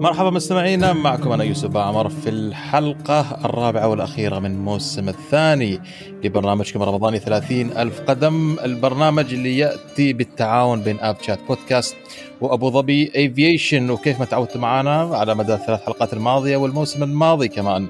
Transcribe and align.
مرحبا 0.00 0.30
مستمعينا 0.30 0.92
معكم 0.92 1.32
أنا 1.32 1.44
يوسف 1.44 1.76
عمر 1.76 2.08
في 2.08 2.30
الحلقة 2.30 3.44
الرابعة 3.44 3.88
والأخيرة 3.88 4.38
من 4.38 4.50
الموسم 4.50 5.08
الثاني 5.08 5.80
لبرنامجكم 6.24 6.82
الرمضاني 6.82 7.18
30 7.18 7.60
ألف 7.60 8.00
قدم 8.00 8.56
البرنامج 8.64 9.34
اللي 9.34 9.58
يأتي 9.58 10.12
بالتعاون 10.12 10.80
بين 10.80 11.00
اب 11.00 11.16
شات 11.22 11.38
بودكاست 11.48 11.96
وأبو 12.40 12.70
ظبي 12.70 13.12
افيشن 13.16 13.90
وكيف 13.90 14.18
ما 14.20 14.24
تعودتوا 14.24 14.60
معنا 14.60 15.00
على 15.00 15.34
مدى 15.34 15.54
الثلاث 15.54 15.80
حلقات 15.82 16.12
الماضية 16.12 16.56
والموسم 16.56 17.02
الماضي 17.02 17.48
كمان. 17.48 17.88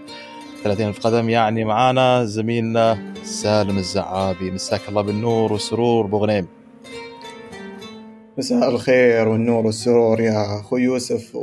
30 0.64 0.88
الف 0.88 1.06
قدم 1.06 1.28
يعني 1.28 1.64
معانا 1.64 2.24
زميلنا 2.24 3.14
سالم 3.24 3.78
الزعابي. 3.78 4.50
مساك 4.50 4.80
الله 4.88 5.02
بالنور 5.02 5.52
والسرور 5.52 6.06
بو 6.06 6.20
غنيم 6.20 6.46
مساء 8.38 8.68
الخير 8.68 9.28
والنور 9.28 9.66
والسرور 9.66 10.20
يا 10.20 10.60
أخوي 10.60 10.82
يوسف. 10.82 11.36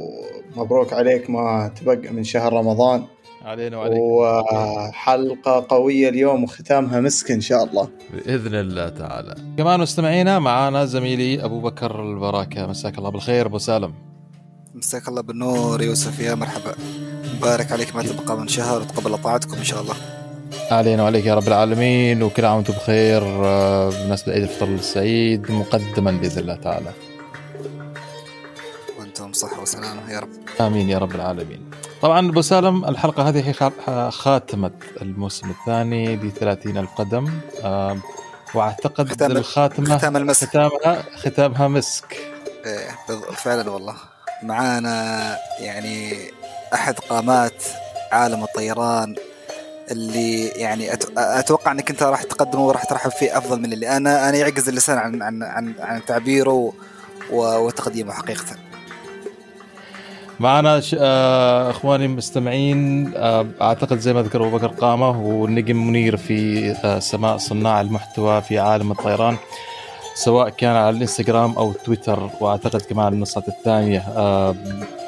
ومبروك 0.56 0.94
عليك 0.94 1.30
ما 1.30 1.72
تبقى 1.76 2.14
من 2.14 2.24
شهر 2.24 2.54
رمضان. 2.54 3.04
علينا 3.46 3.78
وعليك 3.78 4.00
وحلقة 4.00 5.66
قوية 5.70 6.10
اليوم 6.10 6.44
وختامها 6.44 7.00
مسك 7.00 7.32
إن 7.32 7.42
شاء 7.42 7.64
الله. 7.64 7.90
بإذن 8.14 8.56
الله 8.56 8.90
تعالى. 8.90 9.36
كمان 9.58 9.80
مستمعينا 9.80 10.40
معانا 10.40 10.86
زميلي 10.86 11.46
أبو 11.46 11.60
بكر 11.60 12.02
البركة. 12.02 12.68
مساك 12.68 12.98
الله 12.98 13.10
بالخير 13.10 13.46
أبو 13.46 13.58
سالم. 13.58 13.94
مساك 14.76 15.08
الله 15.08 15.22
بالنور 15.22 15.82
يوسف 15.82 16.20
يا 16.20 16.36
مرحبا. 16.36 16.76
مبارك 17.34 17.72
عليك 17.72 17.96
ما 17.96 18.04
تبقى 18.04 18.38
من 18.38 18.48
شهر 18.48 18.82
وتقبل 18.82 19.18
طاعتكم 19.18 19.58
إن 19.58 19.64
شاء 19.64 19.82
الله. 19.82 19.96
علينا 20.72 21.04
وعليك 21.04 21.26
يا 21.26 21.36
رب 21.36 21.48
العالمين 21.48 22.24
وكل 22.24 22.46
عام 22.46 22.56
وأنتم 22.56 22.74
بخير 22.74 23.22
آه، 23.24 23.90
بمناسبه 23.90 24.34
عيد 24.34 24.44
الفطر 24.44 24.68
السعيد 24.68 25.52
مقدما 25.52 26.12
بإذن 26.12 26.40
الله 26.42 26.56
تعالى. 26.56 26.92
وأنتم 29.00 29.34
صحة 29.34 29.62
وسلامة 29.62 30.12
يا 30.12 30.20
رب. 30.20 30.30
آمين 30.62 30.90
يا 30.90 30.98
رب 30.98 31.16
العالمين. 31.16 31.70
طبعا 32.02 32.30
أبو 32.30 32.42
سالم 32.42 32.86
الحلقة 32.86 33.30
هذه 33.30 33.48
هي 33.50 33.54
خا- 33.54 34.10
خاتمة 34.10 34.72
الموسم 35.02 35.50
الثاني 35.50 36.16
ل 36.16 36.32
30 36.32 36.78
ألف 36.78 36.90
قدم 36.96 37.30
آم، 37.64 38.02
وأعتقد 38.56 39.10
ختام- 39.12 39.32
الخاتمة 39.32 39.98
ختام 39.98 40.18
المسك. 40.18 40.48
ختامها 40.48 41.04
ختامها 41.18 41.68
مسك. 41.68 42.18
بض- 43.10 43.32
فعلا 43.34 43.70
والله. 43.70 43.96
معانا 44.44 45.38
يعني 45.60 46.14
أحد 46.76 47.00
قامات 47.00 47.64
عالم 48.12 48.44
الطيران 48.44 49.16
اللي 49.92 50.48
يعني 50.48 50.94
أتوقع 51.18 51.72
إنك 51.72 51.90
أنت 51.90 52.04
راح 52.04 52.24
تقدمه 52.24 52.68
وراح 52.68 52.84
ترحب 52.84 53.12
فيه 53.12 53.38
أفضل 53.38 53.60
من 53.62 53.74
اللي 53.74 53.98
أنا 53.98 54.30
أنا 54.30 54.38
يعجز 54.38 54.70
اللسان 54.70 54.98
عن 54.98 55.22
عن 55.22 55.44
عن, 55.44 55.74
عن 55.80 56.06
تعبيره 56.06 56.74
وتقديمه 57.32 58.14
حقيقة 58.14 58.46
معنا. 60.40 60.82
آه 61.00 61.70
إخواني 61.70 62.06
المستمعين 62.06 63.12
آه 63.16 63.48
أعتقد 63.62 64.00
زي 64.00 64.14
ما 64.14 64.22
ذكر 64.22 64.48
أبو 64.48 64.58
بكر 64.58 64.68
قامه 64.68 65.22
والنجم 65.22 65.88
منير 65.88 66.18
في 66.18 66.72
آه 66.84 67.00
سماء 67.00 67.38
صناع 67.38 67.82
المحتوى 67.82 68.42
في 68.42 68.60
عالم 68.60 68.92
الطيران 68.92 69.38
سواء 70.16 70.50
كان 70.50 70.76
على 70.76 70.90
الإنستغرام 70.90 71.52
أو 71.52 71.74
تويتر 71.74 72.30
وأعتقد 72.40 72.82
كمان 72.82 73.14
النسخه 73.14 73.44
الثانية 73.48 74.00
آه 74.00 74.56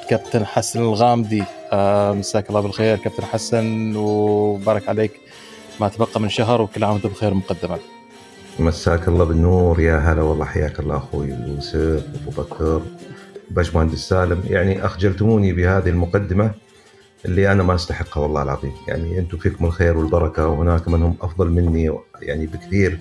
كابتن 0.10 0.46
حسن 0.46 0.80
الغامدي. 0.80 1.44
آه 1.72 2.14
مساك 2.14 2.50
الله 2.50 2.62
بالخير 2.62 2.98
كابتن 2.98 3.24
حسن 3.24 3.96
وبارك 3.96 4.90
عليك 4.90 5.12
ما 5.80 5.88
تبقى 5.88 6.22
من 6.22 6.30
شهر 6.30 6.62
وكل 6.62 6.84
عام 6.84 6.94
وانت 6.94 7.08
بخير 7.08 7.34
مقدما. 7.34 7.78
مساك 8.60 9.08
الله 9.08 9.26
بالنور. 9.26 9.80
يا 9.80 9.98
هلا 9.98 10.22
والله 10.22 10.46
حياك 10.46 10.80
الله 10.80 10.98
أخوي 10.98 11.28
يوسف 11.28 12.04
أبو 12.22 12.42
بكر. 12.42 12.82
باشمهندس 13.52 14.00
سالم 14.00 14.44
يعني 14.50 14.86
أخجلتموني 14.86 15.54
بهذه 15.54 15.90
المقدمة 15.90 16.52
اللي 17.26 17.52
أنا 17.52 17.64
ما 17.64 17.76
أستحقها 17.76 18.22
والله 18.22 18.44
العظيم. 18.44 18.74
يعني 18.88 19.20
أنتم 19.20 19.38
فيكم 19.38 19.66
الخير 19.66 19.98
والبركة 19.98 20.48
وهناك 20.48 20.88
من 20.88 21.04
هم 21.04 21.16
أفضل 21.22 21.50
مني 21.52 21.98
يعني 22.22 22.46
بكثير 22.46 23.00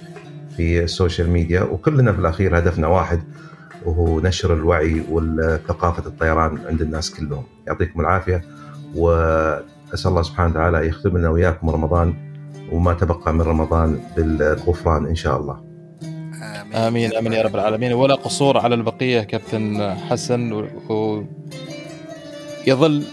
في 0.57 0.85
السوشيال 0.85 1.31
ميديا 1.31 1.63
وكلنا 1.63 2.13
في 2.13 2.19
الأخير 2.19 2.59
هدفنا 2.59 2.87
واحد 2.87 3.23
وهو 3.85 4.21
نشر 4.21 4.55
الوعي 4.55 5.03
وثقافه 5.11 6.07
الطيران 6.07 6.59
عند 6.67 6.81
الناس 6.81 7.11
كلهم. 7.11 7.45
يعطيكم 7.67 8.01
العافية 8.01 8.45
وأسأل 8.95 10.11
الله 10.11 10.23
سبحانه 10.23 10.51
وتعالى 10.51 10.89
يختم 10.89 11.19
لنا 11.19 11.29
وياكم 11.29 11.71
رمضان 11.71 12.15
وما 12.73 12.95
تبقى 12.95 13.35
من 13.35 13.41
رمضان 13.41 14.01
بالغفران 14.17 15.07
إن 15.07 15.15
شاء 15.15 15.41
الله. 15.41 15.61
آمين. 16.03 16.75
آمين 16.75 17.15
آمين 17.15 17.33
يا 17.33 17.43
رب 17.43 17.55
العالمين. 17.55 17.93
ولا 17.93 18.15
قصور 18.15 18.59
على 18.59 18.75
البقية 18.75 19.21
كابتن 19.21 19.95
حسن 19.95 20.53
و... 20.53 20.67
و... 20.91 21.25
يظل 22.67 23.05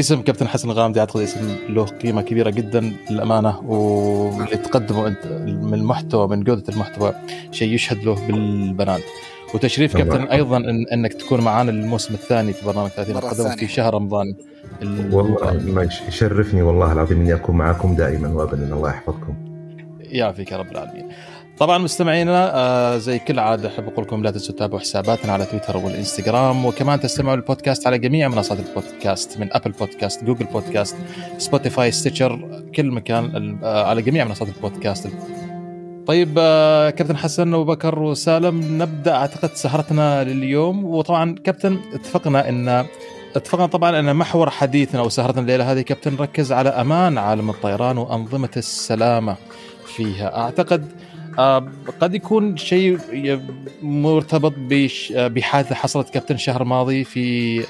اسم 0.00 0.22
كابتن 0.22 0.48
حسن 0.48 0.70
الغامدي 0.70 1.00
اعتقد 1.00 1.20
اسم 1.20 1.56
له 1.68 1.84
قيمة 1.84 2.22
كبيرة 2.22 2.50
جدا 2.50 2.92
للأمانة 3.10 3.60
واللي 3.60 4.56
تقدمه 4.56 5.06
أنت 5.06 5.26
من 5.46 5.74
المحتوى 5.74 6.28
من 6.28 6.44
جودة 6.44 6.64
المحتوى 6.68 7.14
شيء 7.50 7.72
يشهد 7.72 8.04
له 8.04 8.26
بالبنان. 8.26 9.00
وتشريف 9.54 9.96
كابتن. 9.96 10.22
أيضا 10.24 10.56
إن 10.56 10.86
إنك 10.92 11.12
تكون 11.12 11.40
معنا 11.40 11.70
الموسم 11.70 12.14
الثاني 12.14 12.52
في 12.52 12.66
برنامج 12.66 12.88
30 12.90 13.14
مرة 13.14 13.24
القدم 13.24 13.42
ثانية. 13.44 13.56
في 13.56 13.68
شهر 13.68 13.94
رمضان 13.94 14.34
ال- 14.82 15.14
والله 15.14 15.88
يشرفني 16.08 16.62
والله 16.62 16.92
العظيم 16.92 17.20
إني 17.20 17.34
أكون 17.34 17.56
معكم 17.56 17.94
دائما 17.94 18.28
وابدا 18.28 18.74
الله 18.74 18.88
يحفظكم 18.90 19.34
يعافيك 20.00 20.52
يا 20.52 20.56
رب 20.56 20.70
العالمين. 20.72 21.06
طبعا 21.58 21.78
مستمعينا 21.78 22.54
آه 22.56 22.98
زي 22.98 23.18
كل 23.18 23.38
عادة 23.38 23.68
أحب 23.68 23.88
أقول 23.88 24.04
لكم 24.04 24.22
لا 24.22 24.30
تنسوا 24.30 24.54
تتابعوا 24.54 24.80
حساباتنا 24.80 25.32
على 25.32 25.44
تويتر 25.44 25.76
والإنستغرام 25.76 26.66
وكمان 26.66 27.00
تستمعوا 27.00 27.36
للبودكاست 27.36 27.86
على 27.86 27.98
جميع 27.98 28.28
منصات 28.28 28.58
البودكاست 28.60 29.38
من 29.40 29.48
أبل 29.52 29.70
بودكاست، 29.70 30.24
جوجل 30.24 30.44
بودكاست، 30.44 30.96
سبوتيفاي، 31.38 31.90
ستيتشر، 31.90 32.62
كل 32.74 32.90
مكان 32.90 33.58
آه 33.62 33.84
على 33.84 34.02
جميع 34.02 34.24
منصات 34.24 34.48
البودكاست. 34.48 35.08
طيب 36.08 36.34
آه 36.38 36.90
كابتن 36.90 37.16
حسن 37.16 37.54
وابو 37.54 37.72
بكر 37.72 37.98
وسالم 37.98 38.82
نبدأ 38.82 39.14
أعتقد 39.14 39.54
سهرتنا 39.54 40.24
لليوم. 40.24 40.84
وطبعا 40.84 41.34
كابتن 41.44 41.80
اتفقنا 41.94 42.48
ان 42.48 42.86
اتفقنا 43.36 43.66
طبعا 43.66 43.98
إن 44.00 44.16
محور 44.16 44.50
حديثنا 44.50 45.02
وسهرتنا 45.02 45.40
الليلة 45.42 45.72
هذه 45.72 45.80
كابتن 45.80 46.12
نركز 46.12 46.52
على 46.52 46.68
أمان 46.68 47.18
عالم 47.18 47.50
الطيران 47.50 47.98
وأنظمة 47.98 48.50
السلامة 48.56 49.36
فيها. 49.96 50.36
أعتقد 50.38 50.92
آه، 51.38 51.68
قد 52.00 52.14
يكون 52.14 52.56
شيء 52.56 52.98
مرتبط 53.82 54.54
بحادثة 55.16 55.74
حصلت 55.74 56.10
كابتن 56.10 56.34
الشهر 56.34 56.62
الماضي 56.62 57.04
في 57.04 57.60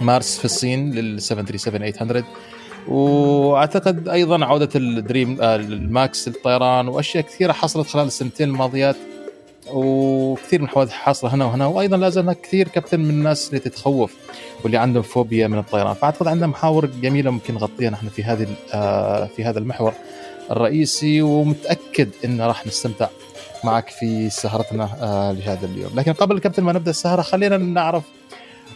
مارس 0.00 0.38
في 0.38 0.44
الصين 0.44 0.90
لل 0.94 1.22
737 1.22 1.92
800 1.92 2.24
وأعتقد 2.88 4.08
أيضا 4.08 4.44
عودة 4.44 4.68
الدريم 4.76 5.38
آه، 5.40 5.56
الماكس 5.56 6.28
للطيران 6.28 6.88
وأشياء 6.88 7.24
كثيرة 7.24 7.52
حصلت 7.52 7.86
خلال 7.86 8.06
السنتين 8.06 8.48
الماضيات 8.48 8.96
وكثير 9.72 10.60
من 10.60 10.66
الحوادث 10.66 10.90
حاصلة 10.92 11.34
هنا 11.34 11.44
وهنا 11.44 11.66
وأيضا 11.66 11.96
لا 11.96 12.10
زال 12.10 12.32
كثير 12.32 12.68
كابتن 12.68 13.00
من 13.00 13.10
الناس 13.10 13.48
اللي 13.48 13.60
تتخوف 13.60 14.14
واللي 14.62 14.76
عندهم 14.76 15.02
فوبيا 15.02 15.48
من 15.48 15.58
الطيران. 15.58 15.94
فأعتقد 15.94 16.26
عندنا 16.26 16.46
محاور 16.46 16.86
جميلة 16.86 17.30
ممكن 17.30 17.54
نغطيها 17.54 17.90
نحن 17.90 18.08
في 18.08 18.24
هذه 18.24 18.46
آه، 18.74 19.26
في 19.26 19.44
هذا 19.44 19.58
المحور 19.58 19.92
الرئيسي 20.50 21.22
ومتأكد 21.22 22.08
إن 22.24 22.40
راح 22.40 22.66
نستمتع 22.66 23.08
معك 23.64 23.88
في 23.88 24.30
سهرتنا 24.30 24.88
آه، 25.00 25.32
لهذا 25.32 25.66
اليوم. 25.66 25.90
لكن 25.94 26.12
قبل 26.12 26.38
كابتن 26.38 26.62
ما 26.62 26.72
نبدأ 26.72 26.90
السهرة 26.90 27.22
خلينا 27.22 27.56
نعرف 27.56 28.02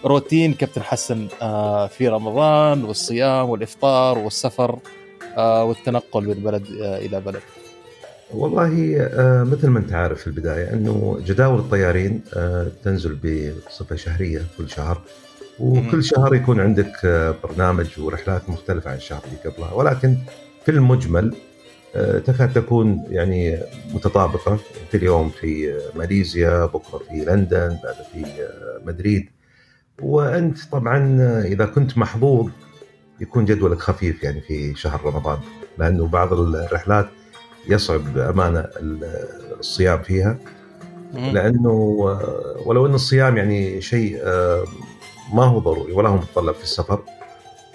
روتين 0.05 0.55
كابتن 0.55 0.83
حسن 0.83 1.29
آه، 1.43 1.87
في 1.87 2.09
رمضان 2.09 2.85
والصيام 2.85 3.51
والإفطار 3.51 4.19
والسفر 4.19 4.79
آه، 5.37 5.65
والتنقل 5.65 6.29
من 6.29 6.35
بلد 6.35 6.67
آه، 6.83 6.99
إلى 6.99 7.21
بلد. 7.21 7.41
والله 8.35 8.69
مثل 9.51 9.69
ما 9.69 9.79
انت 9.79 9.93
عارف 9.93 10.21
في 10.21 10.27
البداية 10.27 10.73
أنه 10.73 11.19
جداول 11.27 11.59
الطيارين 11.59 12.21
تنزل 12.85 13.19
بصفة 13.67 13.97
شهرية 13.97 14.43
كل 14.59 14.71
شهر. 14.71 15.03
وكل 15.61 16.05
شهر 16.05 16.35
يكون 16.35 16.61
عندك 16.61 16.93
برنامج 17.45 17.87
ورحلات 18.01 18.51
مختلفة 18.51 18.91
عن 18.91 18.97
الشهر 18.97 19.23
اللي 19.25 19.55
قبلها. 19.55 19.73
ولكن 19.73 20.17
في 20.65 20.71
المجمل 20.71 21.35
تكاد 22.27 22.53
تكون 22.53 23.05
يعني 23.11 23.59
متطابقة. 23.95 24.59
في 24.91 24.97
اليوم 24.97 25.31
في 25.31 25.81
ماليزيا 25.97 26.67
بكرة 26.67 26.99
في 26.99 27.25
لندن 27.25 27.79
بعد 27.85 27.97
في 28.13 28.49
مدريد. 28.87 29.29
وأنت 30.03 30.59
طبعا 30.73 31.19
إذا 31.43 31.67
كنت 31.67 31.99
محظوظ 31.99 32.51
يكون 33.21 33.45
جدولك 33.45 33.79
خفيف 33.79 34.23
يعني 34.23 34.41
في 34.41 34.75
شهر 34.75 35.01
رمضان 35.05 35.39
لأنه 35.79 36.07
بعض 36.07 36.33
الرحلات 36.33 37.09
يصعب 37.69 38.15
بامانه 38.15 38.67
الصيام 39.61 40.03
فيها. 40.03 40.39
لأنه 41.15 41.71
ولو 42.67 42.87
أن 42.87 42.95
الصيام 42.95 43.37
يعني 43.37 43.81
شيء 43.81 44.19
آه، 44.23 44.65
ما 45.35 45.45
هو 45.45 45.59
ضروري 45.59 45.93
ولا 45.93 46.09
هو 46.09 46.17
متطلب 46.17 46.55
في 46.55 46.63
السفر 46.63 47.03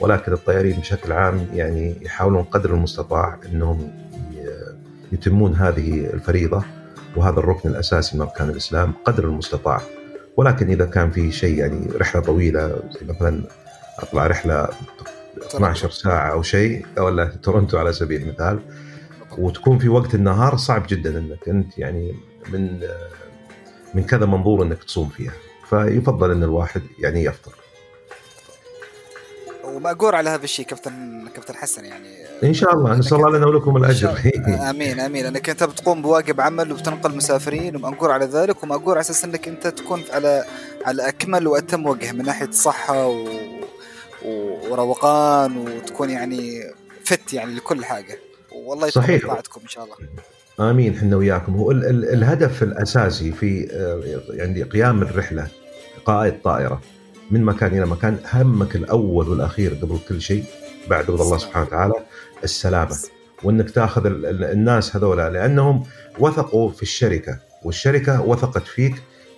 ولكن 0.01 0.33
الطيارين 0.33 0.79
بشكل 0.79 1.11
عام 1.11 1.47
يعني 1.53 1.95
يحاولون 2.01 2.43
قدر 2.43 2.73
المستطاع 2.73 3.39
إنهم 3.45 3.91
يتمون 5.11 5.55
هذه 5.55 6.05
الفريضة 6.05 6.63
وهذا 7.15 7.39
الركن 7.39 7.69
الأساسي 7.69 8.15
من 8.15 8.21
أركان 8.21 8.49
الإسلام 8.49 8.93
قدر 9.05 9.23
المستطاع 9.23 9.81
ولكن 10.37 10.69
إذا 10.69 10.85
كان 10.85 11.11
في 11.11 11.31
شيء 11.31 11.57
يعني 11.57 11.87
رحلة 11.95 12.21
طويلة 12.21 12.67
زي 12.67 13.07
مثلا 13.07 13.43
أطلع 13.99 14.27
رحلة 14.27 14.69
12 15.37 15.89
ساعة 15.89 16.31
أو 16.31 16.41
شيء 16.41 16.85
ولا 16.97 17.25
تورنتو 17.25 17.77
على 17.77 17.93
سبيل 17.93 18.21
المثال 18.21 18.59
وتكون 19.37 19.79
في 19.79 19.89
وقت 19.89 20.15
النهار 20.15 20.57
صعب 20.57 20.83
جدا 20.87 21.19
إنك 21.19 21.49
أنت 21.49 21.77
يعني 21.77 22.15
من 22.53 22.79
من 23.93 24.03
كذا 24.03 24.25
منظور 24.25 24.63
إنك 24.63 24.83
تصوم 24.83 25.09
فيها. 25.09 25.33
فيفضل 25.69 26.31
إن 26.31 26.43
الواحد 26.43 26.81
يعني 26.99 27.23
يفطر. 27.23 27.62
ومأجور 29.73 30.15
على 30.15 30.29
هذا 30.29 30.43
الشيء 30.43 30.65
كابتن 30.65 31.27
كابتن 31.35 31.55
حسن 31.55 31.85
يعني. 31.85 32.07
إن 32.43 32.53
شاء 32.53 32.73
الله 32.73 32.95
نسال 32.95 33.17
الله 33.17 33.37
لنا 33.37 33.45
ولكم 33.47 33.77
الأجر. 33.77 34.31
آمين 34.69 34.99
آمين. 34.99 35.25
انك 35.25 35.49
انت 35.49 35.63
بتقوم 35.63 36.01
بواجب 36.01 36.41
عمل 36.41 36.71
وبتنقل 36.71 37.15
مسافرين 37.15 37.75
ومأجور 37.75 38.11
على 38.11 38.25
ذلك 38.25 38.63
ومأجور 38.63 38.91
على 38.91 38.99
أساس 38.99 39.23
إنك 39.25 39.47
أنت 39.47 39.67
تكون 39.67 40.03
على 40.13 40.43
على 40.85 41.07
أكمل 41.07 41.47
وأتم 41.47 41.85
وجه 41.85 42.11
من 42.11 42.25
ناحية 42.25 42.51
صحة 42.51 43.07
و... 43.07 43.27
وروقان 44.69 45.57
وتكون 45.57 46.09
يعني 46.09 46.63
فت 47.03 47.33
يعني 47.33 47.55
لكل 47.55 47.85
حاجة. 47.85 48.19
والله 48.51 48.89
صحيح. 48.89 49.27
طاعتكم 49.27 49.61
إن 49.61 49.67
شاء 49.67 49.83
الله. 49.83 49.95
آمين 50.71 50.95
إحنا 50.97 51.15
وياكم. 51.15 51.55
هو 51.55 51.71
ال 51.71 51.85
ال 51.85 52.13
الهدف 52.13 52.63
الأساسي 52.63 53.31
في 53.31 53.61
يعني 54.29 54.63
قيام 54.63 55.01
الرحلة 55.01 55.47
قائد 56.05 56.41
طائره 56.41 56.81
من 57.31 57.43
مكان 57.43 57.77
إلى 57.77 57.85
مكان 57.85 58.19
همك 58.33 58.75
الأول 58.75 59.29
والأخير 59.29 59.73
قبل 59.73 59.99
كل 60.09 60.21
شيء 60.21 60.43
بعد 60.89 61.11
رضا 61.11 61.23
الله 61.23 61.37
سبحانه 61.37 61.65
وتعالى 61.65 61.93
السلامة 62.43 62.97
وإنك 63.43 63.71
تأخذ 63.71 64.05
الناس 64.05 64.95
هذولا 64.95 65.29
لأنهم 65.29 65.83
وثقوا 66.19 66.71
في 66.71 66.81
الشركة 66.81 67.39
والشركة 67.63 68.21
وثقت 68.21 68.67
فيك 68.67 68.95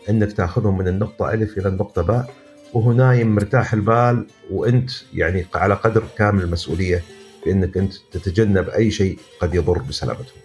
إنك 0.09 0.33
تأخذهم 0.33 0.77
من 0.77 0.87
النقطة 0.87 1.33
ألف 1.33 1.57
إلى 1.57 1.67
النقطة 1.69 2.01
باء 2.01 2.33
وهو 2.73 2.91
نايم 2.91 3.35
مرتاح 3.35 3.73
البال 3.73 4.27
وأنت 4.51 4.91
يعني 5.13 5.45
على 5.55 5.73
قدر 5.73 6.03
كامل 6.17 6.43
المسؤولية 6.43 7.03
بإنك 7.45 7.77
أنت 7.77 7.93
تتجنب 8.11 8.69
أي 8.69 8.91
شيء 8.91 9.19
قد 9.39 9.55
يضر 9.55 9.77
بسلامتهم. 9.77 10.41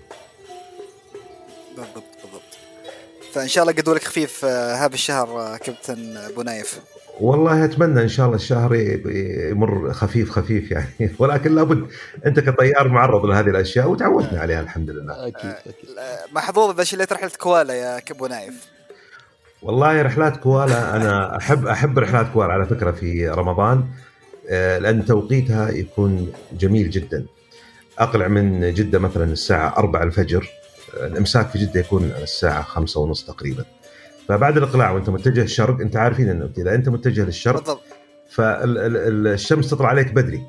بالضبط 1.76 2.04
بالضبط. 2.22 2.43
فإن 3.32 3.48
شاء 3.48 3.62
الله 3.64 3.75
قدولك 3.75 4.04
خفيف 4.04 4.44
هذا 4.44 4.94
الشهر 4.94 5.56
كابتن 5.56 6.16
ابو 6.16 6.43
نايف. 6.43 6.81
والله 7.20 7.64
أتمنى 7.64 8.02
إن 8.02 8.08
شاء 8.08 8.26
الله 8.26 8.37
الشهر 8.37 8.75
يمر 9.50 9.93
خفيف 9.93 10.31
خفيف 10.31 10.70
يعني 10.70 11.11
ولكن 11.19 11.55
لابد 11.55 11.87
أنت 12.26 12.40
كطيار 12.40 12.88
معرض 12.88 13.26
لهذه 13.26 13.49
الأشياء 13.49 13.90
وتعودنا 13.90 14.40
عليها 14.40 14.61
الحمد 14.61 14.90
لله. 14.90 15.26
أكيد 15.28 15.50
أكيد. 15.50 15.90
محظوظ 16.32 16.70
إذا 16.75 16.84
شليت 16.84 17.12
رحلة 17.12 17.31
كوالا 17.38 17.75
يا 17.75 17.99
كابو 18.00 18.26
نايف. 18.26 18.67
والله 19.62 20.02
رحلات 20.02 20.37
كوالا 20.37 20.96
أنا 20.96 21.37
أحب 21.37 21.67
أحب 21.67 21.99
رحلات 21.99 22.26
كوالا 22.32 22.52
على 22.52 22.67
فكرة 22.67 22.90
في 22.90 23.28
رمضان 23.28 23.84
لأن 24.50 25.05
توقيتها 25.05 25.70
يكون 25.70 26.32
جميل 26.52 26.90
جدا. 26.90 27.26
أقلع 27.99 28.28
من 28.28 28.75
جدة 28.75 28.99
مثلا 28.99 29.25
الساعة 29.25 29.78
4 29.78 30.02
الفجر 30.02 30.49
الإمساك 30.94 31.49
في 31.49 31.58
جدة 31.58 31.81
يكون 31.81 32.12
الساعة 32.22 32.62
5 32.62 33.00
ونص 33.00 33.25
تقريبا. 33.25 33.64
فبعد 34.31 34.56
الإقلاع 34.56 34.91
وأنت 34.91 35.11
متجه 35.11 35.43
الشرق 35.43 35.81
أنت 35.81 35.97
عارفين 35.97 36.29
إنه 36.29 36.50
اذا 36.59 36.75
أنت 36.75 36.88
متجه 36.88 37.25
للشرق 37.25 37.56
بالضبط. 37.56 37.82
فالشمس 38.31 39.71
تطلع 39.71 39.88
عليك 39.88 40.12
بدري. 40.12 40.43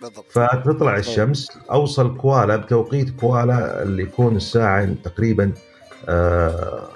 بالضبط. 0.00 0.24
فتطلع 0.30 0.96
الشمس 0.96 1.48
أوصل 1.70 2.16
كوالا 2.16 2.56
بتوقيت 2.56 3.10
كوالا 3.20 3.82
اللي 3.82 4.02
يكون 4.02 4.36
الساعة 4.36 4.94
تقريبا 5.04 5.52
آه 6.08 6.88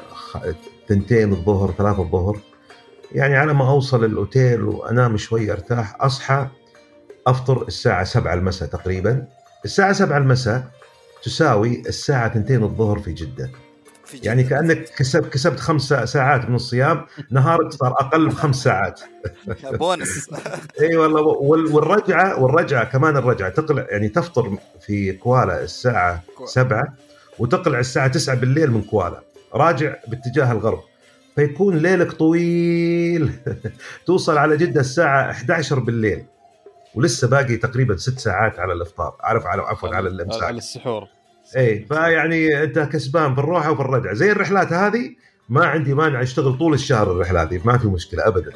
تنتين 0.89 1.33
الظهر 1.33 1.75
ثلاثة 1.79 2.03
الظهر. 2.03 2.39
يعني 3.13 3.37
على 3.37 3.53
ما 3.53 3.71
أوصل 3.71 4.05
الأوتيل 4.05 4.63
وأنام 4.63 5.17
شوي 5.17 5.53
أرتاح 5.53 5.97
أصحى 6.01 6.49
أفطر 7.27 7.63
الساعة 7.69 8.05
7 8.05 8.35
المساء 8.35 8.69
تقريبا. 8.69 9.27
الساعة 9.65 9.93
7 9.93 10.19
المساء 10.19 10.65
تساوي 11.23 11.81
الساعة 11.81 12.27
2 12.27 12.63
الظهر 12.63 12.99
في 12.99 13.13
جدة. 13.13 13.51
في 14.13 14.19
جدة. 14.19 14.27
يعني 14.27 14.43
كأنك 14.45 14.85
كسبت 14.99 15.33
كسبت 15.33 15.61
خمس 15.61 15.83
ساعات 15.89 16.49
من 16.49 16.55
الصيام 16.55 17.07
نهارك 17.31 17.73
صار 17.73 17.93
أقل 17.93 18.29
بخمس 18.29 18.57
ساعات. 18.63 19.01
بونس. 19.73 20.31
إي 20.81 20.97
والله 20.97 21.21
وال- 21.23 21.67
والرجعه 21.75 22.43
والرجعة 22.43 22.85
كمان 22.85 23.17
الرجعة 23.17 23.49
تقلع 23.49 23.87
يعني 23.91 24.09
تفطر 24.09 24.59
في 24.87 25.13
كوالا 25.13 25.63
الساعة 25.63 26.23
كوالا. 26.37 26.51
7 26.53 26.85
وتقلع 27.39 27.79
الساعة 27.79 28.09
9 28.09 28.35
بالليل 28.37 28.71
من 28.71 28.83
كوالا. 28.83 29.21
راجع 29.55 29.95
باتجاه 30.09 30.53
الغرب. 30.53 30.81
فيكون 31.37 31.77
ليلك 31.79 32.13
طويل. 32.13 33.33
توصل 34.07 34.39
على 34.39 34.57
جدة 34.57 34.81
الساعة 34.81 35.31
11 35.31 35.79
بالليل. 35.79 36.25
ولسه 36.95 37.29
باقي 37.29 37.57
تقريبا 37.57 37.97
ست 37.97 38.19
ساعات 38.19 38.59
على 38.59 38.73
الإفطار. 38.73 39.17
عارف 39.21 39.47
على 39.47 39.63
عفوا 39.63 39.89
على 39.95 40.09
الإمساك. 40.09 40.43
على 40.43 40.59
السحور. 40.59 41.09
اي 41.57 41.85
فيعني 41.89 42.63
أنت 42.63 42.79
كسبان 42.79 43.35
في 43.35 43.41
الروحة 43.41 43.71
وفي 43.71 43.81
الرجعه 43.81 44.15
زي 44.15 44.33
الرحلات 44.33 44.73
هذه 44.73 45.11
ما 45.49 45.67
عندي 45.67 45.95
مانع 45.95 46.23
اشتغل 46.23 46.59
طول 46.59 46.75
الشهر 46.75 47.13
الرحلات 47.13 47.49
هذه 47.53 47.61
ما 47.65 47.79
في 47.79 47.87
مشكلة 47.89 48.27
ابدا. 48.29 48.53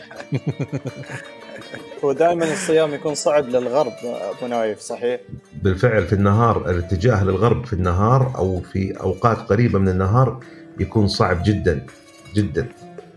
هو 2.04 2.12
دائما 2.12 2.52
الصيام 2.52 2.94
يكون 2.94 3.14
صعب 3.14 3.48
للغرب 3.48 3.92
أبو 4.04 4.46
نايف 4.46 4.80
صحيح؟ 4.80 5.20
بالفعل 5.62 6.06
في 6.06 6.12
النهار 6.12 6.70
الاتجاه 6.70 7.24
للغرب 7.24 7.66
في 7.66 7.72
النهار 7.72 8.32
أو 8.36 8.60
في 8.72 9.00
أوقات 9.00 9.38
قريبة 9.38 9.78
من 9.78 9.88
النهار 9.88 10.40
يكون 10.80 11.08
صعب 11.08 11.42
جدا 11.44 11.86
جدا. 12.34 12.68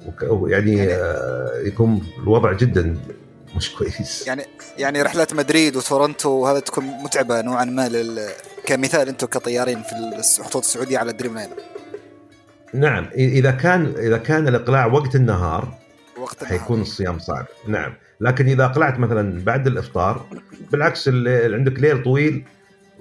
وك- 0.08 0.50
يعني 0.52 0.78
يعني- 0.78 0.94
آه، 0.94 1.62
يكون 1.66 2.02
الوضع 2.24 2.54
جدا 2.54 2.98
مش 3.56 3.76
كويس. 3.76 4.28
يعني 4.28 4.44
يعني 4.78 5.02
رحلة 5.02 5.28
مدريد 5.34 5.76
وتورنتو 5.76 6.30
وهذا 6.30 6.60
تكون 6.60 6.84
متعبة 6.86 7.42
نوعا 7.42 7.66
ما 7.66 7.90
لل... 7.90 8.30
كمثال 8.70 9.08
أنتم 9.08 9.28
كطيارين 9.28 9.82
في 9.82 9.94
الخطوط 10.40 10.64
السعودية 10.64 10.98
على 10.98 11.12
الدريم 11.12 11.36
لاينر. 11.36 11.50
نعم 12.74 13.06
إذا 13.16 13.52
كان 13.52 13.94
إذا 13.98 14.18
كان 14.18 14.48
الإقلاع 14.48 14.86
وقت 14.86 15.16
النهار 15.16 15.74
وقت 16.18 16.44
النهار. 16.44 16.60
حيكون 16.60 16.82
الصيام 16.82 17.20
صعب. 17.20 17.46
نعم 17.68 17.94
لكن 18.22 18.48
إذا 18.48 18.66
اقلعت 18.66 19.00
مثلا 19.00 19.44
بعد 19.44 19.68
الإفطار 19.68 20.26
بالعكس 20.72 21.08
اللي 21.08 21.56
عندك 21.56 21.80
ليل 21.80 22.04
طويل 22.04 22.46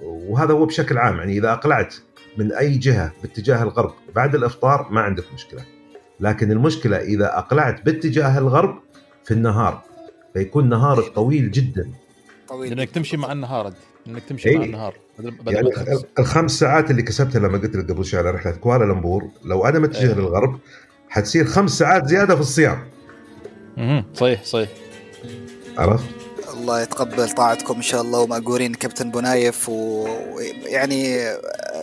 وهذا 0.01 0.53
هو 0.53 0.65
بشكل 0.65 0.97
عام 0.97 1.17
يعني 1.17 1.37
إذا 1.37 1.51
أقلعت 1.51 1.95
من 2.37 2.51
أي 2.51 2.77
جهة 2.77 3.11
باتجاه 3.21 3.63
الغرب 3.63 3.93
بعد 4.15 4.35
الإفطار 4.35 4.87
ما 4.91 5.01
عندك 5.01 5.23
مشكلة. 5.33 5.61
لكن 6.19 6.51
المشكلة 6.51 6.97
إذا 6.97 7.37
أقلعت 7.37 7.85
باتجاه 7.85 8.37
الغرب 8.37 8.79
في 9.25 9.31
النهار 9.31 9.81
فيكون 10.33 10.69
نهارك 10.69 11.05
طويل 11.15 11.51
جدا. 11.51 11.89
طويل 12.49 12.75
لأنك 12.75 12.91
تمشي 12.91 13.17
مع 13.17 13.31
النهار 13.31 13.67
أنت 13.67 13.77
إنك 14.07 14.23
تمشي 14.29 14.49
إيه. 14.49 14.57
مع 14.57 14.65
النهار 14.65 14.93
بدل 15.19 15.31
بدل 15.31 15.53
يعني 15.53 15.69
تخلص. 15.69 16.05
الخمس 16.19 16.51
ساعات 16.59 16.91
اللي 16.91 17.01
كسبتها 17.01 17.39
لما 17.39 17.57
قلت 17.57 17.75
لك 17.75 17.91
قبل 17.91 18.05
شوي 18.05 18.19
على 18.19 18.31
رحلة 18.31 18.51
كوالالمبور 18.51 19.29
لو 19.45 19.65
أنا 19.65 19.79
متجه 19.79 20.07
إيه. 20.07 20.13
للغرب 20.13 20.59
حتصير 21.09 21.45
خمس 21.45 21.71
ساعات 21.71 22.07
زيادة 22.07 22.35
في 22.35 22.41
الصيام 22.41 22.87
مهم. 23.77 24.03
صحيح 24.13 24.43
صحيح 24.43 24.69
عرفت؟ 25.77 26.05
الله 26.53 26.81
يتقبل 26.81 27.29
طاعتكم 27.29 27.75
إن 27.75 27.81
شاء 27.81 28.01
الله 28.01 28.19
ومأجورين 28.19 28.73
كابتن 28.73 29.11
بنايف 29.11 29.69
ويعني 29.69 31.27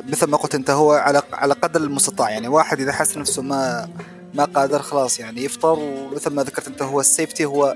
مثل 0.08 0.30
ما 0.30 0.36
قلت 0.36 0.54
أنت 0.54 0.70
هو 0.70 0.92
على 0.92 1.22
على 1.32 1.54
قدر 1.54 1.80
المستطاع 1.80 2.30
يعني 2.30 2.48
واحد 2.48 2.80
إذا 2.80 2.92
حس 2.92 3.16
نفسه 3.16 3.42
ما 3.42 3.88
ما 4.34 4.44
قادر 4.44 4.82
خلاص 4.82 5.20
يعني 5.20 5.44
يفطر 5.44 5.78
ومثل 5.78 6.30
ما 6.30 6.42
ذكرت 6.42 6.68
أنت 6.68 6.82
هو 6.82 7.00
السيفتي 7.00 7.44
هو 7.44 7.74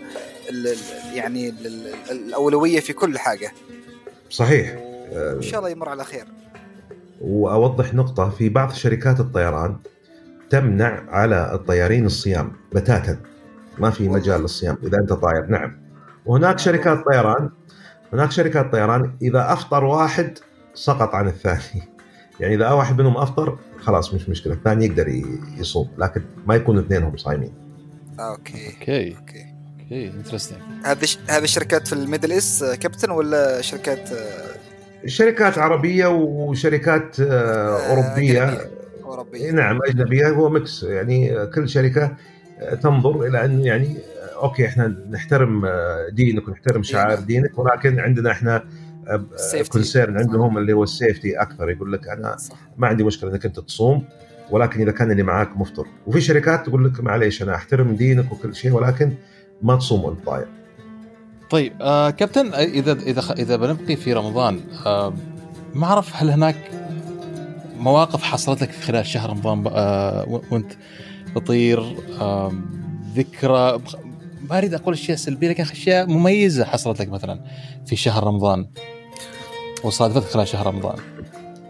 ال 0.51 0.77
يعني 1.15 1.49
ال 1.49 1.67
ال 1.67 1.95
الأولوية 2.11 2.81
في 2.81 2.93
كل 2.93 3.19
حاجة. 3.19 3.53
صحيح. 4.31 4.77
وان 5.13 5.43
شاء 5.43 5.61
الله 5.61 5.71
يمر 5.71 5.89
على 5.89 6.05
خير. 6.05 6.25
وأوضح 7.21 7.95
نقطة 7.95 8.31
في 8.31 8.49
بعض 8.49 8.73
شركات 8.73 9.21
الطيران 9.21 9.77
تمنع 10.51 11.05
على 11.09 11.51
الطيارين 11.55 12.07
الصيام 12.07 12.53
بتاتا. 12.73 13.21
ما 13.79 13.91
في 13.91 14.09
مجال 14.09 14.41
للصيام 14.41 14.79
إذا 14.83 14.99
أنت 14.99 15.13
طاير. 15.13 15.47
نعم. 15.47 15.79
وهناك 16.27 16.59
شركات 16.59 17.05
طيران 17.13 17.51
هناك 18.13 18.31
شركات 18.31 18.73
طيران 18.73 19.17
إذا 19.23 19.53
أفطر 19.53 19.85
واحد 19.85 20.39
سقط 20.75 21.15
عن 21.15 21.29
الثاني. 21.29 21.83
يعني 22.41 22.55
إذا 22.55 22.71
واحد 22.71 23.01
منهم 23.01 23.17
أفطر 23.17 23.59
خلاص 23.79 24.15
مش 24.15 24.29
مشكلة 24.29 24.53
الثاني 24.55 24.87
يقدر 24.87 25.09
يصوم 25.59 25.89
لكن 25.99 26.23
ما 26.47 26.55
يكون 26.55 26.79
اثنينهم 26.79 27.17
صايمين. 27.17 27.53
okay. 28.21 28.67
okay. 28.67 29.17
okay. 29.17 29.50
interesting 29.93 30.59
هذه 30.85 31.05
ش- 31.05 31.19
هذه 31.29 31.43
الشركات 31.45 31.87
في 31.89 31.93
ال 31.93 31.98
Middle 31.98 32.31
East 32.33 32.65
كابتن 32.65 33.11
ولا 33.11 33.61
شركات 33.61 34.13
آه، 34.13 35.07
شركات 35.07 35.59
عربية 35.59 36.07
وشركات 36.07 37.21
آه، 37.21 37.89
أوروبية. 37.91 38.45
أجنبية؟ 38.45 38.71
أوروبية. 39.05 39.51
نعم 39.51 39.79
أجنبية. 39.89 40.29
هو 40.29 40.49
mix. 40.49 40.83
يعني 40.83 41.47
كل 41.55 41.69
شركة 41.69 42.17
تنظر 42.83 43.27
إلى 43.27 43.45
انه 43.45 43.67
يعني 43.67 43.97
okay 44.43 44.67
إحنا 44.67 44.97
نحترم 45.11 45.67
دينك 46.13 46.49
ونحترم 46.49 46.83
شعائر 46.83 47.21
دينك 47.21 47.59
ولكن 47.59 48.01
عندنا 48.01 48.31
إحنا. 48.31 48.65
concern 49.69 50.19
عندهم 50.19 50.59
اللي 50.59 50.73
هو 50.73 50.83
ال 50.83 50.90
safety 50.90 51.37
أكثر. 51.43 51.71
يقول 51.71 51.93
لك 51.93 52.09
أنا 52.09 52.37
صح. 52.37 52.57
ما 52.79 52.87
عندي 52.89 53.05
مشكلة 53.05 53.31
إنك 53.31 53.47
أنت 53.47 53.61
تصوم 53.61 54.05
ولكن 54.51 54.81
إذا 54.81 54.91
كان 54.93 55.11
اللي 55.11 55.23
معاك 55.23 55.57
مفطر. 55.57 55.87
وفي 56.07 56.21
شركات 56.21 56.67
تقول 56.67 56.85
لك 56.85 57.01
معليش 57.01 57.43
أنا 57.43 57.55
أحترم 57.55 57.95
دينك 57.97 58.33
وكل 58.33 58.55
شيء 58.55 58.73
ولكن 58.73 59.13
ما 59.63 59.77
تصوم 59.77 60.05
وانت 60.05 60.27
طاير. 60.27 60.47
طيب 61.51 61.73
آه 61.81 62.11
كابتن 62.11 62.55
إذا 62.55 62.93
إذا 62.93 63.23
إذا 63.39 63.57
بنبقي 63.57 63.97
في 63.97 64.13
رمضان 64.13 64.61
آه 64.87 65.15
ما 65.75 65.87
أعرف 65.87 66.17
هل 66.17 66.31
هناك 66.31 66.71
مواقف 67.79 68.23
حصلت 68.23 68.63
لك 68.63 68.71
خلال 68.71 69.07
شهر 69.07 69.31
رمضان 69.31 69.65
آه 69.67 70.43
وانت 70.51 70.73
تطير 71.35 71.97
آه 72.21 72.53
ذكرى 73.15 73.81
ما 74.51 74.59
أريد 74.59 74.75
أقول 74.75 74.95
أشياء 74.95 75.17
سلبية 75.17 75.49
لكن 75.49 75.63
أشياء 75.63 76.07
مميزة 76.07 76.65
حصلت 76.65 77.01
لك 77.01 77.09
مثلا 77.09 77.45
في 77.87 77.97
شهر 77.97 78.25
رمضان 78.25 78.67
وصادفتك 79.85 80.29
خلال 80.29 80.49
شهر 80.49 80.67
رمضان. 80.67 80.97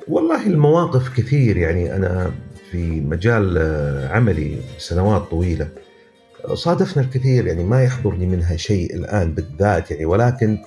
والله 0.09 0.47
المواقف 0.47 1.17
كثير 1.17 1.57
يعني 1.57 1.97
أنا 1.97 2.31
في 2.71 3.01
مجال 3.01 3.59
آه، 3.59 4.09
عملي 4.09 4.57
سنوات 4.79 5.23
طويلة. 5.23 5.69
صادفنا 6.55 7.03
الكثير 7.03 7.47
يعني 7.47 7.65
ما 7.65 7.85
يحضرني 7.85 8.27
منها 8.27 8.57
شيء 8.57 8.95
الآن 8.95 9.33
بالذات 9.35 9.91
يعني 9.91 10.05
ولكن 10.05 10.59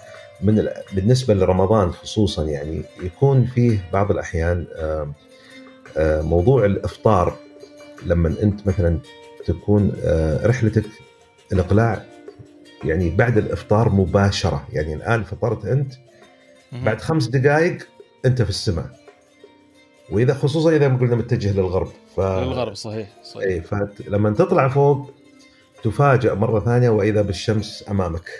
من 0.42 0.70
بالنسبة 0.94 1.34
لرمضان 1.34 1.92
خصوصا 1.92 2.44
يعني 2.44 2.82
يكون 3.04 3.46
فيه 3.46 3.90
بعض 3.94 4.12
الأحيان 4.12 4.66
آه، 4.76 5.12
آه، 5.98 6.22
موضوع 6.22 6.66
الإفطار. 6.66 7.38
لما 8.06 8.36
أنت 8.44 8.68
مثلا 8.68 9.00
تكون 9.46 9.92
رحلتك 10.44 10.86
الإقلاع 11.54 12.04
يعني 12.84 13.10
بعد 13.10 13.38
الإفطار 13.38 13.90
مباشرة 13.90 14.68
يعني 14.74 14.94
الآن 14.94 15.24
فطرت 15.24 15.66
أنت 15.66 15.94
بعد 16.72 17.02
خمس 17.02 17.28
دقائق 17.28 17.88
أنت 18.26 18.42
في 18.42 18.50
السماء. 18.50 18.90
وإذا 20.12 20.34
خصوصا 20.34 20.76
إذا 20.76 20.88
قلنا 20.88 21.16
متجه 21.16 21.54
للغرب 21.54 21.92
ف... 22.16 22.20
للغرب 22.20 22.76
صحيح 22.76 23.10
صحيح. 23.24 23.44
اي 23.44 23.62
فلما 23.62 24.30
تطلع 24.34 24.68
فوق 24.68 25.12
تفاجأ 25.84 26.34
مرة 26.34 26.60
ثانية 26.60 26.90
وإذا 26.90 27.22
بالشمس 27.22 27.86
أمامك. 27.92 28.30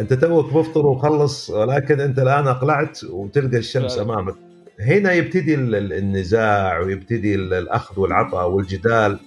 أنت 0.00 0.14
توك 0.14 0.52
مفطر 0.52 0.86
وخلص 0.86 1.50
ولكن 1.50 2.00
أنت 2.00 2.18
الآن 2.18 2.48
أقلعت 2.48 3.04
وتلقى 3.04 3.56
الشمس. 3.56 3.98
أمامك. 3.98 4.34
هنا 4.80 5.12
يبتدي 5.12 5.54
النزاع 5.54 6.78
ويبتدي 6.78 7.34
الأخذ 7.34 8.00
والعطاء 8.00 8.48
والجدال. 8.48 9.18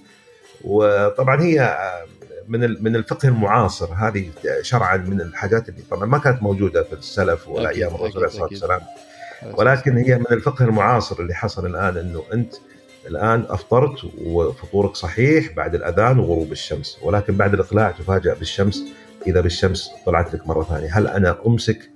وطبعا 0.63 1.41
هي 1.41 1.77
من 2.47 2.83
من 2.83 2.95
الفقه 2.95 3.27
المعاصر. 3.27 3.93
هذه 3.93 4.29
شرعا 4.61 4.97
من 4.97 5.21
الحاجات 5.21 5.69
اللي 5.69 5.81
طبعا 5.91 6.05
ما 6.05 6.17
كانت 6.17 6.43
موجودة 6.43 6.83
في 6.83 6.93
السلف 6.93 7.47
ولا 7.47 7.69
أيام 7.69 7.95
الرسول 7.95 8.17
عليه 8.17 8.27
الصلاة 8.27 8.43
والسلام. 8.43 8.81
ولكن 9.53 9.97
هي 9.97 10.17
من 10.17 10.25
الفقه 10.31 10.65
المعاصر 10.65 11.19
اللي 11.19 11.33
حصل 11.33 11.65
الآن 11.65 11.97
إنه 11.97 12.23
أنت 12.33 12.53
الآن 13.07 13.45
أفطرت 13.49 14.11
وفطورك 14.25 14.95
صحيح 14.95 15.55
بعد 15.55 15.75
الأذان 15.75 16.19
وغروب 16.19 16.51
الشمس 16.51 16.97
ولكن 17.03 17.37
بعد 17.37 17.53
الإقلاع 17.53 17.91
تفاجأ 17.91 18.33
بالشمس. 18.33 18.83
إذا 19.27 19.41
بالشمس 19.41 19.91
طلعت 20.05 20.33
لك 20.33 20.47
مرة 20.47 20.63
ثانية 20.63 20.97
هل 20.97 21.07
أنا 21.07 21.37
أمسك؟ 21.47 21.89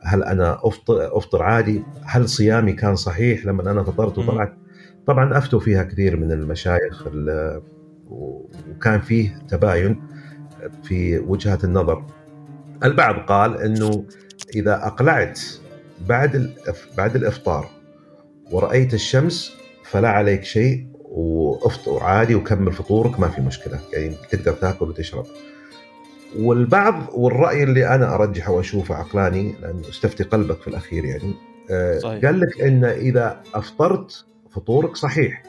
هل 0.00 0.22
أنا 0.24 0.58
أفطر؟ 0.62 1.16
أفطر 1.16 1.42
عادي؟ 1.42 1.82
هل 2.04 2.28
صيامي 2.28 2.72
كان 2.72 2.96
صحيح 2.96 3.46
لما 3.46 3.70
أنا 3.70 3.82
فطرت 3.82 4.18
وطلعت؟ 4.18 4.54
طبعا 5.06 5.38
أفتوا 5.38 5.60
فيها 5.60 5.82
كثير 5.82 6.16
من 6.16 6.32
المشايخ 6.32 7.08
وكان 8.10 9.00
فيه 9.00 9.38
تباين 9.48 10.02
في 10.82 11.18
وجهة 11.18 11.58
النظر. 11.64 12.04
البعض 12.84 13.14
قال 13.14 13.56
إنه 13.56 14.04
إذا 14.56 14.86
أقلعت 14.86 15.40
بعد 16.08 16.50
بعد 16.96 17.16
الإفطار 17.16 17.70
ورأيت 18.52 18.94
الشمس 18.94 19.56
فلا 19.90 20.08
عليك 20.08 20.44
شيء 20.44 20.86
وافطر 20.94 22.02
عادي 22.02 22.34
وكمل 22.34 22.72
فطورك 22.72 23.20
ما 23.20 23.28
في 23.28 23.40
مشكلة. 23.40 23.80
يعني 23.92 24.14
تقدر 24.30 24.52
تاكل 24.52 24.88
وتشرب. 24.88 25.26
والبعض 26.38 27.02
والرأي 27.14 27.62
اللي 27.62 27.94
أنا 27.94 28.14
أرجحه 28.14 28.52
وأشوفه 28.52 28.94
عقلاني 28.94 29.54
لأنه 29.62 29.88
استفتي 29.88 30.24
قلبك 30.24 30.60
في 30.60 30.68
الأخير 30.68 31.04
يعني 31.04 31.34
آه، 31.70 31.98
صحيح. 31.98 32.24
قال 32.24 32.40
لك 32.40 32.60
إن 32.60 32.84
إذا 32.84 33.42
أفطرت 33.54 34.24
فطورك 34.50 34.96
صحيح. 34.96 35.42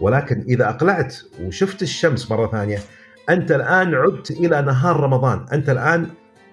ولكن 0.00 0.44
إذا 0.48 0.68
أقلعت 0.68 1.16
وشفت 1.42 1.82
الشمس 1.82 2.30
مرة 2.30 2.46
ثانية 2.46 2.78
أنت 3.30 3.52
الآن 3.52 3.94
عدت 3.94 4.30
إلى 4.30 4.62
نهار 4.62 5.00
رمضان. 5.00 5.46
أنت 5.52 5.68
الآن 5.68 6.06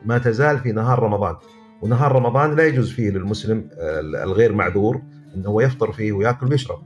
ما 0.06 0.18
تزال 0.18 0.60
في 0.60 0.72
نهار 0.72 1.00
رمضان. 1.00 1.36
ونهار 1.82 2.12
رمضان 2.12 2.56
لا 2.56 2.68
يجوز 2.68 2.92
فيه 2.92 3.10
للمسلم 3.10 3.70
آه، 3.80 4.00
الغير 4.00 4.54
معذور 4.54 5.02
إنه 5.36 5.50
هو 5.50 5.62
يفطر 5.62 5.92
فيه 5.92 6.12
ويأكل 6.12 6.52
ويشرب. 6.52 6.80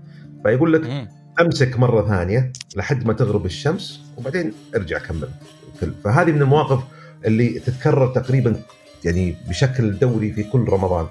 فيقول 0.43 0.73
لك 0.73 1.07
امسك 1.41 1.79
مرة 1.79 2.07
ثانية 2.07 2.51
لحد 2.75 3.05
ما 3.05 3.13
تغرب 3.13 3.45
الشمس 3.45 3.99
وبعدين 4.17 4.53
ارجع 4.75 4.99
كمل 4.99 5.29
فهذه 6.03 6.31
من 6.31 6.41
المواقف 6.41 6.83
اللي 7.25 7.59
تتكرر 7.59 8.07
تقريبا 8.07 8.61
يعني 9.05 9.35
بشكل 9.49 9.99
دوري 9.99 10.33
في 10.33 10.43
كل 10.43 10.69
رمضان. 10.69 11.07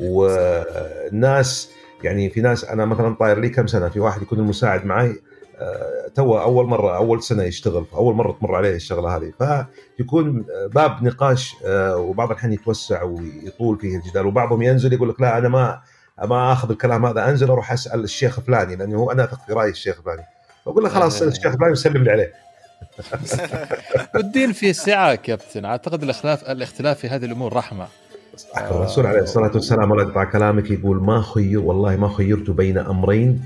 والناس 0.00 1.70
يعني 2.04 2.30
في 2.30 2.40
ناس 2.40 2.64
أنا 2.64 2.84
مثلا 2.84 3.14
طاير 3.14 3.40
لي 3.40 3.48
كم 3.48 3.66
سنة 3.66 3.88
في 3.88 4.00
واحد 4.00 4.22
يكون 4.22 4.38
المساعد 4.38 4.86
معي 4.86 5.16
آه، 5.58 6.08
تو 6.14 6.38
أول 6.38 6.66
مرة 6.66 6.96
أول 6.96 7.22
سنة 7.22 7.42
يشتغل 7.42 7.84
اول 7.94 8.14
مرة 8.14 8.32
تمر 8.32 8.54
عليه 8.54 8.74
الشغلة 8.76 9.16
هذه. 9.16 9.66
فيكون 9.96 10.44
باب 10.74 11.04
نقاش 11.04 11.56
آه، 11.66 11.96
وبعض 11.96 12.30
الحين 12.30 12.52
يتوسع 12.52 13.02
ويطول 13.02 13.78
فيه 13.78 13.96
الجدال 13.96 14.26
وبعضهم 14.26 14.62
ينزل 14.62 14.92
يقول 14.92 15.08
لك 15.08 15.20
لا 15.20 15.38
أنا 15.38 15.48
ما 15.48 15.80
ما 16.22 16.52
آخذ 16.52 16.70
الكلام 16.70 17.06
هذا 17.06 17.28
أنزل 17.28 17.50
أروح 17.50 17.72
أسأل 17.72 18.04
الشيخ 18.04 18.40
فلاني 18.40 18.76
لأنه 18.76 18.96
هو 18.96 19.12
أنا 19.12 19.24
أثق 19.24 19.38
في 19.46 19.52
رأي 19.52 19.70
الشيخ 19.70 20.02
فلاني. 20.02 20.26
فأقول 20.66 20.82
له 20.82 20.88
خلاص 20.88 21.22
الشيخ 21.22 21.56
فلاني 21.56 21.72
وسلم 21.72 22.04
لي 22.04 22.10
عليه. 22.10 22.32
والدين 24.14 24.52
فيه 24.52 24.72
سعه 24.72 25.14
كابتن. 25.14 25.64
أعتقد 25.64 26.02
الاختلاف 26.02 26.50
الاختلاف 26.50 26.98
في 26.98 27.08
هذه 27.08 27.24
الأمور 27.24 27.52
رحمة. 27.52 27.86
الرسول 28.56 29.06
عليه 29.06 29.20
الصلاة 29.20 29.50
والسلام 29.54 29.92
الله 29.92 30.02
يقطع 30.02 30.24
كلامك 30.24 30.70
يقول 30.70 31.02
ما 31.02 31.22
خير 31.22 31.60
والله 31.60 31.96
ما 31.96 32.08
خيرت 32.08 32.50
بين 32.50 32.78
أمرين 32.78 33.44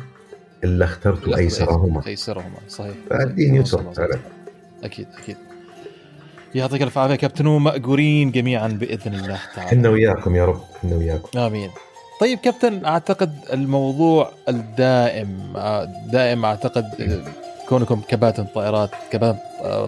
إلا 0.64 0.84
اخترت 0.84 1.28
أيسرهما. 1.28 2.02
أيسرهما 2.06 2.58
صحيح. 2.68 2.94
فالدين 3.10 3.54
يسر 3.54 3.92
أكيد 4.84 5.08
أكيد. 5.22 5.36
يعطيك 6.54 6.82
الف 6.82 6.98
عافية 6.98 7.14
كابتن 7.14 7.46
ومأجورين 7.46 8.30
جميعا 8.30 8.68
بإذن 8.68 9.14
الله 9.14 9.40
تعالى. 9.54 9.68
إحنا 9.68 9.88
وياكم 9.88 10.36
يا 10.36 10.44
رب 10.44 10.60
إحنا 10.76 10.96
وياكم. 10.96 11.38
آمين. 11.38 11.70
طيب 12.20 12.38
كابتن 12.38 12.84
أعتقد 12.84 13.38
الموضوع 13.52 14.32
الدائم 14.48 15.52
دائم 16.06 16.44
أعتقد 16.44 16.84
كونكم 17.68 18.00
كباتن 18.08 18.44
طائرات 18.44 18.90
كباتن 19.10 19.38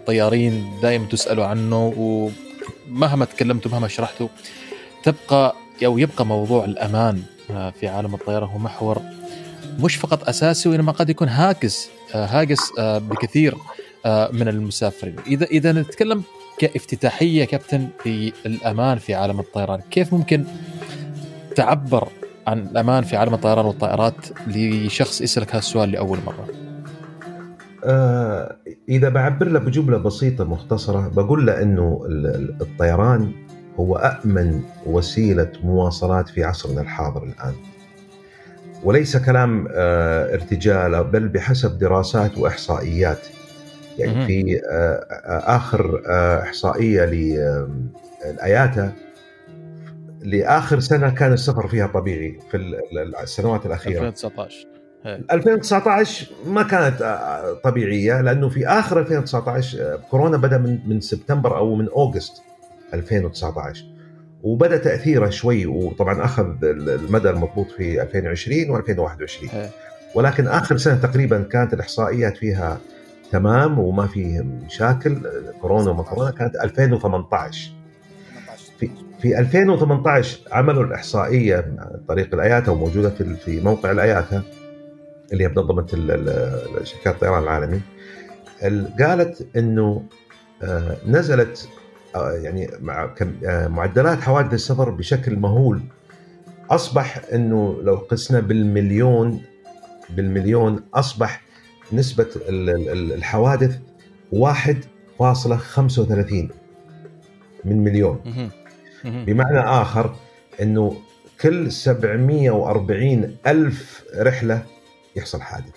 طيارين 0.06 0.71
دائما 0.83 1.06
تسألوا 1.09 1.45
عنه 1.45 1.95
ومهما 1.97 3.25
تكلمتوا 3.25 3.71
مهما 3.71 3.88
شرحتوا 3.88 4.28
تبقى 5.02 5.54
أو 5.85 5.99
يبقى 5.99 6.26
موضوع 6.26 6.64
الأمان 6.64 7.23
في 7.80 7.88
عالم 7.88 8.14
الطياره 8.14 8.47
هو 8.47 8.59
محور 8.59 9.02
مش 9.80 9.97
فقط 9.97 10.28
أساسي 10.28 10.68
وإنما 10.68 10.92
قد 10.92 11.11
يكون 11.11 11.28
هاكس 11.28 11.88
هاجس 12.12 12.73
بكثير 12.78 13.54
من 14.06 14.49
المسافرين. 14.49 15.16
إذا 15.26 15.45
إذا 15.47 15.73
نتكلم 15.73 16.23
كافتتاحية 16.59 17.45
كابتن 17.45 17.88
في 18.02 18.33
الأمان 18.47 18.99
في 18.99 19.14
عالم 19.14 19.40
الطيران 19.40 19.80
كيف 19.90 20.12
ممكن 20.12 20.45
تعبر 21.56 22.08
عن 22.46 22.58
الأمان 22.58 23.04
في 23.04 23.16
عالم 23.16 23.34
الطيران 23.34 23.66
والطائرات 23.66 24.14
لشخص 24.46 25.20
يسألك 25.20 25.50
هذا 25.50 25.58
السؤال 25.58 25.90
لأول 25.90 26.18
مرة. 26.26 26.48
آه 27.84 28.56
إذا 28.88 29.08
بعبر 29.08 29.46
له 29.48 29.58
بجملة 29.58 29.98
بسيطة 29.98 30.44
مختصرة 30.44 31.08
بقول 31.08 31.46
له 31.46 31.62
إنه 31.62 32.00
الطيران 32.60 33.32
هو 33.80 33.96
امن 33.96 34.62
وسيلة 34.86 35.52
مواصلات 35.64 36.28
في 36.28 36.44
عصرنا 36.44 36.80
الحاضر 36.80 37.22
الآن. 37.22 37.54
وليس 38.84 39.16
كلام 39.16 39.68
آه 39.70 40.34
ارتجال 40.34 41.04
بل 41.04 41.28
بحسب 41.28 41.78
دراسات 41.78 42.38
وإحصائيات. 42.38 43.26
يعني 43.98 44.26
في 44.26 44.60
آه 44.70 45.56
آخر 45.56 46.02
آه 46.06 46.42
إحصائية 46.42 47.04
لاياتا 48.25 48.92
لآخر 50.26 50.80
سنة 50.80 51.11
كان 51.11 51.33
السفر 51.33 51.68
فيها 51.68 51.87
طبيعي 51.87 52.38
في 52.50 52.56
السنوات 53.23 53.66
الأخيرة. 53.66 54.09
2019 54.09 54.66
2019 55.06 56.26
ما 56.47 56.62
كانت 56.62 57.18
طبيعية 57.64 58.21
لأنه 58.21 58.49
في 58.49 58.66
آخر 58.66 59.00
2019 59.00 59.78
آه، 59.80 59.97
كورونا 60.11 60.37
بدأ 60.37 60.59
من 60.59 60.78
من 60.87 61.00
سبتمبر 61.00 61.56
أو 61.56 61.75
من 61.75 61.88
أوغست 61.88 62.42
2019 62.95 63.85
وبدأ 64.42 64.76
تأثيره 64.76 65.30
شوي 65.30 65.66
وطبعا 65.66 66.25
أخذ 66.25 66.64
المدى 66.64 67.30
المضبوط 67.30 67.71
في 67.71 68.02
2020 68.02 68.83
و2021 68.83 69.56
ولكن 70.14 70.47
آخر 70.47 70.76
سنة 70.76 70.97
تقريبا 70.97 71.42
كانت 71.42 71.75
الإحصائيات 71.75 72.37
فيها 72.37 72.80
تمام 73.33 73.78
وما 73.78 74.06
فيه 74.06 74.40
مشاكل 74.40 75.21
كورونا 75.61 75.90
وما 75.90 76.02
كورونا 76.02 76.30
كانت 76.30 76.56
2018 76.56 77.75
في 78.80 78.90
في 79.21 79.38
2018 79.38 80.38
عملوا 80.52 80.85
الإحصائية 80.85 81.56
عن 81.78 82.00
طريق 82.09 82.35
الأياتا 82.35 82.71
وموجودة 82.71 83.11
في 83.11 83.37
في 83.37 83.61
موقع 83.61 83.90
الأياتا 83.90 84.42
اللي 85.33 85.45
هي 85.45 85.49
منظمة 85.49 85.87
شركات 86.85 87.14
الطيران 87.14 87.42
العالمي. 87.42 87.80
ال- 88.62 88.90
قالت 89.00 89.47
إنه 89.56 90.02
آه، 90.62 90.97
نزلت 91.06 91.68
آه، 92.14 92.33
يعني 92.33 92.71
مع 92.80 93.14
آه، 93.47 93.68
معدلات 93.68 94.21
حوادث 94.21 94.54
السفر 94.54 94.90
بشكل 94.90 95.37
مهول. 95.37 95.80
أصبح 96.71 97.21
إنه 97.33 97.78
لو 97.83 97.95
قسنا 97.95 98.40
بالمليون 98.40 99.42
بالمليون 100.11 100.80
أصبح 100.95 101.42
نسبة 101.92 102.26
ال- 102.49 102.88
ال- 102.88 103.12
الحوادث 103.12 103.78
1.35 104.33 106.50
من 107.64 107.85
مليون. 107.85 108.21
بمعنى 109.06 109.60
آخر 109.60 110.14
أنه 110.62 110.96
كل 111.40 111.72
740 111.72 113.36
ألف 113.46 114.04
رحلة 114.18 114.62
يحصل 115.16 115.40
حادث. 115.42 115.75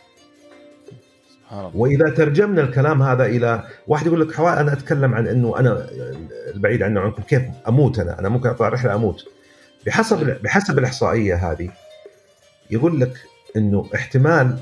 وإذا 1.74 2.10
ترجمنا 2.10 2.62
الكلام 2.62 3.02
هذا 3.02 3.26
إلى 3.26 3.64
واحد 3.88 4.06
يقول 4.08 4.22
لك 4.22 4.36
حوا 4.36 4.62
أنا 4.62 4.74
أتكلم 4.74 5.14
عن 5.14 5.28
أنه 5.28 5.60
أنا 5.60 5.88
البعيد 6.56 6.84
عنه 6.84 7.00
عنكم 7.00 7.22
كيف 7.22 7.42
أموت 7.68 8.00
أنا؟ 8.00 8.20
أنا 8.20 8.30
ممكن 8.30 8.50
أطلع 8.50 8.70
رحلة 8.70 8.96
أموت. 8.96 9.26
بحسب 9.86 10.42
بحسب 10.44 10.80
الإحصائية 10.80 11.52
هذه 11.52 11.70
يقول 12.72 13.00
لك 13.00 13.14
أنه 13.56 13.90
احتمال 13.96 14.58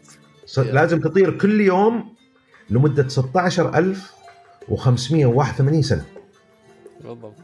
لازم 0.59 1.01
تطير 1.01 1.39
كل 1.39 1.61
يوم 1.61 2.15
لمدة 2.71 3.09
16581 3.09 5.83
سنة. 5.83 6.05
بالضبط. 7.05 7.35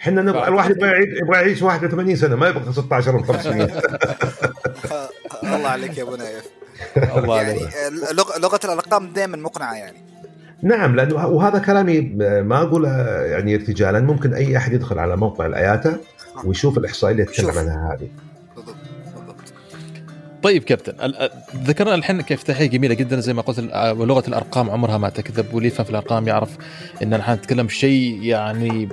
إحنا 0.00 0.22
نبغى. 0.22 0.48
الواحد 0.48 0.70
يبغى 0.70 0.88
يعيش 0.88 1.08
يبغى 1.22 1.36
يعيش 1.36 1.62
81 1.62 2.16
سنة 2.16 2.36
ما 2.36 2.48
يبغى 2.48 2.72
16 2.72 3.22
و500 3.22 3.34
الله 5.54 5.68
عليك 5.68 5.98
يا 5.98 6.02
أبو 6.02 6.16
نايف. 6.16 6.44
الله 7.16 7.42
يعني 7.42 7.50
عليك 7.60 7.72
لغ- 8.12 8.38
لغة 8.38 8.60
الأرقام 8.64 9.12
دائما 9.12 9.36
مقنعة 9.36 9.74
يعني. 9.74 9.98
نعم 10.62 10.96
لأنه 10.96 11.26
وهذا 11.26 11.58
كلامي 11.58 12.00
ما 12.42 12.62
اقوله 12.62 12.88
يعني 13.24 13.54
ارتجالا. 13.54 14.00
ممكن 14.00 14.34
أي 14.34 14.56
أحد 14.56 14.72
يدخل 14.72 14.98
على 14.98 15.16
موقع 15.16 15.46
الأياتا 15.46 15.98
ويشوف 16.44 16.78
الإحصائية 16.78 17.12
اللي 17.12 17.22
يتكلم 17.22 17.46
شوف. 17.46 17.58
عنها 17.58 17.92
هذه. 17.94 18.08
طيب 20.46 20.64
كابتن 20.64 21.12
ذكرنا 21.56 21.94
الحين 21.94 22.20
كيف 22.20 22.42
تحية 22.42 22.66
جميلة 22.66 22.94
جدا 22.94 23.20
زي 23.20 23.32
ما 23.32 23.42
قلت 23.42 23.58
ال- 23.58 23.90
ولغة 23.98 24.24
الأرقام 24.28 24.70
عمرها 24.70 24.98
ما 24.98 25.08
تكذب 25.08 25.54
واللي 25.54 25.68
يفهم 25.68 25.84
في 25.84 25.90
الأرقام 25.90 26.28
يعرف 26.28 26.50
إن 27.02 27.10
نحن 27.10 27.32
نتكلم 27.32 27.68
شيء 27.68 28.22
يعني 28.22 28.88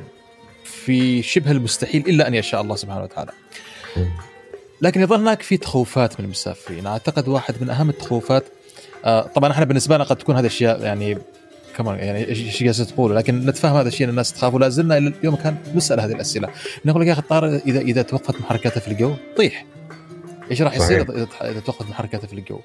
في 0.64 1.22
شبه 1.22 1.52
المستحيل 1.52 2.10
إلا 2.10 2.28
أن 2.28 2.34
يشاء 2.34 2.62
الله 2.62 2.76
سبحانه 2.76 3.04
وتعالى. 3.04 3.32
لكن 4.82 5.02
يظل 5.02 5.16
هناك 5.20 5.42
في 5.42 5.58
تخوفات 5.58 6.20
من 6.20 6.26
المسافرين، 6.26 6.88
أعتقد 6.88 7.28
واحد 7.28 7.56
من 7.62 7.70
أهم 7.70 7.90
التخوفات 7.90 8.44
آه، 9.06 9.22
طبعا 9.22 9.52
إحنا 9.52 9.66
بالنسبة 9.66 9.96
لنا 9.96 10.04
قد 10.04 10.16
تكون 10.16 10.36
هذه 10.36 10.42
الأشياء 10.42 10.82
يعني 10.84 11.18
كمان 11.78 12.00
يعني 12.00 12.28
إيش 12.28 12.64
قاعد 12.64 12.74
تقول 12.74 13.16
لكن 13.16 13.46
نتفهم 13.46 13.76
هذا 13.78 13.88
الشيء 13.88 14.10
الناس 14.10 14.34
تخاف 14.34 14.54
ولا 14.54 14.70
زلنا 14.70 14.98
إلى 14.98 15.14
اليوم 15.20 15.36
كان 15.36 15.56
نسأل 15.76 16.00
هذه 16.00 16.12
الأسئلة. 16.12 16.50
نقول 16.86 17.02
لك 17.02 17.08
يا 17.08 17.14
أخي 17.14 17.22
الطائرة 17.22 17.62
اذا 17.66 17.80
إذا 17.80 18.02
توقفت 18.02 18.42
محركاتها 18.42 18.80
في 18.80 18.88
الجو 18.88 19.14
تطيح 19.36 19.66
إيش 20.52 20.62
راح 20.62 20.76
يصير. 20.76 21.02
اذا 21.02 21.28
إذا 21.42 21.60
توقفت 21.60 21.90
محركاتها 21.90 22.28
في 22.28 22.34
الجو. 22.34 22.60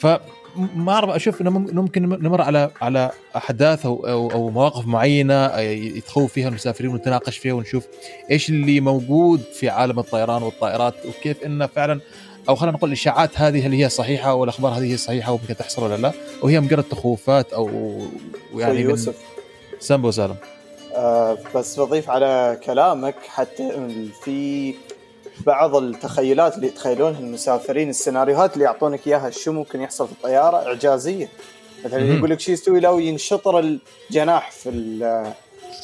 فما 0.00 0.92
أعرف 0.92 1.10
أشوف 1.10 1.40
إنه 1.40 1.50
مم- 1.50 1.68
ممكن 1.76 2.02
نمر 2.08 2.40
على 2.42 2.70
على 2.80 3.10
أحداث 3.36 3.86
أو 3.86 4.06
أو, 4.06 4.30
أو 4.30 4.50
مواقف 4.50 4.86
معينة 4.86 5.58
يتخوف 5.60 6.32
فيها 6.32 6.48
المسافرين 6.48 6.90
ونتناقش 6.90 7.38
فيها 7.38 7.52
ونشوف 7.52 7.86
إيش 8.30 8.48
اللي 8.48 8.80
موجود 8.80 9.40
في 9.40 9.68
عالم 9.68 9.98
الطيران 9.98 10.42
والطائرات 10.42 10.94
وكيف 11.06 11.42
إنه 11.44 11.66
فعلا 11.66 12.00
أو 12.48 12.54
خلينا 12.54 12.76
نقول 12.76 12.90
الإشاعات 12.90 13.30
هذه 13.40 13.66
هل 13.66 13.72
هي 13.72 13.88
صحيحة 13.88 14.34
والاخبار 14.34 14.72
هذه 14.72 14.92
هي 14.92 14.96
صحيحة 14.96 15.32
وممكن 15.32 15.56
تحصل 15.56 15.82
ولا 15.82 15.96
لا؟ 15.96 16.12
وهي 16.42 16.60
مجرد 16.60 16.84
تخوفات 16.84 17.52
أو 17.52 17.68
يعني 18.54 18.84
من 18.84 18.90
يوسف. 18.90 19.16
سامبو 19.80 20.10
سالم. 20.10 20.36
آه 20.94 21.38
بس 21.54 21.80
بضيف 21.80 22.10
على 22.10 22.60
كلامك 22.64 23.14
حتى 23.28 23.70
في 24.24 24.74
بعض 25.46 25.76
التخيلات 25.76 26.56
اللي 26.56 26.66
يتخيلونها 26.66 27.20
المسافرين 27.20 27.90
السيناريوهات 27.90 28.54
اللي 28.54 28.64
يعطونك 28.64 29.06
إياها 29.06 29.30
شو 29.30 29.52
ممكن 29.52 29.80
يحصل 29.80 30.06
في 30.06 30.12
الطيارة؟ 30.12 30.56
إعجازية. 30.66 31.28
مثلا. 31.84 32.00
يقول 32.16 32.30
لك 32.30 32.40
شو 32.40 32.52
يستوي 32.52 32.80
لو 32.80 32.98
ينشطر 32.98 33.58
الجناح 34.10 34.50
في 34.50 34.68
ال- 34.68 35.32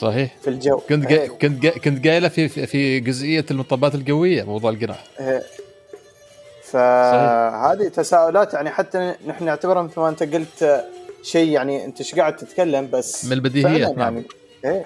صحيح. 0.01 0.37
في 0.43 0.51
الجو. 0.51 0.77
كنت 0.77 1.07
جاي 1.07 1.29
كنت 1.29 1.63
جاي 1.63 1.73
كنت 1.73 2.07
قايله 2.09 2.29
في 2.29 2.49
في- 2.49 2.67
في 2.67 3.01
جزئية 3.01 3.45
المطبات 3.51 3.95
القوية 3.95 4.43
موضوع 4.43 4.71
الجناح 4.71 5.05
إيه. 5.21 5.43
فهذه 6.63 7.89
تساؤلات 7.89 8.55
يعني 8.55 8.71
حتى 8.71 9.15
نحن 9.27 9.45
نعتبرها 9.45 9.83
مثل 9.83 10.01
ما 10.01 10.09
أنت 10.09 10.23
قلت 10.23 10.63
آه، 10.63 10.85
شيء 11.23 11.49
يعني 11.51 11.85
أنت 11.85 11.99
إيش 12.01 12.15
قاعد 12.15 12.37
تتكلم؟ 12.37 12.89
بس 12.93 13.25
من 13.25 13.33
البديهيات 13.33 13.83
فعلاً 13.89 13.99
نعم. 13.99 14.15
يعني 14.15 14.27
إيه. 14.65 14.85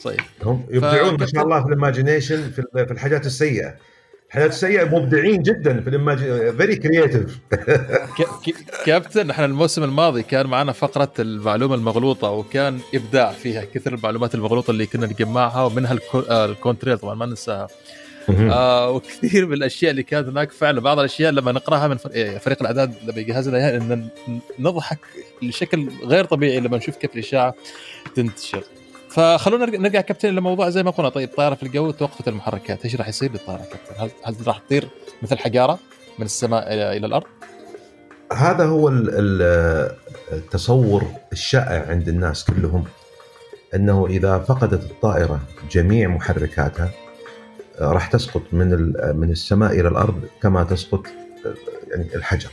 صحيح. 0.00 0.28
هم 0.42 0.66
يبدعون 0.70 1.16
ما 1.20 1.26
شاء 1.26 1.42
الله 1.44 1.60
في 1.60 1.66
ال 1.66 1.73
imagination 1.73 2.50
في 2.50 2.62
في 2.86 2.90
الحاجات 2.92 3.26
السيئة. 3.26 3.74
الحاجات 4.30 4.50
السيئه 4.50 4.84
مبدعين 4.84 5.42
جدا 5.42 5.80
في 5.80 5.88
ال 5.88 5.96
imagine 5.96 6.56
very 6.56 6.76
creative 6.76 7.38
كابتن 8.86 9.30
إحنا 9.30 9.44
الموسم 9.44 9.84
الماضي 9.84 10.22
كان 10.22 10.46
معنا 10.46 10.72
فقرة 10.72 11.12
المعلومة 11.18 11.74
المغلوطة 11.74 12.30
وكان 12.30 12.78
إبداع 12.94 13.32
فيها 13.32 13.64
كثر 13.74 13.94
المعلومات 13.94 14.34
المغلوطة 14.34 14.70
اللي 14.70 14.86
كنا 14.86 15.06
نجمعها 15.06 15.64
ومنها 15.64 15.98
آه، 16.30 16.44
الكونتريل 16.44 16.98
طبعا 16.98 17.14
ما 17.14 17.26
ننساها. 17.26 17.68
آه 18.28 18.90
وكثير 18.90 19.46
من 19.46 19.52
الأشياء 19.52 19.90
اللي 19.90 20.02
كانت 20.02 20.28
هناك 20.28 20.52
فعلا. 20.52 20.80
بعض 20.80 20.98
الأشياء 20.98 21.32
لما 21.32 21.52
نقرأها 21.52 21.88
من 21.88 21.96
إيه، 22.14 22.38
فريق 22.38 22.56
الأعداد 22.60 22.94
لما 23.04 23.18
يجهز 23.18 23.48
لنا 23.48 23.58
اياها 23.58 24.10
نضحك 24.58 24.98
بشكل 25.42 25.88
غير 26.04 26.24
طبيعي 26.24 26.60
لما 26.60 26.76
نشوف 26.76 26.96
كيف 26.96 27.14
الإشاعة 27.14 27.54
تنتشر. 28.14 28.62
فخلونا 29.10 29.66
نرجع, 29.66 30.00
كابتن 30.00 30.28
لموضوع 30.28 30.68
زي 30.68 30.82
ما 30.82 30.90
قلنا. 30.90 31.08
طيب 31.08 31.28
طائرة 31.36 31.54
في 31.54 31.62
الجو 31.62 31.90
توقفت 31.90 32.28
المحركات. 32.28 32.84
إيش 32.84 32.96
راح 32.96 33.08
يصير 33.08 33.32
للطائرة 33.32 33.62
كابتن؟ 33.62 34.02
هل, 34.02 34.10
هل 34.24 34.46
راح 34.46 34.58
تطير 34.58 34.88
مثل 35.22 35.38
حجارة 35.38 35.78
من 36.18 36.24
السماء 36.24 36.72
إلى, 36.72 37.06
الأرض؟ 37.06 37.26
هذا 38.32 38.64
هو 38.64 38.88
ال- 38.88 39.10
ال- 39.12 39.96
التصور 40.32 41.04
الشائع 41.32 41.86
عند 41.88 42.08
الناس 42.08 42.44
كلهم 42.44 42.84
إنه 43.74 44.06
إذا 44.06 44.38
فقدت 44.38 44.90
الطائرة 44.90 45.40
جميع 45.70 46.08
محركاتها 46.08 46.90
آه، 47.80 47.92
راح 47.92 48.06
تسقط 48.06 48.42
من 48.52 48.92
من 49.16 49.30
السماء 49.30 49.72
إلى 49.72 49.88
الأرض 49.88 50.24
كما 50.42 50.64
تسقط 50.64 51.06
آه، 51.46 51.54
يعني 51.90 52.14
الحجر. 52.14 52.50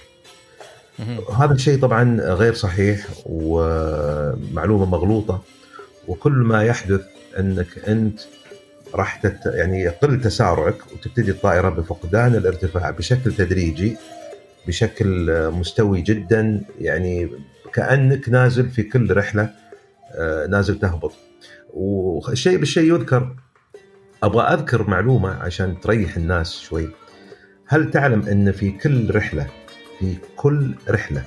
هذا 1.38 1.54
الشيء 1.54 1.82
طبعا 1.82 2.18
غير 2.22 2.54
صحيح 2.54 3.08
ومعلومة 3.26 4.86
مغلوطة. 4.86 5.42
وكل 6.08 6.32
ما 6.32 6.64
يحدث 6.64 7.02
أنك 7.40 7.68
أنت 7.88 8.20
راح 8.96 9.16
تت 9.16 9.46
يعني 9.46 9.82
يقل 9.82 10.22
تسارعك 10.22 10.78
وتبتدي 10.94 11.32
الطائرة 11.32 11.70
بفقدان 11.70 12.36
الارتفاع 12.36 12.90
بشكل 12.90 13.34
تدريجي 13.34 13.98
بشكل 14.68 15.32
مستوي 15.52 16.02
جدا 16.02 16.62
يعني 16.80 17.30
كأنك 17.74 18.30
نازل 18.30 18.70
في 18.70 18.84
كل 18.84 19.18
رحلة 19.18 19.50
آه، 20.12 20.48
نازل 20.48 20.80
تهبط. 20.80 21.14
والشيء 21.74 22.58
بالشيء 22.58 22.94
يذكر. 22.94 23.36
أبغى 24.24 24.44
أذكر 24.44 24.90
معلومة 24.90 25.30
عشان 25.30 25.80
تريح 25.80 26.18
الناس 26.18 26.60
شوي. 26.60 26.90
هل 27.68 27.92
تعلم 27.92 28.22
أن 28.22 28.52
في 28.52 28.72
كل 28.72 29.16
رحلة 29.16 29.48
في 30.00 30.16
كل 30.36 30.76
رحلة 30.90 31.24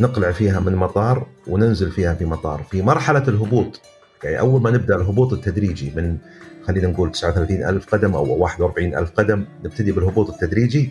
نقلع 0.00 0.32
فيها 0.32 0.60
من 0.60 0.74
مطار 0.74 1.26
وننزل 1.46 1.90
فيها 1.90 2.14
في 2.14 2.24
مطار؟ 2.24 2.62
في 2.70 2.82
مرحلة 2.82 3.28
الهبوط. 3.28 3.80
يعني 4.24 4.38
أول 4.40 4.60
ما 4.62 4.70
نبدأ 4.70 4.96
الهبوط 4.96 5.32
التدريجي 5.32 5.92
من 5.96 6.18
خلينا 6.66 6.88
نقول 6.88 7.12
39 7.12 7.64
ألف 7.64 7.94
قدم 7.94 8.14
أو 8.14 8.38
41 8.38 8.94
ألف 8.96 9.10
قدم 9.10 9.44
نبتدي 9.64 9.92
بالهبوط 9.92 10.30
التدريجي. 10.30 10.90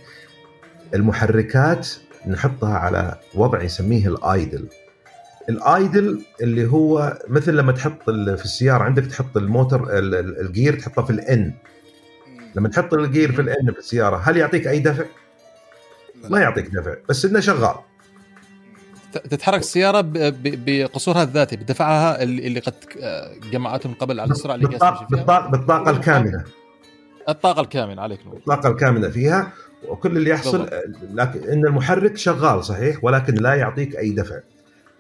المحركات 0.94 1.88
نحطها 2.28 2.74
على 2.78 3.20
وضع 3.36 3.62
يسميه 3.64 4.08
الآيدل. 4.08 4.68
الآيدل 5.50 6.22
اللي 6.42 6.66
هو 6.66 7.20
مثل 7.28 7.54
لما 7.58 7.72
تحط 7.72 8.04
في 8.10 8.46
السيارة 8.46 8.84
عندك 8.84 9.06
تحط 9.06 9.38
الموتر 9.38 9.98
ال- 9.98 10.16
ال- 10.16 10.40
الجير 10.42 10.80
تحطه 10.80 11.04
في 11.04 11.10
الان 11.10 11.54
لما 12.56 12.70
تحط 12.70 12.94
الجير 12.94 13.32
في 13.32 13.42
الان 13.42 13.72
في 13.74 13.80
السيارة 13.80 14.18
هل 14.18 14.38
يعطيك 14.38 14.68
أي 14.68 14.80
دفع؟ 14.80 15.06
ما 16.30 16.40
يعطيك 16.40 16.68
دفع 16.68 16.96
بس 17.10 17.26
إنه 17.26 17.40
شغال. 17.40 17.76
تتحرك 19.12 19.60
السيارة 19.60 20.02
بقصورها 20.44 21.24
الذاتي 21.24 21.56
بدفعها 21.56 22.24
اللي 22.24 22.60
قد 22.60 22.74
آه، 23.02 23.32
جمعته 23.52 23.90
من 23.90 23.96
قبل 23.96 24.20
على 24.20 24.32
السرعة 24.32 24.56
اللي 24.56 24.68
بالطاقه 24.68 25.08
بالطاقه, 25.12 25.50
بالطاقة 25.50 25.92
الكاملة 25.92 26.44
الطاقة 27.30 27.62
الكاملة 27.62 28.02
عليك 28.02 28.20
نور 28.26 28.36
الطاقة 28.36 28.70
الكاملة 28.70 29.10
فيها 29.10 29.52
وكل 29.88 30.18
اللي 30.18 30.30
يحصل. 30.30 30.70
لكن 31.14 31.50
إن 31.50 31.66
المحرك 31.66 32.18
شغال 32.18 32.66
صحيح 32.66 33.04
ولكن 33.04 33.36
لا 33.36 33.54
يعطيك 33.54 33.98
أي 33.98 34.10
دفع 34.10 34.40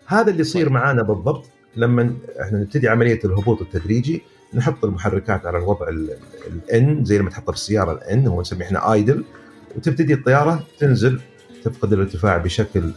هذا 0.08 0.32
اللي 0.32 0.42
يصير 0.42 0.66
طيب. 0.66 0.74
معانا 0.74 1.04
بالضبط 1.04 1.50
لما 1.76 2.16
إحنا 2.42 2.60
نبتدي 2.60 2.90
عملية 2.90 3.20
الهبوط 3.26 3.62
التدريجي 3.62 4.22
نحط 4.54 4.86
المحركات 4.86 5.46
على 5.46 5.58
الوضع 5.58 5.88
الان 6.48 7.06
زي 7.06 7.18
لما 7.18 7.30
تحطها 7.30 7.52
في 7.52 7.58
السياره 7.58 7.92
الان 7.92 8.28
هو 8.28 8.42
نسميه 8.42 8.66
إحنا 8.66 8.94
ايدل 8.94 9.24
وتبتدي 9.76 10.14
الطيارة 10.14 10.64
تنزل 10.80 11.20
تفقد 11.64 11.94
الارتفاع 11.94 12.38
بشكل 12.38 12.92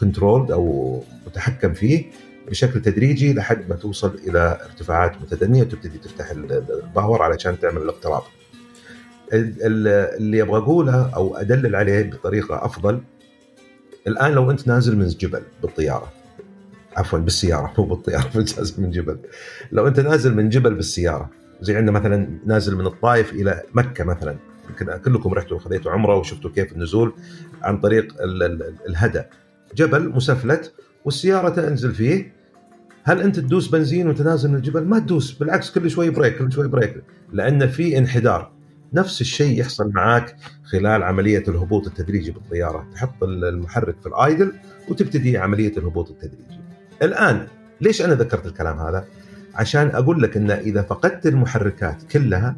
control 0.00 0.52
أو 0.52 1.02
متحكم 1.26 1.72
فيه 1.74 2.04
بشكل 2.48 2.82
تدريجي 2.82 3.34
لحد 3.34 3.68
ما 3.68 3.76
توصل 3.76 4.18
إلى 4.28 4.58
ارتفاعات 4.64 5.16
متدنية 5.22 5.62
وتبتدي 5.62 5.98
تفتح 5.98 6.30
ال 6.30 6.45
power 6.45 7.22
علشان 7.22 7.60
تعمل 7.60 7.82
الاقتراب. 7.82 8.22
ال- 9.32 9.54
ال- 9.62 10.16
اللي 10.16 10.42
أبغى 10.42 10.58
أقوله 10.58 11.10
أو 11.16 11.36
أدلل 11.36 11.76
عليه 11.76 12.02
بطريقة 12.10 12.64
أفضل 12.64 13.00
الآن 14.06 14.32
لو 14.32 14.50
أنت 14.50 14.68
نازل 14.68 14.96
من 14.96 15.08
جبل 15.08 15.42
بالطيارة 15.62 16.12
عفوا 16.96 17.18
بالسيارة 17.18 17.72
مو 17.78 17.84
بالطيارة 17.84 18.30
نازل 18.34 18.82
من 18.82 18.90
جبل 18.90 19.18
لو 19.72 19.86
أنت 19.88 20.00
نازل 20.00 20.34
من 20.34 20.48
جبل 20.48 20.74
بالسيارة 20.74 21.30
زي 21.60 21.76
عندنا 21.76 21.92
مثلا 21.98 22.28
نازل 22.46 22.76
من 22.76 22.86
الطائف 22.86 23.32
إلى 23.32 23.62
مكة 23.74 24.04
مثلا 24.04 24.36
يمكن 24.70 24.96
كلكم 24.96 25.34
رحتوا 25.34 25.58
خذيتوا 25.58 25.92
عمرة 25.92 26.16
وشفتوا 26.16 26.50
كيف 26.50 26.72
النزول 26.72 27.12
عن 27.62 27.80
طريق 27.80 28.22
ال- 28.22 28.42
ال- 28.42 28.74
الهدى. 28.88 29.22
جبل 29.74 30.08
مسفلت 30.08 30.72
والسيارة 31.04 31.48
تنزل 31.48 31.94
فيه. 31.94 32.36
هل 33.04 33.22
أنت 33.22 33.36
تدوس 33.40 33.68
بنزين 33.68 34.06
وانت 34.06 34.22
نازل 34.22 34.48
من 34.48 34.54
الجبل؟ 34.54 34.84
ما 34.84 34.98
تدوس 34.98 35.32
بالعكس 35.32 35.70
كل 35.70 35.90
شوي 35.90 36.10
brake 36.10 36.38
كل 36.38 36.52
شوي 36.52 36.68
brake. 36.68 37.02
لأن 37.32 37.68
في 37.68 37.98
انحدار. 37.98 38.52
نفس 38.92 39.20
الشيء 39.20 39.60
يحصل 39.60 39.90
معاك 39.94 40.36
خلال 40.64 41.02
عملية 41.02 41.44
الهبوط 41.48 41.86
التدريجي 41.86 42.30
بالطيارة. 42.30 42.86
تحط 42.94 43.22
المحرك 43.22 43.96
في 44.00 44.06
ال 44.06 44.15
idle 44.15 44.52
وتبتدي 44.88 45.38
عملية 45.38 45.76
الهبوط 45.76 46.10
التدريجي. 46.10 46.60
الآن 47.02 47.46
ليش 47.80 48.02
أنا 48.02 48.14
ذكرت 48.14 48.46
الكلام 48.46 48.78
هذا؟ 48.78 49.04
عشان 49.54 49.88
أقول 49.88 50.22
لك 50.22 50.36
إن 50.36 50.50
إذا 50.50 50.82
فقدت 50.82 51.26
المحركات 51.26 52.02
كلها 52.02 52.56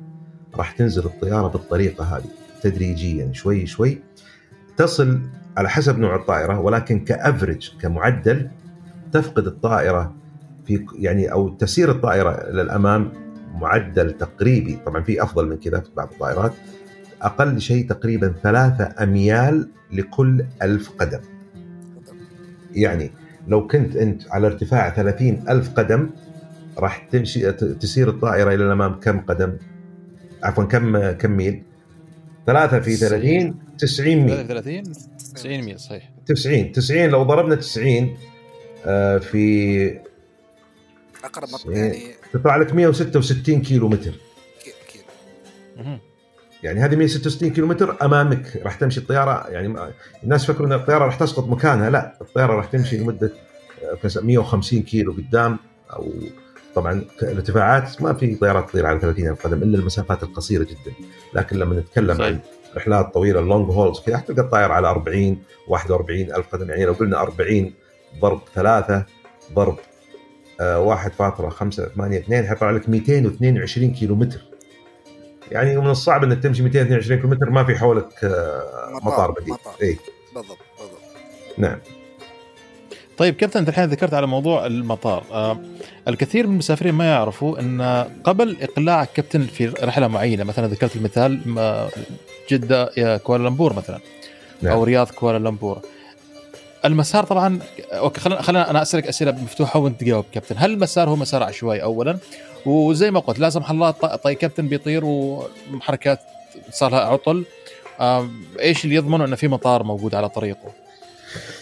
راح 0.57 0.73
تنزل 0.73 1.05
الطيارة 1.05 1.49
بالطريقة 1.49 2.05
هذه 2.05 2.31
تدريجيا 2.63 3.33
شوي 3.33 3.67
شوي. 3.67 4.03
تصل 4.77 5.21
على 5.57 5.69
حسب 5.69 5.99
نوع 5.99 6.17
الطائرة 6.17 6.61
ولكن 6.61 7.05
كأفرج 7.05 7.73
كمعدل 7.81 8.51
تفقد 9.13 9.47
الطائرة 9.47 10.15
في 10.67 10.87
يعني 10.99 11.33
أو 11.33 11.49
تسير 11.49 11.91
الطائرة 11.91 12.51
للامام 12.51 13.13
معدل 13.55 14.13
تقريبي 14.13 14.79
طبعا 14.87 15.03
في 15.03 15.23
أفضل 15.23 15.49
من 15.49 15.57
كذا 15.57 15.81
في 15.81 15.91
بعض 15.97 16.09
الطائرات 16.13 16.53
أقل 17.23 17.61
شيء 17.61 17.89
تقريبا 17.89 18.35
ثلاثة 18.43 19.03
أميال 19.03 19.69
لكل 19.93 20.45
ألف 20.63 20.91
قدم. 20.99 21.21
يعني 22.73 23.11
لو 23.49 23.67
كنت 23.67 23.97
أنت 23.97 24.23
على 24.31 24.47
ارتفاع 24.47 24.91
30 24.91 25.45
ألف 25.49 25.71
قدم 25.71 26.11
راح 26.79 26.99
تمشي 26.99 27.53
تسير 27.53 28.09
الطائرة 28.09 28.55
إلى 28.55 28.67
الأمام 28.67 29.01
كم 29.01 29.21
قدم؟ 29.21 29.57
عفوا 30.43 30.65
كم 30.65 31.11
كم 31.11 31.31
ميل؟ 31.31 31.63
ثلاثة 32.47 32.81
في 32.81 32.97
30 32.97 33.55
90 33.79 34.17
ميل. 34.17 34.47
30 34.49 34.83
90 35.35 35.63
ميل 35.63 35.81
صحيح. 35.81 36.11
90 36.27 36.73
90 36.73 37.09
لو 37.09 37.23
ضربنا 37.23 37.55
90 37.55 38.17
آه، 38.87 39.19
في 39.19 40.01
أقرب. 41.25 41.49
يعني 41.69 41.99
تطلع 42.33 42.57
لك 42.57 42.75
166 42.75 43.63
كيلو 43.63 43.89
متر 43.89 44.11
كي- 44.65 44.73
كيلو. 44.93 45.05
مهم. 45.77 45.99
يعني 46.63 46.81
هذه 46.81 46.97
166 46.97 47.51
كيلو 47.51 47.67
متر 47.67 47.97
أمامك 48.03 48.57
راح 48.57 48.75
تمشي 48.75 49.01
الطيارة 49.01 49.49
يعني 49.49 49.75
الناس 50.25 50.45
فكروا 50.47 50.67
إن 50.67 50.73
الطيارة 50.73 51.05
راح 51.05 51.17
تسقط 51.17 51.45
مكانها 51.49 51.91
لا 51.91 52.19
الطيارة 52.21 52.53
راح 52.55 52.65
تمشي 52.65 52.97
لمدة 52.97 53.31
آه، 53.85 53.95
كس- 54.03 54.17
150 54.19 54.83
كيلو 54.83 55.13
قدام 55.13 55.59
أو 55.93 56.13
طبعا 56.81 57.05
الارتفاعات 57.23 58.03
ما 58.03 58.13
في 58.13 58.35
طيارات 58.35 58.69
تطير 58.71 58.87
على 58.87 59.01
30 59.01 59.29
ألف 59.29 59.47
قدم 59.47 59.63
إلا 59.63 59.79
المسافات 59.79 60.23
القصيرة 60.23 60.63
جدا 60.65 60.93
لكن 61.35 61.57
لما 61.57 61.81
نتكلم 61.81 62.15
صحيح. 62.19 62.27
عن 62.27 62.39
رحلات 62.77 63.15
طويلة 63.15 63.41
ال 63.41 63.47
long 63.47 63.71
hauls 63.71 64.01
كذا 64.01 64.17
تلقى 64.19 64.43
الطائره 64.43 64.73
على 64.73 64.89
40 64.89 65.39
41 65.69 66.21
ألف 66.21 66.47
قدم 66.53 66.71
يعني 66.71 66.85
لو 66.85 66.93
قلنا 66.93 67.21
40 67.21 67.73
ضرب 68.21 68.41
ثلاثة 68.55 69.05
ضرب 69.53 69.77
آه، 70.61 70.97
1.582 70.97 72.33
حيطلع 72.33 72.71
لك 72.71 72.89
222 72.89 73.93
كيلو 73.93 74.15
متر 74.15 74.41
يعني 75.51 75.77
من 75.77 75.91
الصعب 75.91 76.25
إنك 76.25 76.43
تمشي 76.43 76.63
222 76.63 77.21
كيلو 77.21 77.31
متر 77.31 77.51
ما 77.51 77.65
في 77.65 77.77
حولك 77.79 78.25
آه، 78.25 78.63
مطار. 78.93 79.13
مطار 79.13 79.31
بديل 79.31 79.53
مطار. 79.55 79.75
اي 79.83 79.99
بالضبط 80.35 80.59
بالضبط 80.79 81.01
نعم 81.59 81.79
طيب 83.19 83.35
كابتن 83.35 83.59
أنت 83.61 83.69
الحين 83.69 83.85
ذكرت 83.85 84.15
على 84.15 84.27
موضوع 84.27 84.67
المطار. 84.67 85.25
آه 85.33 85.59
الكثير 86.09 86.47
من 86.47 86.53
المسافرين 86.53 86.95
ما 86.95 87.05
يعرفوا 87.07 87.61
إن 87.61 88.05
قبل 88.25 88.57
اقلاعك 88.63 89.13
كابتن 89.15 89.43
في 89.47 89.67
رحلة 89.67 90.09
معينة 90.09 90.45
مثلا 90.45 90.67
ذكرت 90.67 90.97
المثال 90.97 91.41
ما- 91.47 91.89
جدة 92.51 92.91
يا 92.97 93.17
كوالالمبور 93.17 93.73
مثلا 93.73 93.99
نعم. 94.63 94.73
أو 94.73 94.85
رياض 94.85 95.11
كوالالمبور. 95.11 95.81
المسار 96.85 97.25
طبعا 97.25 97.59
okay 97.93 98.21
خلينا 98.21 98.43
خلينا 98.43 98.71
أنا 98.71 98.83
أسألك 98.83 99.07
أسئلة 99.07 99.33
مفتوحة 99.33 99.81
وأنت 99.81 100.01
تجاوب 100.01 100.25
كابتن. 100.33 100.55
هل 100.59 100.71
المسار 100.73 101.09
هو 101.09 101.17
مسار 101.17 101.43
عشوائي 101.43 101.83
اولا؟ 101.83 102.19
وزي 102.67 103.11
ما 103.11 103.21
قلت 103.21 103.39
لا 103.39 103.51
سمح 103.51 103.71
الله 103.71 103.91
ط- 103.91 104.07
طي 104.07 104.35
كابتن 104.35 104.69
بيطير 104.69 105.05
ومحركات 105.05 106.21
صار 106.71 106.91
لها 106.91 107.01
عطل. 107.01 107.45
آه 108.01 108.29
إيش 108.61 108.85
اللي 108.85 108.95
يضمن 108.97 109.21
إنه 109.21 109.37
في 109.37 109.49
مطار 109.49 109.83
موجود 109.83 110.15
على 110.15 110.29
طريقه؟ 110.29 110.73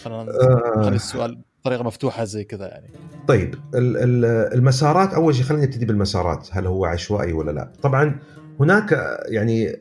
خلينا 0.03 0.23
خلي 0.25 0.85
آه 0.85 0.89
السؤال 0.89 1.37
بطريقة 1.67 1.83
مفتوحة 1.83 2.23
زي 2.23 2.43
كذا 2.43 2.67
يعني 2.67 2.87
طيب 3.27 3.55
ال- 3.75 3.97
ال- 3.97 4.53
المسارات 4.53 5.13
أول 5.13 5.35
شيء 5.35 5.43
خلينا 5.45 5.63
نبتدي 5.65 5.85
بالمسارات 5.85 6.47
هل 6.51 6.67
هو 6.67 6.85
عشوائي 6.85 7.33
ولا 7.33 7.51
لا 7.51 7.71
طبعا 7.81 8.19
هناك 8.59 9.17
يعني 9.25 9.79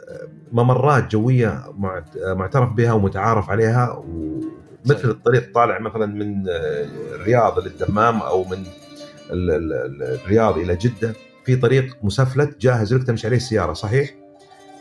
ممرات 0.52 1.10
جوية 1.12 1.64
معت- 1.78 2.18
معترف 2.18 2.72
بها 2.72 2.92
ومتعارف 2.92 3.50
عليها 3.50 4.04
صحيح. 4.84 5.04
الطريق 5.04 5.52
طالع 5.54 5.78
مثلا 5.78 6.06
من 6.06 6.48
الرياض 7.14 7.58
للدمام 7.58 8.20
أو 8.20 8.44
من 8.44 8.58
ال- 9.30 9.50
ال- 9.50 9.72
ال- 9.72 10.02
الرياض 10.24 10.58
إلى 10.58 10.76
جدة 10.76 11.12
في 11.44 11.56
طريق 11.56 11.96
مسفلت 12.02 12.60
جاهز 12.60 12.94
لك 12.94 13.04
تمشي 13.06 13.26
عليه 13.26 13.36
السيارة 13.36 13.72
صحيح 13.72 14.14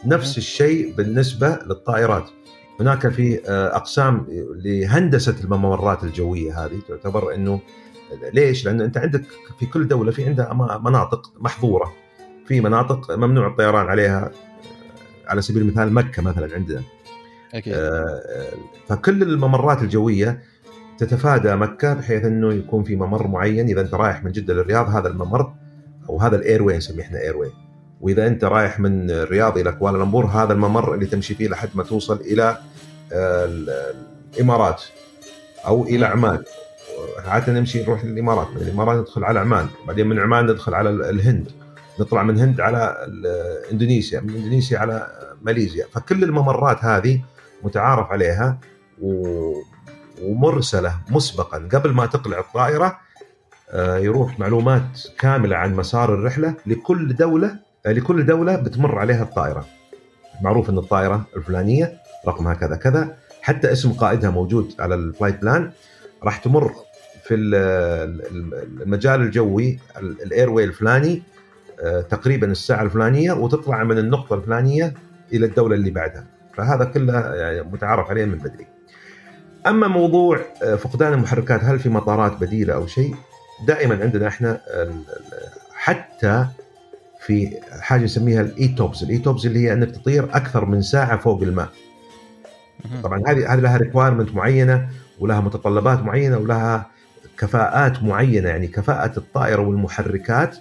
نفس. 0.05 0.37
الشيء 0.37 0.93
بالنسبة 0.95 1.59
للطائرات 1.65 2.29
هناك 2.79 3.07
في 3.07 3.49
آه، 3.49 3.75
أقسام 3.75 4.27
لهندسة 4.65 5.35
الممرات 5.43 6.03
الجوية 6.03 6.65
هذه 6.65 6.79
تعتبر 6.87 7.33
إنه 7.35 7.59
ليش؟ 8.33 8.65
لأن 8.65 8.81
أنت 8.81 8.97
عندك 8.97 9.23
في 9.59 9.65
كل 9.65 9.87
دولة 9.87 10.11
في 10.11 10.25
عندها 10.25 10.53
مناطق 10.83 11.33
محظورة. 11.39 11.93
في 12.45 12.61
مناطق 12.61 13.15
ممنوع 13.15 13.47
الطيران 13.47 13.87
عليها 13.87 14.25
آه، 14.25 14.31
على 15.27 15.41
سبيل 15.41 15.61
المثال 15.61 15.93
مكة 15.93 16.21
مثلا 16.21 16.55
عندنا. 16.55 16.81
أكيد. 17.53 17.73
آه، 17.73 18.49
فكل 18.87 19.23
الممرات 19.23 19.81
الجوية 19.81 20.41
تتفادى 20.97 21.55
مكة 21.55 21.93
بحيث 21.93 22.25
إنه 22.25 22.53
يكون 22.53 22.83
في 22.83 22.95
ممر 22.95 23.27
معين. 23.27 23.67
إذا 23.67 23.81
أنت 23.81 23.93
رايح 23.93 24.23
من 24.23 24.31
جدة 24.31 24.53
للرياض 24.53 24.89
هذا 24.89 25.07
الممر 25.07 25.53
أو 26.09 26.21
هذا 26.21 26.35
ال 26.35 26.63
airway 26.63 26.77
نسميه 26.77 27.03
إحنا 27.03 27.21
airway 27.21 27.51
وإذا 28.01 28.27
أنت 28.27 28.43
رايح 28.43 28.79
من 28.79 29.11
الرياض 29.11 29.57
إلى 29.57 29.71
كوالالمبور 29.71 30.25
هذا 30.25 30.53
الممر 30.53 30.93
اللي 30.93 31.05
تمشي 31.05 31.35
فيه 31.35 31.47
لحد 31.47 31.69
ما 31.75 31.83
توصل 31.83 32.21
إلى 32.21 32.57
آه، 33.13 33.45
ال- 33.45 33.95
الإمارات 34.33 34.83
أو 35.67 35.83
إلى 35.83 36.05
عمان. 36.05 36.43
عادة 37.25 37.53
نمشي 37.53 37.83
نروح 37.83 38.05
للإمارات 38.05 38.47
من 38.49 38.57
الإمارات 38.61 38.97
ندخل 38.99 39.23
على 39.23 39.39
عمان 39.39 39.67
بعدين 39.87 40.07
من 40.07 40.19
عمان 40.19 40.45
ندخل 40.45 40.73
على 40.73 40.89
ال- 40.89 41.03
الهند. 41.05 41.51
نطلع 41.99 42.23
من 42.23 42.35
الهند 42.35 42.61
على 42.61 43.07
إندونيسيا 43.71 44.19
من 44.19 44.35
إندونيسيا 44.35 44.79
على 44.79 45.07
ماليزيا. 45.41 45.85
فكل 45.91 46.23
الممرات 46.23 46.83
هذه 46.85 47.21
متعارف 47.63 48.11
عليها. 48.11 48.57
ومرسلة 50.21 50.99
مسبقا. 51.09 51.69
قبل 51.73 51.91
ما 51.93 52.05
تقلع 52.05 52.39
الطائرة 52.39 52.97
آه، 53.71 53.97
يروح 53.97 54.39
معلومات 54.39 54.83
كاملة 55.19 55.55
عن 55.55 55.75
مسار 55.75 56.13
الرحلة 56.13 56.53
لكل 56.65 57.15
دولة 57.15 57.59
لكل 57.85 58.25
دولة 58.25 58.55
بتمر 58.55 58.99
عليها 58.99 59.23
الطائرة. 59.23 59.65
معروف 60.41 60.69
إن 60.69 60.77
الطائرة 60.77 61.25
الفلانية 61.35 61.93
رقمها 62.27 62.53
كذا 62.53 62.75
كذا 62.75 63.15
حتى 63.41 63.71
اسم 63.71 63.91
قائدها 63.93 64.29
موجود 64.29 64.73
على 64.79 64.95
ال 64.95 65.02
flight 65.02 65.41
plan 65.41 65.71
راح 66.23 66.37
تمر 66.37 66.71
في 67.23 67.35
ال- 67.35 67.55
ال- 67.55 68.81
المجال 68.81 69.21
الجوي 69.21 69.79
ال 69.99 70.49
airway 70.49 70.63
الفلاني 70.63 71.23
آه، 71.81 72.01
تقريبا 72.01 72.47
الساعة 72.51 72.81
الفلانية 72.83 73.31
وتطلع 73.31 73.83
من 73.83 73.97
النقطة 73.97 74.33
الفلانية 74.35 74.93
إلى 75.33 75.45
الدولة 75.45 75.75
اللي 75.75 75.91
بعدها. 75.91 76.25
فهذا 76.53 76.85
كله 76.85 77.35
يعني 77.35 77.61
متعارف 77.61 78.09
عليه 78.09 78.25
من 78.25 78.37
بدري. 78.37 78.67
أما 79.67 79.87
موضوع 79.87 80.39
آه، 80.63 80.75
فقدان 80.75 81.13
المحركات 81.13 81.63
هل 81.63 81.79
في 81.79 81.89
مطارات 81.89 82.31
بديلة 82.41 82.73
أو 82.73 82.87
شيء؟ 82.87 83.15
دائما 83.67 83.99
عندنا 84.01 84.27
إحنا 84.27 84.59
حتى 85.73 86.47
في 87.25 87.59
حاجة 87.81 88.03
نسميها 88.03 88.41
ال 88.41 88.51
ETOPS 88.51 89.03
ال 89.03 89.10
ETOPS 89.10 89.45
اللي 89.45 89.59
هي 89.59 89.73
أنك 89.73 89.91
تطير 89.91 90.23
أكثر 90.23 90.65
من 90.65 90.81
ساعة 90.81 91.17
فوق 91.17 91.41
الماء. 91.41 91.69
طبعا 93.03 93.23
هذه 93.27 93.53
هذه 93.53 93.59
لها 93.59 93.77
requirement 93.77 94.35
معينة 94.35 94.89
ولها 95.19 95.39
متطلبات 95.39 95.99
معينة 95.99 96.37
ولها 96.37 96.91
كفاءات 97.37 98.03
معينة. 98.03 98.49
يعني 98.49 98.67
كفاءة 98.67 99.19
الطائرة 99.19 99.61
والمحركات 99.61 100.57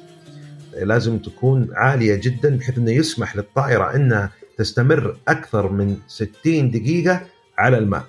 لازم 0.82 1.18
تكون 1.18 1.68
عالية 1.74 2.14
جدا 2.14 2.56
بحيث 2.56 2.78
إنه 2.78 2.90
يسمح 2.90 3.36
للطائرة 3.36 3.94
إنها 3.94 4.30
تستمر 4.58 5.16
أكثر 5.28 5.72
من 5.72 5.96
60 6.08 6.70
دقيقة 6.70 7.20
على 7.58 7.78
الماء. 7.78 8.04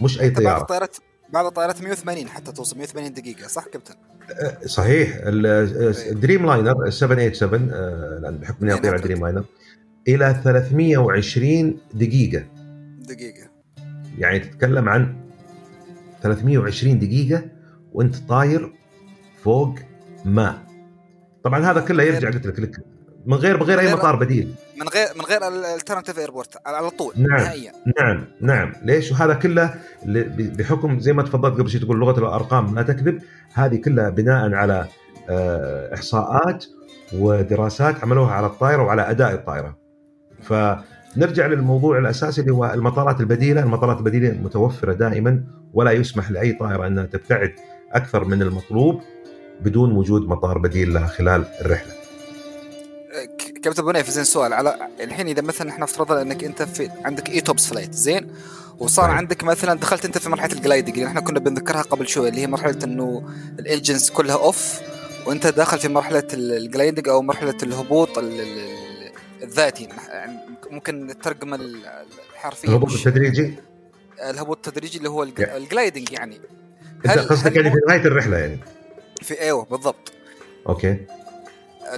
مش 0.00 0.20
أي 0.20 0.30
طياره 0.30 0.66
بعض 1.34 1.46
الطائرات 1.46 1.82
180 1.82 2.28
حتى 2.28 2.52
توصل 2.52 2.76
180 2.78 3.12
دقيقة؟ 3.12 3.46
صح 3.48 3.64
كابتن؟ 3.66 3.94
صحيح. 4.66 5.16
ال- 5.16 5.46
ال 6.12 6.46
Dreamliner 6.46 6.86
ال 6.86 6.92
787 6.92 7.70
آه، 7.72 8.18
لأن 8.22 8.36
بحكم 8.38 8.56
إني 8.64 8.74
اطير 8.74 8.90
على 8.90 8.98
ال 8.98 9.22
Dreamliner 9.24 9.44
إلى 10.08 10.40
320 10.44 11.78
دقيقة. 11.94 12.44
دقيقة. 12.98 13.48
يعني 14.18 14.38
تتكلم 14.38 14.88
عن 14.88 15.16
320 16.22 16.98
دقيقة 16.98 17.44
وأنت 17.92 18.16
طاير 18.16 18.72
فوق 19.44 19.78
ماء 20.24 20.58
طبعا 21.44 21.70
هذا 21.70 21.80
كله 21.80 22.02
يرجع 22.02 22.30
قلت 22.30 22.60
لك 22.60 22.72
من 23.26 23.34
غير 23.36 23.56
بغير 23.56 23.80
أي 23.80 23.86
غير- 23.86 23.96
مطار 23.96 24.16
بديل. 24.16 24.54
من 24.80 24.88
غير 24.88 25.06
من 25.16 25.24
غير 25.24 25.48
ال 25.48 25.54
alternative 25.54 26.18
airport 26.18 26.56
على 26.66 26.90
طول. 26.90 27.12
نعم. 27.16 27.40
نهائيا. 27.40 27.72
نعم. 28.00 28.24
نعم. 28.40 28.72
ليش؟ 28.82 29.12
وهذا 29.12 29.34
كله 29.34 29.74
بحكم 30.58 30.98
زي 31.00 31.12
ما 31.12 31.22
تفضلت 31.22 31.58
قبل 31.58 31.70
شوي 31.70 31.80
تقول 31.80 31.98
لغة 32.00 32.18
الأرقام 32.20 32.74
لا 32.74 32.82
تكذب 32.82 33.18
هذه 33.54 33.76
كلها 33.76 34.10
بناء 34.10 34.54
على 34.54 34.86
آه، 35.30 35.94
إحصاءات 35.94 36.64
ودراسات 37.12 38.02
عملوها 38.04 38.32
على 38.32 38.46
الطائرة 38.46 38.82
وعلى 38.82 39.10
أداء 39.10 39.32
الطائرة. 39.34 39.76
فنرجع 40.42 41.46
للموضوع 41.46 41.98
الأساسي 41.98 42.40
اللي 42.40 42.52
هو 42.52 42.64
المطارات 42.74 43.20
البديلة. 43.20 43.62
المطارات 43.62 43.98
البديلة 43.98 44.30
متوفرة 44.42 44.92
دائما 44.92 45.44
ولا 45.72 45.90
يسمح 45.92 46.30
لأي 46.30 46.52
طائرة 46.52 46.86
أنها 46.86 47.04
تبتعد 47.06 47.52
أكثر 47.92 48.24
من 48.24 48.42
المطلوب 48.42 49.00
بدون 49.60 49.92
وجود 49.92 50.28
مطار 50.28 50.58
بديل 50.58 50.94
لها 50.94 51.06
خلال 51.06 51.44
الرحلة. 51.60 51.92
كابتن 53.62 53.82
ابو 53.82 53.90
نايف 53.90 54.10
زين 54.10 54.24
سؤال. 54.24 54.52
على 54.52 54.88
الحين 55.00 55.28
إذا 55.28 55.42
مثلا 55.42 55.70
إحنا 55.70 55.84
افترضنا 55.84 56.22
إنك 56.22 56.44
أنت 56.44 56.62
في 56.62 56.90
عندك 57.04 57.30
ETOPS 57.30 57.66
flight 57.66 57.94
زين؟ 57.94 58.30
وصار 58.78 59.04
طيب. 59.06 59.14
عندك 59.16 59.44
مثلا 59.44 59.74
دخلت 59.74 60.04
أنت 60.04 60.18
في 60.18 60.28
مرحلة 60.28 60.52
ال 60.52 60.57
gliding 60.57 60.94
اللي 60.94 61.06
إحنا 61.08 61.20
كنا 61.20 61.38
بنذكرها 61.40 61.82
قبل 61.82 62.08
شوي 62.08 62.28
اللي 62.28 62.40
هي 62.40 62.46
مرحلة 62.46 62.78
إنه 62.84 63.30
ال 63.58 63.64
engines 63.64 64.10
كلها 64.10 64.34
off 64.36 64.80
وأنت 65.26 65.46
داخل 65.46 65.78
في 65.78 65.88
مرحلة 65.88 66.28
ال- 66.34 66.52
gliding 66.52 67.08
أو 67.08 67.22
مرحلة 67.22 67.54
الهبوط 67.62 68.18
ال- 68.18 68.40
ال- 68.40 68.58
ال- 68.58 69.12
الذاتي. 69.42 69.88
يعني 70.08 70.38
ممكن 70.70 71.06
نترجم 71.06 71.54
ال- 71.54 71.86
الحرفية. 72.32 72.68
الهبوط 72.68 72.92
التدريجي؟ 72.92 73.54
الهبوط 74.30 74.56
التدريجي 74.68 74.98
اللي 74.98 75.08
هو. 75.08 75.22
ال 75.38 75.47
gliding 75.47 76.12
يعني. 76.12 76.40
إنت 76.96 77.08
هل- 77.08 77.28
قصدك 77.28 77.56
يعني 77.56 77.70
في 77.70 77.76
نهاية 77.88 78.00
الرحلة 78.04 78.36
يعني؟ 78.38 78.58
في 79.22 79.40
أيوه 79.40 79.64
بالضبط. 79.64 80.12
okay. 80.68 80.96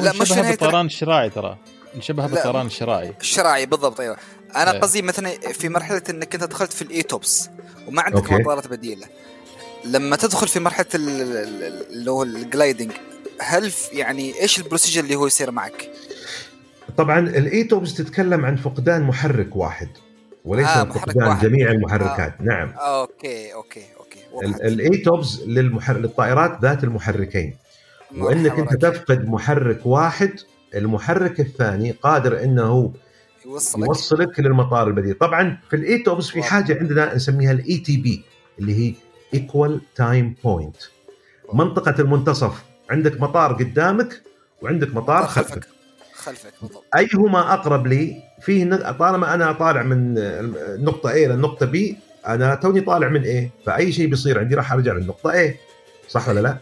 لا 0.00 0.12
مش 0.20 0.32
نهايه 0.32 0.50
بالطيران 0.50 0.86
الشراعي 0.86 1.30
ترى 1.30 1.56
نشبهها. 1.96 2.26
بالطيران 2.26 2.66
الشراعي 2.66 3.14
الشراعي 3.20 3.66
بالضبط 3.66 4.00
أيوه 4.00 4.16
أنا 4.56 4.72
إيه. 4.72 4.80
قصدي 4.80 5.02
مثلا 5.02 5.30
في 5.30 5.68
مرحلة 5.68 6.02
إنك 6.10 6.34
أنت 6.34 6.44
دخلت 6.44 6.72
في 6.72 6.82
ال 6.82 7.02
ETOPS 7.02 7.50
وما 7.88 8.02
عندك 8.02 8.16
okay. 8.16 8.34
مطارات 8.34 8.66
بديلة 8.66 9.06
لما 9.84 10.16
تدخل 10.16 10.48
في 10.48 10.60
مرحلة 10.60 10.86
ال- 10.94 11.08
ال- 11.08 11.36
ال- 11.62 11.86
اللي 11.92 12.10
هو 12.10 12.22
ال 12.22 12.31
gliding 12.31 12.92
هل 13.40 13.72
يعني 13.92 14.40
إيش 14.40 14.58
ال 14.58 14.63
procedure 14.63 15.02
اللي 15.04 15.14
هو 15.14 15.26
يصير 15.26 15.50
معك؟ 15.50 15.90
طبعا 16.96 17.18
ال 17.18 17.31
ETOPS 17.31 17.94
تتكلم 17.94 18.44
عن 18.44 18.56
فقدان 18.56 19.02
محرك 19.02 19.56
واحد 19.56 19.88
وليس 20.44 20.66
آه، 20.66 20.80
آه 20.80 20.84
محرك 20.84 20.98
فقدان 21.00 21.28
واحد. 21.28 21.46
جميع 21.48 21.70
المحركات 21.70 22.34
آه. 22.40 22.42
نعم 22.44 22.70
أوكي 22.78 23.54
أوكي 23.54 23.82
أوكي. 24.00 24.46
الإيتوبس 24.46 25.40
للمحر... 25.46 25.96
للطائرات 25.98 26.58
ذات 26.62 26.84
المحركين 26.84 27.56
وإنك 28.18 28.58
أنت. 28.58 28.74
تفقد 28.74 29.28
محرك 29.28 29.86
واحد 29.86 30.30
المحرك 30.74 31.40
الثاني 31.40 31.90
قادر 31.90 32.42
إنه 32.42 32.92
يوصلك. 33.46 33.86
يوصلك 33.86 34.40
للمطار 34.40 34.88
البديل. 34.88 35.14
طبعا 35.14 35.58
في 35.70 35.76
ال 35.76 35.85
ETOPS 35.85 36.28
في 36.28 36.38
واضح. 36.38 36.50
حاجة 36.50 36.78
عندنا 36.78 37.14
نسميها 37.14 37.52
ال 37.52 37.78
ETP 37.78 38.22
اللي 38.58 38.74
هي 38.74 38.94
equal 39.34 39.80
time 39.94 40.34
point 40.44 40.76
منطقة 41.52 41.94
المنتصف 41.98 42.64
عندك 42.90 43.20
مطار 43.20 43.52
قدامك 43.52 44.22
وعندك 44.62 44.94
مطار 44.94 45.26
خلفك. 45.26 45.52
خلفك. 45.52 45.68
خلفك 46.14 46.52
بالضبط. 46.62 46.84
أيهما 46.96 47.54
أقرب 47.54 47.86
لي؟ 47.86 48.22
فيه 48.40 48.74
طالما 48.74 49.34
أنا 49.34 49.52
طالع 49.52 49.82
من 49.82 50.18
النقطه 50.18 51.10
A 51.10 51.16
للنقطه 51.16 51.72
B 51.72 51.94
أنا 52.26 52.54
توني 52.54 52.80
طالع 52.80 53.08
من 53.08 53.24
A 53.24 53.66
فأي 53.66 53.92
شيء 53.92 54.06
بيصير 54.06 54.38
عندي 54.38 54.54
راح 54.54 54.72
أرجع 54.72 54.92
للنقطه 54.92 55.48
A. 55.48 55.50
صح 56.08 56.28
ولا 56.28 56.40
لا؟ 56.40 56.58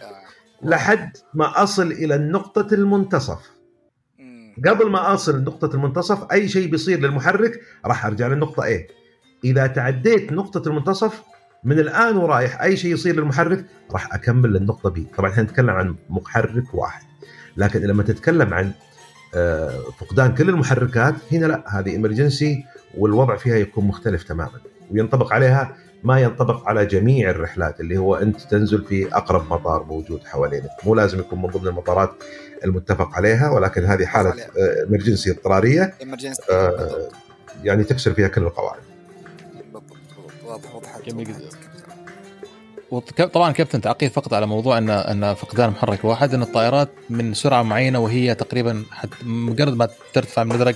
لحد 0.64 1.16
ما 1.34 1.62
أصل 1.62 1.92
إلى 1.92 2.18
نقطه 2.18 2.74
المنتصف. 2.74 3.50
قبل 4.66 4.90
ما 4.90 5.14
أصل 5.14 5.44
نقطه 5.44 5.74
المنتصف 5.74 6.32
أي 6.32 6.48
شيء 6.48 6.70
بيصير 6.70 7.00
للمحرك 7.00 7.60
راح 7.86 8.06
أرجع 8.06 8.28
للنقطة 8.28 8.62
A. 8.62 8.80
إذا 9.44 9.66
تعديت 9.66 10.32
نقطة 10.32 10.68
المنتصف 10.68 11.22
من 11.64 11.78
الآن 11.78 12.16
ورايح 12.16 12.62
أي 12.62 12.76
شيء 12.76 12.92
يصير 12.92 13.16
للمحرك 13.16 13.66
راح 13.92 14.14
أكمل 14.14 14.52
للنقطة 14.52 14.94
B. 14.94 15.16
طبعا 15.16 15.30
إحنا 15.30 15.42
نتكلم 15.42 15.70
عن 15.70 15.94
محرك 16.10 16.74
واحد. 16.74 17.06
لكن 17.56 17.80
لما 17.80 18.02
تتكلم 18.02 18.54
عن 18.54 18.72
آه، 19.34 19.80
فقدان 19.98 20.34
كل 20.34 20.48
المحركات 20.48 21.14
هنا 21.32 21.46
لا 21.46 21.78
هذه 21.78 21.90
ايمرجنسي 21.90 22.64
والوضع 22.98 23.36
فيها 23.36 23.56
يكون 23.56 23.84
مختلف 23.84 24.22
تماما. 24.22 24.60
وينطبق 24.90 25.32
عليها 25.32 25.76
ما 26.04 26.20
ينطبق 26.20 26.68
على 26.68 26.86
جميع 26.86 27.30
الرحلات 27.30 27.80
اللي 27.80 27.98
هو 27.98 28.14
أنت 28.14 28.40
تنزل 28.40 28.84
في 28.84 29.14
أقرب 29.14 29.52
مطار 29.52 29.84
موجود 29.84 30.20
حوالينك 30.24 30.70
مو 30.84 30.94
لازم 30.94 31.18
يكون 31.18 31.42
من 31.42 31.48
ضمن 31.48 31.66
المطارات 31.66 32.10
المتفق 32.64 33.14
عليها 33.14 33.50
ولكن 33.50 33.84
هذه 33.84 34.04
حالة 34.06 34.30
عليها. 34.30 34.48
ايمرجنسي 34.80 35.30
اضطرارية. 35.30 35.94
آه، 36.50 37.08
يعني 37.64 37.84
تكسر 37.84 38.14
فيها 38.14 38.28
كل 38.28 38.42
القواعد 38.42 38.80
بالضبط 39.54 39.82
بالضبط. 39.82 40.44
واضح 40.44 40.74
وضحت 40.74 41.04
جميل 41.08 41.34
طبعا 43.32 43.52
كابتن 43.52 43.80
تعقيب 43.80 44.10
فقط 44.10 44.34
على 44.34 44.46
موضوع 44.46 44.78
ان 44.78 44.90
إن 44.90 45.34
فقدان 45.34 45.70
محرك 45.70 46.04
واحد 46.04 46.34
إن 46.34 46.42
الطائرات 46.42 46.88
من 47.10 47.34
سرعة 47.34 47.62
معينة 47.62 47.98
وهي 47.98 48.34
تقريبا 48.34 48.84
حتى 48.90 49.14
مجرد 49.24 49.76
ما 49.76 49.88
ترتفع 50.12 50.44
من 50.44 50.52
الدرج 50.52 50.74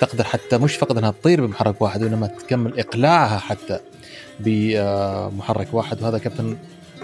تقدر 0.00 0.24
حتى 0.24 0.58
مش 0.58 0.76
فقط 0.76 0.96
إنها 0.98 1.10
تطير 1.10 1.46
بمحرك 1.46 1.82
واحد 1.82 2.02
وإنما 2.02 2.26
تكمل 2.26 2.78
إقلاعها 2.80 3.38
حتى 3.38 3.78
بمحرك 4.40 5.68
واحد 5.74 6.02
وهذا 6.02 6.18
كابتن 6.18 6.56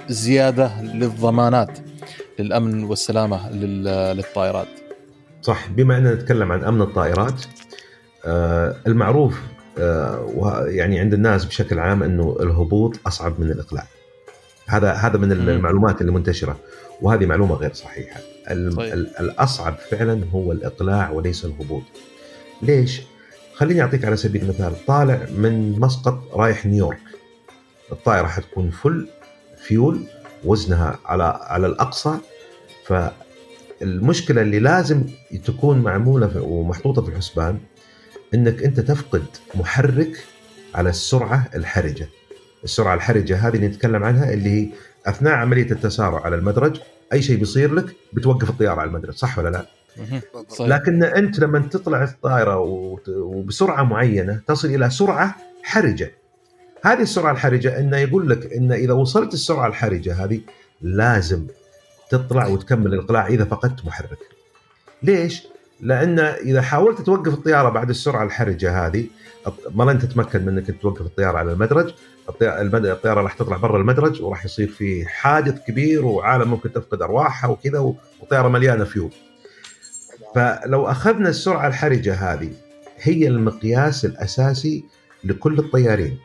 زيادة 0.09 0.83
للضمانات 0.83 1.79
للأمن 2.39 2.85
والسلامة 2.85 3.51
لل- 3.51 4.17
للطائرات. 4.17 4.67
صح 5.43 5.69
بما 5.69 5.99
أننا 5.99 6.15
نتكلم 6.15 6.53
عن 6.53 6.65
أمن 6.65 6.83
الطائرات 6.83 7.45
آه، 8.25 8.77
المعروف 8.87 9.41
آه، 9.79 10.65
يعني 10.69 11.01
عند 11.01 11.15
الناس 11.15 11.45
بشكل 11.45 11.79
عام 11.79 12.03
إنه 12.03 12.37
الهبوط 12.41 12.97
أصعب 13.07 13.41
من 13.41 13.51
الإقلاع 13.51 13.87
هذا 14.67 14.93
هذا 14.93 15.19
من. 15.19 15.33
المعلومات 15.33 16.01
اللي 16.01 16.13
منتشرة 16.13 16.57
وهذه 17.03 17.27
معلومة 17.27 17.55
غير 17.55 17.73
صحيحة 17.75 18.21
طيب. 18.49 18.59
ال- 18.93 19.19
الأصعب 19.21 19.75
فعلا 19.91 20.21
هو 20.35 20.53
الإقلاع 20.53 21.11
وليس 21.11 21.45
الهبوط 21.45 21.83
ليش؟ 22.62 23.03
خليني 23.55 23.83
أعطيك 23.83 24.05
على 24.05 24.16
سبيل 24.16 24.42
المثال 24.42 24.87
طالع 24.87 25.27
من 25.37 25.81
مسقط 25.81 26.22
رايح 26.35 26.66
نيويورك. 26.66 26.98
الطائرة 27.92 28.27
حتكون 28.27 28.70
فل 28.70 29.09
فيول 29.62 30.05
وزنها 30.44 30.98
على 31.05 31.40
على 31.42 31.66
الأقصى. 31.66 32.18
فالمشكلة 32.87 34.42
اللي 34.42 34.59
لازم 34.59 35.05
تكون 35.44 35.79
معمولة 35.79 36.42
ومحطوطة 36.42 37.03
في 37.03 37.09
الحسبان 37.09 37.59
إنك 38.35 38.62
أنت 38.62 38.81
تفقد 38.81 39.25
محرك 39.55 40.25
على 40.75 40.90
السرعة 40.90 41.48
الحرجة. 41.55 42.09
السرعة 42.64 42.94
الحرجة 42.94 43.48
هذه 43.48 43.55
اللي 43.57 43.68
نتكلم 43.68 44.05
عنها 44.05 44.33
اللي 44.33 44.51
هي 44.51 44.68
أثناء 45.07 45.33
عملية 45.33 45.70
التسارع 45.70 46.20
على 46.25 46.37
المدرج 46.37 46.81
أي 47.12 47.22
شيء 47.22 47.37
بيصير 47.37 47.75
لك 47.75 47.96
بتوقف 48.12 48.51
الطيارة 48.51 48.81
على 48.81 48.88
المدرج 48.88 49.14
صح 49.14 49.38
ولا 49.38 49.48
لا. 49.48 49.66
لكن 50.69 51.03
أنت 51.05 51.39
لما 51.39 51.59
تطلع 51.59 52.03
الطائرة 52.05 52.59
وبسرعه 53.09 53.83
معينة 53.83 54.41
تصل 54.47 54.69
إلى 54.69 54.91
سرعة 54.91 55.37
حرجة. 55.63 56.11
هذه 56.85 57.03
السرعة 57.03 57.33
الحرجة 57.33 57.79
إنه 57.79 57.97
يقول 57.97 58.31
لك 58.31 58.53
إن 58.53 58.73
إذا 58.73 58.93
وصلت 58.93 59.35
السرعة 59.35 59.67
الحرجة 59.67 60.25
هذه 60.25 60.41
لازم 60.83 61.47
تطلع 62.11 62.47
وتكمل 62.47 62.95
الاقلاع 62.95 63.27
إذا 63.27 63.45
فقدت 63.45 63.87
محرك. 63.87 64.19
ليش؟ 65.03 65.47
لأن 65.81 66.19
إذا 66.19 66.63
حاولت 66.63 67.01
توقف 67.01 67.33
الطيارة 67.35 67.69
بعد 67.69 67.89
السرعة 67.91 68.25
الحرجة 68.25 68.87
هذه 68.87 69.07
ما 69.75 69.85
لن 69.85 69.99
تتمكن 69.99 70.43
من 70.43 70.49
إنك 70.59 70.81
توقف 70.83 71.01
الطيارة 71.07 71.39
على 71.39 71.53
المدرج. 71.53 71.95
الطي- 72.29 72.61
المد- 72.61 72.87
الطيارة 72.87 73.21
راح 73.21 73.33
تطلع 73.33 73.57
برا 73.57 73.79
المدرج 73.79 74.23
وراح 74.23 74.45
يصير 74.45 74.69
في 74.69 75.07
حادث 75.07 75.59
كبير 75.67 76.05
وعالم 76.05 76.51
ممكن 76.51 76.73
تفقد 76.73 77.03
أرواحها 77.03 77.51
وكذا 77.51 77.79
و- 77.79 77.95
وطيارة 78.21 78.49
مليانة 78.49 78.85
فيول. 78.85 79.11
فلو 80.35 80.87
أخذنا 80.87 81.29
السرعة 81.29 81.66
الحرجة 81.68 82.14
هذه 82.14 82.51
هي 83.03 83.29
المقياس 83.29 84.05
الأساسي 84.05 84.85
لكل 85.25 85.59
الطيارين 85.59 86.18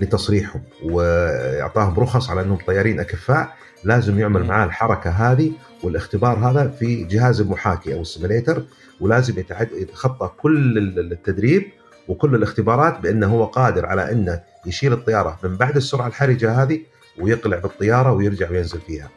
لتصريحهم 0.00 0.62
واعطاهم 0.84 2.00
رخص 2.00 2.30
على 2.30 2.40
أنهم 2.42 2.58
طيارين 2.66 3.00
أكفاء 3.00 3.54
لازم 3.84 4.18
يعمل 4.18 4.44
معاه 4.44 4.66
الحركة 4.66 5.10
هذه 5.10 5.52
والاختبار 5.82 6.38
هذا 6.50 6.68
في 6.68 7.04
جهاز 7.04 7.40
المحاكي 7.40 7.94
أو 7.94 8.00
ال 8.00 8.06
simulator 8.06 8.62
ولازم 9.00 9.34
يتخطى 9.72 10.30
كل 10.38 10.78
ال- 10.78 11.12
التدريب 11.12 11.62
وكل 12.08 12.34
الاختبارات 12.34 13.00
بأنه 13.00 13.26
هو 13.26 13.44
قادر 13.44 13.86
على 13.86 14.12
أنه 14.12 14.40
يشيل 14.66 14.92
الطيارة 14.92 15.38
من 15.44 15.56
بعد 15.56 15.76
السرعة 15.76 16.06
الحرجة 16.06 16.62
هذه 16.62 16.80
ويقلع 17.20 17.58
بالطيارة 17.58 18.12
ويرجع 18.12 18.50
وينزل 18.50 18.80
فيها. 18.80 19.08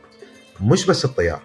مش 0.61 0.85
بس 0.85 1.05
الطيار 1.05 1.41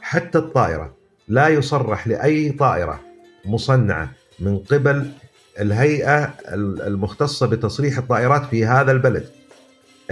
حتى 0.00 0.38
الطائرة 0.38 0.94
لا 1.28 1.48
يصرح 1.48 2.08
لأي 2.08 2.52
طائرة 2.52 3.00
مصنعة 3.44 4.10
من 4.40 4.58
قبل 4.58 5.10
الهيئة 5.60 6.24
ال- 6.24 6.82
المختصة 6.82 7.46
بتصريح 7.46 7.98
الطائرات 7.98 8.44
في 8.44 8.66
هذا 8.66 8.92
البلد 8.92 9.28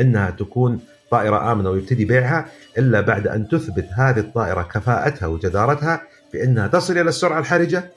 إنها 0.01 0.31
تكون 0.31 0.81
طائرة 1.11 1.53
آمنة 1.53 1.71
ويبتدي 1.71 2.05
بيعها 2.05 2.47
إلا 2.79 3.01
بعد 3.01 3.27
أن 3.27 3.49
تثبت 3.49 3.87
هذه 3.97 4.21
الطائرة 4.21 4.63
كفاءتها 4.63 5.27
وجدارتها 5.27 6.03
بأنها 6.33 6.67
تصل 6.67 6.93
إلى 6.99 7.09
السرعة 7.09 7.39
الحرجة 7.39 7.91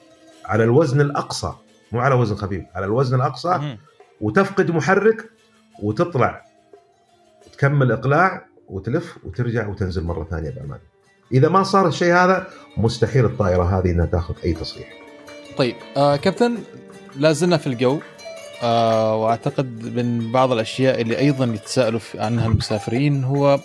على 0.44 0.64
الوزن 0.64 1.00
الأقصى 1.00 1.52
مو 1.92 2.00
على 2.00 2.14
وزن 2.14 2.34
خفيف 2.36 2.64
على 2.74 2.86
الوزن 2.86 3.16
الأقصى 3.16 3.48
مهم. 3.48 3.78
وتفقد 4.20 4.70
محرك 4.70 5.30
وتطلع 5.82 6.44
تكمل 7.52 7.92
إقلاع 7.92 8.46
وتلف 8.68 9.18
وترجع 9.24 9.66
وتنزل 9.68 10.04
مرة 10.04 10.24
ثانية 10.30 10.50
بأمان. 10.50 10.78
إذا 11.32 11.48
ما 11.48 11.62
صار 11.62 11.88
الشيء 11.88 12.14
هذا 12.14 12.46
مستحيل 12.76 13.24
الطائرة 13.24 13.78
هذه 13.78 13.90
إنها 13.90 14.06
تأخذ 14.06 14.34
أي 14.44 14.52
تصريح. 14.52 14.88
طيب 15.56 15.76
آه 15.96 16.16
كابتن 16.16 16.58
لا 17.16 17.32
زلنا 17.32 17.56
في 17.56 17.66
الجو 17.66 18.00
آه 18.62 19.16
وأعتقد 19.16 19.96
من 19.96 20.32
بعض 20.32 20.52
الأشياء 20.52 21.00
اللي 21.00 21.18
أيضا 21.18 21.44
يتساءلوا 21.44 22.00
عنها 22.14 22.46
المسافرين 22.46 23.24
هو 23.24 23.60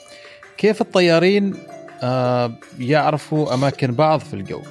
كيف 0.58 0.82
الطيارين 0.82 1.56
آه 2.04 2.52
يعرفوا 2.80 3.54
أماكن 3.54 3.92
بعض 3.92 4.20
في 4.20 4.34
الجو؟ 4.34 4.62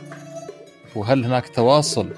وهل 0.96 1.24
هناك 1.24 1.48
تواصل 1.48 2.08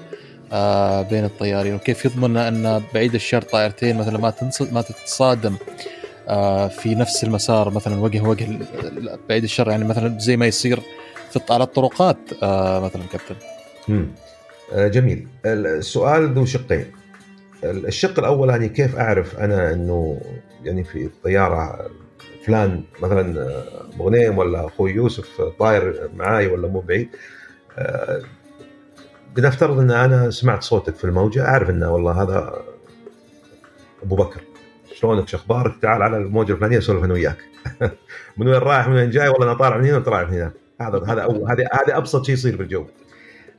آه 0.53 1.01
بين 1.01 1.25
الطيارين؟ 1.25 1.75
وكيف 1.75 2.05
يضمن 2.05 2.37
أن 2.37 2.83
بعيد 2.93 3.15
الشر 3.15 3.41
طائرتين 3.41 3.97
مثلا 3.97 4.17
ما 4.17 4.33
ما 4.71 4.81
تتصادم؟ 4.81 5.55
في 6.69 6.95
نفس 6.95 7.23
المسار 7.23 7.69
مثلا 7.69 7.99
وجه 7.99 8.21
وجه 8.21 8.47
بعيد 9.29 9.43
الشر 9.43 9.69
يعني 9.69 9.83
مثلا 9.85 10.19
زي 10.19 10.37
ما 10.37 10.45
يصير 10.45 10.79
في 11.31 11.39
على 11.49 11.63
الطرقات 11.63 12.17
آه 12.43 12.79
مثلا 12.79 13.01
كابتن. 13.11 13.35
آه، 14.73 14.87
جميل. 14.87 15.27
السؤال 15.45 16.33
ذو 16.33 16.45
شقين. 16.45 16.85
الشق 17.63 18.19
الاولاني 18.19 18.69
كيف 18.69 18.95
أعرف 18.95 19.39
أنا 19.39 19.73
إنه 19.73 20.21
يعني 20.63 20.83
في 20.83 21.05
الطياره 21.05 21.89
فلان 22.45 22.83
مثلا 23.01 23.41
آه، 23.41 23.97
بغنيم 23.99 24.37
ولا 24.37 24.65
أخوي 24.67 24.91
يوسف 24.91 25.41
طاير 25.59 26.09
معاي 26.15 26.47
ولا 26.47 26.67
مو 26.67 26.79
بعيد؟ 26.79 27.09
آه، 27.77 28.21
بنفترض 29.35 29.79
إن 29.79 29.91
أنا 29.91 30.29
سمعت 30.29 30.63
صوتك 30.63 30.95
في 30.95 31.03
الموجة 31.03 31.45
أعرف 31.45 31.69
إنه 31.69 31.93
والله 31.93 32.23
هذا 32.23 32.63
أبو 34.03 34.15
بكر. 34.15 34.41
شلونك 35.01 35.27
شو 35.27 35.37
أخبارك 35.37 35.73
تعال 35.81 36.01
على 36.01 36.17
الموجة 36.17 36.51
الفلانية 36.51 36.77
أسولف 36.77 37.03
أنا 37.03 37.13
وياك. 37.13 37.37
من 38.37 38.47
وين 38.47 38.55
رايح؟ 38.57 38.87
من 38.87 38.95
وين 38.95 39.09
جاي؟ 39.09 39.29
والله 39.29 39.45
أنا 39.45 39.53
طالع 39.53 39.77
من 39.77 39.85
هنا 39.85 39.97
وطالع 39.97 40.23
من 40.23 40.33
هنا 40.33 40.51
هذا 40.81 40.97
هذا 41.07 41.23
هذا 41.25 41.63
هذا 41.73 41.97
أبسط 41.97 42.25
شيء 42.25 42.33
يصير 42.33 42.57
في 42.57 42.63
الجو. 42.63 42.85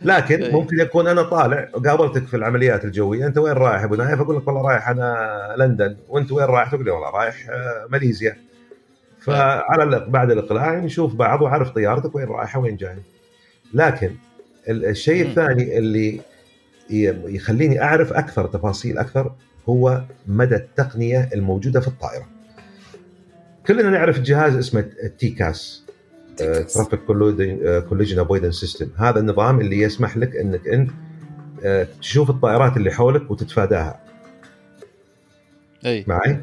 لكن 0.02 0.42
إيه. 0.42 0.52
ممكن 0.52 0.80
يكون 0.80 1.06
أنا 1.06 1.22
طالع 1.22 1.68
وقابلتك 1.74 2.26
في 2.26 2.36
العمليات 2.36 2.84
الجوية. 2.84 3.26
أنت 3.26 3.38
وين 3.38 3.52
رايح 3.52 3.82
أبو 3.82 3.94
نايف؟ 3.94 4.20
أقول 4.20 4.36
لك 4.36 4.46
والله 4.48 4.62
رايح 4.62 4.88
أنا 4.88 5.54
لندن. 5.58 5.96
وأنت 6.08 6.32
وين 6.32 6.46
رايح؟ 6.46 6.70
تقول 6.70 6.84
لي 6.84 6.90
والله 6.90 7.10
رايح 7.10 7.48
آه، 7.50 7.86
ماليزيا. 7.90 8.36
فعلى 9.20 10.06
بعد 10.08 10.30
الإقلاع 10.30 10.74
نشوف 10.74 11.14
بعض 11.14 11.42
وأعرف 11.42 11.70
طيارتك 11.70 12.14
وين 12.14 12.26
رايحة 12.28 12.60
وين 12.60 12.76
جاية. 12.76 13.02
لكن 13.74 14.10
ال- 14.68 14.84
الشيء. 14.84 15.26
الثاني 15.26 15.78
اللي 15.78 16.20
يخليني 17.34 17.82
أعرف 17.82 18.12
أكثر 18.12 18.46
تفاصيل 18.46 18.98
أكثر 18.98 19.32
هو 19.68 20.02
مدى 20.26 20.54
التقنية 20.54 21.30
الموجودة 21.34 21.80
في 21.80 21.88
الطائرة. 21.88 22.26
كلنا 23.66 23.90
نعرف 23.90 24.20
جهاز 24.20 24.56
اسمه 24.56 24.84
ال 25.04 25.30
TCAS 25.30 25.82
traffic 26.74 27.00
collision 27.88 28.18
avoidance 28.18 28.54
system 28.54 28.88
هذا 28.96 29.20
النظام 29.20 29.60
اللي 29.60 29.78
يسمح 29.78 30.16
لك 30.16 30.36
إنك 30.36 30.68
أنت 30.68 30.90
آه، 31.64 31.86
تشوف 32.00 32.30
الطائرات 32.30 32.76
اللي 32.76 32.90
حولك 32.90 33.30
وتتفاداها. 33.30 34.00
أي. 35.86 36.04
معي؟ 36.08 36.42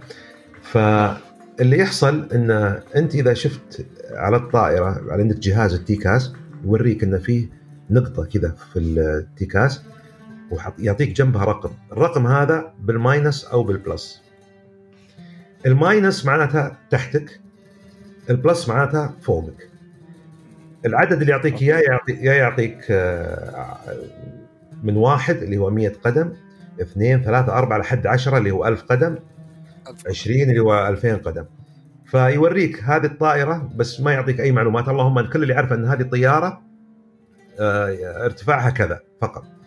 فاللي 0.62 1.78
يحصل 1.78 2.30
إن 2.34 2.52
أنت 2.96 3.16
إذا 3.16 3.34
شفت 3.34 3.86
على 4.12 4.38
الطائرة 4.38 5.12
على 5.12 5.22
عندك 5.22 5.38
جهاز 5.38 5.74
ال 5.74 5.86
TCAS 5.86 6.34
يوريك 6.66 7.04
إن 7.04 7.20
فيه 7.20 7.50
نقطة 7.90 8.26
كذا 8.26 8.56
في 8.74 8.80
ال 8.80 8.97
TCAS. 8.97 9.82
ويعطيك 10.52 11.12
جنبها 11.12 11.46
رقم. 11.46 11.70
الرقم 11.92 12.28
هذا 12.28 12.74
بالماينس 12.80 13.46
أو 13.46 13.64
بالبلس. 13.64 14.22
الماينس 15.66 16.26
معناتها 16.26 16.78
تحتك 16.90 17.42
البلس 18.30 18.70
معناتها 18.70 19.16
فوقك. 19.22 19.70
العدد 20.86 21.22
اللي 21.22 21.32
يعطيك 21.32 21.62
إياه 21.62 21.80
يعطي 21.80 22.12
يا 22.12 22.34
يعطيك 22.34 22.86
آه، 22.92 23.78
من 24.84 24.98
واحد 24.98 25.36
اللي 25.36 25.58
هو 25.58 25.70
100 25.70 25.94
قدم 26.04 26.34
اثنين 26.82 27.22
ثلاثة 27.24 27.58
أربعة 27.58 27.78
لحد 27.78 28.08
عشرة 28.08 28.38
اللي 28.38 28.52
هو 28.52 28.68
ألف 28.68 28.84
قدم 28.84 29.16
20 30.08 30.42
اللي 30.42 30.60
هو 30.60 30.88
2000 30.88 31.16
قدم. 31.16 31.46
فيوريك 32.06 32.84
هذه 32.84 33.06
الطائرة 33.06 33.70
بس 33.76 34.02
ما 34.02 34.12
يعطيك 34.12 34.40
أي 34.40 34.52
معلومات. 34.52 34.90
اللهم 34.90 35.22
كل 35.22 35.44
اللي 35.44 35.54
يعرفه 35.54 35.76
أن 35.76 35.86
هذه 35.86 36.02
الطياره 36.02 36.62
آه، 37.60 38.26
ارتفاعها 38.26 38.70
كذا 38.70 39.00
فقط. 39.22 39.59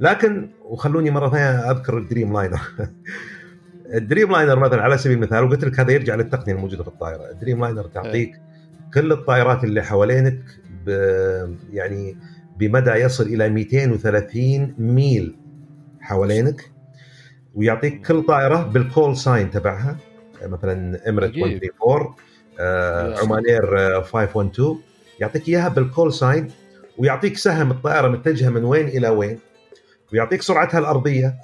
لكن 0.00 0.50
وخلوني 0.64 1.10
مرة 1.10 1.30
ثانية 1.30 1.70
أذكر 1.70 1.98
الدريم 1.98 2.32
لاينر. 2.32 2.60
الدريم 3.94 4.32
لاينر 4.32 4.58
مثلا 4.58 4.82
على 4.82 4.98
سبيل 4.98 5.16
المثال 5.16 5.44
وقلت 5.44 5.64
لك 5.64 5.80
هذا 5.80 5.92
يرجع 5.92 6.14
للتقنية 6.14 6.54
الموجودة 6.54 6.82
في 6.82 6.88
الطائرة. 6.88 7.30
الدريم 7.30 7.64
لاينر 7.64 7.82
تعطيك 7.86 8.40
كل 8.94 9.12
الطائرات 9.12 9.64
اللي 9.64 9.82
حوالينك 9.82 10.42
ب 10.86 10.88
يعني 11.72 12.16
بمدى 12.58 12.90
يصل 12.90 13.24
إلى 13.24 13.48
230 13.48 14.74
ميل 14.78 15.36
حوالينك 16.00 16.70
ويعطيك 17.54 18.06
كل 18.06 18.22
طائرة 18.22 18.62
بال 18.62 18.80
call 18.80 19.16
sign 19.16 19.50
تبعها. 19.50 19.96
مثلا 20.44 21.00
عجيب. 21.06 21.44
134 21.44 22.14
آه، 22.60 23.10
يا. 23.10 23.18
عمانير 23.18 23.78
آه، 23.78 24.00
512 24.00 24.76
يعطيك 25.20 25.48
إياها 25.48 25.68
بال 25.68 25.83
call 25.83 26.12
sign 26.12 26.48
ويعطيك 26.98 27.36
سهم 27.36 27.70
الطائرة 27.70 28.08
متجهة 28.08 28.48
من 28.48 28.64
وين 28.64 28.88
إلى 28.88 29.08
وين. 29.08 29.38
ويعطيك 30.12 30.42
سرعتها 30.42 30.78
الأرضية. 30.78 31.34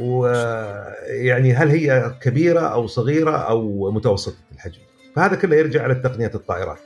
ويعني 0.00 1.54
هل 1.54 1.68
هي 1.68 2.14
كبيرة 2.20 2.60
أو 2.60 2.86
صغيرة 2.86 3.36
أو 3.36 3.90
متوسطة 3.90 4.36
الحجم. 4.52 4.80
فهذا 5.16 5.36
كله 5.36 5.56
يرجع 5.56 5.82
على 5.82 5.94
تقنية 5.94 6.30
الطائرات. 6.34 6.78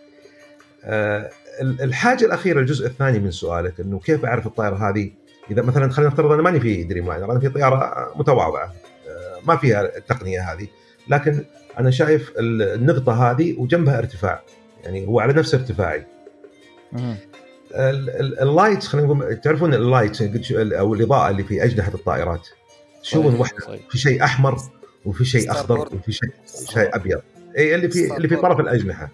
آه، 0.85 1.31
الحاجة 1.61 2.25
الأخيرة 2.25 2.61
الجزء 2.61 2.87
الثاني 2.87 3.19
من 3.19 3.31
سؤالك 3.31 3.81
إنه 3.81 3.99
كيف 3.99 4.25
أعرف 4.25 4.47
الطائرة 4.47 4.91
هذه؟ 4.91 5.11
إذا 5.51 5.63
مثلا 5.63 5.91
خلينا 5.91 6.11
نفترض 6.11 6.33
أنا 6.33 6.43
ماني 6.43 6.61
في 6.61 6.85
دريم 6.85 7.09
لاينر 7.09 7.33
أنا 7.33 7.41
في 7.41 7.49
طيارة 7.49 8.13
متواضعة. 8.17 8.75
آه، 9.09 9.41
ما 9.47 9.57
فيها 9.57 9.97
التقنية 9.97 10.53
هذه. 10.53 10.67
لكن 11.09 11.45
أنا 11.79 11.91
شايف 11.91 12.33
النقطة 12.39 13.31
هذه 13.31 13.61
وجنبها 13.61 13.99
ارتفاع. 13.99 14.43
يعني 14.85 15.07
هو 15.07 15.21
على 15.21 15.33
نفس 15.33 15.55
ارتفاعي. 15.55 16.07
ال 17.75 17.91
lights 17.91 18.87
خلينا 18.87 19.07
نقول 19.07 19.37
تعرفون 19.37 19.75
ال 19.75 19.82
lights 19.82 20.23
أو 20.53 20.95
الإضاءة 20.95 21.31
اللي 21.31 21.45
في 21.45 21.65
اجنحه 21.65 21.95
الطائرات. 21.95 22.49
تشوفون 23.03 23.27
صحيح، 23.29 23.41
واحدة 23.41 23.59
صحيح. 23.61 23.81
في 23.91 23.99
شيء 23.99 24.25
أحمر 24.25 24.59
وفي 25.05 25.25
شيء 25.25 25.51
أخضر. 25.51 25.79
وفي 25.95 26.13
شيء 26.13 26.31
شيء 26.71 26.97
أبيض. 26.97 27.21
اي 27.59 27.75
اللي 27.75 27.89
في 27.89 28.17
اللي 28.17 28.29
في 28.29 28.37
طرف 28.37 28.61
الأجنحة. 28.61 29.09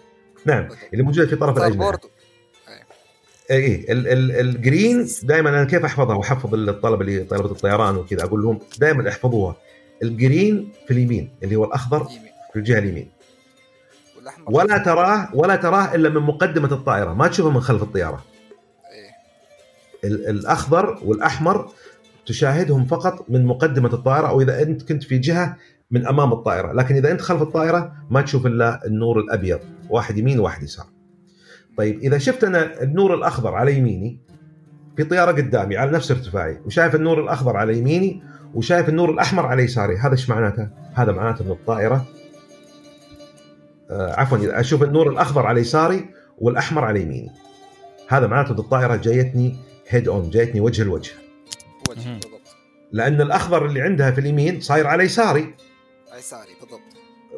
نعم 0.45 0.69
اللي 0.93 1.05
موجودة 1.05 1.27
في 1.27 1.37
طرف 1.37 1.57
الأجنحة. 1.57 1.85
اي 3.51 3.87
ال- 3.89 4.33
ال 4.41 4.52
green 4.52 5.09
دائما 5.23 5.51
أنا 5.51 5.65
كيف 5.65 5.85
أحفظها؟ 5.85 6.17
وأحفظ 6.17 6.55
الطلبة 6.55 7.01
اللي 7.01 7.25
طلبة 7.25 7.51
الطيران 7.51 7.97
وكذا 7.97 8.25
أقول 8.25 8.43
لهم 8.43 8.59
دائما 8.79 9.09
احفظوها. 9.09 9.57
ال 10.03 10.14
green 10.14 10.73
في 10.87 10.93
اليمين 10.93 11.31
اللي 11.43 11.57
هو 11.57 11.65
الأخضر 11.65 12.05
في 12.53 12.57
الجهة 12.59 12.79
اليمين. 12.79 13.11
ولا 14.47 14.79
تراه 14.79 15.29
ولا 15.35 15.57
تراه 15.57 15.95
إلا 15.95 16.09
من 16.09 16.21
مقدمة 16.21 16.73
الطائرة. 16.73 17.13
ما 17.15 17.29
تشوفه 17.29 17.51
من 17.51 17.61
خلف 17.61 17.83
الطيارة. 17.83 18.15
إيه. 18.15 18.21
ال- 18.21 18.30
الأخضر 20.05 20.99
والأحمر 21.05 21.71
تشاهدهم 22.27 22.85
فقط 22.85 23.31
من 23.31 23.47
مقدمة 23.47 23.95
الطائرة 23.95 24.29
أو 24.29 24.41
إذا 24.41 24.63
أنت 24.63 24.83
كنت 24.83 25.03
في 25.03 25.19
جهة 25.19 25.57
من 25.91 26.07
أمام 26.07 26.33
الطائرة، 26.33 26.73
لكن 26.73 26.95
إذا 26.95 27.11
أنت 27.11 27.21
خلف 27.21 27.43
الطائرة 27.43 27.93
ما 28.11 28.21
تشوف 28.21 28.47
إلا 28.47 28.87
النور 28.87 29.21
الأبيض، 29.21 29.61
واحد 29.89 30.19
يمين 30.19 30.41
وواحد 30.41 30.63
يسار. 30.63 30.87
طيب 31.77 31.99
إذا 31.99 32.19
شفت 32.19 32.45
أنا 32.45 32.83
النور 32.83 33.15
الأخضر 33.15 33.55
على 33.55 33.75
يميني 33.79 34.19
في 34.97 35.05
طيارة 35.05 35.33
قدامي 35.33 35.77
على 35.77 35.91
نفس 35.91 36.11
ارتفاعي 36.11 36.61
وشايف 36.67 36.95
النور 36.95 37.21
الأخضر 37.21 37.57
على 37.57 37.79
يميني 37.79 38.23
وشايف 38.55 38.89
النور 38.89 39.11
الأحمر 39.11 39.47
على 39.47 39.63
يساري، 39.63 39.97
هذا 39.97 40.13
إيش 40.13 40.31
معناته؟ 40.31 40.69
هذا 40.95 41.13
معناته 41.13 41.43
إن 41.43 41.51
الطائرة 41.51 42.07
آه 43.91 44.13
عفوا 44.21 44.39
إذا 44.39 44.61
أشوف 44.61 44.83
النور 44.83 45.11
الأخضر 45.11 45.47
على 45.47 45.61
يساري 45.61 46.09
والأحمر 46.39 46.85
على 46.85 47.03
يميني. 47.03 47.31
هذا 48.09 48.27
معناته 48.27 48.53
إن 48.53 48.59
الطائرة 48.59 48.97
جايتني 48.97 49.57
head 49.91 50.09
on، 50.09 50.31
جايتني 50.31 50.61
وجه 50.61 50.85
لوجه. 50.85 51.13
وجه. 51.91 52.13
بالضبط 52.13 52.57
لأن 52.93 53.21
الأخضر 53.21 53.67
اللي 53.67 53.83
عندها 53.83 54.11
في 54.11 54.21
اليمين 54.21 54.61
صاير 54.61 54.87
على 54.87 55.05
يساري 55.05 55.55
يساري 56.19 56.51
بالضبط 56.61 56.81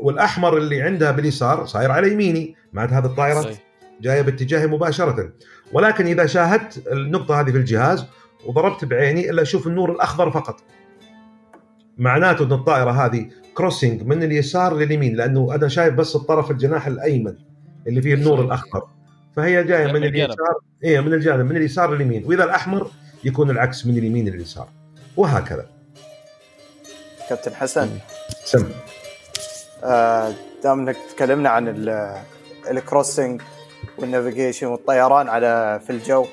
والأحمر 0.00 0.58
اللي 0.58 0.82
عندها 0.82 1.10
باليسار 1.10 1.66
صاير 1.66 1.90
على 1.90 2.12
يميني 2.12 2.56
معناته 2.72 2.98
هذه 2.98 3.04
الطائرة 3.04 3.40
صحيح. 3.40 3.58
جاية 4.00 4.22
باتجاهي 4.22 4.66
مباشرة 4.66 5.32
ولكن 5.72 6.06
إذا 6.06 6.26
شاهدت 6.26 6.92
النقطة 6.92 7.40
هذه 7.40 7.50
في 7.50 7.56
الجهاز 7.56 8.04
وضربت 8.46 8.84
بعيني 8.84 9.30
إلا 9.30 9.42
أشوف 9.42 9.66
النور 9.66 9.92
الأخضر 9.92 10.30
فقط 10.30 10.60
معناته 11.98 12.44
إن 12.44 12.52
الطائرة 12.52 12.90
هذه 12.90 13.30
crossing 13.54 14.02
من 14.02 14.22
اليسار 14.22 14.76
لليمين 14.76 15.16
لأنه 15.16 15.54
أنا 15.54 15.68
شايف 15.68 15.94
بس 15.94 16.16
الطرف 16.16 16.50
الجناح 16.50 16.86
الأيمن 16.86 17.34
اللي 17.86 18.02
فيه 18.02 18.14
النور. 18.14 18.40
الأخضر 18.40 18.82
فهي 19.36 19.64
جاية 19.64 19.86
من 19.86 19.92
من 19.92 20.04
الجانب. 20.04 20.30
اليسار 20.30 20.54
إيه 20.84 21.00
من 21.00 21.12
الجانب 21.14 21.50
من 21.50 21.56
اليسار 21.56 21.94
لليمين. 21.94 22.24
وإذا 22.24 22.44
الأحمر 22.44 22.90
يكون 23.24 23.50
العكس 23.50 23.86
من 23.86 23.98
اليمين 23.98 24.28
لليسار. 24.28 24.68
وهكذا. 25.16 25.66
كابتن 27.28 27.54
حسن. 27.54 27.90
سم. 28.44 28.70
آه، 29.84 30.32
دام 30.62 30.80
انك 30.80 30.96
تكلمنا 31.16 31.48
عن 31.48 31.68
ال- 31.68 32.22
ال 32.70 32.78
crossing 32.78 33.42
وال 33.98 34.10
navigation 34.10 34.66
والطيران 34.66 35.28
على 35.28 35.80
في 35.86 35.90
الجو. 35.90 36.26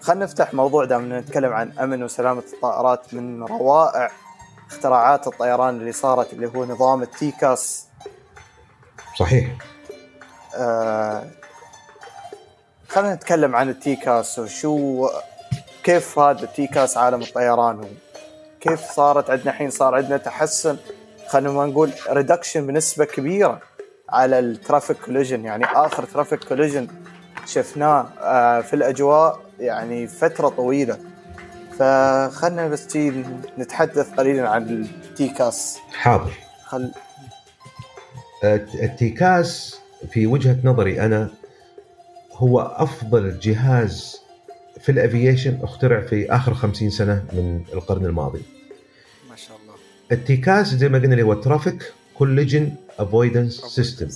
خلينا 0.00 0.24
نفتح 0.24 0.54
موضوع 0.54 0.84
دام 0.84 1.12
نتكلم 1.12 1.52
عن 1.52 1.72
أمن 1.78 2.02
وسلامة 2.02 2.42
الطائرات 2.52 3.14
من 3.14 3.42
روائع 3.42 4.10
اختراعات 4.70 5.26
الطيران 5.26 5.76
اللي 5.76 5.92
صارت 5.92 6.32
اللي 6.32 6.46
هو 6.46 6.64
نظام 6.64 7.02
ال 7.02 7.16
TCAS. 7.16 7.88
صحيح. 9.18 9.50
آه، 10.56 11.24
خلينا 12.94 13.14
نتكلم 13.14 13.56
عن 13.56 13.68
ال 13.68 13.82
TCAS 13.82 14.38
وشو 14.38 15.08
كيف 15.84 16.18
هذا 16.18 16.42
ال 16.42 16.53
TCAS 16.53 16.96
عالم 16.96 17.22
الطيران 17.22 17.84
كيف 18.60 18.80
صارت 18.80 19.30
عندنا 19.30 19.50
الحين؟ 19.50 19.70
صار 19.70 19.94
عندنا 19.94 20.16
تحسن 20.16 20.76
خلينا 21.28 21.50
ما 21.50 21.66
نقول 21.66 21.92
reduction 22.10 22.66
بنسبة 22.66 23.04
كبيرة 23.04 23.60
على 24.08 24.38
ال 24.38 24.45
traffic 24.45 24.96
collision 24.96 25.44
يعني 25.44 25.64
آخر 25.64 26.04
traffic 26.04 26.44
collision 26.44 26.88
شفناه 27.46 28.06
آه، 28.20 28.60
في 28.60 28.74
الأجواء 28.74 29.40
يعني 29.60 30.06
فترة 30.06 30.48
طويلة. 30.48 30.98
فخلنا 31.78 32.68
بس 32.68 32.96
نتحدث 33.58 34.14
قليلا 34.14 34.48
عن 34.48 34.62
ال 34.62 34.81
TCAS. 34.81 35.78
حاضر. 35.92 36.32
خل 36.64 36.92
ال 38.82 39.02
TCAS 39.02 39.80
في 40.10 40.26
وجهة 40.26 40.56
نظري 40.64 41.00
أنا 41.00 41.30
هو 42.34 42.60
أفضل 42.60 43.38
جهاز 43.38 44.20
في 44.80 44.92
ال 44.92 44.99
aviation 44.99 45.58
اخترع 45.62 46.00
في 46.00 46.32
آخر 46.32 46.54
50 46.54 46.90
سنة 46.90 47.24
من 47.32 47.64
القرن 47.72 48.06
الماضي. 48.06 48.42
ما 49.30 49.36
شاء 49.36 49.56
الله 49.56 49.74
ال 50.12 50.24
TCAS 50.24 50.74
زي 50.74 50.88
ما 50.88 50.98
قلنا 50.98 51.12
اللي 51.12 51.22
هو 51.22 51.34
traffic 51.34 51.92
collision 52.14 52.72
avoidance 52.98 53.60
system 53.60 54.08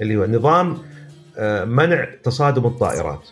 اللي 0.00 0.16
هو 0.16 0.26
نظام 0.26 0.78
آه، 1.38 1.64
منع 1.64 2.08
تصادم 2.22 2.66
الطائرات. 2.66 3.28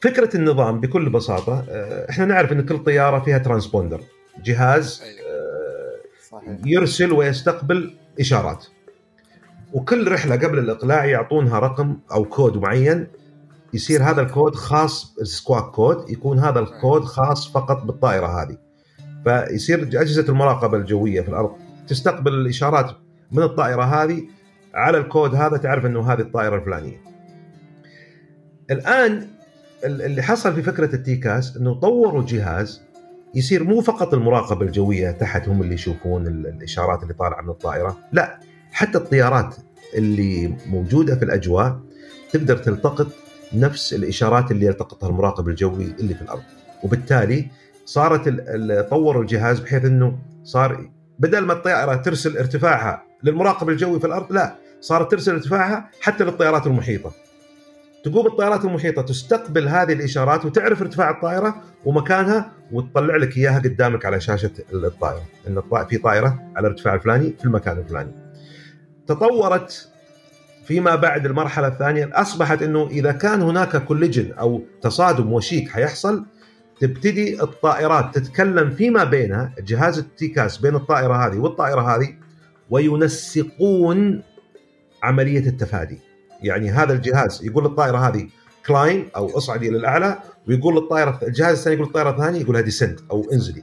فكرة 0.00 0.36
النظام 0.36 0.80
بكل 0.80 1.10
بساطة 1.10 1.64
آه، 1.68 2.10
إحنا 2.10 2.24
نعرف 2.24 2.52
إن 2.52 2.66
كل 2.66 2.78
طيارة 2.78 3.20
فيها 3.24 3.38
transponder 3.38 4.00
جهاز 4.44 5.02
أيوة. 5.02 5.30
آه، 5.30 6.58
يرسل 6.64 7.12
ويستقبل 7.12 7.94
إشارات 8.20 8.66
وكل 9.72 10.12
رحلة 10.12 10.36
قبل 10.36 10.58
الإقلاع 10.58 11.04
يعطونها 11.04 11.58
رقم 11.58 11.96
أو 12.12 12.24
كود 12.24 12.56
معين 12.58 13.06
يصير 13.74 14.02
هذا 14.02 14.20
الكود 14.22 14.54
خاص 14.54 15.14
squawk 15.22 15.64
code 15.64 16.10
يكون 16.10 16.38
هذا 16.38 16.60
الكود 16.60 17.04
خاص 17.04 17.52
فقط 17.52 17.84
بالطائرة 17.84 18.26
هذه. 18.42 18.56
فيصير 19.24 19.82
أجهزة 19.82 20.28
المراقبة 20.28 20.76
الجوية 20.76 21.20
في 21.20 21.28
الأرض 21.28 21.50
تستقبل 21.88 22.34
الإشارات 22.34 22.90
من 23.32 23.42
الطائرة 23.42 23.82
هذه 23.82 24.22
على 24.74 24.98
الكود 24.98 25.34
هذا 25.34 25.56
تعرف 25.56 25.86
إنه 25.86 26.12
هذه 26.12 26.20
الطائرة 26.20 26.56
الفلانية. 26.56 27.00
الآن 28.70 29.26
ال- 29.84 30.02
اللي 30.02 30.22
حصل 30.22 30.54
في 30.54 30.62
فكرة 30.62 30.94
التيكاس 30.94 31.56
إنه 31.56 31.74
طوروا 31.74 32.22
جهاز 32.26 32.82
يصير 33.34 33.64
مو 33.64 33.80
فقط 33.80 34.14
المراقبة 34.14 34.66
الجوية 34.66 35.10
تحت 35.10 35.48
هم 35.48 35.62
اللي 35.62 35.74
يشوفون 35.74 36.26
ال- 36.26 36.46
الإشارات 36.46 37.02
اللي 37.02 37.14
طالعة 37.14 37.42
من 37.42 37.50
الطائرة، 37.50 37.98
لا. 38.12 38.40
حتى 38.72 38.98
الطيارات 38.98 39.56
اللي 39.94 40.56
موجودة 40.66 41.16
في 41.16 41.24
الأجواء 41.24 41.80
تقدر 42.32 42.56
تلتقط 42.56 43.06
نفس 43.52 43.94
الإشارات 43.94 44.50
اللي 44.50 44.66
يلتقطها 44.66 45.08
المراقب 45.08 45.48
الجوي 45.48 45.94
اللي 46.00 46.14
في 46.14 46.22
الأرض، 46.22 46.42
وبالتالي 46.82 47.46
صارت 47.84 48.28
طوروا 48.90 49.22
الجهاز 49.22 49.60
بحيث 49.60 49.84
إنه 49.84 50.18
صار 50.44 50.90
بدل 51.18 51.40
ما 51.40 51.52
الطائره 51.52 51.94
ترسل 51.94 52.38
ارتفاعها 52.38 53.02
للمراقب 53.22 53.68
الجوي 53.68 54.00
في 54.00 54.06
الأرض 54.06 54.32
لا 54.32 54.54
صارت 54.80 55.10
ترسل 55.10 55.32
ارتفاعها 55.32 55.90
حتى 56.00 56.24
للطائرات 56.24 56.66
المحيطة. 56.66 57.12
تقوم 58.04 58.26
الطائرات 58.26 58.64
المحيطة 58.64 59.02
تستقبل 59.02 59.68
هذه 59.68 59.92
الإشارات 59.92 60.44
وتعرف 60.44 60.82
ارتفاع 60.82 61.10
الطائرة 61.10 61.62
ومكانها 61.84 62.52
وتطلع 62.72 63.16
لك 63.16 63.36
إياها 63.36 63.58
قدامك 63.58 64.04
على 64.04 64.20
شاشة 64.20 64.50
الطائرة 64.72 65.22
إن 65.48 65.62
في 65.88 65.98
طائرة 65.98 66.42
على 66.56 66.66
الارتفاع 66.66 66.94
الفلاني 66.94 67.34
في 67.38 67.44
المكان 67.44 67.78
الفلاني. 67.78 68.29
تطورت 69.10 69.88
فيما 70.64 70.94
بعد 70.94 71.26
المرحلة 71.26 71.68
الثانية 71.68 72.10
أصبحت 72.12 72.62
إنه 72.62 72.86
إذا 72.86 73.12
كان 73.12 73.42
هناك 73.42 73.84
كوليجن 73.84 74.32
أو 74.32 74.62
تصادم 74.82 75.32
وشيك 75.32 75.68
حيحصل 75.68 76.24
تبتدي 76.80 77.42
الطائرات 77.42 78.18
تتكلم 78.18 78.70
فيما 78.70 79.04
بينها 79.04 79.52
جهاز 79.58 79.98
التيكاس 79.98 80.58
بين 80.58 80.74
الطائرة 80.74 81.26
هذه 81.26 81.38
والطائرة 81.38 81.96
هذه 81.96 82.14
وينسقون 82.70 84.22
عملية 85.02 85.46
التفادي. 85.48 85.98
يعني 86.42 86.70
هذا 86.70 86.92
الجهاز 86.92 87.44
يقول 87.44 87.64
للطائرة 87.64 87.98
هذه 87.98 88.28
climb 88.66 89.08
أو 89.16 89.38
اصعدي 89.38 89.68
إلى 89.68 89.76
الاعلى 89.76 90.18
ويقول 90.48 90.74
للطائرة 90.74 91.20
الجهاز 91.22 91.58
الثاني 91.58 91.76
يقول 91.76 91.86
للطائرة 91.86 92.10
الثانية 92.10 92.40
يقول 92.40 92.54
لها 92.54 92.62
descend 92.62 93.00
أو 93.10 93.26
انزلي 93.32 93.62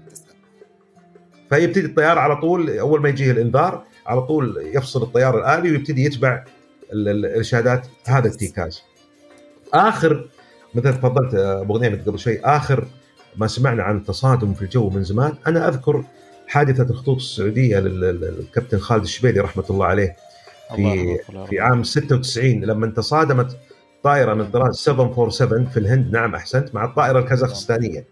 فيبتدي 1.50 1.86
الطيار 1.86 2.20
على 2.20 2.36
طول 2.36 2.78
أول 2.78 3.02
ما 3.02 3.10
يجيه 3.10 3.32
الإنذار 3.32 3.84
على 4.08 4.22
طول 4.22 4.58
يفصل 4.74 5.04
الطيار 5.04 5.38
الآلي 5.40 5.72
ويبتدي 5.72 6.06
يتبع 6.06 6.44
ال- 6.94 7.10
ال- 7.10 7.26
الإرشادات 7.26 7.88
هذا 8.08 8.28
ال 8.28 8.39
TCAS 8.39 8.82
آخر 9.74 10.30
مثل 10.76 10.94
تفضلت 10.94 11.34
أبو 11.36 11.78
غنيمة 11.78 12.04
قبل 12.06 12.20
شوي 12.20 12.40
آخر 12.40 12.86
ما 13.36 13.48
سمعنا 13.48 13.84
عن 13.84 14.04
تصادم 14.04 14.54
في 14.54 14.62
الجو 14.62 14.90
من 14.90 15.04
زمان 15.04 15.34
أنا 15.48 15.68
أذكر 15.68 16.04
حادثة 16.48 16.84
الخطوط 16.84 17.16
السعودية 17.18 17.80
لل- 17.80 18.00
لل- 18.02 18.22
للكابتن 18.40 18.78
خالد 18.78 19.04
الشبيلي 19.04 19.40
رحمة 19.40 19.64
الله 19.70 19.86
عليه 19.86 20.16
في 20.76 20.82
في 21.50 21.60
عام 21.60 21.84
96 21.84 22.64
لما 22.66 22.88
تصادمت 22.88 23.58
طائرة 24.04 24.34
من 24.34 24.52
طراز 24.52 24.76
747 24.76 25.66
في 25.66 25.78
الهند 25.78 26.12
نعم 26.14 26.36
أحسنت 26.36 26.76
مع 26.76 26.86
الطائرة 26.86 27.20
الكازاخستانية. 27.20 28.06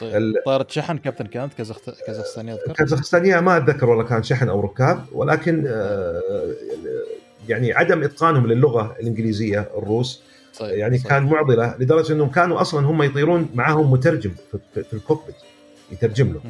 طيب. 0.00 0.34
طائرة 0.46 0.66
شحن 0.70 0.98
كابتن 0.98 1.26
كانت 1.26 1.52
كازاخ- 1.54 2.04
كازاخستانية 2.06 2.52
أذكر 2.54 2.70
الكازاخستانيه 2.70 3.40
ما 3.40 3.56
أتذكر 3.56 3.90
والله 3.90 4.04
كان 4.04 4.22
شحن 4.22 4.48
أو 4.48 4.60
ركاب 4.60 5.04
ولكن 5.12 5.64
آه، 5.68 6.20
يعني 7.48 7.72
عدم 7.72 8.02
إتقانهم 8.02 8.46
للغة 8.46 8.96
الإنجليزية 9.00 9.68
الروس 9.78 10.22
طيب. 10.58 10.78
يعني 10.78 10.98
صح. 10.98 11.08
كان 11.08 11.22
معضلة 11.22 11.74
لدرجة 11.78 12.12
إنهم 12.12 12.30
كانوا 12.30 12.60
أصلا 12.60 12.86
هم 12.86 13.02
يطيرون 13.02 13.48
معاهم 13.54 13.90
مترجم 13.92 14.30
في- 14.74 14.84
الكوكبيت 14.92 15.34
يترجم 15.92 16.32
له. 16.32 16.40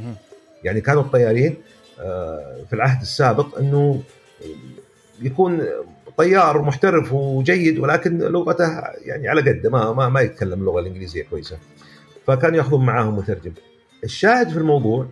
يعني 0.65 0.81
كانوا 0.81 1.03
الطيارين 1.03 1.57
آه، 2.01 2.57
في 2.69 2.73
العهد 2.73 3.01
السابق 3.01 3.59
إنه 3.59 4.03
يكون 5.23 5.63
طيار 6.19 6.63
محترف 6.63 7.13
وجيد 7.13 7.79
ولكن 7.79 8.19
لغته 8.19 8.83
يعني 9.05 9.29
على 9.29 9.41
قده 9.41 9.71
ما 9.71 9.93
ما 9.93 10.09
ما 10.09 10.21
يتكلم 10.21 10.61
اللغة 10.61 10.81
الإنجليزية 10.81 11.23
كويسة 11.23 11.59
فكانوا 12.27 12.57
ياخذون 12.57 12.87
معاهم 12.87 13.17
مترجم 13.17 13.53
الشاهد 14.05 14.49
في 14.49 14.57
الموضوع 14.57 15.07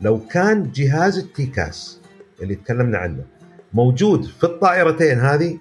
لو 0.00 0.20
كان 0.30 0.70
جهاز 0.74 1.18
التيكاس 1.18 2.00
اللي 2.42 2.54
تكلمنا 2.54 2.98
عنه 2.98 3.24
موجود 3.72 4.24
في 4.24 4.44
الطائرتين 4.44 5.18
هذه 5.20 5.58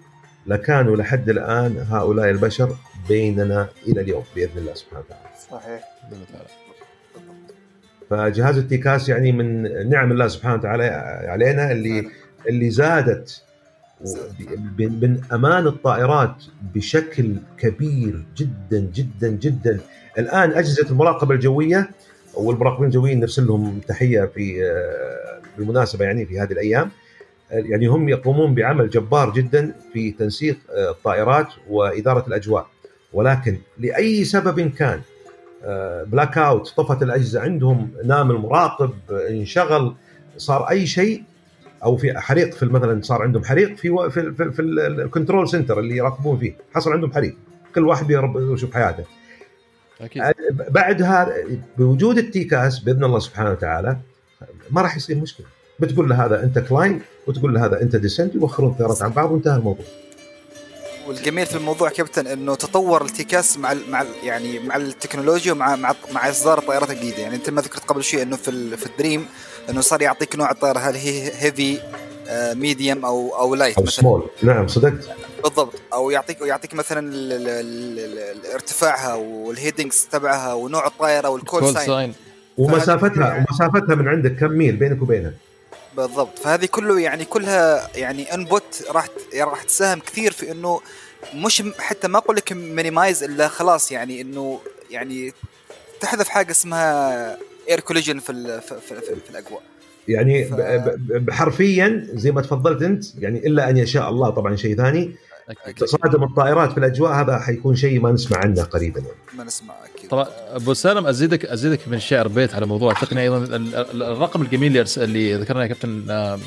لكانوا 0.47 0.95
لحد 0.95 1.29
الآن 1.29 1.85
هؤلاء 1.89 2.29
البشر 2.29 2.75
بيننا 3.07 3.67
إلى 3.87 4.01
اليوم 4.01 4.23
بإذن 4.35 4.57
الله 4.57 4.73
سبحانه 4.73 4.99
وتعالى. 4.99 5.29
صحيح. 5.51 5.83
فجهاز 8.09 8.57
التيكاس 8.57 9.09
يعني 9.09 9.31
من 9.31 9.89
نعم 9.89 10.11
الله 10.11 10.27
سبحانه 10.27 10.55
وتعالى 10.55 10.83
علينا 11.27 11.71
اللي 11.71 12.09
اللي 12.49 12.69
زادت 12.69 13.43
من 14.79 15.21
أمان 15.33 15.67
الطائرات 15.67 16.35
بشكل 16.75 17.35
كبير 17.57 18.25
جدا 18.37 18.79
جدا 18.79 19.29
جدا 19.29 19.79
الآن 20.17 20.51
أجهزة 20.51 20.89
المراقبة 20.89 21.35
الجوية 21.35 21.89
والمراقبين 22.33 22.85
الجويين 22.85 23.19
نرسل 23.19 23.47
لهم 23.47 23.79
تحية 23.87 24.25
في 24.35 24.63
آه، 24.63 25.41
بالمناسبة 25.57 26.05
يعني 26.05 26.25
في 26.25 26.39
هذه 26.39 26.51
الأيام. 26.51 26.91
يعني 27.51 27.87
هم 27.87 28.09
يقومون 28.09 28.55
بعمل 28.55 28.89
جبار 28.89 29.33
جدا 29.33 29.75
في 29.93 30.11
تنسيق 30.11 30.57
آه، 30.71 30.91
الطائرات 30.91 31.47
وإدارة 31.69 32.27
الأجواء. 32.27 32.67
ولكن 33.13 33.57
لأي 33.77 34.23
سبب 34.23 34.59
كان 34.59 35.01
blackout 36.07 36.73
طفت 36.77 37.03
الأجهزة 37.03 37.41
عندهم 37.41 37.91
نام 38.05 38.31
المراقب 38.31 38.93
انشغل 39.29 39.95
صار 40.37 40.69
أي 40.69 40.87
شيء 40.87 41.23
أو 41.83 41.97
في 41.97 42.19
حريق 42.19 42.53
في 42.53 42.65
مثلا 42.65 43.01
صار 43.01 43.21
عندهم 43.21 43.43
حريق 43.43 43.75
في 43.75 44.09
في, 44.09 44.31
في, 44.31 44.51
في 44.51 44.61
ال 44.61 44.72
control 44.72 45.49
center 45.49 45.79
اللي 45.79 45.97
يراقبون 45.97 46.37
فيه 46.37 46.55
حصل 46.73 46.91
عندهم 46.93 47.13
حريق. 47.13 47.35
كل 47.75 47.87
واحد 47.87 48.11
يشوف 48.53 48.73
حياته. 48.73 49.03
أكيد. 50.01 50.23
بعد 50.51 51.01
هذا 51.01 51.33
بوجود 51.77 52.17
ال 52.17 52.30
TCAS 52.30 52.79
بإذن 52.79 53.03
الله 53.03 53.19
سبحانه 53.19 53.51
وتعالى 53.51 53.97
ما 54.71 54.81
راح 54.81 54.97
يصير 54.97 55.17
مشكلة. 55.17 55.45
بتقول 55.79 56.09
له 56.09 56.25
هذا 56.25 56.43
أنت 56.43 56.59
climb 56.59 57.01
وتقول 57.27 57.53
له 57.53 57.65
هذا 57.65 57.81
أنت 57.81 57.95
descend 57.95 58.35
يوخرون 58.35 58.71
الطيارات 58.71 59.01
عن 59.01 59.09
بعض 59.09 59.31
وانتهى 59.31 59.55
الموضوع. 59.55 59.85
والجميل 61.07 61.45
في 61.45 61.55
الموضوع 61.55 61.89
كابتن 61.89 62.27
إنه 62.27 62.55
تطور 62.55 63.05
ال 63.05 63.16
TCAS 63.16 63.57
مع 63.57 63.71
ال 63.71 63.91
مع 63.91 64.01
ال 64.01 64.07
يعني 64.23 64.59
مع 64.59 64.75
التكنولوجيا 64.75 65.51
ومع 65.51 65.75
مع 65.75 65.95
مع 66.11 66.29
إصدار 66.29 66.57
الطائرات 66.57 66.91
الجديده 66.91 67.17
يعني 67.17 67.35
أنت 67.35 67.49
ما 67.49 67.61
ذكرت 67.61 67.85
قبل 67.85 68.03
شوي 68.03 68.21
إنه 68.21 68.35
في 68.35 68.77
في 68.77 68.85
ال 68.85 68.92
Dream 68.92 69.25
إنه 69.69 69.81
صار 69.81 70.01
يعطيك 70.01 70.35
نوع 70.35 70.51
الطائرة 70.51 70.79
هل 70.79 70.95
هي 70.95 71.31
heavy 71.35 71.79
medium 72.31 73.05
أو 73.05 73.35
أو 73.35 73.55
light 73.55 73.77
أو 73.77 73.83
مثلا. 73.83 73.95
سمول 74.01 74.29
نعم 74.43 74.67
صدقت. 74.67 75.09
بالضبط. 75.43 75.73
أو 75.93 76.11
يعطيك 76.11 76.41
يعطيك 76.41 76.73
مثلا 76.73 77.11
ارتفاعها 78.53 79.13
وال 79.13 79.32
headings 79.32 80.07
تبعها 80.11 80.53
ونوع 80.53 80.87
الطائرة 80.87 81.29
وال 81.29 81.44
call 81.44 81.73
sign 81.73 82.13
ومسافتها 82.57 83.45
ومسافتها 83.49 83.95
من 83.95 84.07
عندك 84.07 84.35
كم 84.39 84.51
ميل 84.51 84.75
بينك 84.75 85.01
وبينها؟ 85.01 85.33
بالضبط. 85.97 86.39
فهذه 86.39 86.65
كله 86.65 86.99
يعني 86.99 87.25
كلها 87.25 87.89
يعني 87.95 88.33
input 88.33 88.83
راح 88.89 89.07
راح 89.35 89.63
تساهم 89.63 89.99
كثير 89.99 90.31
في 90.31 90.51
إنه 90.51 90.81
مش 91.33 91.63
حتى 91.79 92.07
ما 92.07 92.17
أقول 92.17 92.35
لك 92.35 92.53
minimize 92.53 93.23
إلا 93.23 93.47
خلاص 93.47 93.91
يعني 93.91 94.21
إنه 94.21 94.59
يعني 94.91 95.33
تحذف 96.01 96.29
حاجة 96.29 96.51
اسمها 96.51 97.37
air 97.69 97.79
collision 97.79 98.19
في 98.19 98.61
في, 98.61 98.81
في, 98.81 98.95
في, 99.01 99.15
في 99.15 99.29
الأجواء. 99.29 99.61
يعني 100.07 100.43
ف... 100.43 100.55
حرفيا 101.29 102.07
زي 102.13 102.31
ما 102.31 102.41
تفضلت 102.41 102.81
أنت 102.81 103.05
يعني 103.19 103.47
إلا 103.47 103.69
أن 103.69 103.77
يشاء 103.77 104.09
الله 104.09 104.29
طبعا 104.29 104.55
شيء 104.55 104.77
ثاني. 104.77 105.11
تصادم 105.77 106.23
الطائرات 106.23 106.71
في 106.71 106.77
الأجواء 106.77 107.11
هذا 107.11 107.39
حيكون 107.39 107.75
شيء 107.75 108.01
ما 108.01 108.11
نسمع 108.11 108.37
عنه 108.37 108.63
قريبا. 108.63 108.99
يعني. 108.99 109.11
ما 109.37 109.43
نسمع 109.43 109.73
أكيد. 109.95 110.09
طبعا 110.09 110.27
أبو 110.49 110.73
سالم 110.73 111.07
أزيدك 111.07 111.45
أزيدك 111.45 111.79
من 111.87 111.99
شعر 111.99 112.27
بيت 112.27 112.55
على 112.55 112.65
موضوع 112.65 112.91
التقنية 112.91 113.21
أيضا. 113.21 113.55
الرقم 113.93 114.41
الجميل 114.41 114.85
اللي 114.97 115.35
ذكرنا 115.35 115.61
يا 115.61 115.67
كابتن 115.67 116.09
آه، 116.09 116.39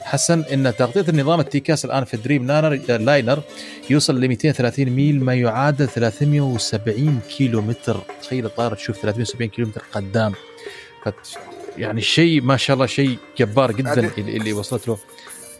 حسن 0.00 0.40
إن 0.52 0.74
تغطية 0.76 1.04
النظام 1.08 1.40
ال 1.40 1.49
TCAS 1.49 1.84
الآن 1.84 2.04
في 2.04 2.16
Dreamliner 2.16 3.42
يوصل 3.90 4.20
ل 4.20 4.28
230 4.28 4.86
ميل 4.86 5.24
ما 5.24 5.34
يعادل 5.34 5.88
370 5.88 7.20
كيلو 7.28 7.62
متر 7.62 8.00
تخيل 8.22 8.46
الطائرة 8.46 8.74
تشوف 8.74 8.96
370 8.96 9.48
كيلو 9.48 9.68
متر 9.68 9.82
قدام. 9.92 10.32
يعني 11.78 12.00
شيء 12.00 12.42
ما 12.42 12.56
شاء 12.56 12.74
الله 12.74 12.86
شيء 12.86 13.18
جبار 13.38 13.72
جدا 13.72 14.10
اللي 14.18 14.52
وصلت 14.52 14.88
له. 14.88 14.98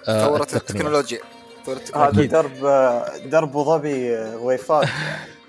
آه 0.08 0.26
تطورت 0.26 0.56
التكنولوجيا. 0.56 1.18
هذا 1.94 2.24
درب 2.24 2.52
درب 3.30 3.48
أبو 3.48 3.64
ظبي 3.64 4.10
ويفات 4.42 4.88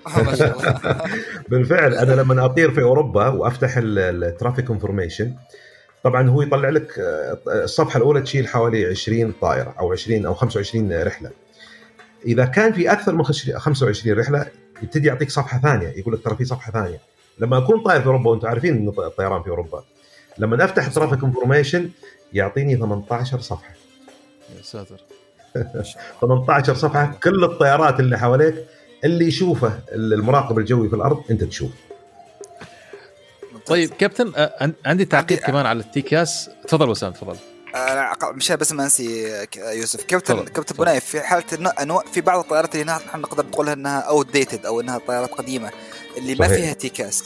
بالفعل 1.48 1.94
أنا 1.94 2.12
لما 2.12 2.44
أطير 2.44 2.70
في 2.70 2.82
أوروبا 2.82 3.28
وأفتح 3.28 3.74
ال 3.76 3.88
traffic 3.88 4.70
information 4.70 5.34
طبعا 6.04 6.28
هو 6.28 6.42
يطلع 6.42 6.68
لك 6.68 6.98
آه، 6.98 7.38
الصفحة 7.46 7.96
الأولى 7.96 8.20
تشيل 8.20 8.48
حوالي 8.48 8.86
20 8.86 9.32
طائرة 9.40 9.74
أو 9.80 9.92
20 9.92 10.26
أو 10.26 10.34
25 10.34 11.02
رحلة. 11.02 11.30
إذا 12.26 12.44
كان 12.44 12.72
في 12.72 12.92
أكثر 12.92 13.14
من 13.14 13.24
25 13.24 14.18
رحلة 14.18 14.46
يبتدي 14.82 15.08
يعطيك 15.08 15.30
صفحة 15.30 15.60
ثانية 15.60 15.88
يقول 15.88 16.14
لك 16.14 16.24
ترى 16.24 16.36
في 16.36 16.44
صفحة 16.44 16.72
ثانية. 16.72 17.00
لما 17.38 17.58
أكون 17.58 17.82
طاير 17.82 18.00
في 18.00 18.06
أوروبا 18.06 18.30
وأنتم 18.30 18.48
عارفين 18.48 18.88
الطيران 18.88 19.42
في 19.42 19.50
أوروبا. 19.50 19.84
لما 20.40 20.64
أفتح 20.64 20.86
traffic 20.88 21.24
information 21.24 21.90
يعطيني 22.32 22.76
18 22.76 23.40
صفحة. 23.40 23.74
يا 24.56 24.62
ساتر. 24.62 25.00
18 26.20 26.74
صفحة 26.74 27.18
كل 27.22 27.44
الطيارات 27.44 28.00
اللي 28.00 28.18
حواليك 28.18 28.54
اللي 29.04 29.24
يشوفه 29.26 29.80
المراقب 29.92 30.58
الجوي 30.58 30.88
في 30.88 30.96
الأرض 30.96 31.22
أنت 31.30 31.44
تشوف. 31.44 31.70
طيب 33.66 33.90
كابتن 33.90 34.32
عندي 34.86 35.04
تعقيب 35.04 35.38
كمان 35.38 35.66
على 35.66 35.80
ال 35.80 35.92
TCAS. 35.92 36.50
تفضل 36.68 36.88
وسام 36.88 37.12
تفضل. 37.12 37.36
أنا 37.74 38.16
مش 38.32 38.52
بس 38.52 38.72
ما 38.72 38.84
أنسي 38.84 39.28
يوسف. 39.56 40.04
كابتن 40.04 40.44
كابتن 40.44 40.76
بنايف 40.76 41.04
في 41.04 41.20
حالة 41.20 41.72
انواع 41.82 42.04
في 42.12 42.20
بعض 42.20 42.38
الطائرات 42.38 42.74
اللي 42.74 42.84
نحن 42.84 43.20
نقدر 43.20 43.46
نقولها 43.46 43.72
إنها 43.72 44.00
outdated 44.00 44.66
أو 44.66 44.80
إنها 44.80 44.98
طائرات 44.98 45.30
قديمة 45.30 45.70
اللي 46.16 46.34
صحيح. 46.36 46.50
ما 46.50 46.56
فيها 46.56 46.72
TCAS. 46.72 47.24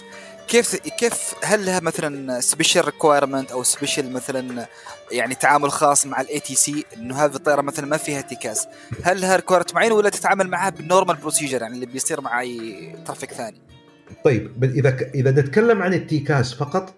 كيف 0.49 0.77
كيف 0.77 1.35
هل 1.45 1.67
لها 1.67 1.81
مثلا 1.81 2.41
special 2.41 2.85
requirement 2.85 3.53
أو 3.53 3.63
special 3.63 4.13
مثلا 4.13 4.67
يعني 5.13 5.35
تعامل 5.35 5.73
خاص 5.73 6.07
مع 6.07 6.21
ال 6.21 6.41
ATC 6.41 6.85
إنه 6.97 7.25
هذه 7.25 7.35
الطائره 7.35 7.61
مثلا 7.61 7.87
ما 7.87 7.97
فيها 7.97 8.21
TCAS 8.21 8.69
هل 9.03 9.21
لها 9.21 9.37
requirement 9.37 9.75
معين 9.75 9.93
ولا 9.93 10.11
تتعامل 10.11 10.49
معها 10.49 10.71
بال 10.71 10.82
normal 10.82 11.17
procedure 11.17 11.63
يعني 11.63 11.75
اللي 11.75 11.87
بيصير 11.87 12.21
مع 12.21 12.41
اي 12.41 12.93
traffic 13.07 13.33
ثاني؟ 13.33 13.59
طيب 14.25 14.65
إذا 14.65 14.97
إذا 15.15 15.31
نتكلم 15.31 15.83
عن 15.83 15.95
ال 15.95 16.07
TCAS 16.07 16.55
فقط 16.55 16.95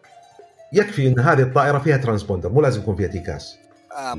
يكفي 0.73 1.09
إن 1.09 1.21
هذه 1.21 1.43
الطائرة 1.43 1.79
فيها 1.79 1.97
transponder 1.97 2.49
مو 2.49 2.61
لازم 2.61 2.81
يكون 2.81 2.97
فيها 2.97 3.09
TCAS 3.09 3.57
آه. 3.97 4.17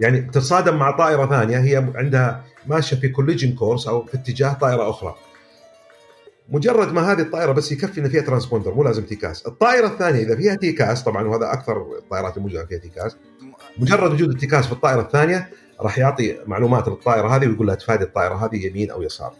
يعني 0.00 0.20
تتصادم 0.20 0.76
مع 0.76 0.90
طائرة 0.90 1.26
ثانية 1.26 1.58
هي 1.58 1.92
عندها 1.94 2.44
ماشية 2.66 2.96
في 2.96 3.08
collision 3.08 3.52
course 3.54 3.88
أو 3.88 4.04
في 4.04 4.14
اتجاه 4.14 4.52
طائرة 4.52 4.90
أخرى. 4.90 5.14
مجرد 6.48 6.92
ما 6.92 7.12
هذه 7.12 7.20
الطائرة 7.20 7.52
بس 7.52 7.72
يكفي 7.72 8.00
إن 8.00 8.08
فيها 8.08 8.22
transponder 8.22 8.74
مو 8.74 8.82
لازم 8.82 9.02
TCAS. 9.02 9.46
الطائرة 9.46 9.86
الثانية 9.86 10.22
إذا 10.22 10.36
فيها 10.36 10.54
TCAS 10.54 11.04
طبعا 11.04 11.28
وهذا 11.28 11.52
أكثر 11.52 11.82
الطائرات 11.98 12.36
الموجودة 12.36 12.66
فيها 12.66 12.78
TCAS. 12.78 13.16
مجرد 13.78 14.12
وجود 14.12 14.30
ال 14.30 14.37
TCAS 14.37 14.66
في 14.66 14.72
الطائرة 14.72 15.00
الثانية 15.00 15.50
راح 15.80 15.98
يعطي 15.98 16.38
معلومات 16.46 16.88
للطائرة 16.88 17.36
هذه 17.36 17.48
ويقول 17.48 17.66
لها 17.66 17.74
تفادي 17.74 18.04
الطائرة 18.04 18.46
هذه 18.46 18.66
يمين 18.66 18.90
أو 18.90 19.02
يسار. 19.02 19.32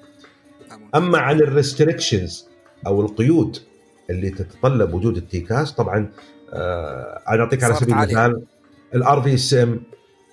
أما 0.94 1.18
عن 1.18 1.40
ال 1.40 1.49
restrictions 1.49 2.48
أو 2.86 3.00
القيود 3.00 3.58
اللي 4.10 4.30
تتطلب 4.30 4.94
وجود 4.94 5.16
ال 5.16 5.27
TCAS 5.27 5.72
طبعا 5.72 6.10
آه 6.52 7.22
أنا 7.28 7.42
أعطيك 7.42 7.64
على 7.64 7.74
سبيل 7.74 7.94
المثال 7.94 8.42
ال 8.94 9.22
RVSM 9.22 9.82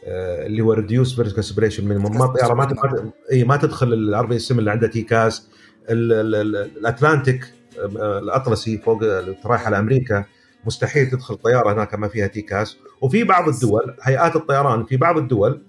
اللي 0.06 0.62
هو 0.62 0.74
reduced 0.74 1.16
vertical 1.16 1.44
separation 1.44 1.88
minima 1.88 2.26
الطياره 2.26 2.54
ما 2.54 3.12
إي 3.32 3.44
ما 3.44 3.58
تدخل 3.58 3.94
ال 3.94 4.28
RVSM 4.28 4.60
اللي 4.60 4.72
عندها 4.72 4.90
TCAS. 4.90 5.48
الأتلانتيك 5.90 7.54
الأطلسي 7.96 8.78
فوق 8.78 9.04
رايح 9.46 9.66
على 9.66 9.80
أمريكا 9.80 10.26
مستحيل 10.66 11.10
تدخل 11.10 11.36
طيارة 11.36 11.74
هناك 11.74 11.94
ما 11.96 12.08
فيها 12.08 12.28
TCAS 12.28 12.78
وفي 13.02 13.24
بعض 13.24 13.48
الدول 13.48 13.96
هيئات 14.02 14.36
الطيران 14.36 14.86
في 14.86 14.98
بعض 14.98 15.18
الدول 15.18 15.62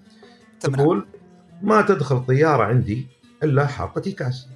تقول 0.59 1.05
ما 1.61 1.81
تدخل 1.81 2.25
طيارة 2.25 2.63
عندي 2.63 3.07
إلا 3.43 3.65
حاطه 3.65 4.01
تيكاس 4.01 4.47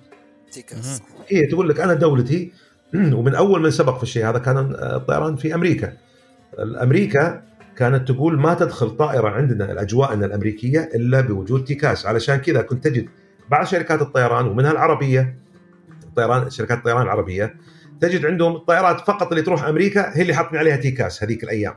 تيكاس 0.52 1.02
هي 1.28 1.46
تقول 1.46 1.70
لك 1.70 1.80
أنا 1.80 1.94
دولتي 1.94 2.52
ومن 3.18 3.36
أول 3.36 3.62
من 3.62 3.72
سبق 3.72 3.98
في 3.98 4.04
الشيء 4.04 4.30
هذا 4.30 4.40
كان 4.40 4.58
الطيران 4.80 5.36
في 5.36 5.56
أمريكا. 5.56 5.94
أمريكا 6.60 7.44
كانت 7.76 8.12
تقول 8.12 8.40
ما 8.40 8.54
تدخل 8.54 8.90
طائرة 8.90 9.30
عندنا 9.30 9.72
الاجواءنا 9.72 10.26
الأمريكية 10.26 10.90
إلا 10.96 11.22
بوجود 11.22 11.64
تيكاس 11.64 12.06
علشان 12.06 12.36
كذا 12.36 12.62
كنت 12.62 12.84
تجد 12.88 13.10
بعض 13.52 13.66
شركات 13.66 14.02
الطيران 14.02 14.48
ومنها 14.48 14.72
العربية 14.72 15.36
الطيران 16.10 16.50
شركات 16.50 16.78
الطيران 16.78 17.02
العربيه 17.02 17.56
تجد 18.02 18.26
عندهم 18.26 18.56
الطائرات 18.56 19.00
فقط 19.00 19.32
اللي 19.32 19.42
تروح 19.42 19.64
أمريكا 19.64 20.18
هي 20.18 20.22
اللي 20.22 20.34
حاطين 20.34 20.60
عليها 20.60 20.76
تيكاس 20.78 21.24
هذيك 21.24 21.44
الأيام. 21.44 21.74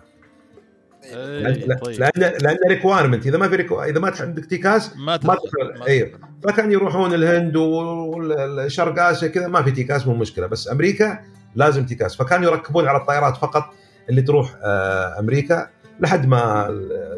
لأن 1.13 1.79
طيب. 1.79 2.01
لأن 2.01 2.33
لأن 2.43 2.57
requirement 2.69 3.27
إذا 3.27 3.39
ما 3.39 3.49
في 3.49 3.57
require... 3.57 3.83
إذا 3.83 4.01
ما 4.01 4.13
عندك 4.21 4.45
TCAS 4.45 4.97
ما 4.97 5.17
تدخل 5.17 5.83
أيوه 5.89 6.11
فكان 6.43 6.73
يروحون 6.73 7.15
الهند 7.15 7.57
والشرق 7.57 9.03
آسيا 9.03 9.29
كذا 9.29 9.49
ما 9.49 9.63
في 9.63 9.71
TCAS 9.71 10.07
مو 10.07 10.15
مشكلة. 10.15 10.47
بس 10.47 10.69
أمريكا 10.69 11.19
لازم 11.55 11.87
TCAS. 11.87 12.17
فكانوا 12.17 12.51
يركبون 12.51 12.87
على 12.87 12.99
الطائرات 12.99 13.37
فقط 13.37 13.75
اللي 14.09 14.23
تروح 14.23 14.57
آه، 14.65 15.19
أمريكا 15.21 15.69
لحد 16.01 16.27
ما 16.27 16.69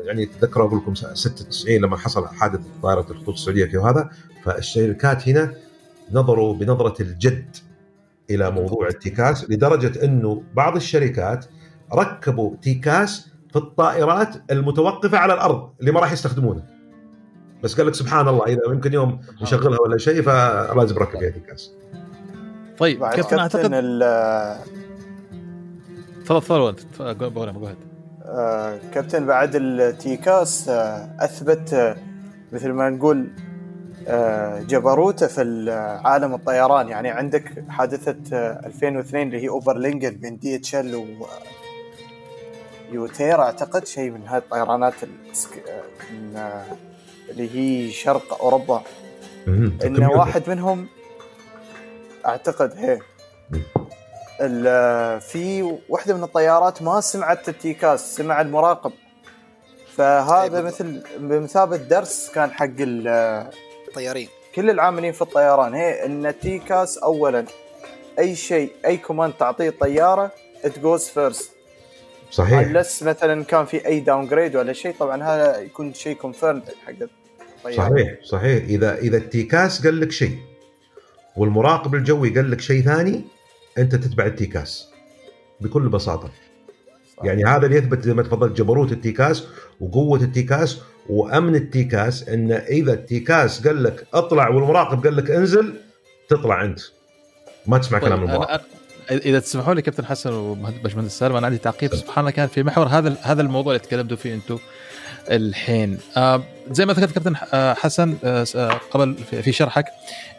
يعني 0.05 0.27
تذكروا 0.27 0.69
أقول 0.69 0.79
لكم 0.79 0.95
96 0.95 1.77
لما 1.77 1.97
حصل 1.97 2.27
حادث 2.27 2.61
طائرة 2.83 3.07
الخطوط 3.11 3.35
السعودية 3.35 3.65
في 3.65 3.77
وهذا 3.77 4.11
فالشركات 4.45 5.29
هنا 5.29 5.55
نظروا 6.13 6.55
بنظرة 6.55 7.03
الجد 7.03 7.57
إلى 8.31 8.51
موضوع 8.51 8.89
ال 8.89 9.01
TCAS 9.01 9.51
لدرجة 9.51 10.05
أنه 10.05 10.43
بعض 10.55 10.77
الشركات 10.77 11.47
ركبوا 11.95 12.57
TCAS 12.63 13.29
في 13.51 13.57
الطائرات 13.57 14.37
المتوقفة 14.51 15.19
على 15.19 15.35
الأرض 15.35 15.71
اللي 15.81 15.93
ما 15.93 16.01
راح 16.01 16.13
يستخدمونه. 16.13 16.63
بس 17.63 17.75
قال 17.77 17.87
لك 17.87 17.95
سبحان 17.95 18.29
الله 18.29 18.45
إذا 18.45 18.61
يمكن 18.69 18.93
يوم 18.93 19.21
نشغلها 19.43 19.81
ولا 19.81 19.99
شيء 19.99 20.23
فلازم 20.23 20.95
نركب 20.95 21.19
فيها 21.19 21.31
TCAS. 21.31 21.73
طيب 22.79 23.01
كابتن 23.01 23.23
كابتن 23.23 23.39
أعتقد؟ 23.39 23.73
تفضل 26.25 26.75
تفضل 26.75 27.31
بقول 27.31 27.53
بقول 27.53 27.75
آه، 28.25 28.79
كابتن 28.95 29.27
بعد 29.27 29.55
ال 29.55 29.78
TCAS 29.78 30.69
آه، 30.69 31.17
أثبت 31.21 31.75
آه، 31.75 31.97
مثل 32.53 32.71
ما 32.71 32.91
نقول 32.91 33.29
جبروته 34.69 35.27
في 35.27 35.71
عالم 36.05 36.35
الطيران. 36.35 36.89
يعني 36.89 37.11
عندك 37.11 37.65
حادثة 37.69 38.37
آه، 38.37 38.67
2002 38.67 39.27
اللي 39.27 39.43
هي 39.43 39.49
اوبرلينجن 39.49 40.11
بين 40.11 40.39
DHL 40.39 40.95
و 40.95 41.27
يوتير 42.93 43.41
أعتقد 43.41 43.87
شيء 43.87 44.11
من 44.11 44.27
هاي 44.27 44.39
الطيرانات 44.39 44.95
آه، 45.05 46.39
آه، 46.39 46.65
اللي 47.31 47.55
هي 47.55 47.91
شرق 47.91 48.43
أوروبا. 48.43 48.83
مهم. 49.47 49.79
ان 49.85 50.05
واحد 50.05 50.43
منهم 50.51 50.87
أعتقد 52.27 52.73
هي. 52.77 52.99
في 55.21 55.79
واحدة 55.89 56.15
من 56.15 56.23
الطيارات 56.23 56.83
ما 56.83 57.01
سمعت 57.01 57.49
التيكاس 57.49 58.17
سمع 58.17 58.41
المراقب. 58.41 58.93
فهذا 59.97 60.49
طيب. 60.49 60.65
مثل 60.65 61.03
بمثابة 61.19 61.77
درس 61.77 62.31
كان 62.35 62.51
حق 62.51 62.67
ال- 63.95 64.03
طيارين 64.03 64.29
كل 64.55 64.71
العاملين 64.71 65.13
في 65.13 65.23
الطيران 65.23 65.75
هي 65.75 66.07
إن 66.07 66.27
التيكاس 66.27 66.99
اولا. 66.99 67.45
أي 68.19 68.37
شيء 68.37 68.73
أي 68.87 68.97
command 68.97 69.33
تعطيه 69.33 69.69
الطياره 69.69 70.33
it 70.65 70.79
goes 70.79 71.05
first 71.09 71.51
صحيح. 72.31 72.63
unless 72.73 73.03
مثلا 73.03 73.45
كان 73.45 73.65
في 73.65 73.87
أي 73.87 74.01
downgrade 74.01 74.57
ولا 74.57 74.73
شيء 74.73 74.95
طبعا 74.99 75.23
هذا 75.23 75.61
يكون 75.61 75.95
شيء 75.95 76.17
confirm 76.17 76.63
حق 76.87 76.91
الطيارة. 76.91 77.11
صحيح 77.77 78.15
صحيح. 78.25 78.65
إذا 78.65 78.99
إذا 78.99 79.17
ال 79.17 79.31
TCAS 79.31 79.87
قال 79.87 80.01
لك 80.01 80.11
شيء 80.13 80.39
والمراقب 81.37 81.95
الجوي 81.95 82.31
قال 82.35 82.51
لك 82.51 82.61
شيء 82.61 82.83
ثاني 82.83 83.25
أنت 83.79 83.95
تتبع 83.95 84.27
ال 84.27 84.39
TCAS 84.39 84.89
بكل 85.61 85.89
بساطة. 85.89 86.31
يعني 87.23 87.45
هذا 87.45 87.67
اللي 87.67 87.77
يثبت 87.77 88.03
زي 88.03 88.15
ما 88.15 88.23
تفضلت 88.23 88.57
جبروت 88.59 88.93
ال 88.93 89.03
TCAS 89.03 89.45
وقوة 89.81 90.21
ال 90.23 90.34
TCAS 90.34 90.79
وأمن 91.09 91.55
ال 91.55 91.70
TCAS 91.70 92.29
إن 92.29 92.53
إذا 92.53 92.93
ال 92.93 93.08
TCAS 93.08 93.67
قال 93.67 93.83
لك 93.83 94.07
اطلع 94.15 94.49
والمراقب 94.49 95.05
قال 95.05 95.17
لك 95.17 95.31
انزل 95.31 95.75
تطلع 96.29 96.65
أنت. 96.65 96.81
ما 97.67 97.79
تسمع 97.79 97.99
كلام 97.99 98.13
طيب 98.19 98.25
المراقب 98.25 98.51
أنا 98.51 98.61
أنا 99.11 99.21
إذا 99.21 99.39
تسمحوا 99.41 99.75
لي 99.75 99.83
كابتن 99.83 100.05
حسن 100.07 100.33
وباشمهندس 100.33 101.19
سالم 101.19 101.37
أنا 101.37 101.47
عندي 101.47 101.59
تعقيب. 101.59 101.95
سبحان 101.95 102.19
الله 102.19 102.31
كان 102.31 102.47
في 102.49 102.63
محور 102.63 102.87
هذا 102.87 103.17
هذا 103.23 103.43
الموضوع 103.43 103.75
اللي 103.75 103.87
تكلمتوا 103.87 104.17
فيه 104.17 104.35
أنتم 104.35 104.59
الحين. 105.31 105.99
آه 106.17 106.43
زي 106.71 106.87
ما 106.87 106.93
ذكرت 106.93 107.13
كابتن 107.13 107.35
آه 107.55 107.75
حسن 107.75 108.17
آه 108.25 108.45
قبل 108.91 109.15
في 109.43 109.53
شرحك 109.53 109.85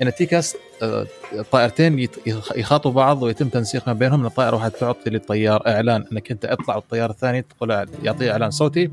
إن 0.01 0.07
التيكاس 0.07 0.55
آه 0.83 1.07
طائرتين 1.51 1.99
يت- 1.99 2.27
يخ- 2.27 2.57
يخاطبوا 2.57 2.91
بعض 2.95 3.23
ويتم 3.23 3.47
تنسيق 3.49 3.87
ما 3.87 3.93
بينهم. 3.93 4.19
إن 4.19 4.25
الطائرة 4.25 4.55
واحد 4.55 4.71
تعطي 4.71 5.09
للطيار 5.09 5.67
إعلان. 5.67 6.05
إنك 6.11 6.31
أنت 6.31 6.45
اطلع 6.45 6.75
والطياره 6.75 7.11
الثانية 7.11 7.41
تقول 7.57 7.85
يعطيه 8.03 8.31
إعلان 8.31 8.51
صوتي 8.51 8.91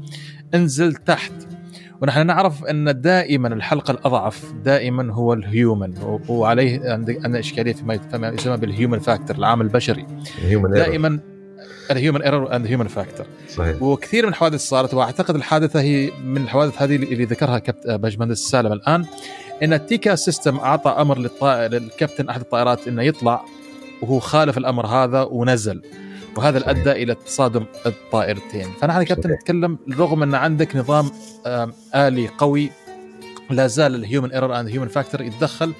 انزل 0.54 0.94
تحت. 0.94 1.32
ونحن 2.02 2.26
نعرف 2.26 2.64
أن 2.64 3.00
دائما 3.00 3.48
الحلقة 3.48 3.90
الأضعف 3.90 4.52
دائما 4.64 5.12
هو 5.12 5.32
ال 5.32 5.43
human 5.43 5.94
وعليه 6.28 6.92
عندنا 6.92 7.38
إشكالية 7.38 7.72
فيما 7.72 8.28
يسمى 8.28 8.56
بال 8.56 8.68
human 8.68 8.98
factor 8.98 9.36
العامل 9.36 9.66
البشري. 9.66 10.06
دائما 10.52 11.20
ال 11.90 11.96
human 11.96 12.22
error 12.22 12.56
and 12.56 12.66
human 12.66 12.86
factor 12.86 13.26
صحيح. 13.48 13.82
وكثير 13.82 14.22
من 14.22 14.28
الحوادث 14.28 14.60
صارت 14.60 14.94
وأعتقد 14.94 15.34
الحادثة 15.34 15.80
هي 15.80 16.10
من 16.24 16.42
الحوادث 16.42 16.82
هذه 16.82 16.96
اللي 16.96 17.24
ذكرها 17.24 17.58
كابت 17.58 17.88
باشمهندس 17.90 18.38
سالم 18.38 18.72
الآن 18.72 19.04
إن 19.62 19.72
ال 19.72 19.81
TCAS 19.81 20.14
system 20.14 20.56
أعطى 20.56 20.90
أمر 20.90 21.18
للكابتن 21.68 22.28
أحد 22.28 22.40
الطائرات 22.40 22.88
إنه 22.88 23.02
يطلع 23.02 23.44
وهو 24.02 24.18
خالف 24.18 24.58
الأمر 24.58 24.86
هذا 24.86 25.22
ونزل. 25.22 25.82
وهذا 26.36 26.58
صحيح. 26.58 26.68
ادى 26.70 26.92
إلى 26.92 27.14
تصادم 27.14 27.64
الطائرتين. 27.86 28.66
فنحن 28.80 29.02
كابتن. 29.02 29.30
نتكلم 29.30 29.78
رغم 29.98 30.22
أن 30.22 30.34
عندك 30.34 30.76
نظام 30.76 31.10
آلي 31.94 32.28
قوي 32.28 32.70
لا 33.50 33.66
زال 33.66 33.94
ال 33.94 34.01
human 34.01 34.32
error 34.32 34.60
and 34.60 34.68
human 34.68 34.88
factor 34.88 35.20
يتدخل 35.20 35.72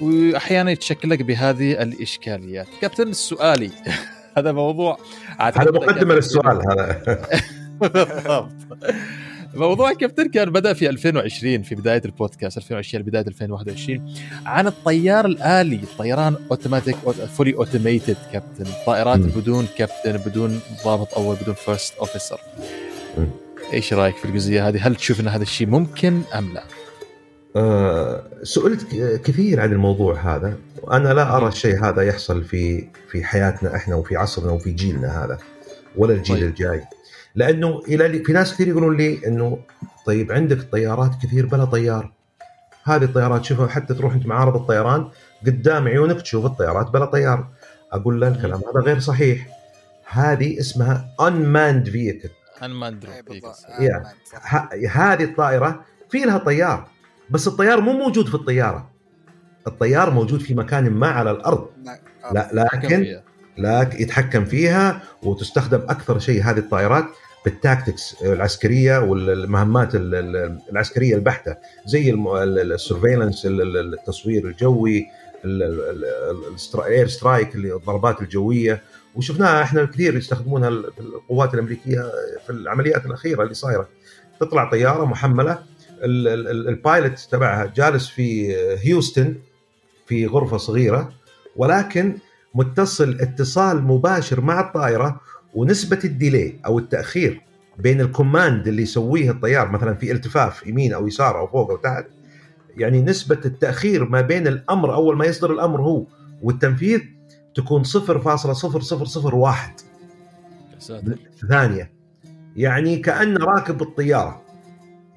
وأحيانا 0.00 0.70
يتشكل 0.70 1.10
لك 1.10 1.22
بهذه 1.22 1.82
الإشكاليات. 1.82 2.66
كابتن 2.80 3.12
سؤالي. 3.12 3.70
هذا 4.38 4.52
موضوع 4.52 4.98
هذا 5.40 5.70
مقدمة 5.70 6.14
للسؤال 6.14 6.62
هذا. 6.70 7.02
بالضبط. 7.80 8.52
موضوع 9.56 9.92
كابتن 9.92 10.28
كان 10.28 10.50
بدأ 10.50 10.72
في 10.72 10.88
2020 10.88 11.62
في 11.62 11.74
بداية 11.74 12.02
البودكاست 12.04 12.56
2020 12.56 13.04
بداية 13.04 13.24
2021 13.26 14.14
عن 14.46 14.66
الطيار 14.66 15.26
الآلي 15.26 15.76
الطيران 15.76 16.36
automatic 16.50 16.96
fully 17.36 17.54
automated 17.54 18.16
كابتن 18.32 18.64
طائرات 18.86 19.18
مم. 19.18 19.26
بدون 19.26 19.66
كابتن 19.78 20.16
بدون 20.30 20.60
ضابط 20.84 21.14
أول 21.14 21.36
بدون 21.36 21.54
first 21.54 21.94
اوفيسر. 21.94 22.40
إيش 23.72 23.92
رأيك 23.92 24.16
في 24.16 24.24
الجزئية 24.24 24.68
هذه 24.68 24.86
هل 24.86 24.96
تشوف 24.96 25.20
ان 25.20 25.28
هذا 25.28 25.42
الشيء 25.42 25.66
ممكن 25.66 26.20
أم 26.34 26.54
لا 26.54 26.64
آه، 27.56 28.22
سئلت 28.42 28.86
كثير 29.24 29.60
عن 29.60 29.72
الموضوع 29.72 30.36
هذا 30.36 30.56
وأنا 30.82 31.08
لا 31.08 31.36
أرى 31.36 31.48
الشيء 31.48 31.84
هذا 31.84 32.02
يحصل 32.02 32.44
في 32.44 32.84
في 33.10 33.24
حياتنا 33.24 33.76
إحنا 33.76 33.94
وفي 33.94 34.16
عصرنا 34.16 34.52
وفي 34.52 34.70
جيلنا 34.72 35.24
هذا 35.24 35.38
ولا 35.96 36.14
الجيل. 36.14 36.36
طيب. 36.36 36.48
الجاي 36.48 36.82
لأنه 37.36 37.80
إلى 37.88 38.24
في 38.24 38.32
ناس 38.32 38.54
كثير 38.54 38.68
يقولون 38.68 38.96
لي 38.96 39.26
إنه 39.26 39.58
طيب 40.06 40.32
عندك 40.32 40.62
طيارات 40.72 41.10
كثير 41.22 41.46
بلا 41.46 41.64
طيار 41.64 42.12
هذه 42.84 43.04
الطيارات 43.04 43.44
شوفها 43.44 43.66
حتى 43.66 43.94
تروح 43.94 44.12
أنت 44.14 44.26
معارض 44.26 44.56
الطيران 44.56 45.08
قدام 45.46 45.88
عيونك 45.88 46.20
تشوف 46.22 46.44
الطيارات 46.46 46.90
بلا 46.90 47.04
طيار 47.04 47.48
أقول 47.92 48.20
له 48.20 48.28
الكلام 48.28 48.60
هذا 48.60 48.80
غير 48.84 48.98
صحيح 48.98 49.48
هذه 50.10 50.60
اسمها 50.60 51.08
unmanned 51.20 51.88
vehicle 51.88 52.30
صح. 54.32 54.54
ه- 54.54 54.68
هذه 54.90 55.24
الطائرة 55.24 55.84
في 56.10 56.18
لها 56.18 56.38
طيار 56.38 56.88
بس 57.30 57.48
الطيار 57.48 57.80
مو 57.80 57.92
موجود 57.92 58.28
في 58.28 58.34
الطيارة 58.34 58.90
الطيار 59.66 60.10
موجود 60.10 60.40
في 60.40 60.54
مكان 60.54 60.90
ما 60.90 61.06
على 61.08 61.30
الأرض 61.30 61.68
لا. 61.84 62.00
آه. 62.24 62.54
لكن 62.54 62.88
فيها. 63.04 63.22
لك 63.58 64.00
يتحكم 64.00 64.44
فيها 64.44 65.02
وتستخدم 65.22 65.80
أكثر 65.88 66.18
شيء 66.18 66.42
هذه 66.42 66.58
الطائرات 66.58 67.04
بال 67.50 67.66
tactics 67.66 68.22
العسكرية 68.22 68.98
والمهمات 68.98 69.94
ال- 69.94 70.14
ال- 70.14 70.58
العسكرية 70.70 71.14
البحتة 71.14 71.56
زي 71.86 72.10
ال 72.14 72.24
surveillance 72.24 73.42
التصوير 73.46 74.46
الجوي 74.46 75.06
ال 75.44 75.84
air 75.84 77.06
strike 77.08 77.54
الضربات 77.54 78.22
الجوية. 78.22 78.82
وشفناها 79.14 79.62
إحنا 79.62 79.84
كثير 79.84 80.16
يستخدمونها 80.16 80.68
ال- 80.68 80.90
القوات 81.00 81.54
الأمريكية 81.54 82.00
في 82.46 82.50
العمليات 82.50 83.06
الأخيرة 83.06 83.42
اللي 83.42 83.54
صايرة. 83.54 83.88
تطلع 84.40 84.70
طيارة 84.70 85.04
محملة. 85.04 85.58
ال- 86.02 86.28
ال- 86.28 86.48
ال- 86.48 86.68
ال 86.68 86.76
pilot 86.76 87.18
تبعها 87.30 87.72
جالس 87.76 88.08
في 88.08 88.56
هيوستن 88.78 89.34
في 90.06 90.26
غرفة 90.26 90.56
صغيرة 90.56 91.12
ولكن 91.56 92.18
متصل 92.54 93.16
اتصال 93.20 93.82
مباشر 93.82 94.40
مع 94.40 94.60
الطائرة 94.60 95.20
ونسبة 95.56 95.98
ال 96.04 96.12
delay 96.12 96.54
أو 96.66 96.78
التأخير 96.78 97.40
بين 97.78 98.00
ال 98.00 98.09
command 98.09 98.68
اللي 98.68 98.82
يسويه 98.82 99.30
الطيار 99.30 99.70
مثلا 99.70 99.94
في 99.94 100.12
التفاف 100.12 100.66
يمين 100.66 100.92
أو 100.92 101.06
يسار 101.06 101.38
أو 101.38 101.46
فوق 101.46 101.70
أو 101.70 101.76
تحت 101.76 102.04
يعني 102.76 103.02
نسبة 103.02 103.40
التأخير 103.44 104.08
ما 104.08 104.20
بين 104.20 104.46
الأمر 104.46 104.94
أول 104.94 105.16
ما 105.16 105.24
يصدر 105.24 105.52
الأمر 105.52 105.82
هو 105.82 106.04
والتنفيذ 106.42 107.00
تكون 107.54 107.84
0.0001 107.84 107.88
يا 110.74 110.78
ساتر. 110.78 111.18
ثانية 111.48 111.90
يعني 112.56 112.96
كانه 112.96 113.44
راكب 113.44 113.82
الطيارة 113.82 114.42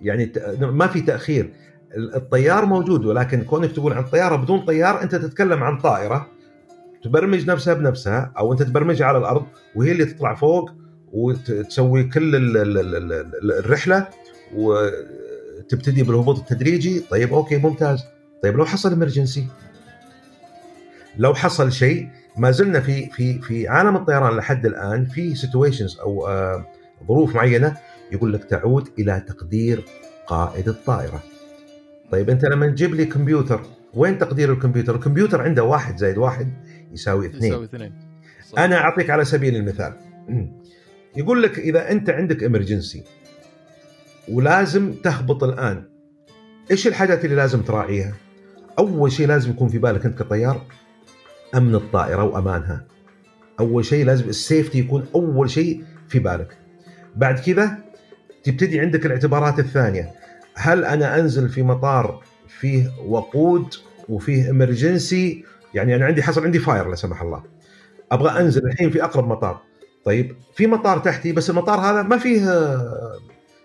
يعني 0.02 0.32
ما 0.60 0.88
في 0.88 1.02
تأخير 1.02 1.54
الطيار 1.96 2.66
موجود 2.66 3.06
ولكن 3.06 3.42
كونك 3.44 3.72
تقول 3.72 3.94
عن 3.94 4.04
طيارة 4.04 4.36
بدون 4.36 4.60
طيار 4.60 5.02
أنت 5.02 5.16
تتكلم 5.16 5.64
عن 5.64 5.78
طائرة 5.78 6.28
تبرمج 7.04 7.48
نفسها 7.50 7.74
بنفسها 7.74 8.32
أو 8.38 8.54
أنت 8.54 8.64
تبرمجها 8.64 9.06
على 9.08 9.18
الأرض 9.18 9.46
وهي 9.76 9.92
اللي 9.92 10.06
تطلع 10.06 10.36
فوق 10.36 10.72
وتسوي 11.12 12.04
كل 12.04 12.36
ال- 12.36 12.58
ال- 12.58 12.78
ال- 12.78 13.14
ال- 13.14 13.52
الرحلة 13.52 14.08
وتبتدي 14.56 16.04
بالهبوط 16.04 16.38
التدريجي 16.40 17.00
طيب 17.00 17.34
okay 17.34 17.58
ممتاز 17.58 18.04
طيب 18.44 18.58
لو 18.58 18.66
حصل 18.66 18.94
emergency 18.94 19.46
لو 21.18 21.34
حصل 21.34 21.72
شيء 21.72 22.08
ما 22.38 22.52
زلنا 22.52 22.80
في 22.80 23.10
في 23.10 23.42
في 23.42 23.68
عالم 23.68 23.96
الطيران 23.96 24.38
لحد 24.38 24.66
الآن 24.66 25.06
في 25.06 25.36
situations 25.36 26.00
أو 26.00 26.28
آه، 26.28 26.66
ظروف 27.08 27.36
معينة 27.36 27.78
يقول 28.12 28.34
لك 28.34 28.44
تعود 28.44 28.88
إلى 29.00 29.24
تقدير 29.28 29.86
قائد 30.28 30.68
الطائرة. 30.70 31.24
طيب 32.12 32.30
أنت 32.30 32.46
لما 32.46 32.68
تجيب 32.68 32.96
لي 32.96 33.06
كمبيوتر 33.06 33.62
وين 33.94 34.18
تقدير 34.18 34.54
الكمبيوتر؟ 34.54 34.96
الكمبيوتر 34.96 35.42
عنده 35.42 35.64
واحد 35.64 35.98
زائد 35.98 36.18
واحد 36.18 36.54
يساوي 36.92 37.28
اثنين 37.28 37.44
يساوي 37.44 37.66
اثنين 37.66 37.94
صح. 38.50 38.60
أنا 38.60 38.78
أعطيك 38.78 39.10
على 39.10 39.26
سبيل 39.26 39.56
المثال 39.56 39.94
يقول 41.20 41.44
لك 41.44 41.60
إذا 41.60 41.92
أنت 41.92 42.10
عندك 42.10 42.44
امرجنسي 42.44 43.04
ولازم 44.30 44.94
تهبط 44.94 45.44
الآن 45.44 45.84
إيش 46.72 46.88
الحاجات 46.88 47.26
اللي 47.26 47.36
لازم 47.36 47.62
تراعيها؟ 47.62 48.14
أول 48.80 49.12
شيء 49.12 49.28
لازم 49.28 49.50
يكون 49.50 49.68
في 49.68 49.78
بالك 49.78 50.06
أنت 50.06 50.20
كطيار 50.20 50.66
أمن 51.56 51.76
الطائرة 51.76 52.24
وأمانها. 52.24 52.86
أول 53.60 53.86
شيء 53.86 54.06
لازم 54.06 54.30
السيفتي 54.30 54.80
يكون 54.80 55.06
أول 55.16 55.50
شيء 55.50 55.84
في 56.08 56.20
بالك. 56.20 56.58
بعد 57.16 57.40
كذا 57.40 57.78
تبتدي 58.44 58.80
عندك 58.80 59.06
الاعتبارات 59.06 59.60
الثانية، 59.60 60.12
هل 60.56 60.86
أنا 60.86 61.20
أنزل 61.20 61.50
في 61.50 61.64
مطار 61.64 62.24
فيه 62.48 62.92
وقود 63.06 63.74
وفيه 64.10 64.50
امرجنسي 64.50 65.44
يعني 65.74 65.96
أنا 65.96 66.06
عندي 66.06 66.24
حصل 66.24 66.44
عندي 66.44 66.60
fire 66.60 66.90
لا 66.90 66.96
سمح 66.96 67.22
الله. 67.22 67.44
أبغى 68.12 68.40
أنزل 68.40 68.66
الحين 68.66 68.90
في 68.90 69.04
أقرب 69.04 69.28
مطار. 69.28 69.60
طيب 70.06 70.36
في 70.56 70.68
مطار 70.68 71.00
تحتي 71.00 71.32
بس 71.32 71.50
المطار 71.50 71.80
هذا 71.80 72.02
ما 72.02 72.18
فيه 72.18 72.42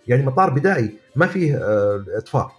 يعني 0.08 0.22
مطار 0.22 0.50
بدائي 0.50 0.90
ما 1.16 1.26
فيه 1.26 1.56
آه، 1.56 2.04
إطفاء. 2.16 2.52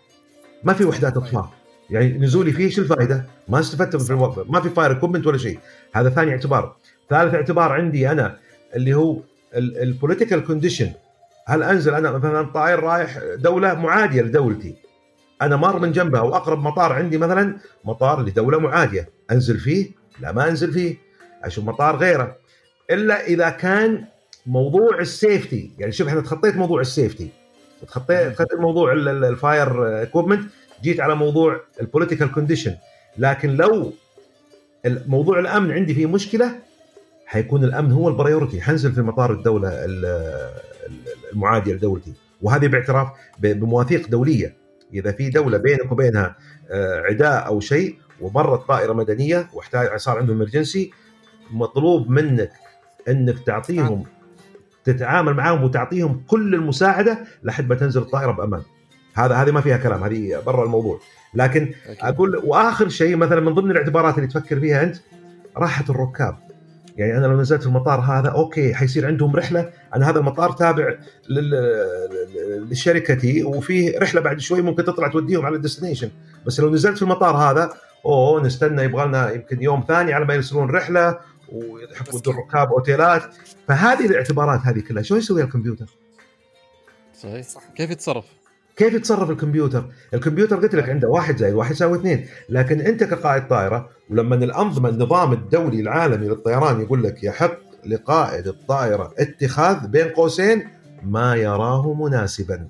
ما 0.64 0.74
في 0.74 0.86
وحدات 0.86 1.18
إطفاء. 1.18 1.50
يعني 1.89 2.18
نزولي 2.18 2.52
فيه 2.52 2.70
شو 2.70 2.82
الفائده؟ 2.82 3.26
ما 3.48 3.60
استفدت 3.60 3.96
في 3.96 4.12
الوقت 4.12 4.50
ما 4.50 4.62
في 4.62 4.70
fire 4.70 4.91
equipment 4.91 5.28
ولا 5.28 5.38
شيء. 5.38 5.60
هذا 5.93 6.10
ثاني 6.10 6.32
اعتبار. 6.32 6.76
ثالث 7.10 7.34
اعتبار 7.34 7.72
عندي 7.72 8.12
أنا 8.12 8.38
اللي 8.76 8.93
هو 8.93 9.18
ال 9.56 9.64
political 9.64 10.43
condition 10.45 10.91
هل 11.46 11.64
أنزل 11.64 11.93
أنا 11.93 12.12
مثلا 12.12 12.43
طائر 12.43 12.80
رايح 12.80 13.20
دولة 13.38 13.74
معادية 13.74 14.22
لدولتي؟ 14.22 14.76
أنا 15.41 15.56
مار 15.56 15.80
من 15.80 15.91
جنبها 15.91 16.22
وأقرب 16.22 16.64
مطار 16.64 16.93
عندي 16.93 17.18
مثلا 17.18 17.58
مطار 17.86 18.22
لدولة 18.22 18.60
معادية. 18.60 19.10
أنزل 19.32 19.59
فيه؟ 19.59 19.91
لا 20.19 20.32
ما 20.32 20.49
أنزل 20.49 20.71
فيه. 20.73 20.95
أشوف 21.43 21.65
مطار 21.65 21.95
غيره. 21.95 22.36
إلا 22.91 23.26
إذا 23.26 23.49
كان 23.49 24.05
موضوع 24.45 24.99
ال 24.99 25.09
safety. 25.09 25.72
يعني 25.80 25.91
شوف 25.91 26.07
إحنا 26.07 26.21
تخطيت 26.21 26.55
موضوع 26.55 26.82
ال 26.82 26.88
safety. 26.88 27.30
تخطيت 27.88 28.28
تخطيت 28.34 28.59
موضوع 28.59 28.93
ال- 28.93 29.07
ال- 29.07 29.26
ال 29.26 29.41
fire 29.41 30.01
equipment 30.01 30.41
جيت 30.84 30.99
على 30.99 31.15
موضوع 31.15 31.61
ال 31.82 31.87
political 31.87 32.32
condition 32.32 32.76
لكن 33.17 33.49
لو 33.49 33.93
موضوع 34.86 35.39
الأمن 35.39 35.71
عندي 35.71 35.93
فيه 35.93 36.05
مشكلة 36.05 36.59
حيكون 37.26 37.63
الأمن 37.63 37.91
هو 37.91 38.09
ال 38.10 38.15
priority 38.15 38.62
حنزل 38.61 38.91
في 38.91 39.01
مطار 39.01 39.32
الدولة 39.34 39.69
ال- 39.69 40.05
ال- 40.05 41.01
المعاديه 41.34 41.73
لدولتي 41.73 42.13
وهذه 42.41 42.67
باعتراف 42.67 43.07
بمواثيق 43.39 44.07
دولية. 44.07 44.55
إذا 44.93 45.11
في 45.11 45.30
دولة 45.30 45.57
بينك 45.57 45.91
وبينها 45.91 46.36
آه، 46.71 47.01
عداء 47.01 47.45
أو 47.47 47.59
شيء 47.59 47.95
ومرت 48.22 48.68
طائرة 48.68 48.93
مدنية 48.93 49.49
واحتاج 49.53 49.97
صار 49.97 50.18
عندهم 50.18 50.36
امرجنسي 50.36 50.91
مطلوب 51.51 52.09
منك 52.09 52.51
إنك 53.07 53.39
تعطيهم 53.39 54.03
تتعامل 54.84 55.34
معاهم 55.34 55.63
وتعطيهم 55.63 56.24
كل 56.28 56.55
المساعدة 56.55 57.20
لحد 57.43 57.70
ما 57.70 57.76
تنزل 57.76 58.01
الطائرة 58.01 58.32
بأمان. 58.32 58.61
هذا 59.13 59.36
هذه 59.36 59.51
ما 59.51 59.61
فيها 59.61 59.78
كلام 59.78 60.03
هذه 60.03 60.41
برا 60.45 60.63
الموضوع. 60.63 60.99
لكن 61.34 61.74
أكيد. 61.86 61.97
أقول 62.01 62.41
وآخر 62.45 62.89
شيء 62.89 63.16
مثلا 63.16 63.41
من 63.41 63.53
ضمن 63.53 63.72
الاعتبارات 63.72 64.18
اللي 64.18 64.28
تفكر 64.28 64.59
فيها 64.59 64.84
أنت 64.84 64.95
راحة 65.57 65.86
الركاب. 65.89 66.38
يعني 66.97 67.18
أنا 67.18 67.26
لو 67.26 67.41
نزلت 67.41 67.61
في 67.61 67.68
المطار 67.68 67.99
هذا 67.99 68.30
okay 68.30 68.74
حيصير 68.74 69.07
عندهم 69.07 69.36
رحلة. 69.36 69.70
أنا 69.95 70.09
هذا 70.09 70.20
المطار 70.20 70.51
تابع 70.51 70.95
لشركتي 72.70 73.43
وفيه 73.43 73.99
رحلة 73.99 74.22
بعد 74.22 74.39
شوي 74.39 74.61
ممكن 74.61 74.84
تطلع 74.84 75.07
توديهم 75.07 75.45
على 75.45 75.55
ال 75.56 75.60
destination 75.60 76.10
بس 76.45 76.59
لو 76.59 76.74
نزلت 76.74 76.97
في 76.97 77.03
المطار 77.03 77.36
هذا 77.36 77.74
أوه 78.06 78.41
نستنى 78.41 78.84
يبغى 78.84 79.08
لنا 79.08 79.32
يمكن 79.32 79.64
يوم 79.64 79.84
ثاني 79.88 80.14
على 80.14 80.26
ما 80.26 80.34
يرسلون 80.34 80.70
رحلة 80.70 81.20
ويجيبوا 81.49 82.20
يدوا 82.20 82.34
الركاب 82.34 82.74
أوتيلات 82.74 83.24
فهذه 83.68 84.06
الاعتبارات 84.06 84.60
هذه 84.60 84.80
كلها 84.80 85.03
شو 85.03 85.16
يسوي 85.16 85.41
الكمبيوتر؟ 85.41 85.86
صحيح 87.14 87.47
صح. 87.47 87.62
كيف 87.76 87.89
يتصرف؟ 87.89 88.26
كيف 88.76 88.93
يتصرف 88.93 89.30
الكمبيوتر؟ 89.30 89.86
الكمبيوتر 90.14 90.60
قلت 90.60 90.76
لك 90.76 90.89
عنده 90.89 91.08
واحد 91.08 91.38
زائد 91.38 91.53
واحد 91.53 91.72
يساوي 91.72 91.97
اثنين، 91.97 92.28
لكن 92.49 92.82
أنت 92.82 93.03
كقائد 93.03 93.47
طائرة 93.47 93.89
ولما 94.10 94.36
الأنظمة 94.36 94.89
النظام 94.89 95.34
الدولي 95.34 95.80
العالمي 95.80 96.28
للطيران 96.28 96.82
يقول 96.82 97.03
لك 97.03 97.24
يحق 97.24 97.58
لقائد 97.86 98.47
الطائرة 98.47 99.14
اتخاذ 99.20 99.88
بين 99.88 100.08
قوسين 100.08 100.68
ما 101.03 101.36
يراه 101.36 101.93
مناسبا. 101.93 102.68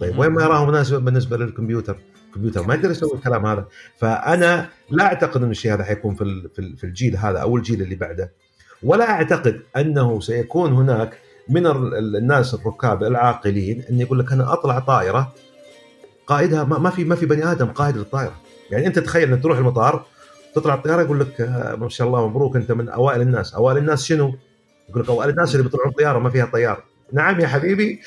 طيب 0.00 0.18
وين 0.18 0.30
ما 0.30 0.42
يراه 0.42 0.66
مناسبا 0.66 0.98
بالنسبة 0.98 1.36
للكمبيوتر؟ 1.36 1.98
الكمبيوتر. 2.32 2.66
ما 2.66 2.74
يقدر 2.74 2.90
يسوي 2.90 3.14
الكلام 3.14 3.46
هذا، 3.46 3.66
فأنا 3.98 4.68
لا 4.90 5.04
أعتقد 5.04 5.42
إن 5.42 5.50
الشيء 5.50 5.72
هذا 5.74 5.84
حيكون 5.84 6.14
في 6.14 6.48
في 6.54 6.58
ال- 6.58 6.76
في 6.76 6.84
الجيل 6.84 7.16
هذا 7.16 7.38
أو 7.38 7.56
الجيل 7.56 7.82
اللي 7.82 7.94
بعده. 7.94 8.32
ولا 8.82 9.10
أعتقد 9.10 9.60
أنه 9.76 10.20
سيكون 10.20 10.72
هناك 10.72 11.18
من 11.48 11.66
ال- 11.66 11.94
ال- 11.94 12.16
الناس 12.16 12.54
الركاب 12.54 13.02
العاقلين 13.02 13.82
إن 13.90 14.00
يقول 14.00 14.18
لك 14.18 14.32
أنا 14.32 14.52
أطلع 14.52 14.78
طائرة 14.78 15.32
قائدها 16.26 16.64
ما 16.64 16.78
ما 16.78 16.90
في 16.90 17.04
ما 17.04 17.14
في 17.14 17.26
بني 17.26 17.52
آدم 17.52 17.66
قائد 17.66 17.96
للطائرة. 17.96 18.34
يعني 18.70 18.86
أنت 18.86 18.98
تخيل 18.98 19.32
إنك 19.32 19.42
تروح 19.42 19.58
المطار 19.58 20.06
تطلع 20.54 20.74
الطيارة 20.74 21.02
يقول 21.02 21.20
لك 21.20 21.40
آه، 21.40 21.74
ما 21.74 21.88
شاء 21.88 22.06
الله 22.06 22.28
مبروك 22.28 22.56
أنت 22.56 22.72
من 22.72 22.88
أوائل 22.88 23.20
الناس. 23.20 23.54
أوائل 23.54 23.78
الناس 23.78 24.04
شنو؟ 24.04 24.34
يقول 24.88 25.02
لك 25.02 25.08
أوائل 25.08 25.30
الناس 25.30 25.52
اللي 25.54 25.62
بيطلعون 25.62 25.92
طيارة 25.92 26.18
ما 26.18 26.30
فيها 26.30 26.46
طيار. 26.46 26.82
نعم 27.12 27.40
يا 27.40 27.46
حبيبي. 27.46 28.00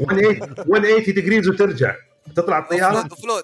180 0.00 0.38
180 0.66 1.14
degrees 1.14 1.48
وترجع. 1.48 1.94
تطلع 2.36 2.58
الطيارة؟ 2.58 3.00
offload 3.10 3.42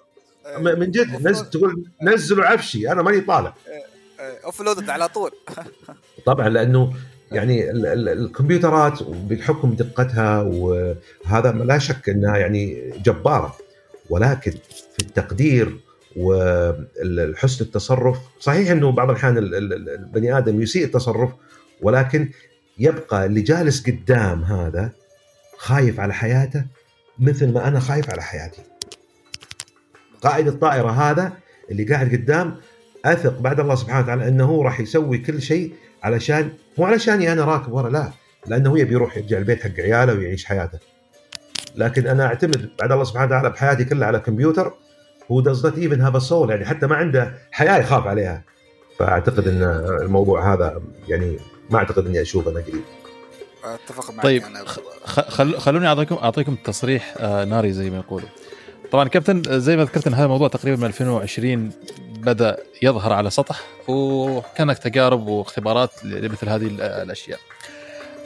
م- 0.59 0.79
من 0.81 0.91
جد 0.91 1.27
نزل 1.29 1.51
تقول 1.51 1.85
نزلوا 2.03 2.45
عفشي 2.45 2.93
أنا 2.93 3.03
ماني 3.03 3.21
طالع. 3.21 3.55
offload 4.45 4.91
على 4.91 5.09
طول. 5.09 5.31
طبعا 6.27 6.49
لأنه 6.49 6.93
يعني 7.33 7.71
ال- 7.71 7.87
ال- 7.87 8.09
الكمبيوترات 8.09 9.03
بحكم 9.03 9.75
دقتها 9.75 10.43
وهذا 10.43 11.53
لا 11.53 11.79
شك 11.79 12.09
إنها 12.09 12.37
يعني 12.37 12.93
جبارة. 13.05 13.57
ولكن 14.11 14.51
في 14.93 14.99
التقدير 15.03 15.77
وحسن 16.17 17.65
التصرف 17.65 18.19
صحيح 18.41 18.71
إنه 18.71 18.93
بعض 18.93 19.11
الأحيان 19.11 19.39
ال- 19.39 19.55
ال- 19.55 19.73
ال- 19.73 19.89
البني 19.89 20.39
آدم 20.39 20.63
يسيء 20.63 20.85
التصرف 20.85 21.31
ولكن 21.83 22.31
يبقى 22.79 23.27
اللي 23.27 23.41
جالس 23.41 23.87
قدام 23.87 24.43
هذا 24.45 24.91
خايف 25.59 26.01
على 26.01 26.15
حياته 26.15 26.65
مثل 27.19 27.53
ما 27.53 27.69
أنا 27.69 27.81
خايف 27.81 28.11
على 28.11 28.23
حياتي. 28.23 28.63
قائد 30.23 30.49
الطائرة 30.49 30.91
هذا 30.91 31.33
اللي 31.71 31.85
قاعد 31.85 32.13
قدام 32.13 32.57
أثق 33.05 33.39
بعد 33.39 33.61
الله 33.61 33.75
سبحانه 33.75 34.05
وتعالى 34.05 34.29
إنه 34.29 34.63
راح 34.63 34.81
يسوي 34.81 35.19
كل 35.19 35.43
شيء 35.43 35.75
علشان 36.03 36.51
مو 36.79 36.87
علشاني 36.87 37.33
أنا 37.33 37.45
راكب 37.45 37.73
ورا 37.73 37.91
لا 37.91 38.13
لأنه 38.47 38.79
يبي 38.79 38.93
يروح 38.93 39.17
يرجع 39.17 39.39
البيت 39.39 39.63
حق 39.63 39.81
عياله 39.81 40.15
ويعيش 40.15 40.45
حياته. 40.45 40.79
لكن 41.77 42.07
أنا 42.07 42.27
أعتمد 42.27 42.71
بعد 42.79 42.93
الله 42.93 43.05
سبحانه 43.05 43.27
وتعالى 43.27 43.51
بحياتي 43.51 43.85
كلها 43.85 44.09
على 44.09 44.21
كمبيوتر 44.21 44.75
هو 45.33 45.43
does 45.43 45.59
not 45.59 45.75
even 45.75 46.01
have 46.01 46.23
a 46.23 46.29
soul 46.29 46.51
يعني 46.51 46.65
حتى 46.65 46.87
ما 46.87 46.97
عنده 46.97 47.35
حياة 47.51 47.79
يخاف 47.79 48.07
عليها. 48.07 48.45
فأعتقد 48.99 49.49
إن 49.49 49.63
الموضوع 50.03 50.55
هذا 50.55 50.83
يعني 51.09 51.39
ما 51.71 51.79
أعتقد 51.79 52.07
إني 52.07 52.21
أشوفه 52.21 52.51
أنا 52.51 52.61
قريب. 52.61 52.83
أتفق 53.75 54.11
معك 54.11 54.23
طيب 54.23 54.43
أنا. 54.45 54.65
خل... 55.29 55.59
خلوني 55.61 55.87
اعطيكم 55.87 56.15
أعطيكم 56.15 56.55
تصريح 56.65 57.15
آه، 57.19 57.45
ناري 57.45 57.73
زي 57.73 57.91
ما 57.91 57.97
يقولوا. 57.97 58.29
طبعا 58.93 59.09
كابتن 59.09 59.61
زي 59.61 59.77
ما 59.77 59.85
ذكرت 59.85 60.07
إن 60.07 60.15
هذا 60.15 60.25
الموضوع 60.25 60.49
تقريبا 60.49 60.77
من 60.77 60.85
2020 60.87 61.71
بدأ 62.19 62.57
يظهر 62.83 63.13
على 63.13 63.31
سطح 63.31 63.61
وكانت 63.89 64.79
تجارب 64.79 65.27
واختبارات 65.27 66.05
لمثل 66.05 66.49
هذه 66.49 66.67
ال- 66.67 66.81
الأشياء. 66.81 67.39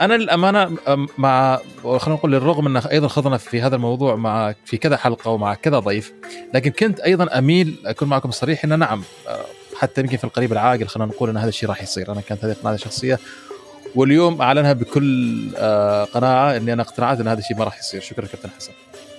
أنا 0.01 0.15
للأمانة 0.15 0.77
مع 1.19 1.59
خلينا 1.83 2.01
نقول 2.19 2.33
للرغم 2.33 2.67
إن 2.67 2.77
أيضا 2.77 3.09
خضنا 3.09 3.37
في 3.37 3.61
هذا 3.63 3.77
الموضوع 3.77 4.17
مع 4.17 4.55
في 4.65 4.77
كذا 4.77 4.97
حلقة 4.97 5.31
ومع 5.31 5.55
كذا 5.55 5.79
ضيف 5.79 6.13
لكن 6.55 6.71
كنت 6.71 7.01
أيضا 7.01 7.39
أميل 7.39 7.77
أكون 7.87 8.09
معكم 8.09 8.31
صريح 8.31 8.65
إن 8.65 8.79
نعم 8.79 9.03
آه، 9.29 9.45
حتى 9.79 10.01
يمكن 10.01 10.17
في 10.17 10.25
القريب 10.25 10.53
العاجل 10.53 10.89
خلينا 10.89 11.13
نقول 11.13 11.31
إن 11.31 11.37
هذا 11.37 11.49
الشيء 11.49 11.69
راح 11.69 11.83
يصير. 11.83 12.13
أنا 12.13 12.21
كانت 12.21 12.45
هذه 12.45 12.57
قناعه 12.63 12.77
شخصيه 12.77 13.19
واليوم 13.95 14.43
أعلنها 14.43 14.73
بكل 14.73 15.49
آه، 15.57 16.05
قناعة 16.05 16.57
إني 16.57 16.73
أنا 16.73 16.83
اقتنعت 16.83 17.21
إن 17.21 17.29
هذا 17.29 17.39
الشيء 17.39 17.57
ما 17.57 17.65
راح 17.65 17.79
يصير. 17.79 18.01
شكرا 18.01 18.27
كابتن 18.27 18.49
حسن. 18.51 18.73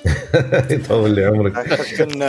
يطول 0.76 1.10
لي 1.12 1.26
عمرك. 1.26 1.54
كابتن 1.54 2.20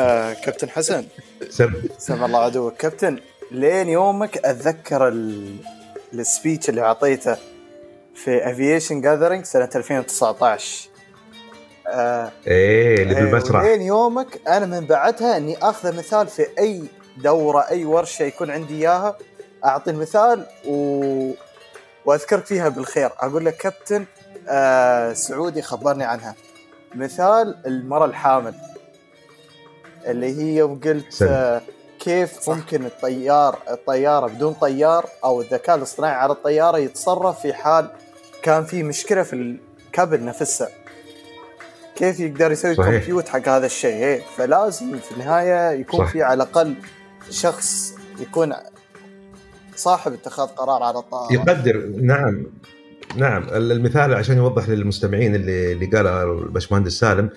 كابتن 0.44 0.70
حسن. 0.70 1.04
سب. 1.50 1.72
سمع 1.98 2.26
الله 2.26 2.38
عدوك. 2.38 2.76
كابتن 2.76 3.18
لين 3.50 3.88
يومك 3.88 4.38
أتذكر 4.46 5.08
ال- 5.08 5.56
ال 6.14 6.22
speech 6.22 6.68
اللي 6.68 6.80
أعطيته 6.80 7.36
في 8.14 8.50
aviation 8.50 9.00
gathering 9.00 9.44
سنة 9.44 9.68
2019 9.76 10.88
آه 11.88 12.30
إيه 12.46 13.02
اللي 13.02 13.14
بالمسرح 13.14 13.62
لين 13.62 13.82
يومك 13.82 14.40
أنا 14.48 14.66
من 14.66 14.86
بعدها 14.86 15.36
إني 15.36 15.56
أخذ 15.62 15.96
مثال 15.98 16.26
في 16.28 16.46
أي 16.58 16.82
دورة 17.16 17.60
أي 17.70 17.84
ورشة 17.84 18.22
يكون 18.22 18.50
عندي 18.50 18.74
إياها. 18.74 19.16
أعطي 19.64 19.90
المثال 19.90 20.46
و... 20.66 21.30
وأذكرك 22.06 22.46
فيها 22.46 22.68
بالخير 22.68 23.10
أقول 23.20 23.44
لك 23.44 23.56
كابتن 23.56 24.06
آه 24.48 25.12
سعودي 25.12 25.62
خبرني 25.62 26.04
عنها 26.04 26.34
مثال 26.94 27.56
المرأة 27.66 28.06
الحامل 28.06 28.54
اللي 30.06 30.42
هي 30.42 30.62
وقلت 30.62 31.12
سلم. 31.12 31.28
آه، 31.28 31.62
كيف 32.00 32.40
صح. 32.40 32.56
ممكن 32.56 32.84
الطيار 32.86 33.58
الطيارة 33.70 34.26
بدون 34.26 34.52
طيار 34.52 35.08
أو 35.24 35.40
الذكاء 35.40 35.76
الاصطناعي 35.76 36.14
على 36.14 36.32
الطيارة 36.32 36.78
يتصرف 36.78 37.40
في 37.40 37.52
حال 37.54 37.90
كان 38.42 38.64
في 38.64 38.82
مشكلة 38.82 39.22
في 39.22 39.58
الكابل 39.86 40.24
نفسه 40.24 40.68
كيف 41.96 42.20
يقدر 42.20 42.52
يسوي 42.52 42.74
صحيح. 42.74 43.00
كمبيوت 43.00 43.28
حق 43.28 43.48
هذا 43.48 43.66
الشيء 43.66 43.94
إيه، 43.94 44.22
فلازم 44.36 44.98
في 44.98 45.12
النهاية 45.12 45.70
يكون 45.80 46.06
صح. 46.06 46.12
في 46.12 46.22
على 46.22 46.42
الأقل 46.42 46.74
شخص 47.30 47.94
يكون 48.18 48.54
صاحب 49.76 50.12
اتخاذ 50.12 50.46
قرار 50.46 50.82
على 50.82 50.98
الطائره 50.98 51.32
يقدر 51.32 51.86
نعم 51.86 52.46
نعم. 53.16 53.46
المثال 53.52 54.14
عشان 54.14 54.36
يوضح 54.36 54.68
للمستمعين 54.68 55.34
اللي 55.34 55.72
اللي 55.72 55.86
قاله 55.86 56.22
الباشمهندس 56.22 56.92
سالم 56.92 57.30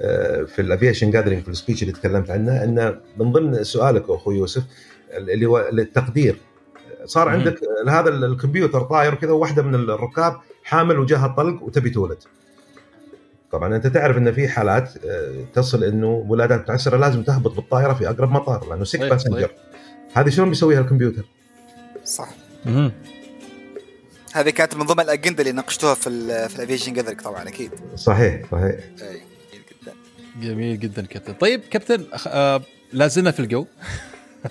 آه، 0.00 0.42
في 0.42 0.62
ال 0.62 0.67
aviation 0.67 1.10
gathering 1.10 1.42
في 1.42 1.48
ال 1.48 1.53
speech 1.53 1.82
اللي 1.82 1.92
تكلمت 1.92 2.30
عنه 2.30 2.64
انه 2.64 3.00
من 3.16 3.32
ضمن 3.32 3.64
سؤالك 3.64 4.04
أخوي 4.10 4.36
يوسف 4.36 4.62
اللي 5.12 5.46
هو 5.46 5.68
التقدير 5.72 6.36
صار 7.04 7.28
مم. 7.28 7.34
عندك 7.34 7.60
هذا 7.88 8.08
الكمبيوتر 8.08 8.80
طاير 8.80 9.14
وكذا 9.14 9.32
وواحدة 9.32 9.62
من 9.62 9.74
الركاب 9.74 10.36
حامل 10.64 10.98
وجاها 10.98 11.26
الطلق 11.26 11.62
وتبي 11.62 11.90
تولد. 11.90 12.18
طبعا 13.52 13.76
أنت 13.76 13.86
تعرف 13.86 14.16
إن 14.16 14.32
في 14.32 14.48
حالات 14.48 14.90
آه، 15.06 15.44
تصل 15.54 15.84
إنه 15.84 16.24
ولادات 16.28 16.60
متعسرة 16.60 16.96
لازم 16.96 17.22
تهبط 17.22 17.56
بالطائرة 17.56 17.92
في 17.92 18.10
أقرب 18.10 18.30
مطار 18.30 18.68
لأنه 18.68 18.84
sick 18.84 19.00
passenger 19.00 19.50
هذه 20.14 20.28
شلون 20.28 20.48
بيسويها 20.48 20.80
الكمبيوتر؟ 20.80 21.24
صح. 22.08 22.28
مهم. 22.64 22.92
هذه 24.32 24.50
كانت 24.50 24.74
من 24.74 24.86
ضمن 24.86 25.00
الأجندة 25.00 25.40
اللي 25.40 25.52
ناقشتوها 25.52 25.94
في 25.94 26.08
ال 26.08 26.48
في 26.48 26.56
ال 26.56 26.60
aviation 26.60 26.92
gathering 26.92 27.20
طبعا 27.22 27.48
أكيد. 27.48 27.70
صحيح 27.96 28.42
صحيح. 28.52 28.74
اي 29.02 29.20
جميل 29.52 29.62
جدا. 29.82 29.92
جميل 30.42 30.78
جدا 30.80 31.06
كابتن. 31.06 31.32
طيب 31.34 31.60
كابتن 31.70 32.04
أخ- 32.14 32.26
آه 32.26 32.62
لا 32.92 33.06
زلنا 33.08 33.30
في 33.30 33.40
الجو. 33.40 33.66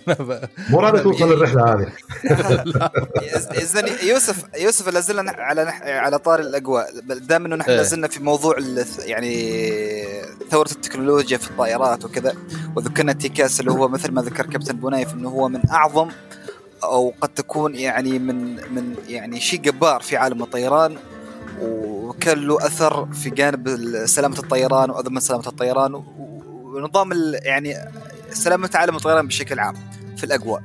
مو 0.70 0.80
راضي 0.80 1.00
توصل 1.04 1.34
الرحله 1.34 1.74
هذه. 1.74 1.92
اذن 3.62 4.08
يوسف 4.08 4.44
يوسف 4.58 4.88
لا 4.90 5.00
زلنا 5.00 5.32
على 5.32 5.66
نح- 5.66 5.84
على 5.88 6.20
طار 6.20 6.40
الأجواء. 6.40 7.00
دام 7.02 7.46
انه 7.46 7.56
نحن 7.56 7.70
إيه. 7.70 7.78
لا 7.78 7.84
زلنا 7.84 8.08
في 8.08 8.24
موضوع 8.24 8.58
ال- 8.58 8.86
يعني 9.00 9.62
ثورة 10.52 10.72
التكنولوجيا 10.72 11.38
في 11.38 11.50
الطائرات 11.52 12.06
وكذا. 12.06 12.34
وذكرنا 12.76 13.14
تيكاس 13.14 13.60
اللي 13.60 13.72
هو 13.72 13.88
مثل 13.88 14.12
ما 14.12 14.22
ذكر 14.22 14.46
كابتن 14.46 14.76
بنايف 14.78 15.14
إنه 15.14 15.30
هو 15.30 15.50
من 15.50 15.70
أعظم 15.70 16.10
أو 16.84 17.14
قد 17.22 17.30
تكون 17.30 17.76
يعني 17.76 18.20
من 18.20 18.56
من 18.56 18.96
يعني 19.08 19.40
شيء 19.40 19.60
جبار 19.60 20.02
في 20.02 20.18
عالم 20.18 20.44
الطيران 20.44 20.98
وكان 21.62 22.38
له 22.38 22.58
أثر 22.66 23.06
في 23.14 23.30
جانب 23.30 23.70
سلامة 24.06 24.40
الطيران 24.40 24.90
وضمن 24.90 25.20
سلامة 25.20 25.48
الطيران 25.48 26.04
ونظام 26.64 27.12
يعني 27.44 27.76
سلامة 28.32 28.70
عالم 28.76 28.96
الطيران 28.96 29.28
بشكل 29.28 29.60
عام 29.60 29.76
في 30.18 30.24
الأجواء. 30.24 30.64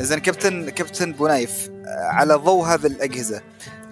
اذا 0.00 0.18
كابتن 0.18 0.70
كابتن 0.70 1.12
بنايف 1.12 1.70
آه، 1.86 2.04
على 2.04 2.34
ضوء 2.34 2.64
هذه 2.64 2.86
الأجهزة 2.86 3.40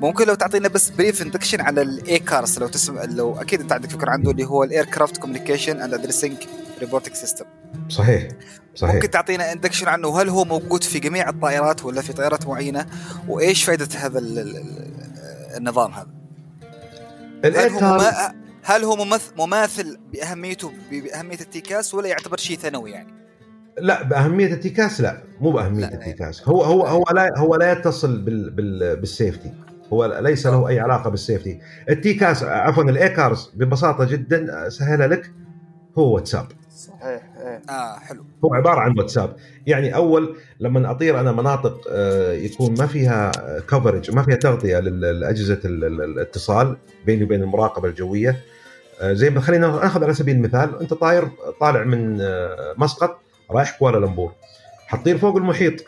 ممكن 0.01 0.27
لو 0.27 0.35
تعطينا 0.35 0.69
بس 0.69 0.91
brief 0.91 1.23
induction 1.23 1.61
على 1.61 1.83
ال 1.83 2.19
ACARS 2.19 2.59
لو 2.59 2.69
تسمع 2.69 3.05
لو 3.05 3.41
أكيد 3.41 3.61
أنت 3.61 3.73
عندك 3.73 3.91
فكرة 3.91 4.11
عنده 4.11 4.31
اللي 4.31 4.45
هو 4.45 4.65
ال 4.65 4.85
aircraft 4.85 5.17
communication 5.17 5.81
and 5.81 5.95
addressing 5.95 6.37
reporting 6.81 7.15
system 7.15 7.45
صحيح 7.89 8.29
صحيح. 8.75 8.95
ممكن 8.95 9.11
تعطينا 9.11 9.53
induction 9.53 9.89
عنه 9.89 10.21
هل 10.23 10.29
هو 10.29 10.45
موجود 10.45 10.83
في 10.83 10.99
جميع 10.99 11.29
الطائرات 11.29 11.85
ولا 11.85 12.03
في 12.03 12.13
طائرات 12.13 12.47
معينة؟ 12.47 12.87
وإيش 13.29 13.65
فائده 13.65 13.89
هذا 13.97 14.19
ال- 14.19 14.39
ال- 14.39 14.57
ال- 14.57 15.57
النظام 15.57 15.93
هذا؟ 15.93 16.09
هل 17.45 17.55
هو 17.71 17.81
مما 17.81 18.33
هل 18.63 18.85
هو 18.85 19.07
مماثل 19.39 19.99
بأهميته 20.13 20.73
بأهمية 20.91 21.41
ال 21.41 21.52
TCAS 21.52 21.95
ولا 21.95 22.09
يعتبر 22.09 22.37
شيء 22.37 22.57
ثانوي 22.59 22.91
يعني؟ 22.91 23.09
لا 23.79 24.03
بأهمية 24.03 24.53
ال 24.55 24.64
TCAS 24.64 25.01
لا 25.01 25.23
مو 25.41 25.51
بأهمية 25.51 25.87
لا،. 25.87 25.95
ال 25.95 26.04
TCAS. 26.04 26.49
هو 26.49 26.63
هو 26.63 26.87
هو 26.87 27.05
لا 27.15 27.39
هو 27.39 27.57
لا 27.57 27.73
يتصل 27.73 28.21
بال 28.23 28.51
بال 28.51 28.97
بال 28.97 29.11
safety 29.11 29.53
هو 29.93 30.21
ليس 30.23 30.47
له 30.47 30.69
أي 30.69 30.81
علاقة 30.81 31.11
بال 31.11 31.23
safety 31.23 31.61
ال 31.91 32.01
TCAS 32.01 32.43
عفوا 32.43 32.83
ال 32.83 32.94
ACARS 32.94 33.51
ببساطة 33.55 34.05
جدا 34.05 34.67
اسهلها 34.67 35.07
لك 35.07 35.33
هو 35.99 36.15
واتساب 36.15 36.47
صحيح 36.81 37.23
إيه. 37.37 37.63
آه 37.71 37.99
حلو. 37.99 38.25
هو 38.45 38.55
عبارة 38.55 38.81
عن 38.81 38.99
واتساب. 38.99 39.37
يعني 39.67 39.95
أول 39.95 40.37
لما 40.61 40.91
أطير 40.91 41.21
أنا 41.21 41.33
مناطق 41.33 41.81
آه، 41.91 42.33
يكون 42.33 42.75
ما 42.79 42.87
فيها 42.87 43.33
coverage 43.69 44.11
ما 44.15 44.23
فيها 44.23 44.37
تغطية 44.37 44.79
لاجهزه 44.79 45.61
ال- 45.65 45.85
ال- 45.85 46.03
الاتصال 46.03 46.77
بيني 47.07 47.25
وبين 47.25 47.43
المراقبة 47.43 47.89
الجوية. 47.89 48.41
آه، 49.01 49.13
زي 49.13 49.31
ما 49.31 49.41
خلينا 49.41 49.67
ناخذ 49.67 50.05
على 50.05 50.15
سبيل 50.15 50.37
المثال 50.37 50.81
أنت 50.81 50.95
طاير 50.95 51.29
طالع 51.61 51.85
من 51.85 52.21
آه، 52.21 52.75
مسقط 52.79 53.19
رايح 53.51 53.79
كوالالمبور. 53.79 54.33
حتطير 54.87 55.19
فوق 55.19 55.37
المحيط. 55.37 55.85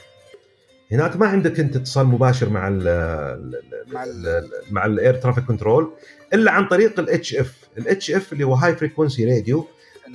هناك 0.93 1.17
ما 1.17 1.27
عندك 1.27 1.61
أنت 1.61 1.77
اتصال 1.77 2.07
مباشر 2.07 2.49
مع 2.49 2.69
ال 2.69 2.83
مع 3.93 4.05
ال 4.05 4.49
مع 4.71 4.87
ال 4.87 4.94
air 4.94 5.15
traffic 5.15 5.45
control 5.45 5.93
إلا 6.35 6.51
عن 6.53 6.67
طريق 6.69 7.01
الاتش 7.01 7.35
اف 7.35 7.55
الاتش 7.79 8.11
اف 8.11 8.33
اللي 8.33 8.45
هو 8.45 8.55
high 8.55 8.77
frequency 8.77 9.25
radio 9.25 9.67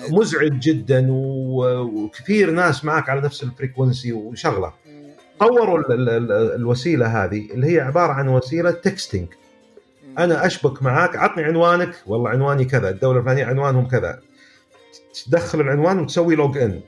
مزعج 0.10 0.60
جدا 0.60 1.08
وكثير 1.10 2.52
ناس 2.52 2.86
معك 2.86 3.10
على 3.10 3.22
نفس 3.22 3.43
ال 3.43 3.51
frequency 3.51 4.14
وشغلة. 4.14 4.74
طوروا 5.39 5.80
ال- 5.80 5.91
ال- 5.91 6.10
ال- 6.10 6.56
الوسيلة 6.56 7.24
هذه 7.26 7.52
اللي 7.54 7.68
هي 7.76 7.80
عبارة 7.80 8.14
عن 8.14 8.28
وسيلة 8.28 8.72
texting 8.72 9.28
أنا 10.18 10.45
أشبك 10.45 10.84
معاك 10.84 11.16
عطني 11.16 11.43
عنوانك. 11.43 11.95
والله 12.08 12.30
عنواني 12.30 12.66
كذا 12.66 12.89
الدولة 12.89 13.20
الفلانية 13.20 13.45
عنوانهم 13.45 13.88
كذا. 13.88 14.20
تدخل 15.26 15.62
العنوان 15.62 16.00
وتسوي 16.00 16.36
log 16.36 16.58
in 16.58 16.82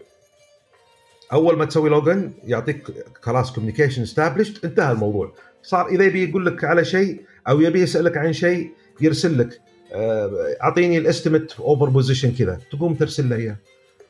أول 1.34 1.57
ما 1.57 1.66
تسوي 1.66 1.89
log 1.89 2.09
in 2.09 2.34
يعطيك 2.43 2.88
خلاص 3.22 3.51
communication 3.53 4.01
established 4.01 4.65
انتهى 4.66 4.91
الموضوع. 4.91 5.34
صار 5.64 5.88
إذا 5.88 6.03
يبي 6.03 6.30
يقول 6.30 6.45
لك 6.45 6.64
على 6.64 6.86
شيء 6.86 7.22
أو 7.47 7.62
يبي 7.62 7.82
يسألك 7.82 8.18
عن 8.18 8.34
شيء 8.34 8.72
يرسل 9.01 9.39
لك. 9.39 9.62
أعطيني 10.63 10.97
ال 10.97 11.04
estimate 11.04 11.59
over 11.59 11.89
position 11.89 12.32
كذا. 12.31 12.59
تقوم 12.71 12.93
ترسل 12.93 13.29
له 13.29 13.35
إياه. 13.35 13.55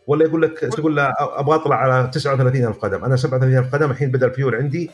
ولا 0.08 0.26
يقول 0.26 0.42
لك 0.42 0.60
تقول 0.60 0.96
له 0.96 1.14
أبغى 1.20 1.56
أطلع 1.56 1.76
على 1.76 2.10
39000 2.14 2.78
قدم. 2.78 3.06
أنا 3.06 3.16
37000 3.16 3.76
قدم 3.76 3.92
الحين 3.92 4.12
بدأ 4.12 4.28
الفيول 4.28 4.56
عندي. 4.56 4.92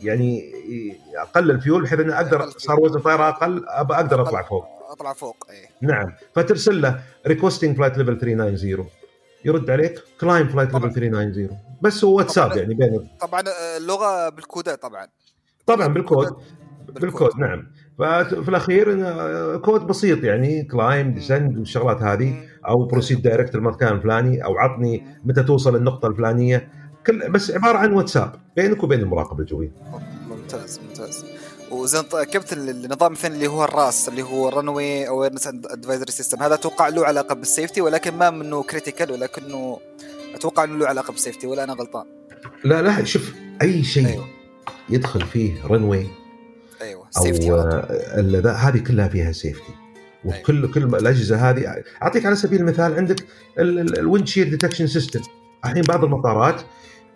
يعني 0.00 0.52
أقل 1.16 1.50
الفيول 1.50 1.82
بحيث 1.82 2.00
إني 2.00 2.14
أقدر 2.14 2.48
صار 2.48 2.80
وزن 2.80 2.96
الطائره 2.96 3.28
أقل 3.28 3.64
أبى 3.68 3.94
أقدر 3.94 4.22
أطلع 4.22 4.42
فوق. 4.42 4.64
أطلع 4.90 5.12
فوق 5.12 5.36
إيه. 5.50 5.66
نعم. 5.88 6.12
فترسل 6.34 6.82
له 6.82 7.02
requesting 7.26 7.76
flight 7.76 7.98
level 7.98 8.18
390 8.18 8.86
يرد 9.44 9.70
عليك 9.70 10.02
climb 10.20 10.48
flight 10.48 10.74
level 10.74 10.92
390 10.92 11.58
بس 11.82 12.04
هو 12.04 12.16
واتساب. 12.16 12.56
يعني 12.56 12.74
بين 12.74 13.08
طبعا 13.20 13.40
آه، 13.40 13.76
اللغة 13.76 14.28
بال 14.28 14.43
codeات 14.43 14.82
طبعا. 14.82 15.06
طبعا 15.66 15.86
بال 15.86 16.00
code. 16.00 16.36
بال 16.88 17.02
code 17.02 17.30
نعم. 17.38 17.70
ففي 17.98 18.48
الأخير 18.48 18.92
إنه 18.92 19.56
كود 19.56 19.86
بسيط 19.86 20.24
يعني 20.24 20.64
climb 20.64 21.14
descend 21.14 21.58
والشغلات 21.58 22.02
هذه. 22.02 22.34
أو 22.68 22.86
proceed 22.86 23.22
direct 23.22 23.54
المكان 23.54 23.96
الفلاني 23.96 24.44
أو 24.44 24.58
عطني 24.58 25.06
متى 25.24 25.42
توصل 25.42 25.76
النقطه 25.76 26.08
الفلانية. 26.08 26.68
كل 27.06 27.30
بس 27.30 27.50
عبارة 27.50 27.78
عن 27.78 27.92
واتساب 27.92 28.32
بينك 28.56 28.82
وبين 28.82 29.00
المراقبه 29.00 29.40
الجوية. 29.40 29.72
ممتاز 30.28 30.80
ممتاز. 30.88 31.24
وزين 31.70 32.02
كابتن 32.02 32.68
النظام 32.68 33.12
الثاني 33.12 33.34
اللي 33.34 33.46
هو 33.46 33.64
ال 33.64 33.73
RAAS 33.73 34.08
اللي 34.08 34.22
هو 34.22 34.48
runway 34.48 35.08
awareness 35.08 35.46
advisory 35.46 36.12
system 36.12 36.42
هذا 36.42 36.54
أتوقع 36.54 36.88
له 36.88 37.06
علاقة 37.06 37.34
بال 37.34 37.45
safety 37.45 37.80
ولكن 37.80 38.14
ما 38.14 38.30
منه 38.30 38.62
critical 38.62 39.12
ولكنه 39.12 39.78
أتوقع 40.34 40.64
إنه 40.64 40.76
له 40.76 40.86
علاقة 40.86 41.12
بال 41.12 41.20
safety 41.20 41.46
ولا 41.46 41.64
أنا 41.64 41.72
غلطان؟ 41.72 42.04
لا 42.64 42.82
لا 42.82 43.04
شوف 43.04 43.34
أي 43.62 43.82
شيء 43.82 44.06
أيوه. 44.06 44.26
يدخل 44.88 45.20
فيه 45.20 45.66
runway 45.66 46.06
أيوه. 46.82 47.06
safety. 47.10 47.52
آه، 47.52 48.52
هذه 48.56 48.78
كلها 48.78 49.08
فيها 49.08 49.32
safety 49.32 49.72
وكل 50.24 50.70
كل 50.72 50.82
الأجهزة 50.84 51.50
هذه 51.50 51.74
أعطيك 52.02 52.26
على 52.26 52.36
سبيل 52.36 52.60
المثال 52.60 52.94
عندك 52.94 53.16
ال 53.58 53.72
wind 53.72 54.26
shear 54.28 54.48
detection 54.48 54.86
system 54.86 55.20
الحين 55.64 55.82
بعض 55.82 56.04
المطارات 56.04 56.60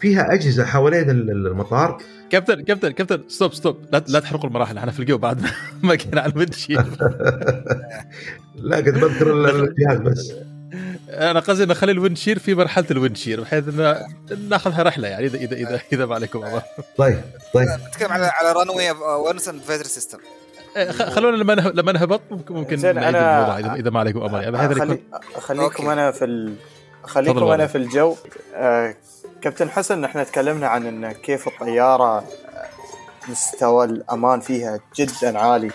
فيها 0.01 0.33
أجهزة 0.35 0.65
حوالين 0.65 1.11
ال- 1.11 1.31
ال- 1.31 1.47
المطار. 1.47 1.99
كابتن 2.31 2.63
كابتن 2.65 2.91
كابتن 2.91 3.23
stop 3.29 3.55
stop 3.55 3.77
لا 3.93 4.05
لا 4.09 4.21
تحرقوا 4.21 4.49
المراحل 4.49 4.79
إحنا 4.79 4.91
في 4.91 5.01
الجو 5.01 5.19
بعد 5.19 5.41
ما 5.83 5.95
كنا 5.97 6.21
على 6.21 6.33
ال 6.33 6.37
wind 6.37 6.55
shear 6.55 6.77
لا 8.57 8.77
قد 8.77 8.85
بذكر 8.95 9.33
ال- 9.33 9.69
الجهاز 9.69 9.99
بس. 9.99 10.33
أنا 11.13 11.41
قصدي 11.41 11.65
نخلي 11.67 11.93
ال 11.93 11.97
wind 11.97 12.16
shear 12.16 12.39
في 12.39 12.55
مرحلة 12.55 12.87
ال 12.91 12.96
wind 12.96 13.16
shear 13.16 13.41
بحيث 13.41 13.69
ان 13.69 14.07
ناخذها 14.49 14.83
رحلة 14.83 15.09
يعني 15.09 15.27
اذا 15.27 15.37
اذا 15.39 15.55
اذا, 15.57 15.81
إذا 15.93 16.07
ما 16.07 16.15
عليكم 16.15 16.45
أمر. 16.45 16.63
طيب 16.97 17.21
طيب. 17.55 17.69
نتكلم 17.89 18.13
على 18.13 18.27
على 18.27 18.53
runway 18.53 18.91
awareness 18.91 19.49
advisory 19.49 19.89
system 19.89 20.19
إيه، 20.77 20.91
خ- 20.91 21.03
خلونا 21.09 21.37
لما 21.37 21.55
نه- 21.55 21.69
لما 21.75 21.93
نهبط 21.93 22.21
ممكن 22.31 22.55
ممكن 22.55 22.81
نعيد 22.81 22.97
أنا- 23.15 23.17
اذا 23.17 23.75
إذا 23.75 23.91
ما 23.91 24.01
عليكم 24.01 24.23
أمر. 24.23 24.43
يعني 24.43 24.57
okay. 25.65 25.93
أنا 25.93 26.11
في 26.11 26.25
ال... 26.25 26.55
أخليكم 27.05 27.39
تفضل. 27.39 27.53
أنا. 27.53 27.67
في 27.67 27.79
الجو. 27.79 28.17
آه 28.55 28.95
كابتن 29.43 29.71
حسن 29.71 30.05
إحنا 30.05 30.25
تكلمنا 30.25 30.67
عن 30.69 30.87
إن 30.87 31.13
كيف 31.13 31.49
الطيارة 31.49 32.19
آه، 32.19 32.25
مستوى 33.29 33.85
الأمان 33.85 34.41
فيها 34.41 34.81
جدا 34.97 35.39
عالي. 35.39 35.71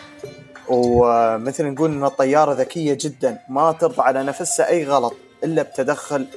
ومثل 0.67 1.65
نقول 1.65 1.91
إن 1.91 2.03
الطيارة 2.03 2.53
ذكية 2.53 2.97
جدا 3.01 3.37
ما 3.49 3.71
ترضى 3.71 4.01
على 4.01 4.23
نفسها 4.23 4.69
أي 4.69 4.85
غلط. 4.85 5.13
إلا 5.43 5.61
بتدخل 5.61 6.27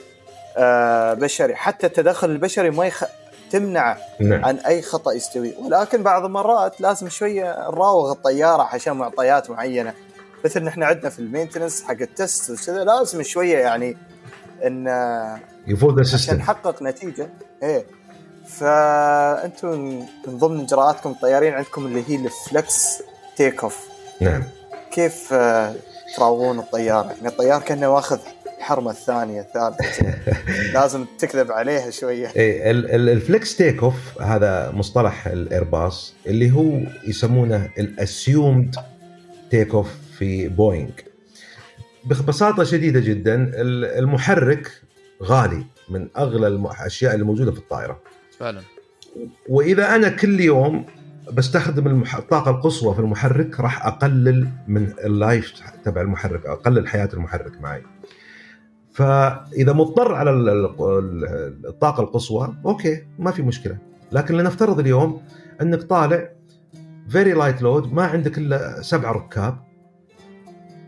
آه، 0.57 1.15
بشري. 1.15 1.55
حتى 1.55 1.87
التدخل 1.87 2.31
البشري 2.31 2.71
ما 2.71 2.87
يخ... 2.87 3.05
تمنع 3.51 3.97
نعم. 4.21 4.45
عن 4.45 4.57
أي 4.57 4.83
خطأ 4.83 5.13
يستوي. 5.13 5.55
ولكن 5.59 6.03
بعض 6.03 6.25
المرات 6.25 6.81
لازم 6.81 7.09
شوية 7.09 7.69
نراوغ 7.71 8.13
الطيارة 8.13 8.63
عشان 8.63 8.93
معطيات 8.93 9.51
معينة. 9.51 9.95
مثل 10.45 10.65
نحن 10.65 10.83
عندنا 10.83 11.11
في 11.11 11.19
ال 11.19 11.24
maintenance 11.24 11.83
حق 11.83 12.01
ال 12.01 12.11
test 12.11 12.51
وكذا 12.51 12.85
لازم 12.85 13.23
شوية 13.23 13.59
يعني 13.59 13.97
إن 14.65 14.87
يفوز 15.67 16.15
عشان 16.15 16.37
نحقق 16.37 16.83
نتيجة. 16.83 17.31
إيه. 17.63 17.87
فأنتم 18.47 19.69
من 20.27 20.39
ضمن 20.39 20.61
إجراءاتكم 20.61 21.11
الطيارين 21.11 21.55
عندكم 21.55 21.87
اللي 21.87 22.05
هي 22.09 22.15
ال 22.15 23.03
flex 23.37 23.63
takeoff 23.63 23.89
نعم. 24.21 24.43
كيف 24.91 25.33
آه، 25.33 25.75
تراوغون 26.17 26.59
الطيارة؟ 26.59 27.07
يعني 27.07 27.29
الطيار 27.29 27.61
كأنه 27.63 27.89
واخذ 27.95 28.19
الحرمة 28.61 28.91
الثانية 28.91 29.41
الثالثة. 29.41 30.15
لازم 30.75 31.05
تكذب 31.19 31.53
عليها 31.53 31.91
شوية. 31.91 32.33
إيه، 32.37 32.71
ال- 32.71 32.91
ال- 32.91 33.09
ال 33.09 33.57
flex 33.57 33.83
takeoff 33.83 34.23
هذا 34.23 34.71
مصطلح 34.75 35.27
الايرباص 35.27 36.15
اللي 36.27 36.51
هو 36.51 36.81
يسمونه 37.09 37.69
ال 37.79 38.77
assumed 39.51 39.75
takeoff 39.75 39.89
في 40.19 40.49
بوينغ 40.49 40.91
ببساطة 42.05 42.65
شديدة 42.65 43.01
جدا 43.01 43.35
ال- 43.35 43.85
المحرك 43.85 44.71
غالي 45.23 45.65
من 45.89 46.09
أغلى 46.17 46.47
المح- 46.47 46.81
الأشياء 46.81 47.15
اللي 47.15 47.25
موجودة 47.25 47.53
في 47.53 47.59
الطائرة. 47.59 48.01
فعلا. 48.39 48.61
وإذا 49.49 49.95
أنا 49.95 50.09
كل 50.09 50.41
يوم 50.41 50.85
بستخدم 51.33 51.87
المح... 51.87 52.17
الطاقة 52.17 52.51
القصوى 52.51 52.95
في 52.95 53.01
المحرك 53.01 53.61
راح 53.61 53.87
أقلل 53.87 54.49
من 54.69 54.93
ال 55.05 55.14
life 55.14 55.53
تبع 55.85 56.01
المحرك 56.01 56.47
أقلل 56.47 56.89
حياة 56.89 57.09
المحرك 57.15 57.61
معي. 57.61 57.83
فإذا 58.93 59.73
مضطر 59.73 60.15
على 60.15 60.31
ال- 60.31 60.49
ال- 60.49 61.67
الطاقة 61.67 62.01
القصوى 62.03 62.57
okay 62.67 63.03
ما 63.19 63.31
في 63.31 63.43
مشكلة. 63.43 63.79
لكن 64.13 64.35
لنفترض 64.37 64.79
اليوم 64.81 65.23
إنك 65.63 65.83
طالع 65.83 66.29
very 67.09 67.33
light 67.33 67.63
load 67.63 67.93
ما 67.93 68.03
عندك 68.07 68.39
إلا 68.39 68.83
سبع 68.83 69.13
ركاب 69.13 69.59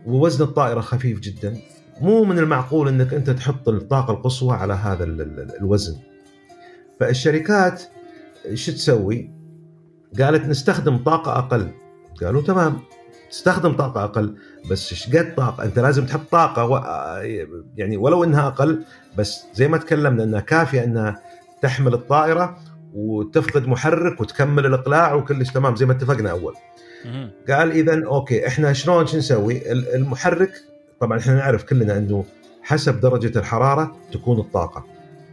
ووزن 0.05 0.43
الطائرة 0.45 0.81
خفيف 0.81 1.19
جدا 1.19 1.57
مو 2.01 2.23
من 2.23 2.39
المعقول 2.39 2.87
إنك 2.87 3.13
أنت 3.13 3.29
تحط 3.29 3.69
الطاقة 3.69 4.11
القصوى 4.13 4.55
على 4.55 4.73
هذا 4.73 5.03
ال- 5.03 5.21
ال- 5.21 5.57
الوزن. 5.59 5.95
فالشركات 6.99 7.83
إيش 8.45 8.65
تسوي؟ 8.65 9.31
قالت 10.19 10.45
نستخدم 10.45 10.97
طاقة 10.97 11.39
أقل. 11.39 11.67
قالوا 12.21 12.41
تمام. 12.41 12.79
تستخدم 13.33 13.73
طاقة 13.73 14.03
أقل 14.03 14.35
بس 14.71 14.91
إيش 14.91 15.15
قد 15.15 15.35
طاقة 15.35 15.63
أنت 15.63 15.79
لازم 15.79 16.05
تحط 16.05 16.19
طاقة 16.31 16.65
و... 16.65 16.77
يعني 17.77 17.97
ولو 17.97 18.23
إنها 18.23 18.47
أقل 18.47 18.83
بس 19.17 19.43
زي 19.53 19.67
ما 19.67 19.77
تكلمنا 19.77 20.23
إنها 20.23 20.39
كافية 20.39 20.83
إنها 20.83 21.21
تحمل 21.61 21.93
الطائرة 21.93 22.57
وتفقد 22.93 23.67
محرك 23.67 24.21
وتكمل 24.21 24.65
الإقلاع 24.65 25.13
وكلش 25.13 25.49
تمام 25.51 25.75
زي 25.75 25.85
ما 25.85 25.91
اتفقنا 25.93 26.31
أول. 26.31 26.53
قال 27.49 27.71
اذا 27.71 28.05
أوكي 28.05 28.47
إحنا 28.47 28.73
شلون 28.73 29.07
شو 29.07 29.17
نسوي؟ 29.17 29.71
ال- 29.71 29.95
المحرك 29.95 30.51
طبعا 30.99 31.19
إحنا 31.19 31.35
نعرف 31.35 31.63
كلنا 31.63 31.97
إنه 31.97 32.25
حسب 32.63 32.99
درجة 32.99 33.39
الحرارة 33.39 33.95
تكون 34.11 34.39
الطاقة. 34.39 34.85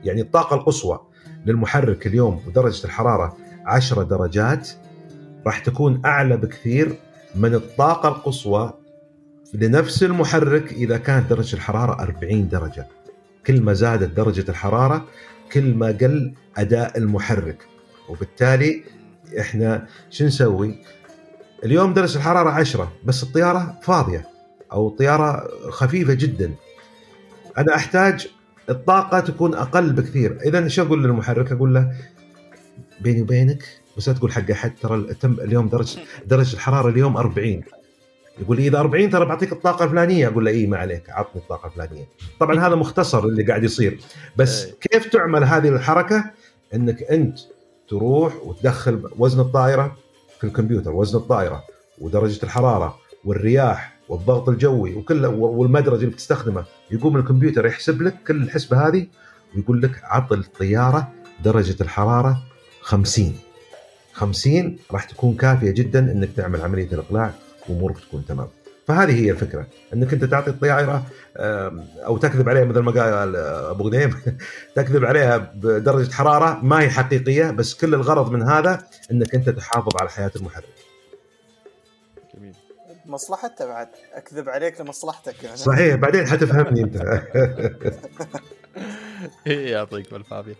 يعني 0.05 0.21
الطاقة 0.21 0.55
القصوى 0.57 1.01
للمحرك 1.47 2.07
اليوم 2.07 2.41
ودرجه 2.47 2.85
الحرارة 2.85 3.37
10 3.67 4.03
درجات 4.03 4.69
راح 5.47 5.59
تكون 5.59 6.03
أعلى 6.05 6.37
بكثير 6.37 6.95
من 7.35 7.55
الطاقة 7.55 8.09
القصوى 8.09 8.73
لنفس 9.55 10.03
المحرك 10.03 10.73
إذا 10.73 10.97
كانت 10.99 11.31
درجة 11.31 11.55
الحرارة 11.57 12.03
40 12.03 12.49
درجة. 12.49 12.87
كل 13.47 13.61
ما 13.63 13.73
زادت 13.73 14.17
درجة 14.17 14.45
الحرارة 14.51 15.07
كل 15.53 15.75
ما 15.75 15.87
قل 15.87 16.35
أداء 16.57 16.99
المحرك 16.99 17.67
وبالتالي 18.09 18.83
إحنا 19.41 19.87
شو 20.11 20.25
نسوي؟ 20.25 20.79
اليوم 21.65 21.95
درجة 21.95 22.17
الحرارة 22.17 22.51
10 22.51 22.93
بس 23.05 23.23
الطيارة 23.23 23.79
فاضية 23.83 24.29
أو 24.73 24.89
الطياره 24.89 25.49
خفيفة 25.71 26.15
جدا 26.15 26.55
أنا 27.59 27.77
أحتاج 27.77 28.29
الطاقة 28.71 29.21
تكون 29.21 29.55
أقل 29.55 29.93
بكثير 29.93 30.39
اذا 30.45 30.69
شو 30.69 30.83
أقول 30.83 31.05
للمحرك 31.05 31.53
أقول 31.53 31.75
له 31.75 31.93
بيني 33.01 33.23
وبينك 33.23 33.80
بس 34.01 34.09
لا 34.09 34.15
تقول 34.15 34.33
حق 34.33 34.51
أحد 34.51 34.75
ترى 34.83 35.15
تم 35.15 35.33
اليوم 35.33 35.69
درجه 35.69 36.01
درجة 36.27 36.55
الحرارة 36.55 36.89
اليوم 36.89 37.17
40 37.17 37.63
يقول 38.39 38.57
لي 38.57 38.69
إذا 38.69 38.79
40 38.79 39.11
ترى 39.11 39.25
بعطيك 39.25 39.53
الطاقة 39.53 39.85
الفلانية. 39.85 40.29
أقول 40.29 40.45
له 40.45 40.51
إي 40.51 40.67
ما 40.67 40.79
عليك 40.79 41.11
عطني 41.11 41.43
الطاقة 41.43 41.67
الفلانية. 41.67 42.09
طبعا 42.41 42.67
هذا 42.67 42.75
مختصر 42.75 43.25
اللي 43.25 43.43
قاعد 43.43 43.65
يصير. 43.65 44.01
بس 44.37 44.65
إيه. 44.65 44.75
كيف 44.81 45.07
تعمل 45.07 45.45
هذه 45.45 45.69
الحركة؟ 45.69 46.25
إنك 46.75 47.03
أنت 47.03 47.39
تروح 47.89 48.37
وتدخل 48.37 49.11
وزن 49.19 49.41
الطائرة 49.41 49.97
في 50.39 50.45
الكمبيوتر 50.45 50.93
وزن 50.93 51.19
الطائرة 51.19 51.65
ودرجة 51.99 52.43
الحرارة 52.43 52.99
والرياح 53.25 53.97
والضغط 54.09 54.49
الجوي 54.49 54.95
وكل 54.95 55.27
والمدرج 55.27 55.99
اللي 55.99 56.11
بتستخدمه. 56.11 56.65
يقوم 56.91 57.17
الكمبيوتر 57.17 57.67
يحسب 57.67 58.03
لك 58.03 58.15
كل 58.27 58.43
الحسبة 58.43 58.89
هذه 58.89 59.07
ويقول 59.57 59.83
لك 59.83 60.01
عط 60.05 60.33
الطيارة 60.33 61.13
درجة 61.45 61.83
الحرارة 61.83 62.43
50 62.81 63.50
50 64.21 64.77
راح 64.93 65.05
تكون 65.05 65.37
كافية 65.37 65.71
جدا 65.71 65.99
إنك 65.99 66.29
تعمل 66.37 66.61
عملية 66.63 66.93
الإقلاع 66.93 67.33
وأمورك 67.69 67.99
تكون 68.01 68.25
تمام. 68.29 68.49
فهذه 68.89 69.25
هي 69.25 69.31
الفكرة 69.31 69.67
إنك 69.95 70.13
أنت 70.13 70.25
تعطي 70.25 70.51
الطائره 70.51 71.03
آم، 71.37 71.85
أو 72.07 72.19
تكذب 72.19 72.49
عليها 72.49 72.65
مثل 72.65 72.79
ما 72.79 72.91
قال 73.03 73.37
أبو 73.71 73.89
غنيم 73.89 74.15
تكذب 74.77 75.05
عليها 75.05 75.37
بدرجة 75.55 76.13
حرارة 76.13 76.61
ما 76.63 76.81
هي 76.81 76.91
حقيقية 76.91 77.51
بس 77.51 77.75
كل 77.75 77.95
الغرض 77.95 78.31
من 78.33 78.43
هذا 78.43 78.83
إنك 79.13 79.35
أنت 79.35 79.49
تحافظ 79.51 79.97
على 80.01 80.11
حياة 80.11 80.31
المحرك. 80.37 80.65
جميل. 82.37 82.55
مصلحته 83.07 83.67
بعد 83.67 83.89
أكذب 84.15 84.49
عليك 84.49 84.81
لمصلحتك 84.81 85.43
يعني. 85.45 85.57
صحيح 85.57 85.95
بعدين 85.95 86.27
حتفهمني 86.27 86.81
أنت. 86.83 86.97
إيه، 89.47 89.73
يعطيك 89.73 90.13
ألف 90.13 90.33
عافية. 90.33 90.55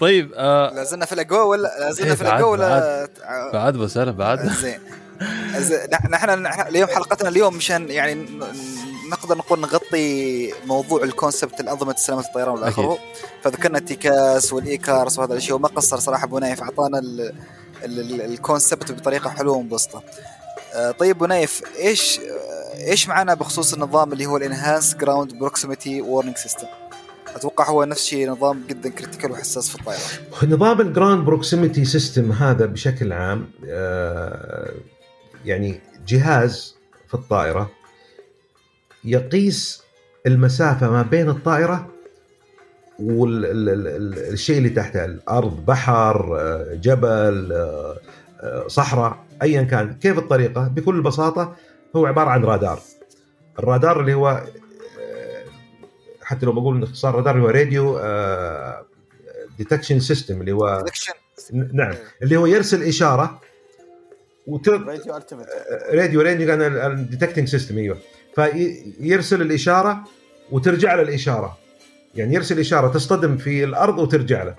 طيب 0.00 0.32
آه 0.34 0.74
لا 0.74 0.84
زلنا 0.84 1.06
في 1.06 1.12
الأجواء 1.12 1.46
ولا 1.46 1.62
لا 1.80 1.92
زلنا 1.92 2.10
إيه، 2.10 2.14
في 2.16 2.24
بعد- 2.24 2.32
الأجواء 2.32 2.50
ولا 2.52 3.08
بعد 3.52 3.86
سلم 3.86 4.12
بعد 4.12 4.48
زين. 4.62 4.80
نحن 6.10 6.46
اليوم 6.68 6.88
حلقتنا 6.88 7.28
اليوم 7.28 7.54
مشان 7.56 7.90
يعني 7.90 8.14
نقدر 9.10 9.36
نقول 9.38 9.60
نغطي 9.60 10.52
موضوع 10.66 11.02
الكونسبت 11.04 11.60
الأنظمة 11.60 11.92
السلامة 11.92 12.22
الطيران 12.22 12.54
والى 12.54 12.68
اخره 12.68 12.98
فذكرنا 13.42 13.78
ال 13.78 13.93
TCAS 13.93 14.52
وال 14.52 14.71
ACARS 14.71 15.18
وهذا 15.18 15.32
الأشياء 15.32 15.56
وما 15.56 15.68
قصر 15.68 15.98
صراحة 16.00 16.24
أبو 16.24 16.38
نايف 16.38 16.62
أعطانا 16.62 16.98
ال- 16.98 17.34
ال- 17.84 18.00
ال- 18.00 18.20
concept 18.32 18.92
بطريقة 18.92 19.30
حلوة 19.30 19.56
ومبسطة. 19.56 20.02
آه، 20.74 20.90
طيب 20.90 21.16
أبو 21.16 21.26
نايف 21.26 21.62
إيش 21.78 22.20
إيش 22.74 23.08
معنا 23.08 23.34
بخصوص 23.34 23.72
النظام 23.72 24.12
اللي 24.12 24.26
هو 24.26 24.36
ال 24.36 24.42
enhanced 24.42 24.94
ground 24.94 25.34
proximity 25.34 26.00
warning 26.00 26.36
system؟ 26.36 26.66
أتوقع 27.36 27.70
هو 27.70 27.84
نفس 27.84 28.00
الشيء 28.02 28.30
نظام 28.30 28.62
جدا 28.68 28.90
critical 28.90 29.30
وحساس 29.30 29.68
في 29.68 29.74
الطائرات. 29.74 30.52
نظام 30.52 30.80
ال 30.80 30.86
ground 30.86 31.24
proximity 31.24 31.84
system 31.84 32.32
هذا 32.32 32.66
بشكل 32.66 33.12
عام 33.12 33.46
آه، 33.66 34.72
يعني 35.44 35.80
جهاز 36.08 36.76
في 37.08 37.14
الطائرة 37.14 37.70
يقيس 39.04 39.82
المسافة 40.26 40.90
ما 40.90 41.02
بين 41.02 41.28
الطائرة 41.28 41.88
والشيء 42.98 44.58
اللي 44.58 44.68
تحتها 44.70 45.04
الأرض 45.04 45.66
بحر 45.66 46.36
آه، 46.40 46.74
جبل 46.74 47.52
آه، 47.52 48.66
صحراء 48.66 49.26
ايا 49.42 49.62
كان. 49.62 49.94
كيف 49.94 50.18
الطريقة؟ 50.18 50.68
بكل 50.68 51.02
بساطة 51.02 51.56
هو 51.96 52.06
عبارة 52.06 52.30
عن 52.30 52.44
رادار. 52.44 52.80
الرادار 53.58 54.00
اللي 54.00 54.14
هو 54.14 54.42
حتى 56.26 56.46
لو 56.46 56.52
بقول 56.52 56.82
اختصار 56.82 57.14
رادار 57.14 57.34
اللي 57.36 57.44
هو 57.46 57.50
radio 57.50 58.00
detection 59.58 60.00
system 60.00 60.40
اللي 60.40 60.52
هو 60.52 60.84
Prediction. 60.86 61.14
نعم. 61.52 61.94
اللي 62.22 62.36
هو 62.36 62.46
يرسل 62.46 62.82
إشارة 62.82 63.40
وتر... 64.46 64.82
radio 64.86 65.14
radio 65.92 66.20
radio 66.20 66.46
كان 66.46 66.60
ال 66.92 66.98
detecting 66.98 67.48
system 67.48 67.78
أيوه. 67.78 67.98
فيرسل 68.34 69.42
الإشارة 69.42 70.04
وترجع 70.52 70.94
له 70.94 71.02
الإشارة. 71.02 71.58
يعني 72.14 72.34
يرسل 72.34 72.58
إشارة 72.60 72.88
تصطدم 72.88 73.36
في 73.36 73.64
الأرض 73.64 73.98
وترجع 73.98 74.42
له. 74.42 74.54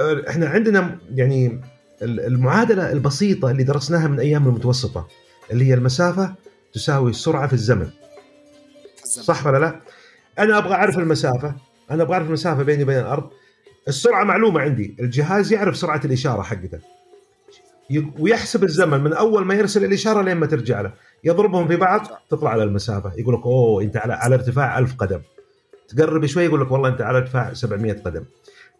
أه، 0.00 0.24
إحنا 0.28 0.46
عندنا 0.48 0.98
يعني 1.14 1.60
ال- 2.02 2.20
المعادلة 2.20 2.92
البسيطة 2.92 3.50
اللي 3.50 3.64
درسناها 3.64 4.08
من 4.08 4.20
أيام 4.20 4.46
المتوسطة 4.48 5.08
اللي 5.50 5.64
هي 5.64 5.74
المسافة 5.74 6.34
تساوي 6.72 7.10
السرعه 7.10 7.46
في 7.46 7.52
الزمن. 7.52 7.90
في 8.96 9.04
الزمن. 9.04 9.24
صح 9.24 9.46
ولا 9.46 9.58
لا؟ 9.58 9.80
أنا 10.38 10.58
أبغى 10.58 10.74
أعرف 10.74 10.98
المسافة. 10.98 11.54
أنا 11.90 12.02
أبغى 12.02 12.14
أعرف 12.14 12.26
المسافة 12.26 12.62
بيني 12.62 12.82
وبين 12.82 12.98
الأرض. 12.98 13.30
السرعة 13.88 14.24
معلومة 14.24 14.60
عندي. 14.60 14.96
الجهاز 15.00 15.52
يعرف 15.52 15.76
سرعة 15.76 16.00
الإشارة 16.04 16.42
حقته. 16.42 16.78
ويحسب 18.18 18.64
الزمن 18.64 19.04
من 19.04 19.12
أول 19.12 19.44
ما 19.44 19.54
يرسل 19.54 19.84
الإشارة 19.84 20.22
لين 20.22 20.36
ما 20.36 20.46
ترجع 20.46 20.80
له. 20.80 20.92
يضربهم 21.24 21.68
في 21.68 21.76
بعض 21.76 22.06
تطلع 22.30 22.50
على 22.50 22.62
المسافة. 22.62 23.12
يقول 23.16 23.34
لك 23.34 23.46
أوه 23.46 23.82
أنت 23.82 23.96
على 23.96 24.12
على 24.12 24.34
ارتفاع 24.34 24.78
ألف 24.78 24.94
قدم. 24.94 25.20
تقرب 25.88 26.26
شوي 26.26 26.44
يقول 26.44 26.60
لك 26.60 26.70
والله 26.70 26.88
أنت 26.88 27.00
على 27.00 27.18
ارتفاع 27.18 27.52
700 27.52 27.92
قدم. 27.92 28.24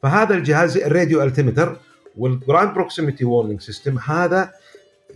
فهذا 0.02 0.34
الجهاز 0.34 0.76
ال 0.76 0.84
radio 0.84 1.22
altimeter 1.22 1.76
وال 2.16 2.31
ground 2.31 2.74
proximity 2.74 3.24
warning 3.24 3.61
system 3.61 3.99
هذا 3.98 4.50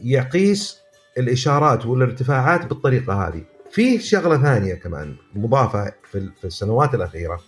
يقيس 0.05 0.79
الإشارات 1.19 1.87
والارتفاعات 1.87 2.67
بالطريقة 2.67 3.29
هذه. 3.29 3.43
في 3.71 3.99
شغلة 3.99 4.43
ثانية 4.43 4.75
كمان 4.75 5.17
مضافة 5.35 5.93
في 6.11 6.31
في 6.41 6.45
السنوات 6.45 6.95
الأخيرة. 6.95 7.41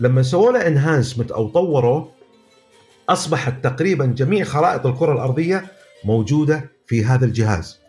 لما 0.00 0.22
سووا 0.22 0.52
له 0.52 0.66
انهانسمنت 0.66 1.30
أو 1.30 1.48
طوروا 1.48 2.06
أصبحت 3.08 3.64
تقريبا 3.64 4.06
جميع 4.06 4.44
خرائط 4.44 4.86
الكرة 4.86 5.12
الأرضية 5.12 5.64
موجودة 6.04 6.70
في 6.86 7.04
هذا 7.04 7.24
الجهاز. 7.24 7.80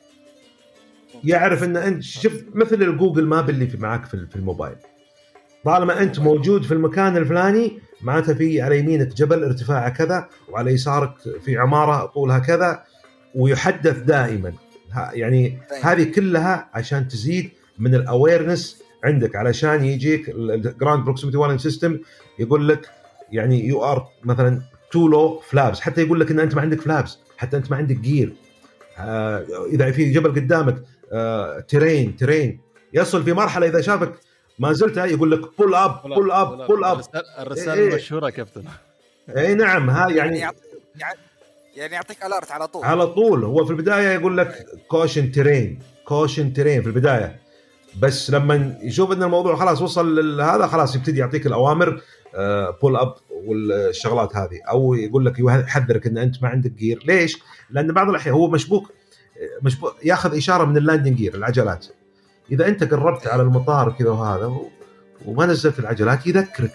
يعرف 1.23 1.63
إن 1.63 1.77
انت 1.77 2.03
شفت 2.03 2.45
مثل 2.53 2.81
الجوجل 2.81 3.25
ماب 3.25 3.49
اللي 3.49 3.67
في 3.67 3.77
معك 3.77 4.05
في 4.05 4.35
الموبايل. 4.35 4.75
طالما 5.65 6.01
أنت 6.01 6.19
موجود 6.19 6.63
في 6.63 6.73
المكان 6.73 7.17
الفلاني 7.17 7.79
معناته 8.01 8.33
في 8.33 8.61
على 8.61 8.79
يمينك 8.79 9.07
جبل 9.07 9.43
ارتفاعه 9.43 9.89
كذا 9.89 10.29
وعلى 10.49 10.71
يسارك 10.71 11.13
في 11.45 11.57
عمارة 11.57 12.05
طولها 12.05 12.39
كذا 12.39 12.83
ويحدث 13.35 13.97
دائما. 13.97 14.53
يعني 15.13 15.59
هذه 15.81 16.03
كلها 16.03 16.69
عشان 16.73 17.07
تزيد 17.07 17.49
من 17.79 17.95
ال 17.95 18.04
awareness 18.04 18.83
عندك 19.03 19.35
علشان 19.35 19.85
يجيك 19.85 20.29
ال 20.29 20.40
ground 20.40 21.03
proximity 21.03 21.37
warning 21.37 21.59
system 21.59 21.99
يقول 22.39 22.67
لك 22.67 22.89
يعني 23.31 23.67
you 23.67 23.83
are 23.83 24.07
مثلا 24.23 24.61
too 24.91 25.07
low 25.07 25.39
flaps 25.39 25.81
حتى 25.81 26.01
يقول 26.01 26.19
لك 26.19 26.31
إن 26.31 26.39
أنت 26.39 26.55
ما 26.55 26.61
عندك 26.61 26.81
flaps 26.81 27.17
حتى 27.37 27.57
أنت 27.57 27.71
ما 27.71 27.77
عندك 27.77 27.95
gear 27.95 28.33
آه 28.97 29.45
إذا 29.71 29.91
في 29.91 30.11
جبل 30.11 30.29
قدامك 30.29 30.75
آه 31.11 31.59
terrain 31.59 32.15
terrain 32.15 32.59
يصل 32.93 33.23
في 33.23 33.33
مرحلة 33.33 33.67
إذا 33.67 33.81
شافك 33.81 34.13
ما 34.59 34.73
زلت 34.73 34.97
يقول 34.97 35.31
لك 35.31 35.57
pull 35.57 35.75
up 35.75 36.01
pull 36.03 36.31
up 36.31 36.67
pull 36.67 36.83
up 36.83 37.01
الرسالة 37.39 37.73
إيه. 37.73 37.89
المشهورة 37.89 38.29
كابتن. 38.29 38.63
اي 39.37 39.55
نعم 39.55 39.89
ها 39.89 40.09
يعني 40.09 40.17
يعني 40.17 40.39
يعطيك 40.39 41.19
يعني- 41.75 41.93
يعطيك 41.93 42.25
alert 42.25 42.51
على 42.51 42.67
طول. 42.67 42.85
على 42.85 43.07
طول. 43.07 43.43
هو 43.43 43.65
في 43.65 43.71
البداية 43.71 44.09
يقول 44.09 44.37
لك 44.37 44.65
caution 44.87 45.31
terrain 45.31 45.79
caution 46.05 46.53
terrain 46.53 46.81
في 46.81 46.87
البداية. 46.87 47.39
بس 47.99 48.29
لما 48.31 48.77
يشوف 48.81 49.11
إن 49.11 49.23
الموضوع 49.23 49.55
خلاص 49.55 49.81
وصل 49.81 50.37
لهذا 50.37 50.67
خلاص 50.67 50.95
يبتدي 50.95 51.19
يعطيك 51.19 51.47
الأوامر 51.47 52.01
pull 52.81 52.95
up 52.95 53.15
والشغلات 53.45 54.35
هذه. 54.35 54.59
أو 54.69 54.93
يقول 54.93 55.25
لك 55.25 55.33
يحذرك 55.39 56.07
إن 56.07 56.17
أنت 56.17 56.43
ما 56.43 56.49
عندك 56.49 56.71
gear 56.71 57.03
ليش؟ 57.07 57.39
لأن 57.69 57.91
بعض 57.93 58.09
الأحيان 58.09 58.35
هو 58.35 58.47
مشبوك 58.49 58.83
آه، 59.37 59.65
مشبوك 59.65 59.95
ياخذ 60.05 60.37
إشارة 60.37 60.65
من 60.65 60.77
ال 60.77 60.82
landing 60.82 61.15
gear 61.17 61.35
العجلات. 61.35 61.85
إذا 62.51 62.67
أنت 62.67 62.83
قربت 62.83 63.27
على 63.27 63.41
المطار 63.41 63.95
كذا 63.99 64.09
وهذا 64.09 64.57
وما 65.25 65.45
نزلت 65.45 65.79
العجلات 65.79 66.27
يذكرك. 66.27 66.71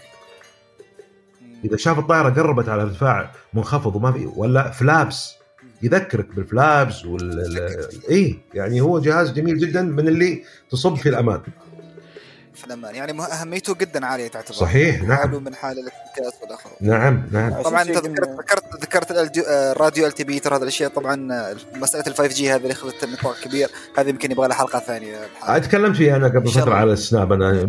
إذا 1.65 1.77
شاف 1.77 1.99
الطائرة 1.99 2.29
قربت 2.31 2.69
على 2.69 2.83
ارتفاع 2.83 3.31
منخفض 3.55 3.97
وما 3.97 4.13
في 4.13 4.27
ولا 4.37 4.71
flaps 4.71 5.35
يذكرك 5.83 6.35
بال 6.35 6.55
flaps 6.55 7.05
وال 7.05 7.41
ال- 7.41 8.11
اي 8.11 8.39
يعني 8.55 8.81
هو 8.81 8.99
جهاز 8.99 9.31
جميل 9.33 9.59
جدا 9.59 9.83
من 9.83 10.09
اللي 10.09 10.45
تصب 10.71 10.95
في 10.97 11.09
الأمان. 11.09 11.41
في 12.55 12.65
الأمان. 12.67 12.95
يعني 12.95 13.23
أهميته 13.23 13.75
جدا 13.75 14.07
عالية 14.07 14.29
تعتبر. 14.29 14.55
صحيح، 14.55 15.03
نعم. 15.03 15.17
حاله 15.19 15.41
من 15.41 15.55
حال 15.55 15.73
الانعكاس 15.79 16.43
والاخر 16.43 16.71
نعم 16.81 17.23
نعم. 17.33 17.63
طبعا 17.63 17.83
انت 17.83 17.91
ذكرت 17.91 18.29
ذكرت 18.41 18.83
ذكرت 18.83 19.11
آه، 19.39 19.73
الراديو 19.73 20.07
altimeter 20.07 20.41
ترى 20.41 20.57
هذه 20.57 20.63
الأشياء 20.63 20.91
طبعا 20.91 21.33
آه، 21.33 21.57
مسألة 21.75 22.05
ال 22.07 22.15
5 22.15 22.27
G 22.35 22.51
هذه 22.53 22.57
اللي 22.63 22.73
اخذت 22.73 23.05
نطاق 23.05 23.41
كبير. 23.45 23.69
هذه 23.99 24.09
يمكن 24.09 24.31
يبغى 24.33 24.49
لها 24.49 24.57
حلقة 24.57 24.79
ثانية. 24.79 25.17
تكلمت 25.63 25.97
فيها 25.97 26.17
أنا 26.17 26.27
قبل 26.29 26.49
فترة. 26.51 26.75
على 26.75 26.93
السناب 26.93 27.33
أنا 27.33 27.69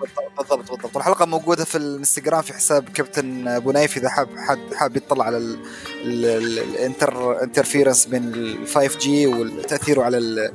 بالضبط 0.00 0.58
بالضبط 0.70 0.96
والحلقة 0.96 1.26
موجودة 1.26 1.64
في 1.64 1.78
الانستغرام 1.78 2.42
في 2.42 2.52
حساب 2.52 2.88
كابتن 2.88 3.48
ابو 3.48 3.72
نايف 3.72 3.96
إذا 3.96 4.08
حاب 4.08 4.28
حد 4.36 4.74
حاب 4.74 4.96
يطلع 4.96 5.24
على 5.24 5.36
ال- 5.36 5.58
ال- 6.04 6.24
ال- 6.24 6.58
ال 6.58 6.72
inter 6.72 7.42
interference 7.42 8.06
بين 8.06 8.34
ال 8.34 8.66
5 8.68 8.98
G 8.98 9.26
وتاثيره 9.26 10.02
على 10.02 10.18
ال- 10.18 10.52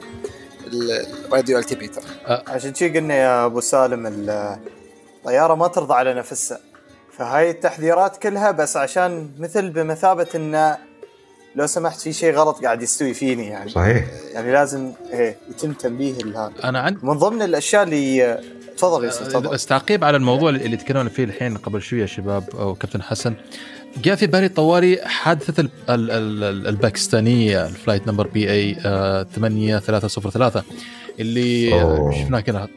ال- 0.68 1.06
الراديو 1.26 1.58
altimeter 1.59 1.88
ترى 1.88 2.04
عشان 2.48 2.74
شي 2.76 2.89
قلنا 2.89 3.14
يا 3.16 3.46
أبو 3.46 3.60
سالم 3.62 4.08
ال- 4.08 4.58
الطياره 5.20 5.56
ما 5.56 5.68
ترضى 5.68 5.93
على 5.93 6.14
نفسها. 6.14 6.60
فهاي 7.18 7.50
التحذيرات 7.50 8.18
كلها 8.18 8.52
بس 8.52 8.78
عشان 8.78 9.32
مثل 9.39 9.70
بمثابة 9.70 10.28
انه 10.36 10.78
لو 11.56 11.68
سمحت 11.68 12.00
في 12.02 12.14
شيء 12.14 12.34
غلط 12.34 12.64
قاعد 12.64 12.82
يستوي 12.82 13.14
فيني 13.14 13.48
يعني. 13.48 13.70
صحيح. 13.70 14.06
يعني 14.34 14.52
لازم 14.52 14.91
إيه 15.14 15.38
يتم 15.50 15.74
تنبيه 15.74 16.14
لهذا 16.18 16.54
أنا 16.64 16.80
عندي 16.80 17.00
من 17.04 17.14
ضمن 17.14 17.41
الأشياء 17.41 17.84
اللي 17.84 18.41
تفضل 18.78 19.03
يوسف 19.03 19.28
تفضل. 19.28 19.49
بس 19.49 19.65
تعقيب 19.65 20.03
على 20.03 20.17
الموضوع 20.17 20.49
اللي 20.49 20.78
تكلمنا 20.78 21.09
فيه 21.09 21.23
الحين 21.23 21.57
قبل 21.57 21.82
شوية 21.82 22.01
يا 22.01 22.05
شباب 22.05 22.43
أو 22.59 22.76
كابتن 22.76 23.01
حسن. 23.01 23.34
جاء 24.03 24.15
في 24.15 24.28
بالي 24.28 24.49
طوالي 24.49 24.99
حادثة 25.05 25.61
ال- 25.61 25.69
ال- 25.89 26.11
ال- 26.43 26.67
الباكستانية 26.67 27.65
ال 27.68 28.07
flight 28.07 28.28
number 28.28 28.51
PK 28.51 28.74
8303 29.34 30.63
اللي 31.19 31.82
أوه. 31.82 32.11
شفناه 32.11 32.39
كذا 32.39 32.67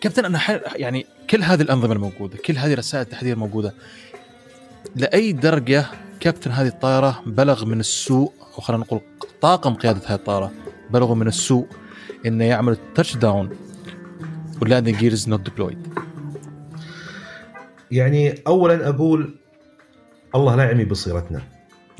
كابتن 0.00 0.24
أنا 0.24 0.40
يعني 0.76 1.06
كل 1.30 1.42
هذه 1.42 1.62
الأنظمة 1.62 1.92
الموجودة 1.92 2.36
كل 2.44 2.56
هذه 2.56 2.74
رسائل 2.74 3.02
التحذير 3.04 3.36
موجودة 3.36 3.74
لأي 4.96 5.32
درجة 5.32 5.86
كابتن 6.20 6.50
هذه 6.50 6.66
الطائرة 6.68 7.22
بلغ 7.26 7.64
من 7.64 7.80
السوء 7.80 8.32
أو 8.54 8.60
خلينا 8.60 8.82
نقول 8.82 9.00
طاقم 9.40 9.74
قيادة 9.74 10.00
هذه 10.06 10.14
الطائرة 10.14 10.52
بلغوا 10.90 11.14
من 11.14 11.28
السوء 11.28 11.66
إنه 12.26 12.44
يعمل 12.44 12.76
touch 12.94 13.16
down 13.16 13.50
وال 14.60 14.68
landing 14.68 14.96
gears 14.96 15.28
not 15.28 15.40
deployed 15.40 15.78
يعني 17.90 18.34
اولا 18.46 18.88
أقول 18.88 19.34
الله 20.34 20.56
لا 20.56 20.64
يعمي 20.64 20.84
بصيرتنا. 20.84 21.42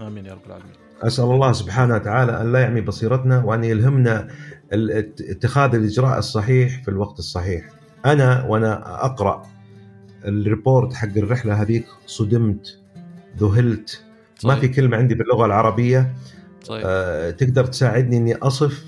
آمين 0.01 0.27
يا 0.27 0.33
رب 0.33 0.47
العالمين. 0.47 0.73
أسأل 1.03 1.25
الله 1.25 1.53
سبحانه 1.53 1.95
وتعالى 1.95 2.41
أن 2.41 2.53
لا 2.53 2.61
يعمي 2.61 2.81
بصيرتنا 2.81 3.45
وأن 3.45 3.65
يلهمنا 3.65 4.29
ال- 4.73 4.91
ات- 4.91 5.21
اتخاذ 5.21 5.75
الإجراء 5.75 6.19
الصحيح 6.19 6.83
في 6.83 6.89
الوقت 6.91 7.19
الصحيح. 7.19 7.69
أنا 8.07 8.45
وأنا 8.45 9.05
أقرأ 9.05 9.47
الريبورت 10.25 10.95
حق 10.95 11.17
الرحلة 11.17 11.63
هذيك 11.63 11.87
صدمت 12.07 12.79
ذهلت. 13.39 14.03
ما 14.45 14.57
في 14.57 14.69
كلمة 14.69 14.97
عندي 14.97 15.15
باللغة 15.15 15.47
العربية. 15.47 16.15
طيب. 16.67 16.83
آه، 16.87 17.31
تقدر 17.31 17.67
تساعدني 17.67 18.17
إني 18.17 18.35
أصف؟ 18.35 18.85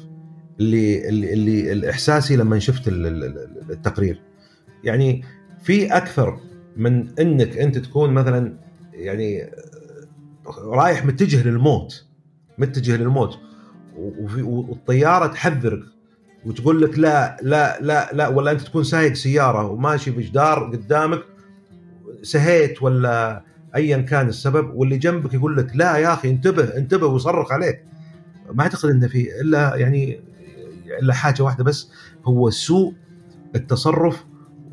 اللي 0.60 1.08
اللي, 1.08 1.72
اللي 1.72 1.92
لما 2.30 2.58
شفت 2.58 2.88
ال- 2.88 3.06
ال- 3.06 3.24
ال- 3.24 3.70
التقرير. 3.70 4.20
يعني 4.84 5.24
في 5.62 5.96
أكثر 5.96 6.40
من 6.76 7.18
إنك 7.18 7.58
أنت 7.58 7.78
تكون 7.78 8.10
مثلا 8.10 8.56
يعني 8.92 9.50
رايح 10.58 11.04
متجه 11.04 11.48
للموت 11.48 12.04
متجه 12.58 12.96
للموت 12.96 13.38
والطيارة 14.42 15.26
تحذرك 15.26 15.82
وتقول 16.44 16.82
لك 16.82 16.98
لا 16.98 17.36
لا 17.42 17.80
لا 17.80 18.10
لا 18.12 18.28
ولا 18.28 18.50
أنت 18.50 18.60
تكون 18.60 18.84
سايق 18.84 19.12
سيارة 19.12 19.66
وماشي 19.70 20.12
في 20.12 20.20
جدار 20.20 20.70
قدامك 20.70 21.22
سهيت 22.22 22.82
ولا 22.82 23.44
ايا 23.74 23.98
كان 23.98 24.28
السبب 24.28 24.74
واللي 24.74 24.98
جنبك 24.98 25.34
يقول 25.34 25.56
لك 25.56 25.70
لا 25.74 25.96
يا 25.96 26.12
أخي 26.12 26.30
انتبه 26.30 26.76
انتبه 26.76 27.06
ويصرخ 27.06 27.52
عليك 27.52 27.84
ما 28.52 28.62
أعتقد 28.62 28.90
انه 28.90 29.08
في 29.08 29.40
إلا 29.40 29.76
يعني 29.76 30.20
إلا 30.98 31.14
حاجة 31.14 31.42
واحدة 31.42 31.64
بس 31.64 31.90
هو 32.24 32.50
سوء 32.50 32.94
التصرف 33.54 34.24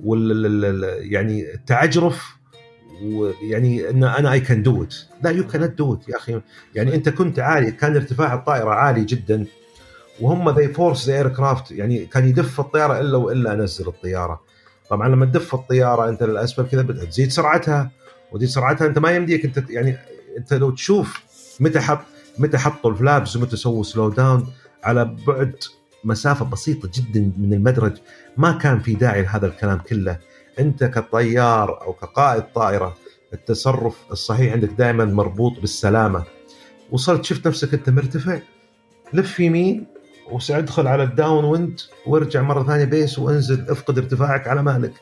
وال 0.04 0.84
يعني 1.12 1.54
التعجرف 1.54 2.40
ويعني 3.04 3.90
إن 3.90 4.04
أنا 4.04 4.32
I 4.32 4.40
can 4.40 4.64
do 4.64 4.84
it 4.84 4.96
لا 5.24 5.30
يو 5.30 5.48
كانت 5.48 5.78
دو 5.78 5.94
ات 5.94 6.10
يا 6.10 6.18
أخي. 6.18 6.41
يعني 6.76 6.96
أنت 6.96 7.10
كنت 7.10 7.40
عالي 7.40 7.72
كان 7.72 7.96
ارتفاع 7.96 8.34
الطائرة 8.34 8.70
عالي 8.70 9.06
جدا 9.06 9.46
وهم 10.22 10.50
they 10.50 10.68
force 10.68 11.08
the 11.08 11.16
aircraft 11.16 11.72
يعني 11.72 12.06
كان 12.06 12.28
يدف 12.28 12.60
الطيارة 12.60 13.00
إلا 13.00 13.18
وإلا 13.18 13.54
أنزل 13.54 13.88
الطيارة. 13.88 14.41
طبعا 14.90 15.10
لما 15.10 15.26
تدف 15.26 15.56
الطيارة 15.56 16.10
أنت 16.10 16.24
للأسفل 16.24 16.68
كذا 16.68 16.82
بتزيد 16.82 17.32
سرعتها 17.32 17.91
وتزيد 18.32 18.50
سرعتها. 18.50 18.88
أنت 18.88 19.00
ما 19.00 19.12
يمديك 19.12 19.46
أنت 19.46 19.70
يعني 19.70 19.98
أنت 20.38 20.54
لو 20.54 20.70
تشوف 20.72 21.24
متى 21.60 21.80
حط 21.80 22.00
متى 22.38 22.58
حطوا 22.58 22.91
ال 22.91 22.99
flaps 22.99 23.36
ومتى 23.36 23.56
سووا 23.56 23.84
slow 23.84 24.10
down 24.10 24.48
على 24.84 25.16
بعد 25.28 25.56
مسافة 26.04 26.46
بسيطة 26.46 26.90
جدا 26.94 27.32
من 27.38 27.54
المدرج 27.54 27.94
ما 28.38 28.52
كان 28.52 28.80
في 28.80 28.94
داعي 28.94 29.22
لهذا 29.22 29.48
الكلام 29.48 29.78
كله. 29.78 30.18
أنت 30.60 30.84
كطيار 30.84 31.82
أو 31.82 31.94
كقائد 31.94 32.44
طائرة 32.56 32.98
التصرف 33.34 33.96
الصحيح 34.12 34.54
عندك 34.54 34.70
دائما 34.70 35.06
مربوط 35.06 35.60
بالسلامة. 35.60 36.24
وصلت 36.92 37.26
شفت 37.26 37.48
نفسك 37.48 37.74
أنت 37.74 37.90
مرتفع 37.90 38.40
لف 39.14 39.40
يمين 39.40 39.86
وادخل 40.32 40.88
على 40.88 41.04
ال 41.04 41.46
downwind 41.46 41.80
وارجع 42.08 42.42
مرة 42.42 42.64
ثانية 42.64 42.86
base 42.86 43.20
وأنزل 43.20 43.70
افقد 43.70 43.98
ارتفاعك 43.98 44.48
على 44.48 44.64
مهلك. 44.64 44.94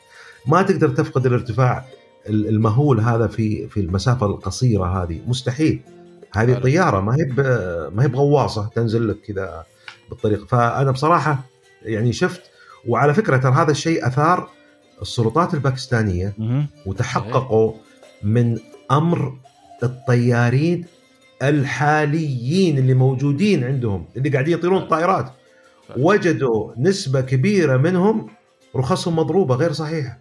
ما 0.46 0.62
تقدر 0.62 0.88
تفقد 0.88 1.26
الارتفاع 1.26 1.84
المهول 2.28 3.00
هذا 3.00 3.26
في 3.26 3.68
في 3.68 3.80
المسافة 3.80 4.26
القصيرة 4.26 5.02
هذه. 5.02 5.20
مستحيل. 5.26 5.80
هذه. 6.34 6.54
طيارة 6.54 7.00
ما 7.00 7.14
هي 7.14 7.24
ما 7.94 8.02
هي 8.02 8.08
بغواصة 8.08 8.70
تنزل 8.74 9.08
لك 9.08 9.20
كذا. 9.20 9.64
بالطريقة. 10.10 10.46
فأنا 10.46 10.90
بصراحة 10.90 11.44
يعني 11.82 12.12
شفت 12.12 12.42
وعلى 12.88 13.14
فكرة 13.14 13.36
ترى 13.36 13.52
هذا 13.52 13.70
الشيء 13.70 14.06
أثار 14.06 14.50
السلطات 15.02 15.54
الباكستانية. 15.54 16.34
وتحققوا 16.86 17.72
من 18.22 18.58
أمر 18.90 19.38
الطيارين 19.82 20.84
الحاليين 21.42 22.78
اللي 22.78 22.94
موجودين 22.94 23.64
عندهم 23.64 24.06
اللي 24.16 24.28
قاعدين 24.28 24.54
يطيرون 24.54 24.82
الطائرات 24.82 25.32
وجدوا 25.96 26.72
نسبة 26.78 27.20
كبيرة 27.20 27.76
منهم 27.76 28.28
رخصهم 28.76 29.16
مضروبة 29.16 29.54
غير 29.54 29.72
صحيحة. 29.72 30.18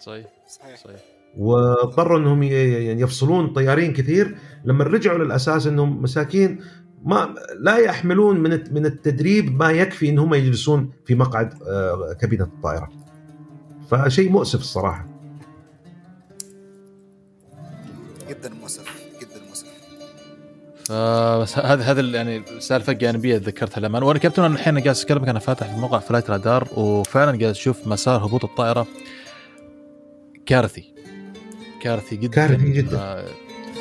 صحيح. 0.00 0.26
صحيح. 0.48 0.76
صحيح. 0.76 1.00
واضطروا 1.38 2.18
إنهم 2.18 2.42
يعني 2.42 3.00
يفصلون 3.00 3.52
طيارين 3.52 3.92
كثير. 3.92 4.36
لما 4.64 4.84
رجعوا 4.84 5.18
للأساس 5.18 5.66
إنهم 5.66 6.02
مساكين 6.02 6.60
ما 7.04 7.34
لا 7.60 7.76
يحملون 7.76 8.40
من 8.40 8.52
الت- 8.52 8.72
من 8.72 8.86
التدريب 8.86 9.58
ما 9.62 9.70
يكفي 9.70 10.08
إن 10.10 10.18
هم 10.18 10.34
يجلسون 10.34 10.90
في 11.06 11.14
مقعد 11.14 11.62
آه، 11.62 12.16
كابينة 12.20 12.44
الطائرة. 12.44 12.90
فشيء 13.90 14.30
مؤسف 14.30 14.60
الصراحة. 14.60 15.06
جدا 18.30 18.50
مؤسف 18.60 18.84
جدا 19.20 19.40
مؤسف 19.48 19.66
فبس 20.84 21.58
هذا 21.58 21.82
هذا 21.84 22.00
يعني 22.00 22.42
سالفه 22.58 22.92
جانبية 22.92 23.36
ذكرتها 23.36 23.80
لما 23.80 24.04
وأنا 24.04 24.18
كابتن 24.18 24.42
أنا 24.44 24.54
الحين 24.54 24.78
قاعد 24.78 24.96
اكلمك 24.96 25.28
أنا 25.28 25.38
فاتح 25.38 25.74
في 25.74 25.80
موقع 25.80 25.98
Flightradar 25.98 26.68
وفعلا 26.76 27.30
قاعد 27.30 27.42
أشوف 27.42 27.86
مسار 27.86 28.26
هبوط 28.26 28.44
الطائرة 28.44 28.86
كارثي 30.46 30.94
كارثي 31.80 32.16
جدا 32.16 32.28
كارثي 32.46 32.70
جدا. 32.70 32.98
آه، 32.98 33.24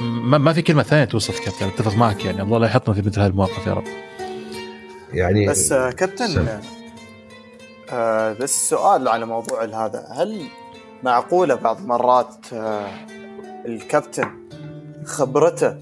ما, 0.01 0.37
ما 0.37 0.53
في 0.53 0.61
كلمة 0.61 0.83
ثانية 0.83 1.05
توصف 1.05 1.39
كابتن 1.39 1.67
أتفق 1.67 1.95
معك 1.95 2.25
يعني. 2.25 2.41
الله 2.41 2.57
لا 2.57 2.67
يحطنا 2.67 2.95
في 2.95 3.01
مثل 3.01 3.19
هذه 3.19 3.29
المواقف 3.29 3.67
يا 3.67 3.73
رب. 3.73 3.83
يعني 5.13 5.47
بس 5.47 5.71
آه، 5.71 5.91
كابتن. 5.91 6.59
آه، 7.91 8.33
بس 8.33 8.69
سؤال 8.69 9.07
على 9.07 9.25
موضوع 9.25 9.63
هذا. 9.63 10.05
هل 10.11 10.41
معقولة 11.03 11.55
بعض 11.55 11.85
مرات 11.85 12.35
آه، 12.53 12.87
الكابتن 13.65 14.31
خبرته 15.05 15.77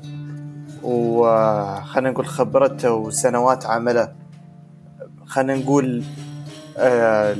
وخلينا 0.83 2.09
نقول 2.09 2.27
خبرته 2.27 2.91
وسنوات 2.91 3.65
عمله 3.65 4.13
خلينا 5.25 5.55
نقول 5.55 6.03
آه، 6.77 7.35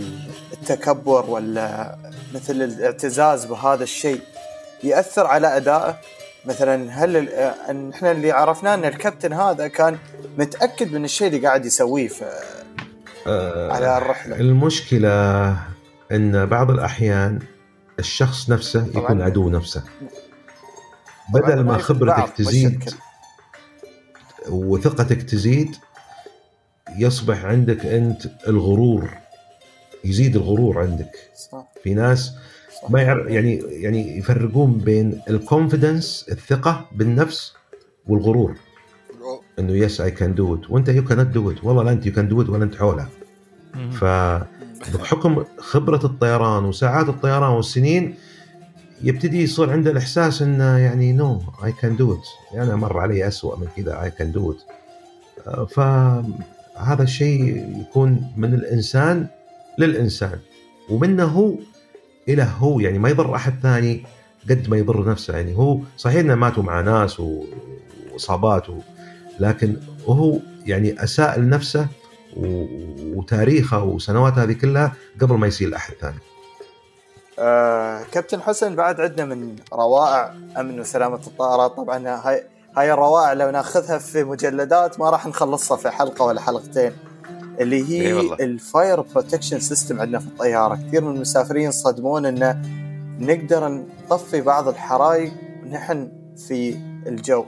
التكبر 0.54 1.30
ولا 1.30 1.96
مثل 2.36 2.54
الاعتزاز 2.54 3.46
بهذا 3.46 3.84
الشيء 3.84 4.22
يأثر 4.84 5.28
على 5.28 5.58
أدائه؟ 5.58 5.98
مثلا 6.46 7.04
هل 7.04 7.30
آه، 7.30 7.56
إحنا 7.94 8.12
اللي 8.12 8.32
عرفناه 8.32 8.74
إن 8.74 8.86
الكابتن 8.86 9.34
هذا 9.34 9.68
كان 9.68 9.98
متأكد 10.38 10.94
من 10.94 11.06
الشيء 11.06 11.28
اللي 11.28 11.40
قاعد 11.48 11.66
يسويه 11.66 12.08
في 12.08 12.26
آه، 13.28 13.72
على 13.72 13.98
الرحلة 13.98 14.36
المشكلة 14.36 15.58
إن 16.12 16.46
بعض 16.46 16.72
الأحيان 16.72 17.40
الشخص 18.00 18.50
نفسه 18.50 18.88
طبعاً. 18.88 19.04
يكون 19.04 19.22
عدو 19.22 19.50
نفسه. 19.50 19.84
بدل 21.34 21.60
ما 21.64 21.78
خبرتك 21.78 22.34
تزيد. 22.38 22.94
وثقتك 24.50 25.22
تزيد 25.24 25.76
يصبح 26.98 27.46
عندك 27.46 27.86
أنت 27.86 28.26
الغرور 28.48 29.10
يزيد 30.04 30.36
الغرور 30.36 30.80
عندك 30.80 31.12
صح 31.52 31.66
في 31.84 31.94
ناس. 31.94 32.32
ما 32.90 33.02
يعرف 33.02 33.28
يعني 33.28 33.56
يعني 33.56 34.18
يفرقون 34.18 34.78
بين 34.78 35.22
ال 35.30 35.39
confidence 35.39 36.26
الثقة 36.32 36.86
بالنفس 36.96 37.54
والغرور. 38.08 38.56
إنه 39.60 39.74
yes 39.74 40.02
I 40.02 40.12
can 40.12 40.36
do 40.36 40.56
it 40.56 40.72
وأنت 40.72 40.90
يو 40.90 41.04
كانت 41.04 41.28
دو 41.28 41.52
ات 41.52 41.64
والله 41.64 41.84
لا 41.84 41.92
أنت 41.92 42.06
you 42.06 42.14
can 42.14 42.28
do 42.28 42.42
it 42.42 42.50
ولا 42.50 42.64
أنت 42.64 42.76
حولها. 42.76 43.10
فبحكم 43.92 45.44
خبرة 45.58 46.06
الطيران 46.06 46.66
وساعات 46.66 47.10
الطيران 47.10 47.52
والسنين 47.52 48.16
يبتدي 49.04 49.44
يصير 49.44 49.70
عنده 49.70 49.92
الإحساس 49.92 50.42
إنه 50.42 50.78
يعني 50.78 51.14
no 51.14 51.42
I 51.66 51.72
can 51.72 51.96
do 51.96 52.14
it 52.14 52.28
أنا 52.54 52.76
مر 52.76 53.00
علي 53.00 53.28
اسوء 53.28 53.58
من 53.60 53.68
كذا 53.78 54.04
I 54.04 54.12
can 54.12 54.32
do 54.32 54.52
it 54.52 54.62
فهذا 55.70 57.04
الشيء 57.04 57.66
يكون 57.82 58.34
من 58.38 58.54
الإنسان 58.54 59.28
للإنسان. 59.78 60.40
ومنه 60.90 61.24
هو 61.26 61.56
إلى 62.28 62.48
هو 62.60 62.80
يعني 62.80 63.00
ما 63.00 63.10
يضر 63.10 63.36
أحد 63.36 63.54
ثاني 63.64 64.06
قد 64.50 64.70
ما 64.70 64.78
يضر 64.78 65.10
نفسه 65.10 65.36
يعني 65.36 65.58
هو 65.58 65.80
صحيح 65.98 66.20
إنه 66.20 66.36
ماتوا 66.36 66.64
مع 66.64 66.82
ناس 66.82 67.20
وإصابات. 67.20 68.66
لكن 69.40 69.78
هو 70.06 70.40
يعني 70.66 71.04
اساء 71.04 71.40
لنفسه. 71.40 71.88
وتاريخه 73.16 73.84
وسنوات 73.84 74.34
هذه 74.34 74.54
كلها 74.54 74.94
قبل 75.22 75.36
ما 75.36 75.48
يصير 75.48 75.70
لأحد 75.70 75.94
ثاني. 76.02 76.20
آه 77.40 78.04
كابتن 78.12 78.42
حسن 78.42 78.76
بعد 78.76 79.02
عندنا 79.02 79.26
من 79.26 79.56
روائع 79.74 80.34
أمن 80.60 80.80
وسلامة 80.80 81.20
الطائرات 81.28 81.72
طبعا 81.72 82.08
هاي 82.08 82.44
هاي 82.78 82.94
الروائع 82.94 83.34
لو 83.34 83.50
ناخذها 83.50 83.98
في 83.98 84.24
مجلدات 84.24 85.00
ما 85.00 85.10
راح 85.10 85.28
نخلصها 85.28 85.78
في 85.78 85.90
حلقة 85.90 86.26
ولا 86.26 86.42
حلقتين 86.42 86.94
اللي 87.62 87.90
هي. 87.90 88.22
ال 88.22 88.38
fire 88.38 89.02
protection 89.02 89.60
system 89.60 90.02
عندنا 90.02 90.20
في 90.20 90.26
الطيارة. 90.26 90.80
كثير 90.88 91.04
من 91.04 91.16
المسافرين 91.16 91.72
ينصدمون 91.72 92.26
انه 92.26 92.62
نقدر 93.20 93.84
نطفي 94.12 94.42
بعض 94.42 94.68
الحرائق 94.68 95.32
ونحن 95.64 96.12
في 96.48 96.78
الجو. 97.08 97.46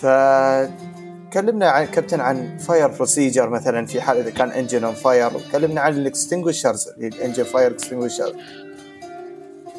فكلمنا 0.00 1.68
عن 1.70 1.84
كابتن 1.86 2.20
عن 2.20 2.58
fire 2.58 2.88
procedure 2.88 3.50
مثلا 3.50 3.86
في 3.86 4.00
حال 4.00 4.16
إذا 4.16 4.30
كان 4.30 4.48
engine 4.50 4.84
on 4.84 4.94
fire 4.94 5.30
وكلمنا 5.36 5.80
عن 5.80 5.92
ال 5.92 5.99
extinguishers 5.99 6.88
ال 6.88 6.96
engine 6.96 7.44
fire 7.44 7.70
extinguisher 7.70 8.32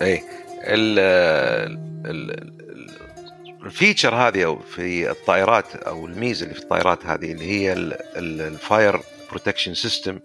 اي 0.01 0.23
ال- 0.61 1.79
ال 3.65 3.71
feature 3.71 4.15
هذه 4.15 4.45
أو 4.45 4.59
في 4.59 5.11
الطائرات 5.11 5.75
أو 5.75 6.05
الميزه 6.07 6.43
اللي 6.43 6.55
في 6.55 6.61
الطائرات 6.61 7.05
هذه 7.05 7.31
اللي 7.31 7.45
هي 7.51 7.73
ال 8.17 8.34
fire 8.34 8.99
protection 9.31 9.73
system 9.73 10.19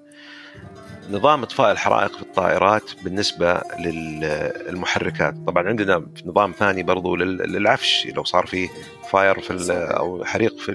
نظام 1.10 1.42
إطفاء 1.42 1.72
الحرائق 1.72 2.16
في 2.16 2.22
الطائرات 2.22 2.82
بالنسبة 3.02 3.60
للمحركات. 3.78 5.34
طبعا 5.46 5.68
عندنا 5.68 6.06
نظام 6.26 6.52
ثاني 6.52 6.82
برضو 6.82 7.16
لل- 7.16 7.52
للعفش 7.52 8.06
لو 8.06 8.24
صار 8.24 8.46
في 8.46 8.68
fire 9.10 9.40
في 9.40 9.72
أو 9.72 10.24
حريق 10.24 10.58
في 10.58 10.72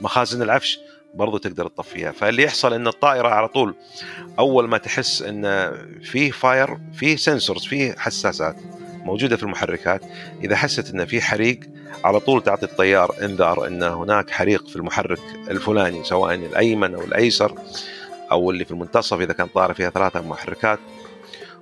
مخازن 0.00 0.42
العفش 0.42 0.78
برضو 1.14 1.38
تقدر 1.38 1.68
تطفيها 1.68 2.12
فاللي 2.12 2.42
يحصل 2.42 2.72
إن 2.72 2.86
الطائرة 2.86 3.28
على 3.28 3.48
طول 3.48 3.74
أول 4.38 4.68
ما 4.68 4.78
تحس 4.78 5.22
إن 5.22 5.72
فيه 6.02 6.30
fire 6.30 6.78
فيه 6.94 7.16
sensors 7.16 7.64
فيه 7.64 7.94
حساسات. 7.98 8.56
موجودة 9.06 9.36
في 9.36 9.42
المحركات. 9.42 10.02
إذا 10.44 10.56
حست 10.56 10.94
إن 10.94 11.04
في 11.04 11.20
حريق 11.20 11.60
على 12.04 12.20
طول 12.20 12.42
تعطي 12.42 12.66
الطيار 12.66 13.14
إنذار 13.22 13.66
إن 13.66 13.82
هناك 13.82 14.30
حريق 14.30 14.68
في 14.68 14.76
المحرك 14.76 15.20
الفلاني 15.50 16.04
سواء 16.04 16.34
الأيمن 16.34 16.94
أو 16.94 17.04
الأيسر 17.04 17.54
أو 18.32 18.50
اللي 18.50 18.64
في 18.64 18.70
المنتصف 18.70 19.20
إذا 19.20 19.32
كان 19.32 19.46
طائره 19.46 19.72
فيها 19.72 19.90
ثلاثة 19.90 20.20
محركات. 20.20 20.78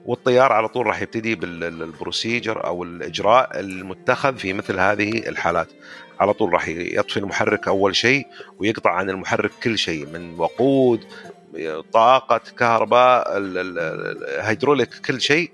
والطيار 0.06 0.52
على 0.52 0.68
طول 0.68 0.86
راح 0.86 1.02
يبتدي 1.02 1.34
بال 1.34 1.58
procedure 1.58 2.66
أو 2.66 2.82
الإجراء 2.82 3.60
المتخذ 3.60 4.36
في 4.36 4.52
مثل 4.52 4.80
هذه 4.80 5.28
الحالات. 5.28 5.68
على 6.20 6.32
طول 6.32 6.52
راح 6.52 6.68
يطفي 6.68 7.16
المحرك 7.16 7.68
أول 7.68 7.96
شيء 7.96 8.26
ويقطع 8.58 8.90
عن 8.90 9.10
المحرك 9.10 9.50
كل 9.62 9.78
شيء 9.78 10.06
من 10.06 10.34
وقود 10.38 11.04
طاقة 11.92 12.40
كهرباء 12.58 13.32
الهيدروليك 13.36 14.88
كل 15.06 15.20
شيء. 15.20 15.50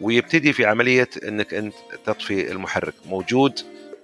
ويبتدي 0.00 0.52
في 0.52 0.66
عملية 0.66 1.08
إنك 1.28 1.54
أنت 1.54 1.74
تطفي 2.04 2.52
المحرك. 2.52 2.94
موجود 3.06 3.58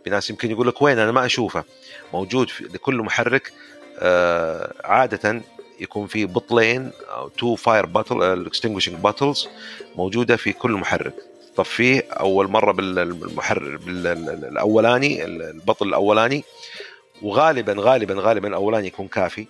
في 0.04 0.10
ناس 0.10 0.30
يمكن 0.30 0.50
يقول 0.50 0.68
لك 0.68 0.82
وين؟ 0.82 0.98
أنا 0.98 1.12
ما 1.12 1.26
أشوفه. 1.26 1.64
موجود 2.12 2.48
في 2.50 2.64
لكل 2.64 2.94
محرك 2.96 3.52
آه، 3.98 4.74
عادة 4.84 5.40
يكون 5.80 6.06
في 6.06 6.26
بطلين 6.26 6.90
أو 7.16 7.28
two 7.28 7.54
fire 7.54 7.86
bottle 7.86 8.22
ال 8.22 8.27
extinguishing 8.27 8.94
bottles 8.94 9.48
موجودة 9.96 10.36
في 10.36 10.52
كل 10.52 10.70
محرك. 10.72 11.14
تطفيه 11.56 12.04
أول 12.10 12.48
مرة 12.48 12.72
بالمحرك 12.72 13.80
الأولاني 13.88 15.24
البطل 15.24 15.88
الأولاني. 15.88 16.44
وغالبا 17.22 17.74
غالبا 17.78 18.14
غالبا 18.18 18.48
الأولاني 18.48 18.86
يكون 18.86 19.08
كافي. 19.08 19.46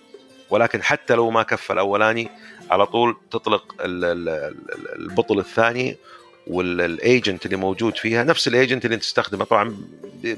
ولكن 0.49 0.83
حتى 0.83 1.13
لو 1.15 1.29
ما 1.29 1.43
كفى 1.43 1.73
الأولاني 1.73 2.29
على 2.71 2.85
طول 2.85 3.17
تطلق 3.31 3.75
ال- 3.81 4.05
ال- 4.05 4.29
ال- 4.29 4.95
البطل 4.95 5.39
الثاني 5.39 5.97
وال 6.47 6.75
agent 6.75 7.45
اللي 7.45 7.57
موجود 7.57 7.97
فيها 7.97 8.23
نفس 8.23 8.47
ال 8.47 8.53
agent 8.53 8.85
اللي 8.85 8.95
انت 8.95 9.03
تستخدمه. 9.03 9.45
طبعا 9.45 9.77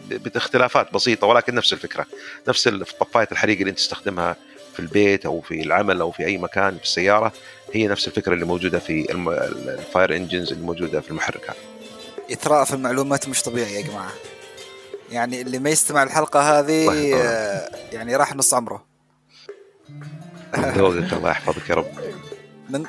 باختلافات 0.09 0.93
بسيطة 0.93 1.27
ولكن 1.27 1.55
نفس 1.55 1.73
الفكرة. 1.73 2.05
نفس 2.47 2.67
طفايه 2.99 3.27
الحريق 3.31 3.57
اللي 3.59 3.69
انت 3.69 3.77
تستخدمها 3.77 4.35
في 4.73 4.79
البيت 4.79 5.25
أو 5.25 5.41
في 5.41 5.61
العمل 5.61 6.01
أو 6.01 6.11
في 6.11 6.25
أي 6.25 6.37
مكان 6.37 6.77
في 6.77 6.83
السيارة 6.83 7.33
هي 7.73 7.87
نفس 7.87 8.07
الفكرة 8.07 8.33
اللي 8.33 8.45
موجودة 8.45 8.79
في 8.79 9.11
ال 9.11 9.32
fire 9.32 10.15
engines 10.15 10.51
اللي 10.51 10.65
موجودة 10.65 11.01
في 11.01 11.09
المحركات 11.09 11.55
اثراء 12.31 12.63
في 12.65 12.73
المعلومات 12.73 13.29
مش 13.29 13.41
طبيعي 13.43 13.73
يا 13.73 13.81
جماعة. 13.81 14.11
يعني 15.11 15.41
اللي 15.41 15.59
ما 15.59 15.69
يستمع 15.69 16.03
الحلقة 16.03 16.59
هذه. 16.59 17.15
آه، 17.15 17.69
يعني 17.91 18.15
راح 18.15 18.35
نص 18.35 18.53
عمره. 18.53 18.85
ذوقك 20.55 21.13
الله 21.13 21.29
يحفظك 21.29 21.69
يا 21.69 21.75
رب. 21.75 21.87
نن- 22.69 22.85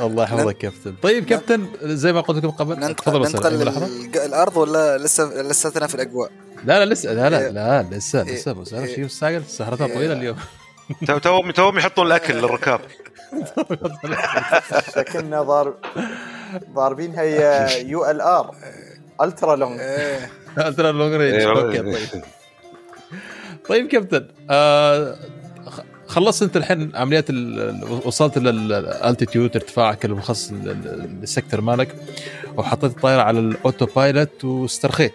الله 0.00 0.22
يحفظك 0.24 0.56
كابتن. 0.58 0.94
طيب 1.02 1.24
كابتن 1.24 1.66
زي 1.82 2.12
ما 2.12 2.20
قلت 2.20 2.38
لكم 2.44 2.50
قبل 2.50 2.80
ننتقل 2.80 3.26
تفضل 3.26 3.68
الأرض 4.16 4.56
ولا 4.56 4.98
لسه 4.98 5.42
لساتنا 5.42 5.86
في 5.86 5.94
الأجواء؟ 5.94 6.30
لا 6.64 6.84
لا 6.84 6.92
لسه 6.94 7.12
لا 7.12 7.30
لا 7.30 7.38
إيه. 7.40 7.48
لا 7.50 7.82
لسه 7.82 8.22
إيه. 8.22 8.34
لسه 8.34 8.50
أنا 8.72 8.84
إيه. 8.84 8.94
شيء 8.94 9.04
مستعجل 9.04 9.44
سهرتنا 9.44 9.86
إيه. 9.86 9.94
طويله 9.94 10.12
اليوم. 10.12 10.36
تو- 11.06 11.18
توهم 11.18 11.50
توهم 11.50 11.78
يحطون 11.78 12.06
الأكل 12.06 12.34
للركاب. 12.34 12.80
شكلنا 14.96 15.42
ضارب 15.42 15.74
ضاربين 16.74 17.14
هي 17.14 17.66
ULR. 17.88 18.20
Ultra 18.20 19.56
long. 19.56 19.80
Ultra 20.58 20.92
long 20.92 21.14
range. 21.14 21.34
إيه، 21.40 21.50
okay 21.50 21.78
طيب. 21.82 22.22
طيب 23.68 23.86
كابتن 23.88 24.28
آه 24.50 25.16
خلصت 26.16 26.42
انت 26.42 26.56
الحين 26.56 26.96
عمليات 26.96 27.30
وصلت 28.06 28.38
لل 28.38 28.62
altitude 28.62 29.56
ارتفاعك 29.56 30.04
المخصص 30.04 30.52
لل- 30.52 31.18
لل 31.20 31.30
sector 31.30 31.60
مالك 31.60 31.94
وحطيت 32.56 32.90
الطائره 32.90 33.22
على 33.22 33.38
ال 33.38 33.86
autopilot 33.96 34.44
واسترخيت. 34.44 35.12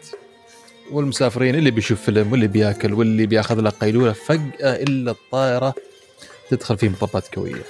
والمسافرين 0.91 1.55
اللي 1.55 1.71
بيشوف 1.71 2.01
فيلم 2.01 2.31
واللي 2.31 2.47
بياكل 2.47 2.93
واللي 2.93 3.25
بياخذ 3.25 3.59
له 3.59 3.69
قيلولة 3.69 4.13
فجأة 4.13 4.41
إلا 4.83 5.11
الطائرة 5.11 5.73
تدخل 6.49 6.77
في 6.77 6.89
مطبات 6.89 7.35
قويه. 7.35 7.61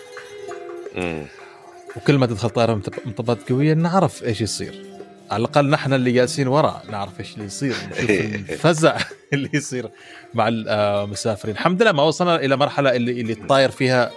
وكل 1.96 2.18
ما 2.18 2.26
تدخل 2.26 2.50
طائرة 2.50 2.76
مطب- 2.76 2.94
مطبات 3.08 3.50
قويه 3.50 3.74
نعرف 3.74 4.24
إيش 4.24 4.42
يصير. 4.42 4.91
على 5.32 5.42
الأقل 5.42 5.70
نحن 5.70 5.94
اللي 5.94 6.12
جالسين 6.12 6.48
ورا 6.48 6.82
نعرف 6.90 7.20
إيش 7.20 7.34
اللي 7.34 7.46
يصير 7.46 7.76
نشوف 7.92 8.10
الفزع 8.10 8.98
اللي 9.34 9.50
يصير 9.54 9.90
مع 10.34 10.48
المسافرين 10.52 11.56
الحمد 11.56 11.82
لله 11.82 11.92
ما 11.92 12.04
وصلنا 12.04 12.36
إلى 12.36 12.56
مرحلة 12.58 12.96
اللي 12.96 13.22
اللي 13.22 13.34
الطاير 13.34 13.72
فيها 13.72 14.12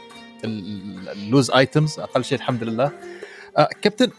ال- 0.44 1.08
ال 1.08 1.15
loose 1.15 1.50
items 1.50 1.98
أقل 2.00 2.24
شيء 2.24 2.38
الحمد 2.38 2.64
لله. 2.64 2.90
آه 3.58 3.68
كابتن 3.82 4.10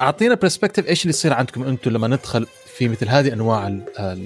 أعطينا 0.00 0.34
perspective 0.34 0.88
إيش 0.88 1.02
اللي 1.02 1.10
يصير 1.10 1.32
عندكم 1.32 1.62
أنتم 1.62 1.90
لما 1.90 2.08
ندخل 2.08 2.46
في 2.76 2.88
مثل 2.88 3.08
هذه 3.08 3.32
أنواع 3.32 3.66
ال- 3.66 3.82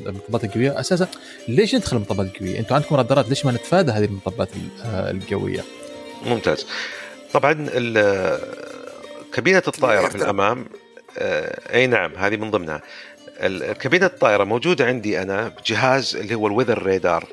المطبات 0.06 0.44
القوية؟ 0.44 0.80
أساسا 0.80 1.08
ليش 1.48 1.74
ندخل 1.74 1.96
المطبات 1.96 2.26
القوية؟ 2.26 2.58
أنتم 2.58 2.74
عندكم 2.74 2.94
رادارات 2.96 3.28
ليش 3.28 3.46
ما 3.46 3.52
نتفادى 3.52 3.92
هذه 3.92 4.04
المطبات 4.04 4.48
ال- 4.56 4.82
آه، 4.84 5.10
القوية؟ 5.10 5.64
ممتاز. 6.26 6.66
طبعا 7.32 7.52
كابينة 9.32 9.62
الطائرة 9.68 10.08
في 10.08 10.14
الأمام 10.14 10.58
آه، 10.58 10.89
أي 11.18 11.86
نعم 11.86 12.14
هذه 12.16 12.36
من 12.36 12.50
ضمنها. 12.50 12.82
ال- 13.28 13.72
كابينة 13.72 14.06
الطائرة 14.06 14.44
موجودة 14.44 14.86
عندي 14.86 15.22
أنا 15.22 15.48
بجهاز 15.48 16.16
اللي 16.16 16.34
هو 16.34 16.46
الويذر 16.46 16.82
ريدار 16.82 17.24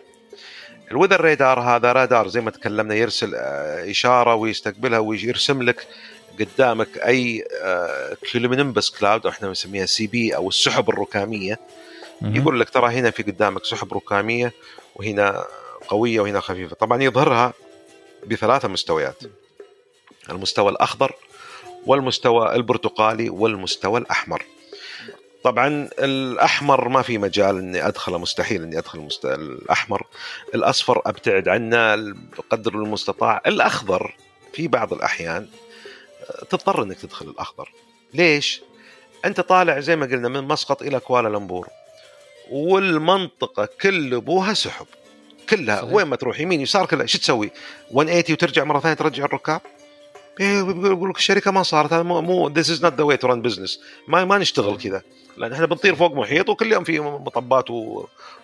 الويذر 0.91 1.21
ريدار 1.21 1.59
هذا 1.59 1.91
رادار 1.91 2.27
زي 2.27 2.41
ما 2.41 2.51
تكلمنا 2.51 2.95
يرسل 2.95 3.35
آه، 3.35 3.91
إشارة 3.91 4.35
ويستقبلها 4.35 4.99
ويرسم 4.99 5.63
لك 5.63 5.87
قدامك 6.39 6.87
أي 6.97 7.47
cumulonimbus 8.31 8.89
cloud 8.89 9.25
أو 9.25 9.31
إحنا 9.31 9.49
نسميها 9.51 9.85
CB 9.85 10.35
أو 10.35 10.49
السحب 10.49 10.89
الركامية. 10.89 11.59
يقول 12.21 12.59
لك 12.59 12.69
ترى 12.69 12.87
هنا 12.93 13.11
في 13.11 13.23
قدامك 13.23 13.65
سحب 13.65 13.93
ركامية 13.93 14.53
وهنا 14.95 15.45
قوية 15.87 16.19
وهنا 16.19 16.39
خفيفة. 16.39 16.75
طبعا 16.75 17.03
يظهرها 17.03 17.53
بثلاثة 18.27 18.67
مستويات. 18.67 19.23
المستوى 20.29 20.71
الأخضر 20.71 21.15
والمستوى 21.85 22.55
البرتقالي 22.55 23.29
والمستوى 23.29 23.99
الأحمر. 23.99 24.43
طبعا 25.43 25.89
الأحمر 25.99 26.89
ما 26.89 27.01
في 27.01 27.17
مجال 27.17 27.57
إني 27.57 27.87
ادخله 27.87 28.17
مستحيل 28.17 28.63
إني 28.63 28.77
أدخل 28.77 28.99
المست... 28.99 29.25
الأحمر. 29.25 30.07
الأصفر 30.55 31.01
أبتعد 31.05 31.47
عنه 31.47 31.95
بقدر 32.37 32.73
المستطاع. 32.73 33.41
الأخضر 33.47 34.15
في 34.53 34.67
بعض 34.67 34.93
الأحيان 34.93 35.47
آه، 36.29 36.45
تضطر 36.45 36.83
إنك 36.83 36.99
تدخل 36.99 37.27
الأخضر. 37.27 37.71
ليش؟ 38.13 38.61
أنت 39.25 39.41
طالع 39.41 39.79
زي 39.79 39.95
ما 39.95 40.05
قلنا 40.05 40.29
من 40.29 40.43
مسقط 40.43 40.81
إلى 40.81 40.99
كوالالمبور 40.99 41.67
والمنطقة 42.51 43.69
كل 43.81 44.13
أبوها 44.13 44.53
سحب. 44.53 44.85
كلها. 45.49 45.81
صحيح. 45.81 45.93
وين 45.93 46.07
ما 46.07 46.15
تروح 46.15 46.39
يمين 46.39 46.61
يسار 46.61 46.85
كلها. 46.85 47.05
شو 47.05 47.17
تسوي؟ 47.17 47.51
180 47.91 48.23
وترجع 48.29 48.63
مرة 48.63 48.79
ثانية 48.79 48.95
ترجع 48.95 49.25
الركاب؟ 49.25 49.61
بيقول 50.39 50.85
يقول 50.85 51.09
لك 51.09 51.18
الشركة 51.18 51.51
ما 51.51 51.64
صارت 51.64 51.93
هذا 51.93 52.03
مو 52.03 52.47
this 52.47 52.69
is 52.69 52.84
not 52.84 52.93
the 52.93 53.03
way 53.03 53.17
to 53.17 53.27
run 53.27 53.41
business 53.41 53.79
ما 54.07 54.26
ما 54.26 54.38
نشتغل 54.38 54.77
كذا. 54.77 55.01
لأن 55.38 55.53
إحنا 55.53 55.65
بنطير 55.65 55.95
فوق 55.95 56.14
محيط 56.15 56.49
وكل 56.49 56.72
يوم 56.72 56.84
في 56.84 56.99
مطبات 56.99 57.65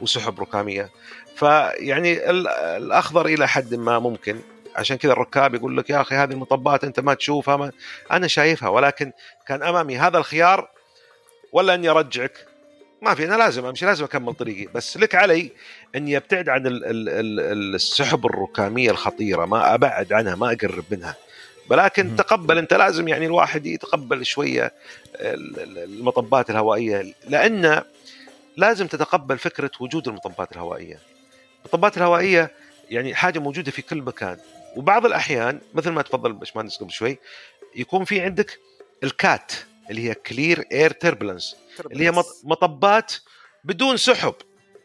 وسحب 0.01 0.39
ركامية. 0.39 0.89
فيعني 1.35 2.29
ال- 2.29 2.47
الأخضر 2.47 3.25
إلى 3.25 3.47
حد 3.47 3.75
ما 3.75 3.99
ممكن. 3.99 4.39
عشان 4.75 4.97
كذا 4.97 5.11
الركاب 5.11 5.55
يقول 5.55 5.77
لك 5.77 5.89
يا 5.89 6.01
أخي 6.01 6.15
هذه 6.15 6.31
المطبات 6.31 6.83
أنت 6.83 6.99
ما 6.99 7.13
تشوفها 7.13 7.57
ما 7.57 7.71
أنا 8.11 8.27
شايفها. 8.27 8.69
ولكن 8.69 9.11
كان 9.47 9.63
أمامي 9.63 9.97
هذا 9.97 10.17
الخيار 10.17 10.69
ولا 11.51 11.73
أني 11.73 11.89
أرجعك. 11.89 12.47
ما 13.01 13.13
في 13.15 13.25
أنا 13.25 13.35
لازم 13.35 13.65
أمشي 13.65 13.85
لازم 13.85 14.03
أكمل 14.03 14.33
طريقي. 14.33 14.67
بس 14.75 14.97
لك 14.97 15.15
علي 15.15 15.51
اني 15.95 16.17
ابتعد 16.17 16.49
عن 16.49 16.67
ال- 16.67 16.85
ال- 16.85 17.09
ال- 17.09 17.75
السحب 17.75 18.25
الركامية 18.25 18.91
الخطيرة 18.91 19.45
ما 19.45 19.73
أبعد 19.73 20.13
عنها 20.13 20.35
ما 20.35 20.51
أقرب 20.51 20.83
منها. 20.91 21.15
ولكن 21.73 22.07
مم. 22.07 22.15
تقبل 22.15 22.57
انت 22.57 22.73
لازم 22.73 23.07
يعني 23.07 23.25
الواحد 23.25 23.65
يتقبل 23.65 24.25
شوية 24.25 24.73
ال- 25.15 25.59
ال- 25.59 25.77
المطبات 25.77 26.49
الهوائية 26.49 27.13
لأن 27.27 27.81
لازم 28.57 28.87
تتقبل 28.87 29.37
فكرة 29.37 29.71
وجود 29.79 30.07
المطبات 30.07 30.51
الهوائية. 30.51 30.99
المطبات 31.61 31.97
الهوائية 31.97 32.51
يعني 32.89 33.15
حاجة 33.15 33.39
موجودة 33.39 33.71
في 33.71 33.81
كل 33.81 34.01
مكان 34.01 34.37
وبعض 34.75 35.05
الأحيان 35.05 35.59
مثل 35.73 35.89
ما 35.89 36.01
تفضل 36.01 36.33
باشمهندس 36.33 36.77
قبل 36.77 36.91
شوي 36.91 37.17
يكون 37.75 38.05
في 38.05 38.21
عندك 38.21 38.59
ال 39.03 39.15
CAT 39.15 39.51
اللي 39.89 40.09
هي 40.09 40.13
clear 40.13 40.65
air 40.71 40.91
turbulence 40.91 41.55
اللي 41.91 42.05
هي 42.05 42.11
مط- 42.11 42.41
مطبات 42.43 43.13
بدون 43.63 43.97
سحب 43.97 44.33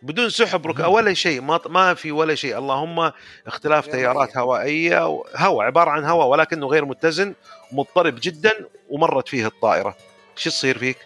بدون 0.03 0.31
سحب 0.31 0.67
رك... 0.67 0.81
مم. 0.81 0.89
ولا 0.89 1.15
شيء 1.15 1.41
ما 1.41 1.61
ما 1.67 1.95
في 1.95 2.13
ولا 2.13 2.35
شيء 2.35 2.59
اللهم 2.59 3.13
اختلاف 3.47 3.87
تيارات. 3.87 4.37
هوائية 4.37 4.99
هواء 5.37 5.67
عبارة 5.67 5.91
عن 5.91 6.05
هواء 6.05 6.27
ولكنه 6.27 6.67
غير 6.67 6.85
متزن 6.85 7.35
مضطرب 7.73 8.19
جدا 8.23 8.53
ومرت 8.89 9.29
فيه 9.29 9.47
الطائرة 9.47 9.97
شو 10.37 10.51
تصير 10.51 10.79
فيك؟ 10.79 10.99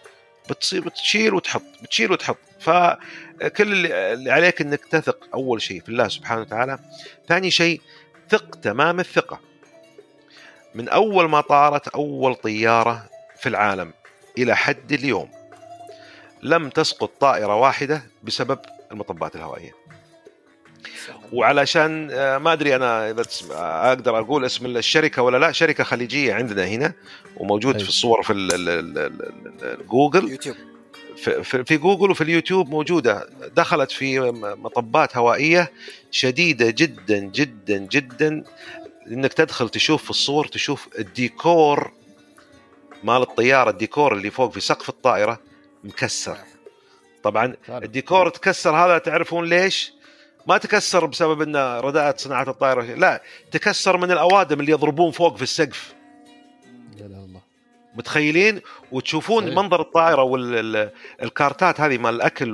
بتصير 0.49 0.81
بتشيل 0.81 1.33
وتحط 1.33 1.61
بتشيل 1.83 2.11
وتحط 2.11 2.37
فكل 2.59 3.85
اللي 3.85 4.31
عليك 4.31 4.61
إنك 4.61 4.85
تثق 4.85 5.17
أول 5.33 5.61
شيء 5.61 5.81
في 5.81 5.89
الله 5.89 6.07
سبحانه 6.07 6.41
وتعالى 6.41 6.79
ثاني 7.27 7.51
شيء 7.51 7.81
ثق 8.29 8.55
تمام 8.55 8.99
الثقة 8.99 9.39
من 10.75 10.89
أول 10.89 11.29
ما 11.29 11.41
طارت 11.41 11.87
أول 11.87 12.35
طيارة 12.35 13.05
في 13.39 13.49
العالم 13.49 13.93
إلى 14.37 14.55
حد 14.55 14.91
اليوم 14.91 15.29
لم 16.43 16.69
تسقط 16.69 17.11
طائرة 17.19 17.55
واحدة 17.55 18.03
بسبب 18.23 18.59
المطبات 18.93 19.35
الهوائية. 19.35 19.71
وعلشان 21.33 22.09
آه، 22.11 22.37
ما 22.37 22.53
أدري 22.53 22.75
أنا 22.75 23.09
إذا 23.09 23.23
آه، 23.51 23.89
أقدر 23.89 24.19
أقول 24.19 24.45
اسم 24.45 24.65
الشركة 24.65 25.21
ولا 25.21 25.37
لا 25.37 25.51
شركة 25.51 25.83
خليجية 25.83 26.33
عندنا 26.33 26.67
هنا 26.67 26.93
وموجود 27.37 27.75
أي. 27.75 27.83
في 27.83 27.89
الصور 27.89 28.23
في 28.23 28.33
جوجل. 29.89 30.29
يوتيوب. 30.31 30.55
في 31.17 31.63
في 31.63 31.77
جوجل 31.77 32.11
وفي 32.11 32.21
اليوتيوب 32.21 32.69
موجودة. 32.69 33.29
دخلت 33.55 33.91
في 33.91 34.19
مطبات 34.57 35.17
هوائية 35.17 35.71
شديدة 36.11 36.69
جدا 36.69 37.19
جدا 37.19 37.77
جدا. 37.77 38.43
إنك 39.07 39.33
تدخل 39.33 39.69
تشوف 39.69 40.03
في 40.03 40.09
الصور 40.09 40.47
تشوف 40.47 40.87
الديكور 40.99 41.91
مال 43.03 43.21
الطيارة 43.21 43.69
الديكور 43.69 44.13
اللي 44.13 44.31
فوق 44.31 44.51
في 44.51 44.59
سقف 44.59 44.89
الطائرة 44.89 45.39
مكسر. 45.83 46.37
طبعا. 47.23 47.55
الديكور 47.69 48.29
تكسر 48.29 48.75
هذا 48.75 48.97
تعرفون 48.97 49.45
ليش؟ 49.45 49.93
ما 50.47 50.57
تكسر 50.57 51.05
بسبب 51.05 51.41
إن 51.41 51.55
رداءة 51.79 52.15
صناعة 52.17 52.49
الطائرة 52.49 52.81
لا 52.81 53.21
تكسر 53.51 53.97
من 53.97 54.11
الأوادم 54.11 54.59
اللي 54.59 54.71
يضربون 54.71 55.11
فوق 55.11 55.35
في 55.35 55.43
السقف 55.43 55.93
لا 56.97 57.03
لا 57.07 57.17
الله 57.17 57.41
متخيلين 57.95 58.61
وتشوفون 58.91 59.43
صحيح. 59.43 59.55
منظر 59.55 59.81
الطائرة 59.81 60.23
والكارتات 60.23 61.81
هذه 61.81 61.97
مال 61.97 62.15
الأكل 62.15 62.53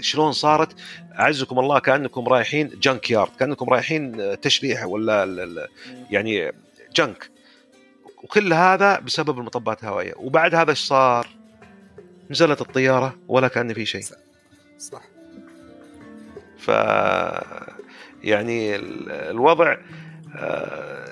شلون 0.00 0.32
صارت 0.32 0.72
أعزكم 1.18 1.58
الله 1.58 1.78
كأنكم 1.78 2.28
رايحين 2.28 2.68
جنك 2.68 3.10
يارد 3.10 3.30
كأنكم 3.38 3.70
رايحين 3.70 4.40
تشريح 4.40 4.84
ولا 4.84 5.68
يعني 6.10 6.52
جنك 6.96 7.30
وكل 8.22 8.52
هذا 8.52 9.00
بسبب 9.00 9.38
المطبات 9.38 9.82
الهوائية 9.82 10.14
وبعد 10.16 10.54
هذا 10.54 10.70
إيش 10.70 10.78
صار؟ 10.78 11.28
نزلت 12.30 12.60
الطيارة 12.60 13.16
ولا 13.28 13.48
كان 13.48 13.74
في 13.74 13.86
شيء. 13.86 14.02
صح. 14.78 15.02
ف 16.58 16.68
يعني 18.22 18.76
ال- 18.76 19.10
الوضع 19.10 19.76
آه، 20.36 21.04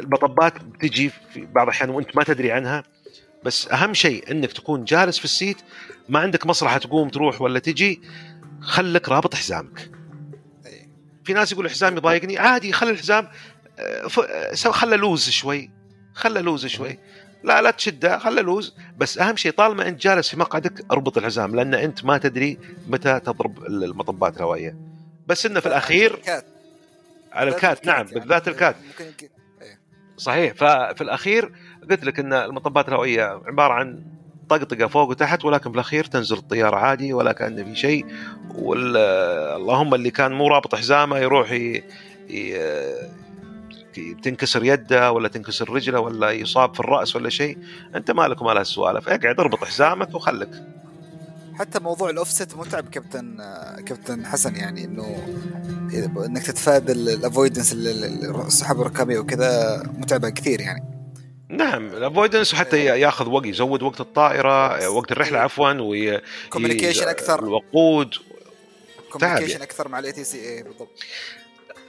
المطبات 0.00 0.62
بتجي 0.64 1.10
في 1.32 1.46
بعض 1.46 1.66
الأحيان 1.66 1.90
وأنت 1.90 2.16
ما 2.16 2.24
تدري 2.24 2.52
عنها 2.52 2.82
بس 3.44 3.68
أهم 3.68 3.94
شيء 3.94 4.30
إنك 4.30 4.52
تكون 4.52 4.84
جالس 4.84 5.18
في 5.18 5.24
السيت 5.24 5.56
ما 6.08 6.18
عندك 6.18 6.46
مصلحة 6.46 6.78
تقوم 6.78 7.08
تروح 7.08 7.42
ولا 7.42 7.58
تجي 7.58 8.00
خلك 8.60 9.08
رابط 9.08 9.34
حزامك. 9.34 9.90
أي. 10.66 10.88
في 11.24 11.32
ناس 11.32 11.52
يقول 11.52 11.66
الحزام 11.66 11.96
يضايقني 11.96 12.38
عادي 12.38 12.72
خلي 12.72 12.90
الحزام 12.90 13.28
آه، 13.78 14.08
آه، 14.20 14.54
خله 14.54 14.96
لوز 14.96 15.28
شوي 15.30 15.70
خله 16.14 16.40
لوز 16.40 16.66
شوي. 16.66 16.98
لا 17.46 17.62
لا 17.62 17.70
تشده 17.70 18.18
خله 18.18 18.42
لوز 18.42 18.74
بس 18.98 19.18
أهم 19.18 19.36
شيء 19.36 19.52
طالما 19.52 19.88
أنت 19.88 20.00
جالس 20.00 20.28
في 20.28 20.38
مقعدك 20.38 20.84
اربط 20.92 21.18
الحزام 21.18 21.56
لأن 21.56 21.74
أنت 21.74 22.04
ما 22.04 22.18
تدري 22.18 22.58
متى 22.88 23.20
تضرب 23.20 23.66
المطبات 23.66 24.36
الهوائية. 24.36 24.76
بس 25.26 25.46
إنه 25.46 25.60
في 25.60 25.66
الأخير 25.66 26.14
الكات. 26.14 26.44
على 27.32 27.50
الكات 27.50 27.86
نعم 27.86 27.96
يعني 28.06 28.20
بالذات 28.20 28.48
الكات. 28.48 28.76
ممكن 28.86 29.04
يمكن- 29.04 29.28
صحيح. 30.16 30.52
ففي 30.54 31.00
الأخير 31.00 31.52
قلت 31.90 32.04
لك 32.04 32.18
إن 32.18 32.32
المطبات 32.32 32.88
الهوائية 32.88 33.22
عبارة 33.46 33.72
عن 33.72 34.02
طقطقة 34.48 34.86
فوق 34.86 35.08
وتحت 35.08 35.44
ولكن 35.44 35.70
بالاخير 35.72 36.04
تنزل 36.04 36.36
الطيارة 36.36 36.76
عادي 36.76 37.12
ولا 37.12 37.32
كان 37.32 37.64
في 37.64 37.74
شيء. 37.80 38.06
اللهم 39.56 39.94
اللي 39.94 40.10
كان 40.10 40.32
مو 40.32 40.48
رابط 40.48 40.74
حزامه 40.74 41.18
يروح 41.18 41.52
ي... 41.52 41.82
ي... 42.30 42.56
تنكسر 44.22 44.64
يده 44.64 45.12
ولا 45.12 45.28
تنكسر 45.28 45.70
رجله 45.70 46.00
ولا 46.00 46.30
يصاب 46.30 46.74
في 46.74 46.80
الرأس 46.80 47.16
ولا 47.16 47.28
شيء 47.30 47.58
أنت 47.94 48.10
مالك 48.10 48.42
ومال 48.42 48.56
هالسوالف. 48.56 49.08
اقعد 49.08 49.40
اربط 49.40 49.64
حزامك 49.64 50.14
وخلك. 50.14 50.50
حتى 51.54 51.78
موضوع 51.78 52.10
الاوفست 52.10 52.54
متعب 52.56 52.88
كابتن 52.88 53.40
آه، 53.40 53.80
كابتن 53.80 54.26
حسن 54.26 54.56
يعني 54.56 54.84
إنه 54.84 55.26
إنك 56.26 56.42
تتفادى 56.42 56.92
ال 56.92 57.00
avoidance 57.00 57.72
السحب 57.72 58.80
الركامية 58.80 59.18
وكذا 59.18 59.82
متعبة 59.98 60.28
كثير 60.30 60.60
يعني. 60.60 60.84
نعم 61.48 61.86
ال 61.86 61.93
avoidance 61.93 62.54
وحتى 62.54 62.84
ياخذ 62.84 63.28
وقت 63.28 63.46
يزود 63.46 63.82
وقت 63.82 64.00
الطائرة 64.00 64.88
وقت 64.88 65.12
الرحلة 65.12 65.38
عفوا 65.38 65.72
وي... 65.72 66.20
communication 66.50 67.08
أكثر. 67.08 67.44
الوقود. 67.44 68.14
communication. 69.12 69.62
أكثر 69.62 69.88
مع 69.88 69.98
ال 69.98 70.12
ATC 70.12 70.38
إيه 70.38 70.62
بالضبط. 70.62 70.88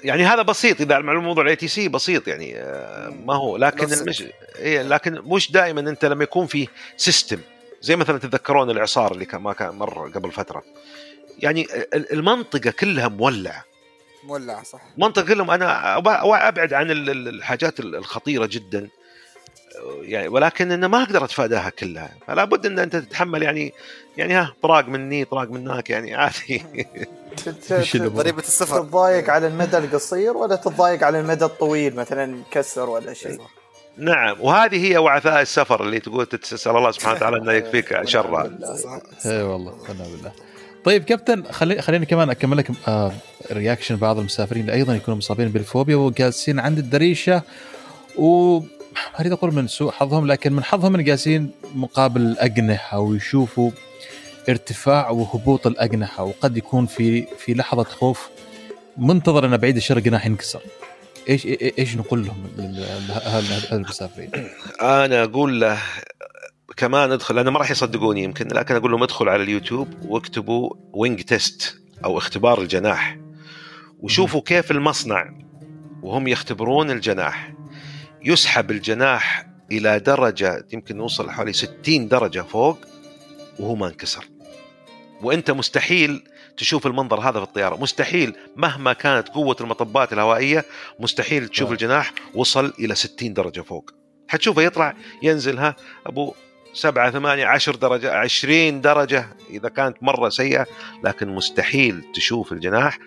يعني 0.03 0.25
هذا 0.25 0.41
بسيط 0.41 0.81
إذا 0.81 0.95
على 0.95 1.11
الموضوع 1.11 1.43
ال 1.43 1.55
ATC 1.55 1.87
بسيط 1.87 2.27
يعني 2.27 2.57
آه، 2.57 3.09
ما 3.25 3.33
هو 3.35 3.57
لكن. 3.57 3.93
المش... 3.93 4.23
إيه 4.55 4.81
لكن 4.81 5.13
مش 5.13 5.51
دائما 5.51 5.79
أنت 5.81 6.05
لما 6.05 6.23
يكون 6.23 6.47
في 6.47 6.67
system 6.97 7.39
زي 7.81 7.95
مثلا 7.95 8.17
تتذكرون 8.17 8.69
الاعصار 8.69 9.11
اللي 9.11 9.25
كان 9.25 9.41
ما 9.41 9.53
كان 9.53 9.75
مر 9.75 10.11
قبل 10.15 10.31
فترة. 10.31 10.63
يعني 11.39 11.67
ال- 11.93 12.13
المنطقة 12.13 12.71
كلها 12.71 13.07
مولعة. 13.07 13.63
مولع 14.23 14.63
صح. 14.63 14.81
منطقة 14.97 15.25
كلهم 15.25 15.51
أنا 15.51 15.97
أبعد 15.97 16.73
عن 16.73 16.91
ال- 16.91 17.09
ال- 17.09 17.27
الحاجات 17.27 17.79
ال- 17.79 17.95
الخطيرة 17.95 18.45
جدا. 18.45 18.87
يعني 20.01 20.27
ولكن 20.27 20.71
أنا 20.71 20.87
ما 20.87 21.03
أقدر 21.03 21.25
أتفاداها 21.25 21.69
كلها. 21.69 22.09
فلا 22.27 22.43
بد 22.45 22.65
إن 22.65 22.79
أنت 22.79 22.95
تتحمل 22.95 23.43
يعني 23.43 23.73
يعني 24.17 24.33
ها 24.33 24.53
طراق 24.61 24.87
مني 24.87 25.25
طراق 25.25 25.51
منك 25.51 25.89
يعني 25.89 26.15
عادي. 26.15 26.63
ضريبه 27.95 28.39
السفر. 28.39 28.79
تتضايق 28.83 29.29
على 29.29 29.47
المدى 29.47 29.77
القصير 29.77 30.37
ولا 30.37 30.55
تتضايق 30.55 31.03
على 31.03 31.19
المدى 31.19 31.45
الطويل 31.45 31.95
مثلا 31.95 32.41
كسر 32.51 32.89
ولا 32.89 33.13
شيء؟ 33.13 33.39
نعم 33.97 34.37
وهذه 34.39 34.91
هي 34.91 34.97
وعثاء 34.97 35.41
السفر 35.41 35.83
اللي 35.83 35.99
تقول 35.99 36.25
تسأل 36.25 36.77
الله 36.77 36.91
سبحانه 36.91 37.15
وتعالى 37.15 37.37
إنه 37.37 37.51
يكفيك 37.51 38.05
شرها 38.05 38.75
صح. 38.75 38.99
اي 39.25 39.43
والله 39.43 39.73
بالله 39.87 40.31
طيب 40.83 41.03
كابتن 41.03 41.43
خلي 41.43 41.81
خليني 41.81 42.05
كمان 42.05 42.29
أكمل 42.29 42.57
لك 42.57 42.71
آه 42.87 43.11
رياكشن 43.51 43.95
بعض 43.95 44.17
المسافرين 44.17 44.61
اللي 44.61 44.73
أيضا 44.73 44.95
يكونوا 44.95 45.17
مصابين 45.17 45.49
بالفوبيا 45.49 45.95
وجالسين 45.95 46.59
عند 46.59 46.77
الدريشة. 46.77 47.41
و 48.17 48.59
ما 49.13 49.19
أريد 49.19 49.31
أقول 49.31 49.53
من 49.53 49.67
سوء 49.67 49.91
حظهم 49.91 50.27
لكن 50.27 50.53
من 50.53 50.63
حظهم 50.63 50.95
إن 50.95 51.03
جالسين 51.03 51.51
مقابل 51.75 52.21
الأجنحة 52.21 52.99
ويشوفوا 52.99 53.71
ارتفاع 54.49 55.09
وهبوط 55.09 55.67
الأجنحة 55.67 56.23
وقد 56.23 56.57
يكون 56.57 56.85
في 56.85 57.27
في 57.37 57.53
لحظة 57.53 57.83
خوف 57.83 58.29
منتظر 58.97 59.45
أن 59.45 59.57
بعيد 59.57 59.75
الشر 59.75 59.99
جناح 59.99 60.25
ينكسر 60.25 60.61
إيش 61.29 61.45
إيش 61.79 61.95
نقول 61.95 62.25
لهم 62.25 62.47
المسافرين؟ 63.71 64.31
أنا 64.81 65.23
أقول 65.23 65.61
له 65.61 65.77
كمان 66.77 67.11
ادخل 67.11 67.35
لأنه 67.35 67.51
ما 67.51 67.59
راح 67.59 67.71
يصدقوني 67.71 68.23
يمكن 68.23 68.47
لكن 68.47 68.75
أقول 68.75 68.91
لهم 68.91 69.03
ادخلوا 69.03 69.31
على 69.31 69.43
اليوتيوب 69.43 69.87
واكتبوا 70.05 70.73
wing 70.93 71.21
test 71.21 71.79
أو 72.05 72.17
اختبار 72.17 72.61
الجناح 72.61 73.17
وشوفوا 73.99 74.41
كيف 74.41 74.71
المصنع 74.71 75.33
وهم 76.03 76.27
يختبرون 76.27 76.91
الجناح 76.91 77.53
يسحب 78.27 78.71
الجناح 78.71 79.47
إلى 79.71 79.99
درجة 79.99 80.65
يمكن 80.73 80.97
نوصل 80.97 81.29
حوالي 81.29 81.53
60 81.53 82.07
درجة 82.07 82.41
فوق 82.41 82.77
وهو 83.59 83.75
ما 83.75 83.87
انكسر. 83.87 84.25
وأنت 85.21 85.51
مستحيل 85.51 86.23
تشوف 86.57 86.87
المنظر 86.87 87.19
هذا 87.19 87.39
في 87.39 87.45
الطيارة. 87.45 87.75
مستحيل 87.75 88.35
مهما 88.55 88.93
كانت 88.93 89.29
قوة 89.29 89.55
المطبات 89.61 90.13
الهوائية 90.13 90.65
مستحيل 90.99 91.47
تشوف 91.47 91.69
آه. 91.69 91.71
الجناح 91.71 92.13
وصل 92.35 92.73
إلى 92.79 92.95
60 92.95 93.33
درجة 93.33 93.61
فوق. 93.61 93.91
حتشوفه 94.27 94.61
يطلع 94.61 94.93
ينزل 95.23 95.57
ها 95.57 95.75
أبو 96.05 96.33
سبعة 96.77 97.11
ثمانية 97.11 97.45
عشر 97.45 97.75
درجة 97.75 98.13
عشرين 98.13 98.81
درجة 98.81 99.27
إذا 99.49 99.69
كانت 99.69 99.97
مرة 100.01 100.29
سيئة 100.29 100.65
لكن 101.03 101.27
مستحيل 101.27 102.03
تشوف 102.13 102.51
الجناح 102.51 102.99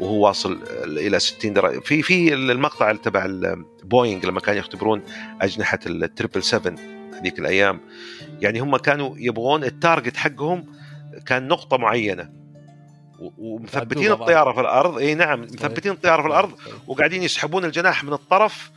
وهو 0.00 0.26
واصل 0.26 0.62
إلى 0.84 1.18
60 1.18 1.52
درجة. 1.52 1.80
في 1.80 2.02
في 2.02 2.34
المقطع 2.34 2.92
تبع 2.92 3.24
البوينغ 3.24 4.26
لما 4.26 4.40
كانوا 4.40 4.60
يختبرون 4.60 5.02
أجنحة 5.42 5.78
ال 5.86 5.94
triple 5.94 6.42
7 6.42 6.74
هذيك 7.20 7.38
الأيام 7.38 7.80
يعني 8.40 8.60
هم 8.60 8.76
كانوا 8.76 9.14
يبغون 9.18 9.64
ال 9.64 9.71
target 9.71 10.16
حقهم 10.16 10.64
كان 11.26 11.48
نقطة 11.48 11.76
معينة. 11.76 12.30
ومثبتين 13.38 14.12
الطيارة 14.12 14.52
في 14.52 14.60
الأرض. 14.60 14.98
إي 14.98 15.14
نعم 15.14 15.40
مثبتين 15.40 15.92
الطيارة 15.92 16.22
في 16.22 16.28
الأرض 16.28 16.52
وقاعدين 16.86 17.22
يسحبون 17.22 17.64
الجناح 17.64 18.04
من 18.04 18.12
الطرف 18.12 18.70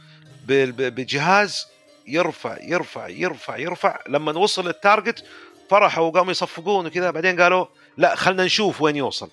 بجهاز 0.48 1.68
يرفع 2.14 2.58
يرفع 2.62 3.08
يرفع 3.08 3.58
يرفع. 3.58 4.00
لما 4.08 4.32
وصل 4.38 4.68
ال 4.68 4.76
target 4.76 5.26
فرحوا 5.70 6.04
وقاموا 6.06 6.32
يصفقون 6.32 6.86
وكذا 6.86 7.12
بعدين 7.12 7.42
قالوا 7.42 7.66
لا 7.98 8.16
خلنا 8.16 8.46
نشوف 8.46 8.82
وين 8.82 8.96
يوصل. 8.96 9.30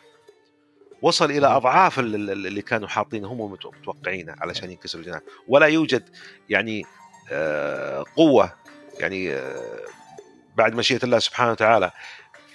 وصل 1.03 1.31
إلى 1.31 1.47
أضعاف 1.47 1.98
ال- 1.98 2.15
ال- 2.15 2.47
اللي 2.47 2.62
كانوا 2.62 2.89
حاطينه 2.89 3.28
هم 3.28 3.57
متو- 3.57 3.74
متوقعينه 3.81 4.35
علشان 4.40 4.70
ينكسر 4.70 4.98
الجناح. 4.98 5.20
ولا 5.48 5.66
يوجد 5.66 6.09
يعني 6.48 6.82
آه، 7.32 8.05
قوة 8.16 8.53
يعني 8.98 9.32
آه، 9.32 9.81
بعد 10.57 10.74
مشيئة 10.74 11.05
الله 11.05 11.19
سبحانه 11.19 11.51
وتعالى. 11.51 11.90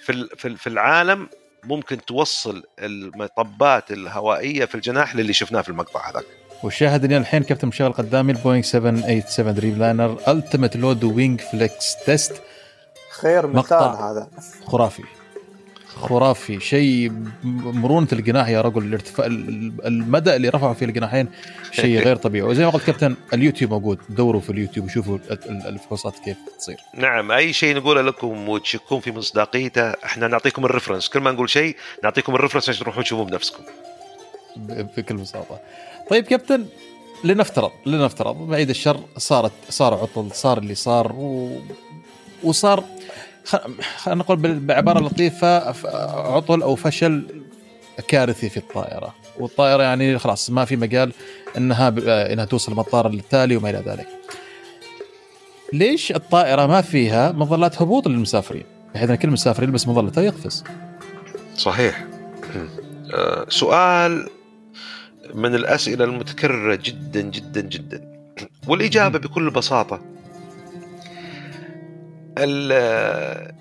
في 0.02 0.28
في 0.56 0.66
العالم 0.66 1.28
ممكن 1.64 2.04
توصل 2.04 2.62
المطبات 2.78 3.92
الهوائية 3.92 4.64
في 4.64 4.74
الجناح 4.74 5.16
اللي 5.16 5.32
شفناه 5.32 5.60
في 5.60 5.68
المقطع 5.68 6.10
هذاك. 6.10 6.24
والشاهد 6.62 7.04
اني 7.04 7.16
الحين 7.16 7.42
كابتن 7.42 7.68
مشغل 7.68 7.92
قدامي 7.92 8.32
البوينغ 8.32 8.62
787 8.62 9.54
دريم 9.54 9.78
لاينر 9.78 10.18
ultimate 10.28 10.76
load 10.76 11.04
wing 11.04 11.40
flex 11.40 11.96
test 12.06 12.42
خير 13.20 13.46
مثال 13.46 13.56
مقطع. 13.56 14.10
هذا. 14.10 14.28
خرافي. 14.66 15.02
خرافي. 15.86 16.60
شيء 16.60 17.12
مرونة 17.44 18.08
الجناح 18.12 18.48
يا 18.48 18.60
رجل. 18.60 18.82
الارتفاع 18.84 19.26
المدى 19.26 20.36
اللي 20.36 20.48
رفعوا 20.48 20.74
فيه 20.74 20.86
الجناحين 20.86 21.28
شيء 21.72 21.98
غير 22.00 22.16
طبيعي. 22.16 22.46
وزي 22.48 22.64
ما 22.64 22.70
قلت 22.70 22.84
كابتن 22.84 23.16
اليوتيوب 23.32 23.70
موجود. 23.70 23.98
دوروا 24.08 24.40
في 24.40 24.50
اليوتيوب 24.50 24.86
وشوفوا 24.86 25.16
ال- 25.18 25.32
ال- 25.50 25.66
الفحوصات 25.66 26.14
كيف 26.24 26.36
تصير. 26.58 26.76
نعم 26.94 27.32
أي 27.32 27.52
شيء 27.52 27.76
نقوله 27.76 28.02
لكم 28.02 28.48
وتشكون 28.48 29.00
في 29.00 29.12
مصداقيته 29.12 29.90
إحنا 29.90 30.28
نعطيكم 30.28 30.64
ال 30.64 30.68
reference 30.68 31.08
كل 31.08 31.20
ما 31.20 31.32
نقول 31.32 31.50
شيء 31.50 31.76
نعطيكم 32.04 32.34
ال 32.34 32.37
reference 32.37 32.68
عشان 32.68 32.80
تروحون 32.84 33.04
تشوفوه 33.04 33.24
بنفسكم. 33.26 33.62
بكل 34.96 35.16
بساطة. 35.16 35.60
طيب 36.10 36.24
كابتن 36.24 36.66
لنفترض 37.24 37.70
لنفترض 37.86 38.36
بعيد 38.36 38.70
الشر 38.70 39.00
صارت 39.16 39.52
صار 39.68 39.94
عطل 39.94 40.28
صار 40.32 40.58
اللي 40.58 40.74
صار 40.74 41.12
و... 41.12 41.58
وصار 42.44 42.84
خلينا 43.96 44.20
نقول 44.20 44.38
لطيفة 45.04 45.72
ف- 45.72 45.86
عطل 46.16 46.62
أو 46.62 46.74
فشل 46.74 47.42
كارثي 48.08 48.48
في 48.48 48.56
الطائرة 48.56 49.14
والطائرة 49.38 49.82
يعني 49.82 50.18
خلاص 50.18 50.50
ما 50.50 50.64
في 50.64 50.76
مجال 50.76 51.12
إنها 51.56 51.90
ب... 51.90 52.08
إنها 52.08 52.44
توصل 52.44 52.72
المطار 52.72 53.06
التالي 53.06 53.56
وما 53.56 53.70
إلى 53.70 53.82
ذلك. 53.86 54.06
ليش 55.72 56.12
الطائرة 56.12 56.66
ما 56.66 56.80
فيها 56.80 57.32
مظلات 57.32 57.82
هبوط 57.82 58.08
للمسافرين؟ 58.08 58.64
بحيث 58.94 59.10
إن 59.10 59.16
كل 59.16 59.30
مسافر 59.30 59.62
يلبس 59.62 59.88
مظلته 59.88 60.22
يقفز. 60.22 60.64
صحيح 61.56 62.04
آه، 63.14 63.46
سؤال 63.48 64.28
من 65.34 65.54
الأسئلة 65.54 66.04
المتكررة 66.04 66.74
جدا 66.74 67.20
جدا 67.20 67.60
جدا. 67.60 68.12
والإجابة 68.68 69.18
بكل 69.18 69.50
بساطة. 69.50 70.00
ال- 72.38 73.52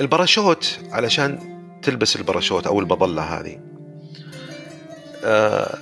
الباراشوت 0.00 0.78
علشان 0.92 1.38
تلبس 1.82 2.16
الباراشوت 2.16 2.66
أو 2.66 2.80
المظله 2.80 3.22
هذه. 3.22 3.60
آه، 5.24 5.78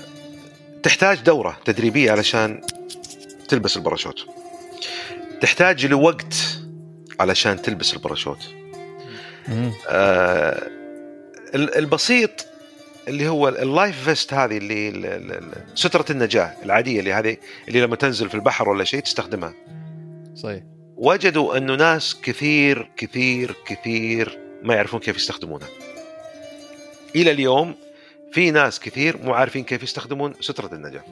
تحتاج 0.82 1.20
دورة 1.20 1.58
تدريبية 1.64 2.10
علشان 2.12 2.60
تلبس 3.48 3.76
الباراشوت. 3.76 4.26
تحتاج 5.40 5.86
لوقت 5.86 6.34
علشان 7.20 7.62
تلبس 7.62 7.94
الباراشوت. 7.94 8.38
ال- 11.54 11.78
البسيط 11.78 12.46
اللي 13.08 13.28
هو 13.28 13.48
ال 13.48 13.59
life 13.59 14.04
vest 14.08 14.34
هذه 14.34 14.56
اللي 14.58 14.88
ال- 14.88 15.06
ال- 15.06 15.32
ال- 15.32 15.78
سترة 15.78 16.04
النجاة 16.10 16.52
العادية 16.64 17.00
اللي 17.00 17.12
هذه 17.12 17.36
اللي 17.68 17.80
لما 17.80 17.96
تنزل 17.96 18.28
في 18.28 18.34
البحر 18.34 18.68
ولا 18.68 18.84
شيء 18.84 19.00
تستخدمها. 19.00 19.54
صحيح. 20.34 20.62
وجدوا 20.96 21.56
أنه 21.56 21.74
ناس 21.74 22.16
كثير 22.22 22.90
كثير 22.96 23.54
كثير 23.66 24.38
ما 24.62 24.74
يعرفون 24.74 25.00
كيف 25.00 25.16
يستخدمونها. 25.16 25.68
إلى 27.16 27.30
اليوم 27.30 27.74
في 28.32 28.50
ناس 28.50 28.80
كثير 28.80 29.16
مو 29.24 29.34
عارفين 29.34 29.64
كيف 29.64 29.82
يستخدمون 29.82 30.32
سترة 30.40 30.74
النجاة. 30.74 31.04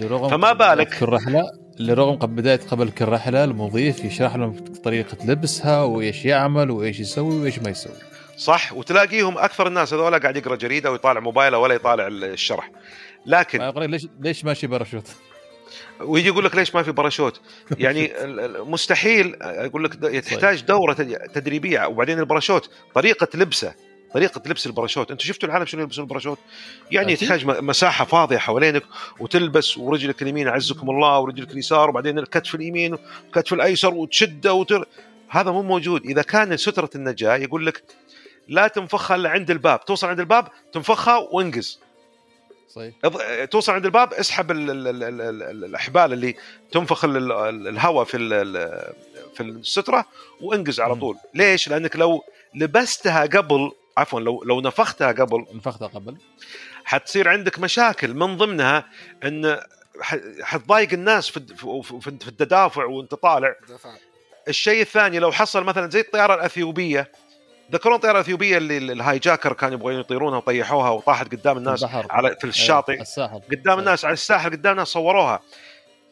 لرغم 0.00 0.28
فما 0.28 0.52
بالك- 0.52 0.98
كل 0.98 1.06
رحلة 1.06 1.42
لرغم 1.80 2.16
قبل 2.16 2.34
بداية 2.34 2.60
قبل 2.70 2.90
كل 2.90 3.04
رحلة 3.04 3.44
المضيف 3.44 4.04
يشرح 4.04 4.36
لهم 4.36 4.64
طريقة 4.84 5.16
لبسها 5.24 5.82
وإيش 5.82 6.24
يعمل 6.24 6.70
وإيش 6.70 7.00
يسوي 7.00 7.40
وإيش 7.40 7.58
ما 7.58 7.70
يسوي. 7.70 7.92
صح؟ 8.38 8.72
وتلاقيهم 8.72 9.38
أكثر 9.38 9.66
الناس 9.66 9.94
هذول 9.94 10.20
قاعد 10.20 10.36
يقرأ 10.36 10.56
جريدة 10.56 10.92
ويطالع 10.92 11.20
موبايله 11.20 11.58
ولا 11.58 11.74
يطالع 11.74 12.06
الشرح. 12.06 12.70
لكن 13.26 13.72
ليش 13.76 14.06
ليش 14.20 14.44
ماشي 14.44 14.66
باراشوت؟ 14.66 15.08
ويجي 16.00 16.28
يقول 16.28 16.44
لك 16.44 16.56
ليش 16.56 16.74
ما 16.74 16.82
في 16.82 16.92
باراشوت؟ 16.92 17.40
يعني 17.78 18.12
مستحيل. 18.58 19.36
أقول 19.40 19.84
لك 19.84 19.94
تحتاج 19.94 20.60
دورة 20.62 20.92
تد- 20.92 21.18
تدريبية. 21.34 21.86
وبعدين 21.86 22.18
الباراشوت 22.18 22.70
طريقة 22.94 23.28
لبسه 23.34 23.74
طريقة 24.14 24.42
لبس 24.46 24.66
الباراشوت. 24.66 25.10
أنتم 25.10 25.24
شفتوا 25.24 25.48
العالم 25.48 25.66
شنو 25.66 25.80
يلبسون 25.80 26.04
الباراشوت؟ 26.04 26.38
يعني. 26.90 27.16
تحتاج 27.16 27.46
مساحة 27.46 28.04
فاضية 28.04 28.38
حوالينك 28.38 28.82
وتلبس 29.20 29.78
ورجلك 29.78 30.22
اليمين 30.22 30.48
اعزكم 30.48 30.90
الله 30.90 31.18
ورجلك 31.18 31.50
اليسار 31.50 31.90
وبعدين 31.90 32.18
الكتف 32.18 32.54
اليمين 32.54 32.92
والكتف 33.24 33.52
الأيسر 33.52 33.94
وتشده 33.94 34.52
وتر... 34.52 34.84
هذا 35.28 35.50
مو 35.50 35.62
موجود. 35.62 36.04
إذا 36.06 36.22
كان 36.22 36.56
سترة 36.56 36.90
النجاة 36.94 37.36
يقول 37.36 37.66
لك 37.66 37.82
لا 38.48 38.68
تنفخها 38.68 39.14
إلا 39.16 39.30
عند 39.30 39.50
الباب. 39.50 39.84
توصل 39.84 40.06
عند 40.06 40.20
الباب 40.20 40.48
تنفخها 40.72 41.16
وانقز. 41.16 41.80
صحيح. 42.68 42.94
توصل 43.44 43.72
عند 43.72 43.84
الباب 43.84 44.14
اسحب 44.14 44.50
ال 44.50 44.70
ال 44.70 44.86
ال 44.88 45.02
ال 45.04 45.42
ال 45.42 45.64
الأحبال 45.64 46.12
اللي 46.12 46.36
تنفخ 46.72 47.04
ال- 47.04 47.16
ال- 47.16 47.32
ال- 47.32 47.68
الهواء 47.68 48.04
في 48.04 48.18
في 49.34 49.42
السترة 49.42 50.04
وانقز 50.40 50.80
على. 50.80 50.94
طول. 50.94 51.16
ليش؟ 51.34 51.68
لأنك 51.68 51.96
لو 51.96 52.24
لبستها 52.54 53.22
قبل 53.22 53.72
عفوا 53.96 54.20
لو 54.20 54.42
لو 54.44 54.60
نفختها 54.60 55.12
قبل 55.12 55.46
نفختها 55.54 55.88
قبل. 55.88 56.16
حتصير 56.84 57.28
عندك 57.28 57.58
مشاكل. 57.58 58.14
من 58.14 58.36
ضمنها 58.36 58.84
إن 59.24 59.60
ح- 60.00 60.16
حتضايق 60.42 60.92
الناس 60.92 61.28
في- 61.30 61.40
في 62.00 62.06
التدافع 62.28 62.84
وأنت 62.84 63.14
طالع. 63.14 63.54
الشيء 64.48 64.80
الثاني 64.82 65.18
لو 65.18 65.32
حصل 65.32 65.64
مثلا 65.64 65.90
زي 65.90 66.00
الطيارة 66.00 66.34
الأثيوبية 66.34 67.12
ذكرون 67.72 67.94
الطياره 67.94 68.16
الاثيوبيه 68.16 68.56
اللي 68.56 68.78
الهاي 68.78 69.18
جاكر 69.18 69.52
كانوا 69.52 69.74
يبغون 69.74 70.00
يطيرونها 70.00 70.38
وطيحوها 70.38 70.90
وطاحت 70.90 71.26
قدام 71.34 71.56
الناس 71.58 71.82
البحر. 71.82 72.06
على 72.10 72.36
في 72.40 72.46
الشاطئ. 72.46 72.92
أيوة، 72.92 73.02
الساحل. 73.02 73.40
قدام 73.52 73.78
الناس 73.78 74.04
على 74.04 74.12
الساحل 74.12 74.50
قدام 74.50 74.72
الناس 74.72 74.88
صوروها. 74.88 75.40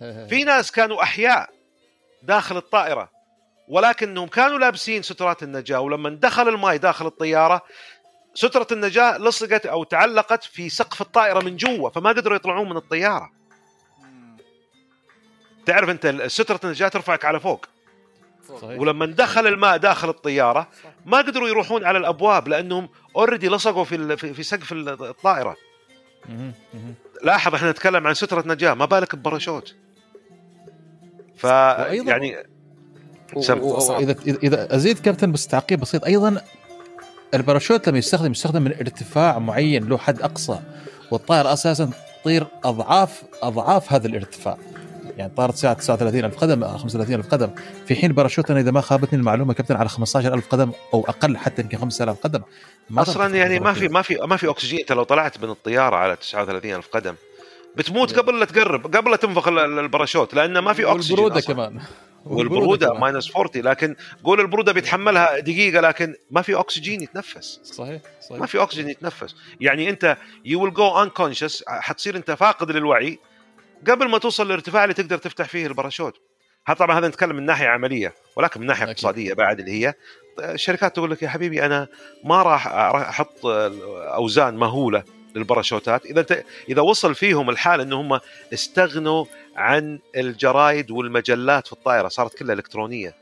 في 0.01 0.45
ناس 0.45 0.73
كانوا 0.73 1.03
أحياء 1.03 1.51
داخل 2.23 2.57
الطائرة 2.57 3.11
ولكنهم 3.69 4.29
كانوا 4.29 4.59
لابسين 4.59 5.03
سترات 5.03 5.43
النجاة 5.43 5.81
ولما 5.81 6.11
دخل 6.11 6.49
الماء 6.49 6.77
داخل 6.77 7.07
الطيارة 7.07 7.63
سترة 8.35 8.67
النجاة 8.73 9.19
لصقت 9.19 9.67
أو 9.67 9.85
تعلقت 9.85 10.45
في 10.45 10.69
سقف 10.69 11.01
الطائرة 11.01 11.41
من 11.41 11.57
جوا 11.57 11.91
فما 11.91 12.11
قدروا 12.11 12.37
يطلعون 12.37 12.69
من 12.69 12.77
الطيارة. 12.77 13.31
تعرف 15.67 15.89
أنت 15.89 16.23
سترة 16.27 16.61
النجاة 16.65 16.89
ترفعك 16.89 17.25
على 17.25 17.41
فوق. 17.41 17.67
صحيح. 18.63 18.81
ولما 18.81 19.07
دخل 19.07 19.47
الماء 19.47 19.77
داخل 19.77 20.09
الطيارة 20.09 20.69
ما 21.07 21.19
قدروا 21.19 21.49
يروحون 21.49 21.85
على 21.85 21.99
الأبواب 21.99 22.49
لأنهم 22.49 22.89
already 23.17 23.49
لصقوا 23.49 23.85
في 23.85 23.95
ال- 23.95 24.19
في 24.19 24.35
في 24.35 24.43
سقف 24.43 24.73
الطائرة. 24.73 25.57
لاحظ 27.23 27.55
إحنا 27.55 27.71
نتكلم 27.71 28.07
عن 28.07 28.15
سترة 28.15 28.45
نجاة 28.47 28.75
ما 28.75 28.85
بالك 28.85 29.15
بباراشوت. 29.17 29.75
ف 31.37 31.45
يعني 31.45 32.37
اذا 33.91 34.17
اذا 34.43 34.75
أزيد 34.77 34.99
كابتن 34.99 35.33
بس 35.33 35.47
تعقيب 35.47 35.81
بسيط. 35.81 36.05
أيضا 36.05 36.41
الباراشوت 37.35 37.89
لما 37.89 37.99
يستخدم 37.99 38.31
يستخدم 38.31 38.63
من 38.63 38.73
ارتفاع 38.73 39.39
معين 39.39 39.89
له 39.89 39.99
حد 39.99 40.23
أقصى 40.23 40.59
والطائرة 41.11 41.53
أساسا 41.53 41.91
تطير 42.23 42.47
اضعاف 42.65 43.23
أضعاف 43.43 43.93
هذا 43.93 44.07
الارتفاع. 44.07 44.59
يعني 45.17 45.33
طارت 45.37 45.55
ساعه 45.55 45.73
39 45.75 46.25
ألف 46.25 46.37
قدم 46.39 46.65
35 46.77 47.15
ألف 47.15 47.29
قدم 47.29 47.51
في 47.87 47.95
حين 47.95 48.11
الباراشوت 48.11 48.51
أنا 48.51 48.61
إذا 48.61 48.71
ما 48.71 48.81
خابتني 48.81 49.19
المعلومة 49.19 49.55
كابتن 49.55 49.77
على 49.77 49.89
15 49.89 50.35
ألف 50.35 50.49
قدم 50.49 50.73
أو 50.95 51.05
أقل 51.09 51.37
حتى 51.37 51.63
يمكن 51.63 51.79
5000 51.79 52.21
قدم 52.21 52.43
ما 52.91 53.03
أصلا 53.03 53.15
ترتفع 53.25 53.37
يعني 53.37 53.61
ما 53.61 53.73
في. 53.73 53.89
ما 53.89 54.03
في 54.03 54.15
ما 54.15 54.37
في 54.37 54.51
أكسجين 54.51 54.79
أنت 54.79 54.93
لو 54.93 55.03
طلعت 55.03 55.45
من 55.45 55.51
الطيارة 55.51 55.97
على 55.97 56.17
39 56.17 56.75
ألف 56.75 56.89
قدم 56.89 57.15
بتموت 57.77 58.13
نعم. 58.13 58.21
قبل 58.23 58.39
لا 58.41 58.45
تقرب 58.45 58.97
قبل 58.97 59.11
لا 59.11 59.17
تنفخ 59.17 59.49
ال- 59.49 59.59
ال- 59.59 59.79
الباراشوت 59.79 60.35
لأنه 60.35 60.61
ما 60.61 60.73
في 60.73 60.85
أكسجين 60.93 61.17
والبرودة 61.19 61.39
أصلاً. 61.39 61.55
كمان 61.55 61.81
والبرودة. 62.25 62.93
minus 62.95 63.37
40 63.37 63.65
لكن 63.65 63.97
قول 64.25 64.41
البرودة 64.41 64.73
بيتحملها 64.73 65.39
دقيقة 65.41 65.81
لكن 65.81 66.15
ما 66.31 66.43
في 66.43 66.55
أكسجين 66.61 67.03
يتنفس 67.03 67.61
صحيح 67.65 68.01
صحيح 68.29 68.41
ما 68.41 68.47
في 68.47 68.63
أكسجين 68.63 68.89
يتنفس 68.89 69.35
يعني 69.61 69.91
أنت 69.91 70.17
you 70.45 70.63
will 70.65 70.73
go 70.75 71.03
unconscious 71.03 71.65
حتصير 71.69 72.17
أنت 72.17 72.31
فاقد 72.31 72.71
للوعي 72.71 73.19
قبل 73.89 74.09
ما 74.09 74.19
توصل 74.19 74.47
للارتفاع 74.47 74.85
اللي 74.85 74.95
تقدر 74.95 75.19
تفتح 75.19 75.49
فيه 75.49 75.67
الباراشوت. 75.67 76.21
هذا 76.67 76.79
طبعا 76.79 76.99
هذا 76.99 77.09
نتكلم 77.09 77.37
من 77.37 77.47
ناحية 77.47 77.67
عملية 77.67 78.15
ولكن 78.37 78.61
من 78.61 78.67
ناحية 78.67 78.83
أكيد. 78.85 78.95
اقتصادية 78.95 79.35
بعد 79.35 79.59
اللي 79.59 79.71
هي 79.71 79.95
الشركات 80.39 80.95
تقول 80.95 81.11
لك 81.11 81.23
يا 81.23 81.29
حبيبي 81.29 81.67
أنا 81.67 81.89
ما 82.25 82.43
راح 82.43 82.67
أحط 82.67 83.47
اوزان 83.47 84.57
مهولة 84.57 85.03
للباراشوتات. 85.35 86.07
إذا 86.07 86.27
إذا 86.69 86.81
وصل 86.81 87.15
فيهم 87.15 87.51
الحال 87.51 87.81
إن 87.81 87.93
هم 87.93 88.21
استغنوا 88.53 89.25
عن 89.57 89.99
الجرايد 90.17 90.91
والمجلات 90.91 91.67
في 91.67 91.73
الطائرة 91.73 92.09
صارت 92.09 92.35
كلها 92.35 92.55
إلكترونية 92.55 93.15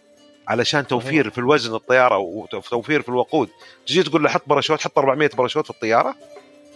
علشان 0.48 0.86
توفير 0.86 1.30
في 1.30 1.38
الوزن 1.38 1.74
الطيارة 1.74 2.18
وتوفير 2.18 3.02
في 3.02 3.08
الوقود. 3.08 3.48
تجي 3.86 4.02
تقول 4.02 4.22
له 4.22 4.28
حط 4.28 4.42
باراشوت 4.46 4.80
حط 4.80 4.98
400 4.98 5.28
باراشوت 5.28 5.64
في 5.64 5.70
الطيارة 5.70 6.16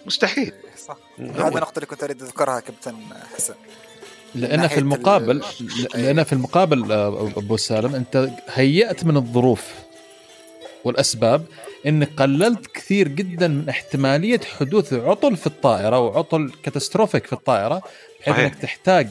مستحيل. 0.07 0.53
صح. 0.87 0.97
هذه 1.19 1.49
النقطة 1.49 1.73
اللي 1.77 1.87
كنت 1.87 2.03
أريد 2.05 2.23
أذكرها 2.23 2.61
كابتن 2.61 2.95
حسن. 3.37 3.55
لأن 4.35 4.67
في 4.69 4.79
المقابل 4.79 5.43
ال- 5.61 6.03
لأن 6.03 6.23
في 6.25 6.33
المقابل 6.33 6.93
آه، 6.93 7.29
أبو 7.37 7.57
سالم 7.57 7.95
أنت 7.95 8.29
هيأت 8.55 9.05
من 9.05 9.17
الظروف 9.17 9.73
والأسباب 10.85 11.45
إنك 11.87 12.11
قللت 12.17 12.67
كثير 12.67 13.09
جدا 13.09 13.49
من 13.49 13.69
احتمالية 13.69 14.41
حدوث 14.61 14.93
عطل 14.93 15.37
في 15.37 15.47
الطائرة 15.47 15.99
وعطل 16.01 16.53
catastrophic 16.63 17.27
في 17.27 17.33
الطائرة 17.33 17.83
بحيث. 18.21 18.39
إنك 18.39 18.55
تحتاج 18.55 19.09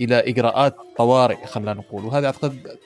إلى 0.00 0.28
إجراءات 0.28 0.76
طوارئ 0.96 1.46
خلينا 1.46 1.74
نقول. 1.74 2.04
وهذه 2.04 2.26
أعتقد 2.26 2.76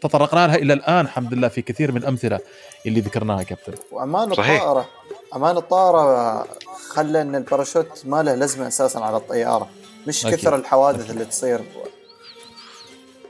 تطرقنا 0.00 0.46
لها 0.46 0.56
إلى 0.56 0.72
الآن 0.72 1.00
الحمد 1.04 1.34
لله 1.34 1.48
في 1.48 1.62
كثير 1.62 1.92
من 1.92 1.96
الأمثلة 1.96 2.40
اللي 2.86 3.00
ذكرناها 3.00 3.42
كابتن. 3.42 3.72
وأمان. 3.92 4.30
الطائرة. 4.30 4.88
أمان 5.34 5.56
الطائرة 5.56 6.46
خلى 6.88 7.22
إن 7.22 7.34
الباراشوت 7.34 8.02
ما 8.06 8.22
له 8.22 8.34
لازمة 8.34 8.68
أساسا 8.68 8.98
على 8.98 9.16
الطيارة 9.16 9.70
مش 10.06 10.26
أكيد. 10.26 10.38
كثر 10.38 10.56
الحوادث 10.56 11.10
اللي 11.10 11.24
تصير 11.24 11.60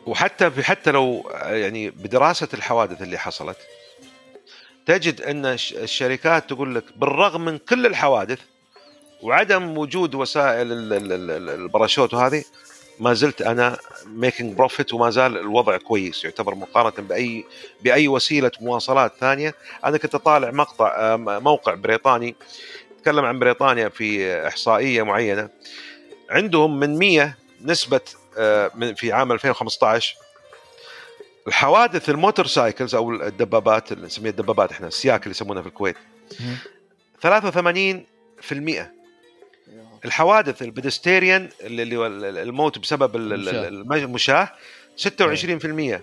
وحتى 0.07 0.51
في 0.51 0.63
حتى 0.65 0.91
لو 0.91 1.31
يعني 1.35 1.91
بدراسة 1.91 2.49
الحوادث 2.55 3.03
اللي 3.03 3.19
حصلت 3.19 3.57
تجد 4.87 5.21
إن 5.21 5.47
الش- 5.47 5.73
الشركات 5.73 6.49
تقول 6.51 6.75
لك 6.75 6.85
بالرغم 6.97 7.45
من 7.45 7.59
كل 7.59 7.87
الحوادث 7.87 8.39
وعدم 9.23 9.79
وجود 9.79 10.15
وسائل 10.15 10.73
ال- 10.73 10.93
ال- 10.93 11.13
ال- 11.13 11.31
ال- 11.31 11.51
الباراشوت 11.51 12.15
وهذه 12.15 12.45
ما 12.99 13.15
زلت 13.15 13.43
أنا 13.43 13.79
making 14.07 14.57
profit 14.57 14.95
وما 14.95 15.11
زال 15.11 15.37
الوضع 15.39 15.77
كويس 15.77 16.25
يعتبر 16.25 16.55
مقارنة 16.55 17.09
بأي 17.09 17.45
بأي 17.83 18.09
وسيلة 18.09 18.51
مواصلات 18.61 19.13
ثانية. 19.21 19.55
أنا 19.85 19.99
كنت 19.99 20.17
طالع 20.17 20.51
مقطع 20.51 20.95
آه، 20.97 21.17
موقع 21.17 21.75
بريطاني 21.75 22.35
تكلم 23.03 23.25
عن 23.25 23.39
بريطانيا 23.39 23.89
في 23.89 24.35
إحصائية 24.49 25.03
معينة. 25.03 25.49
عندهم 26.31 26.81
من 26.81 26.99
100 26.99 27.35
نسبة 27.65 28.01
آه، 28.39 28.71
من- 28.75 28.95
في 28.95 29.13
عام 29.13 29.33
2015 29.33 30.15
الحوادث 31.47 32.11
ال 32.11 32.47
motorcycles 32.47 32.95
أو 32.95 33.11
الدبابات 33.11 33.93
اللي 33.93 34.07
نسميها 34.07 34.31
الدبابات 34.31 34.73
إحنا 34.73 34.87
السياكل 34.89 35.23
اللي 35.23 35.31
يسمونها 35.31 35.63
في 35.63 35.69
الكويت. 35.69 35.97
83% 37.23 38.94
الحوادث 40.05 40.63
البدستيريان 40.63 41.49
اللي 41.61 41.97
هو 41.97 42.07
الموت 42.07 42.79
بسبب 42.79 43.17
ال- 43.17 43.33
ال- 43.33 43.49
المشاة. 43.49 43.69
الم- 43.69 43.93
المشاة 43.93 44.49
26% 44.97 46.01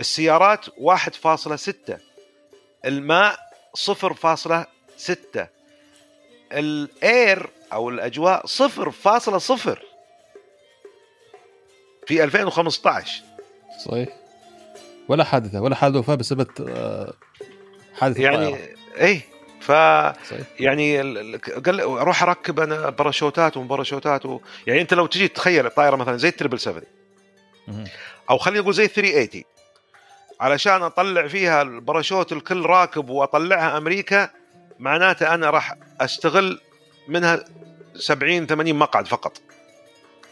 السيارات 0.00 0.66
1.6 0.78 1.98
الماء 2.84 3.38
0.6 3.76 5.46
الأير 6.52 7.48
أو 7.72 7.88
الأجواء 7.90 8.46
0.0 8.46 9.78
في 12.06 12.24
2015 12.24 13.22
صحيح. 13.86 14.08
ولا 15.08 15.24
حادثة 15.24 15.60
ولا 15.62 15.74
حادثة 15.74 15.98
وفاة 15.98 16.14
بسبب 16.14 16.46
آه، 16.68 17.12
حادث 17.94 18.18
يعني 18.18 18.48
الطائرة. 18.48 18.68
ف 19.60 19.68
يعني 20.60 21.00
ال- 21.00 21.18
ال- 21.34 21.62
قال 21.62 21.80
أروح 21.80 22.22
أركب 22.22 22.60
أنا 22.60 22.90
parachute 22.90 23.49
ات 23.49 23.56
و 23.56 23.62
parachute 23.62 24.20
ات 24.20 24.26
و... 24.26 24.40
يعني 24.66 24.80
أنت 24.80 24.94
لو 24.94 25.06
تجي 25.06 25.28
تخيل 25.28 25.66
الطائرة 25.66 25.96
مثلا 25.96 26.16
زي 26.16 26.28
ال 26.28 26.33
triple 26.33 26.60
7 26.60 26.82
مهم. 27.68 27.84
أو 28.30 28.38
خلينا 28.38 28.60
نقول 28.60 28.74
زي 28.74 28.86
380 28.88 29.44
علشان 30.40 30.82
أطلع 30.82 31.26
فيها 31.28 31.62
الباراشوت 31.62 32.32
الكل 32.32 32.66
راكب 32.66 33.08
وأطلعها 33.08 33.76
أمريكا 33.78 34.30
معناته 34.78 35.34
أنا 35.34 35.50
راح 35.50 35.74
أستغل 36.00 36.60
منها 37.08 37.44
70 37.94 38.46
80 38.46 38.74
مقعد 38.74 39.06
فقط. 39.08 39.40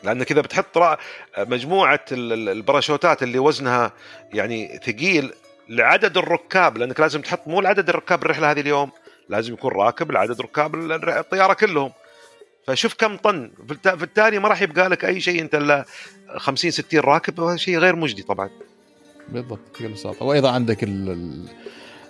لأن 0.03 0.23
كذا 0.23 0.41
بتحط 0.41 0.99
مجموعة 1.39 2.01
ال- 2.13 2.33
ال- 2.33 2.49
الباراشوتات 2.49 3.23
اللي 3.23 3.39
وزنها 3.39 3.93
يعني 4.33 4.81
ثقيل 4.87 5.33
لعدد 5.69 6.17
الركاب 6.19 6.79
لأنك 6.79 7.01
لازم 7.01 7.21
تحط 7.21 7.49
مو 7.49 7.61
لعدد 7.61 7.89
الركاب 7.89 8.23
الرحلة 8.23 8.51
هذه 8.51 8.61
اليوم. 8.61 8.91
لازم 9.29 9.53
يكون 9.53 9.73
راكب 9.73 10.13
لعدد 10.13 10.41
ركاب 10.41 10.75
الطيارة 11.09 11.53
كلهم. 11.53 11.93
فشوف 12.67 12.95
كم 12.95 13.17
طن. 13.17 13.51
بالت- 13.69 13.89
بالتالي 13.89 14.39
ما 14.39 14.49
راح 14.49 14.63
يبقى 14.63 14.89
لك 14.89 15.05
أي 15.05 15.21
شيء 15.21 15.41
أنت 15.43 15.55
إلا 15.55 15.85
50 16.37 16.71
60 16.71 17.01
راكب 17.01 17.39
وهذا 17.39 17.57
شيء 17.57 17.79
غير 17.79 17.97
مجدي 17.97 18.23
طبعا. 18.23 18.51
بالضبط 19.29 19.59
بكل 19.75 19.89
بساطة. 19.89 20.25
وأيضا 20.27 20.51
عندك 20.51 20.83
ال- 20.85 21.45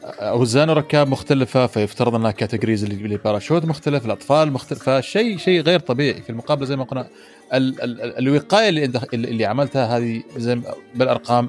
أوزان 0.05 0.71
وركاب 0.71 1.09
مختلفة 1.09 1.67
فيفترض 1.67 2.15
أنها 2.15 2.31
categories 2.31 2.85
ال 2.85 2.93
parachute 2.93 3.65
مختلف 3.65 4.07
الأطفال 4.07 4.53
مختلف 4.53 4.91
فشيء 4.91 5.39
شيء 5.39 5.61
غير 5.61 5.81
طبيعي. 5.81 6.23
في 6.23 6.31
المقابله 6.31 6.67
زي 6.67 6.77
ما 6.77 6.85
قلنا 6.85 7.09
ال 7.55 7.83
ال 7.83 8.03
ال 8.03 8.19
الوقاية 8.19 8.69
اللي 8.69 8.85
انت 8.85 9.15
اللي 9.15 9.45
عملتها 9.45 9.97
هذه 9.97 10.23
زي 10.37 10.61
بالأرقام 10.95 11.49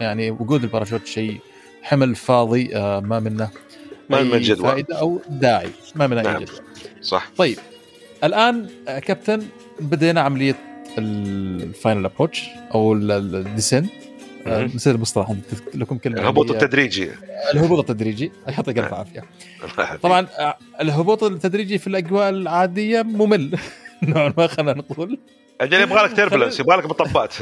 يعني 0.00 0.30
وجود 0.30 0.62
الباراشوت 0.62 1.06
شيء 1.06 1.40
حمل 1.82 2.14
فاضي 2.14 2.76
آه 2.76 3.00
ما 3.00 3.20
منه. 3.20 3.50
ما 4.10 4.22
من 4.22 4.40
جدوى 4.40 4.70
فائدة 4.70 5.00
أو 5.00 5.20
داعي. 5.28 5.68
ما 5.94 6.06
نعم. 6.06 6.26
أي 6.26 6.44
جدوى 6.44 6.56
صح. 7.02 7.30
طيب. 7.36 7.58
الآن 8.24 8.68
آه، 8.88 8.98
كابتن 8.98 9.42
بدينا 9.80 10.20
عملية 10.20 10.56
ال 10.98 11.16
final 11.16 12.04
approach 12.04 12.48
أو 12.74 12.92
ال 12.92 13.04
descent 13.04 13.90
مهم. 14.46 14.70
نسيت 14.74 14.94
المصطلح 14.94 15.34
لكم 15.74 15.98
كلمة 15.98 16.20
الهبوط 16.20 16.50
التدريجي. 16.50 17.10
الهبوط 17.54 17.78
التدريجي. 17.78 18.32
يعطيك 18.48 18.78
الف 18.78 18.86
نعم. 18.86 18.94
عافيه 18.94 19.20
الله 19.64 19.84
يحفظك. 19.84 20.00
طبعا 20.00 20.26
آه، 20.38 20.56
الهبوط 20.80 21.24
التدريجي 21.24 21.78
في 21.78 21.86
الأجواء 21.86 22.28
العادية 22.28 23.02
ممل. 23.02 23.58
نوعا 24.02 24.34
ما 24.38 24.46
خلينا 24.46 24.72
نقول. 24.72 25.18
أجل 25.60 25.80
يبغى 25.80 26.02
لك 26.02 26.16
turbulence 26.16 26.60
يبغى 26.60 26.76
لك 26.76 26.86
مطبات 26.86 27.32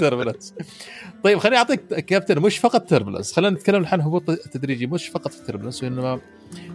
turbulence. 0.00 0.54
طيب 1.24 1.38
خليني 1.38 1.56
أعطيك 1.56 1.80
كابتن 1.80 2.40
مش 2.40 2.58
فقط 2.58 2.90
turbulence 2.90 3.32
خلينا 3.32 3.56
نتكلم 3.56 3.86
عن 3.86 4.00
هبوط 4.00 4.30
تدريجي 4.30 4.86
مش 4.86 5.08
فقط 5.08 5.32
في 5.32 5.46
turbulence 5.46 5.82
وإنما 5.82 6.20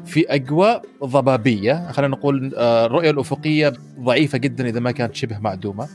في 0.05 0.25
أجواء 0.29 0.85
ضبابية 1.03 1.91
خلينا 1.91 2.15
نقول 2.15 2.53
آه، 2.55 2.85
الرؤية 2.85 3.09
الأفقية 3.09 3.73
ضعيفة 3.99 4.37
جدا 4.37 4.67
إذا 4.67 4.79
ما 4.79 4.91
كانت 4.91 5.15
شبه 5.15 5.39
معدومة. 5.39 5.87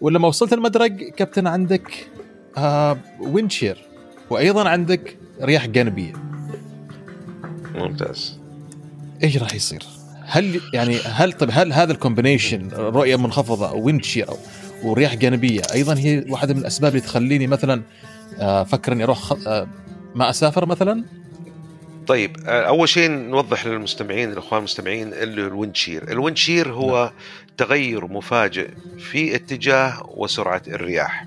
ولما 0.00 0.28
وصلت 0.28 0.52
المدرج 0.52 1.02
كابتن 1.02 1.46
عندك 1.46 2.06
آه 2.58 2.98
wind 3.20 3.46
shear 3.46 3.78
وأيضا 4.30 4.68
عندك 4.68 5.16
رياح 5.42 5.66
جانبية. 5.66 6.12
ممتاز. 7.74 8.38
إيش 9.22 9.36
راح 9.36 9.54
يصير؟ 9.54 9.82
هل 10.26 10.60
يعني 10.72 10.96
هل 10.98 11.32
طيب 11.32 11.50
هل 11.52 11.72
هذا 11.72 11.92
ال 11.92 11.98
combination 11.98 12.68
رؤية 12.72 13.16
منخفضة 13.16 13.68
أو 14.22 14.38
ورياح 14.84 15.14
جانبية 15.14 15.62
أيضا 15.74 15.94
هي 15.98 16.24
واحدة 16.28 16.54
من 16.54 16.60
الأسباب 16.60 16.90
اللي 16.90 17.00
تخليني 17.06 17.46
مثلا 17.46 17.82
آه، 18.38 18.62
أفكر 18.62 18.92
إني 18.92 19.04
أروح 19.04 19.18
خ- 19.18 19.46
آه، 19.48 19.66
ما 20.14 20.30
أسافر 20.30 20.66
مثلا؟ 20.66 21.04
طيب 22.06 22.36
آه، 22.46 22.62
أول 22.68 22.88
شيء 22.88 23.10
نوضح 23.10 23.66
للمستمعين 23.66 24.32
الإخوان 24.32 24.58
المستمعين 24.58 25.12
اللي 25.12 25.46
الوينشير 25.46 26.10
الوينشير 26.12 26.72
هو 26.72 27.12
تغير 27.56 28.06
مفاجئ 28.06 28.68
في 28.98 29.34
اتجاه 29.34 30.10
وسرعة 30.16 30.62
الرياح. 30.68 31.26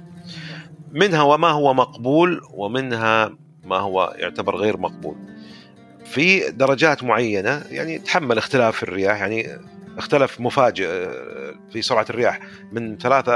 منها 0.91 1.21
وما 1.21 1.47
هو 1.49 1.73
مقبول 1.73 2.41
ومنها 2.53 3.31
ما 3.63 3.77
هو 3.77 4.13
يعتبر 4.17 4.55
غير 4.55 4.77
مقبول. 4.77 5.15
في 6.05 6.51
درجات 6.51 7.03
معينة 7.03 7.63
يعني 7.71 7.99
تحمل 7.99 8.37
اختلاف 8.37 8.83
الرياح 8.83 9.19
يعني 9.21 9.57
اختلف 9.97 10.39
مفاجئ 10.41 10.87
آه، 10.87 11.53
في 11.73 11.81
سرعة 11.81 12.05
الرياح 12.09 12.39
من 12.71 12.97
ثلاثة 12.97 13.31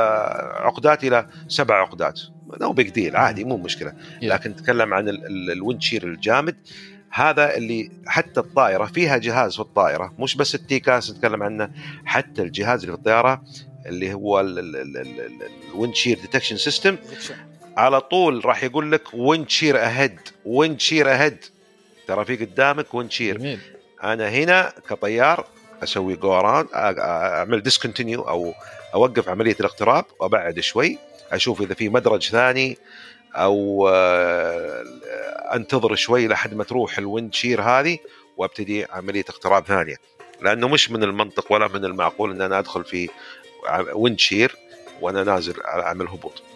عقدات 0.66 1.04
إلى 1.04 1.28
سبع 1.48 1.76
عقدات. 1.82 2.22
no 2.61 2.73
big 2.73 2.90
deal 2.90 3.15
عادي 3.16 3.44
مو 3.44 3.58
مشكلة. 3.58 3.94
لكن 4.22 4.50
نتكلم 4.50 4.94
عن 4.94 5.10
ال- 5.10 5.26
ال- 5.26 5.52
ال 5.52 5.57
wind 5.57 5.77
shear 5.77 6.03
الجامد. 6.04 6.56
هذا 7.12 7.58
اللي 7.58 7.91
حتى 8.08 8.40
الطائرة 8.40 8.86
فيها 8.86 9.18
جهاز 9.18 9.54
في 9.54 9.60
الطائرة 9.60 10.14
مش 10.20 10.36
بس 10.36 10.56
ال 10.56 10.67
TCAS 10.67 11.11
نتكلم 11.12 11.44
عنه 11.44 11.70
حتى 12.06 12.41
الجهاز 12.41 12.80
اللي 12.84 12.91
في 12.91 12.98
الطيارة 13.00 13.44
اللي 13.86 14.14
هو 14.14 14.40
ال 14.40 14.57
wind 14.57 15.30
shear 15.30 16.19
detection 16.22 16.57
system 16.57 16.98
على 17.78 18.02
طول 18.02 18.46
راح 18.46 18.64
يقول 18.64 18.91
لك 18.91 19.04
wind 19.14 19.42
shear 19.42 19.77
ahead 19.86 20.19
wind 20.45 20.75
shear 20.75 21.11
ahead 21.14 21.38
ترى 22.10 22.26
في 22.26 22.45
قدامك 22.45 22.94
wind 22.94 23.13
shear 23.13 23.38
جميل. 23.38 23.60
أنا 24.03 24.30
هنا 24.30 24.73
كطيار 24.90 25.45
أسوي 25.84 26.15
go 26.15 26.34
around 26.34 26.68
أعمل 26.73 27.64
discontinue 27.64 28.22
أو 28.22 28.53
أوقف 28.94 29.30
عملية 29.30 29.56
الاقتراب 29.60 30.06
وأبعد 30.19 30.60
شوي 30.60 30.98
أشوف 31.31 31.61
إذا 31.61 31.73
في 31.73 31.90
مدرج 31.90 32.30
ثاني 32.30 32.77
أو 33.36 33.88
آه، 33.94 34.84
أنتظر 35.53 35.95
شوي 35.95 36.27
لحد 36.27 36.53
ما 36.53 36.64
تروح 36.64 36.98
ال 36.98 37.05
wind 37.05 37.34
shear 37.34 37.61
هذه 37.61 37.98
وأبتدي 38.38 38.86
عملية 38.90 39.26
اقتراب 39.30 39.65
ثانية. 39.65 39.95
لأنه 40.41 40.68
مش 40.68 40.91
من 40.91 41.03
المنطق 41.03 41.52
ولا 41.52 41.68
من 41.68 41.86
المعقول 41.86 42.31
إن 42.31 42.41
أنا 42.41 42.60
أدخل 42.60 42.84
في 42.84 43.10
wind 43.94 44.19
shear 44.19 44.56
وأنا 45.02 45.23
نازل 45.23 45.61
أعمل 45.61 46.07
هبوط. 46.07 46.48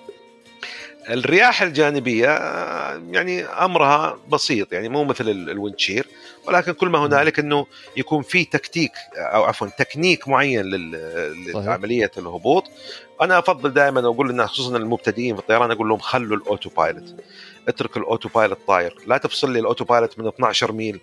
الرياح 1.09 1.61
الجانبية 1.61 2.25
يعني 3.11 3.43
أمرها 3.45 4.17
بسيط 4.29 4.73
يعني 4.73 4.89
مو 4.89 5.03
مثل 5.03 5.29
ال- 5.29 5.49
ال 5.49 5.55
wind 5.55 5.79
shear 5.79 6.07
ولكن 6.47 6.71
كل 6.71 6.89
ما 6.89 6.99
هنالك 7.05 7.39
إنه 7.39 7.65
يكون 7.97 8.21
في 8.23 8.45
تكتيك 8.45 8.91
أو 9.17 9.43
عفوا 9.43 9.67
تكنيك 9.77 10.27
معين. 10.27 10.65
لعملية 11.55 12.11
الهبوط. 12.17 12.63
أنا 13.21 13.39
أفضل 13.39 13.73
دائما 13.73 13.99
أقول 13.99 14.29
للناس 14.29 14.49
خصوصا 14.49 14.77
المبتدئين 14.77 15.35
في 15.35 15.41
الطيران 15.41 15.71
أقول 15.71 15.89
لهم 15.89 15.99
خلوا 15.99 16.37
ال 16.37 16.69
autopilot 16.77 17.15
اترك 17.67 17.97
ال 17.97 18.29
autopilot 18.35 18.57
طاير 18.67 18.95
لا 19.07 19.17
تفصل 19.17 19.51
لي 19.53 19.59
ال 19.59 19.85
autopilot 19.85 20.19
من 20.19 20.27
12 20.27 20.71
ميل. 20.71 20.99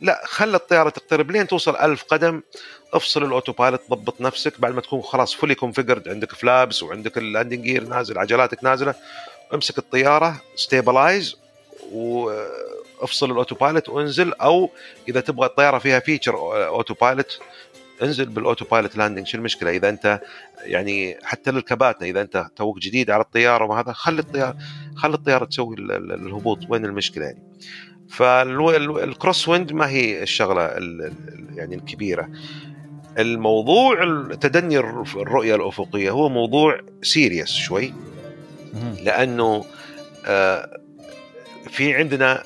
لا 0.00 0.22
خلي 0.24 0.56
الطيارة 0.56 0.90
تقترب 0.90 1.30
لين 1.30 1.46
توصل 1.46 1.76
ألف 1.76 2.04
قدم. 2.04 2.42
افصل 2.92 3.24
ال 3.24 3.52
autopilot 3.52 3.80
ضبط 3.90 4.20
نفسك. 4.20 4.60
بعد 4.60 4.74
ما 4.74 4.80
تكون 4.80 5.02
خلاص 5.02 5.34
fully 5.34 5.54
configured 5.54 6.08
عندك 6.08 6.32
flaps 6.32 6.82
وعندك 6.82 7.18
ال 7.18 7.23
landing 7.23 7.60
gear 7.64 7.84
نازل 7.84 8.18
عجلاتك 8.18 8.64
نازلة 8.64 8.94
امسك 9.54 9.78
الطيارة 9.78 10.40
stabilize 10.56 11.36
وافصل 11.92 13.30
ال 13.30 13.54
autopilot 13.54 13.88
وانزل. 13.88 14.32
أو 14.32 14.70
إذا 15.08 15.20
تبغى 15.20 15.46
الطيارة 15.46 15.78
فيها 15.78 15.98
feature 16.00 16.66
autopilot 16.66 17.40
انزل 18.02 18.24
بال 18.24 18.64
autopilot 18.64 18.96
landing 18.96 19.26
شو 19.26 19.38
المشكلة؟ 19.38 19.70
إذا 19.70 19.88
أنت 19.88 20.20
يعني 20.62 21.18
حتى 21.22 21.50
للكباتنة 21.50 22.08
إذا 22.08 22.20
أنت 22.20 22.46
توك 22.56 22.78
جديد 22.78 23.10
على 23.10 23.22
الطيارة 23.22 23.64
وهذا 23.64 23.92
خلي 23.92 24.20
الطيارة 24.20 24.56
خلي 24.96 25.14
الطيارة 25.14 25.44
تسوي 25.44 25.76
ال- 25.76 25.92
ال- 25.92 26.12
الهبوط. 26.12 26.58
وين 26.68 26.84
المشكلة 26.84 27.24
يعني؟ 27.24 27.42
فال 28.10 29.48
crosswind 29.48 29.72
ما 29.72 29.88
هي 29.88 30.22
الشغلة 30.22 30.64
ال- 30.64 31.02
ال- 31.02 31.46
يعني 31.58 31.74
الكبيرة. 31.74 32.28
الموضوع 33.18 34.02
ال- 34.02 34.38
تدني 34.38 34.78
الر- 34.78 35.02
الرؤية 35.16 35.54
الأفقية 35.54 36.10
هو 36.10 36.28
موضوع 36.28 36.80
serious 37.02 37.48
شوي. 37.50 37.94
لأنه 39.02 39.64
آه، 40.26 40.80
في 41.70 41.94
عندنا 41.94 42.42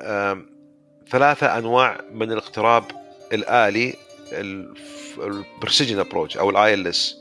آم، 0.00 0.46
ثلاثة 1.10 1.58
أنواع 1.58 2.00
من 2.14 2.32
الاقتراب 2.32 2.84
الآلي 3.32 3.94
ال 5.18 5.26
precision 5.26 5.98
approach 5.98 6.36
أو 6.38 6.50
ال 6.50 6.86
ILS 6.86 7.16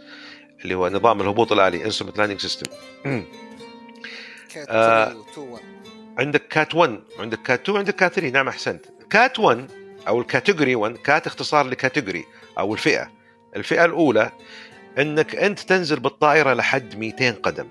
اللي 0.64 0.76
هو 0.76 0.90
نظام 0.90 1.22
الهبوط 1.22 1.52
الآلي 1.52 1.86
instrument 1.86 2.18
landing 2.18 2.40
system 2.40 2.72
عندك 6.18 6.48
CAT 6.48 6.76
1 6.76 7.00
وعندك 7.20 7.42
CAT 7.42 7.62
2 7.62 7.76
وعندك 7.76 7.96
CAT 7.96 8.14
3 8.14 8.30
نعم 8.34 8.48
أحسنت. 8.48 8.86
CAT 9.10 9.40
1 9.40 9.68
أو 10.08 10.22
ال 10.22 10.28
category 10.28 10.76
1 10.76 10.98
CAT 10.98 11.28
اختصار 11.28 11.68
ل 11.68 11.74
category 11.74 12.26
أو 12.60 12.74
الفئة. 12.74 13.12
الفئة 13.56 13.86
الأولى 13.86 14.32
إنك 15.00 15.36
أنت 15.36 15.60
تنزل 15.60 16.00
بالطائرة 16.00 16.54
لحد 16.54 16.96
200 16.96 17.32
قدم. 17.32 17.68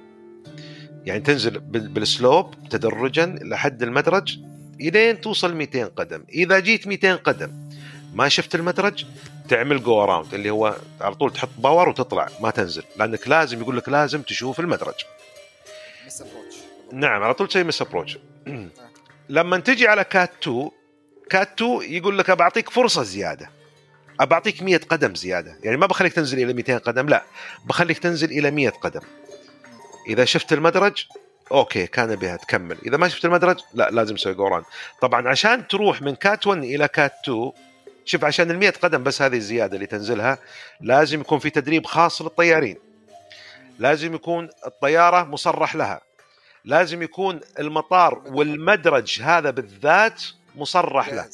يعني 1.04 1.20
تنزل 1.20 1.58
بال- 1.60 1.88
بال 1.88 2.07
slope 2.07 2.54
تدرجا 2.70 3.26
لحد 3.42 3.82
المدرج 3.82 4.38
إلين 4.80 5.20
توصل 5.20 5.54
200 5.54 5.84
قدم. 5.84 6.24
إذا 6.28 6.58
جيت 6.58 6.86
200 6.86 7.14
قدم 7.16 7.68
ما 8.14 8.28
شفت 8.28 8.54
المدرج 8.54 9.04
تعمل 9.48 9.82
go 9.82 10.02
around 10.02 10.34
اللي 10.34 10.50
هو 10.50 10.76
على 11.00 11.14
طول 11.14 11.32
تحط 11.32 11.48
power 11.58 11.88
وتطلع 11.88 12.28
ما 12.40 12.50
تنزل. 12.50 12.82
لأنك 12.96 13.28
لازم 13.28 13.60
يقول 13.60 13.76
لك 13.76 13.88
لازم 13.88 14.22
تشوف 14.22 14.60
المدرج. 14.60 14.94
missed 16.06 16.20
approach 16.22 16.56
نعم 16.92 17.22
على 17.22 17.34
طول 17.34 17.48
تسوي 17.48 17.64
missed 17.64 17.82
approach 17.82 18.18
لما 19.28 19.58
تجي 19.58 19.88
على 19.88 20.04
CAT 20.04 20.30
2 20.42 20.70
CAT 21.30 21.62
2 21.62 21.82
يقول 21.82 22.18
لك 22.18 22.30
بعطيك 22.30 22.70
فرصة 22.70 23.02
زيادة. 23.02 23.50
بعطيك 24.20 24.62
100 24.62 24.76
قدم 24.76 25.14
زيادة. 25.14 25.58
يعني 25.62 25.76
ما 25.76 25.86
بخليك 25.86 26.12
تنزل 26.12 26.38
إلى 26.38 26.52
200 26.52 26.78
قدم 26.78 27.08
لا. 27.08 27.22
بخليك 27.64 27.98
تنزل 27.98 28.30
إلى 28.30 28.50
100 28.50 28.68
قدم. 28.68 29.00
إذا 30.08 30.24
شفت 30.24 30.52
المدرج 30.52 31.04
okay 31.52 31.86
كان 31.86 32.16
بها 32.16 32.36
تكمل. 32.36 32.78
إذا 32.86 32.96
ما 32.96 33.08
شفت 33.08 33.24
المدرج 33.24 33.60
لا 33.74 33.90
لازم 33.90 34.14
تسوي 34.14 34.34
go 34.34 34.41
around 34.41 34.62
طبعا 35.00 35.28
عشان 35.28 35.68
تروح 35.68 36.02
من 36.02 36.14
CAT 36.14 36.46
1 36.46 36.64
إلى 36.64 36.88
CAT 36.88 37.12
2 37.24 37.52
شوف 38.04 38.24
عشان 38.24 38.50
ال 38.50 38.58
100 38.58 38.70
قدم 38.70 39.02
بس 39.02 39.22
هذه 39.22 39.36
الزيادة 39.36 39.74
اللي 39.74 39.86
تنزلها 39.86 40.38
لازم 40.80 41.20
يكون 41.20 41.38
في 41.38 41.50
تدريب 41.50 41.86
خاص 41.86 42.22
للطيارين. 42.22 42.76
لازم 43.78 44.14
يكون 44.14 44.48
الطيارة 44.66 45.24
مصرح 45.24 45.76
لها. 45.76 46.05
لازم 46.66 47.02
يكون 47.02 47.40
المطار 47.58 48.22
والمدرج 48.26 49.22
هذا 49.22 49.50
بالذات 49.50 50.22
مصرح 50.56 51.12
له. 51.12 51.26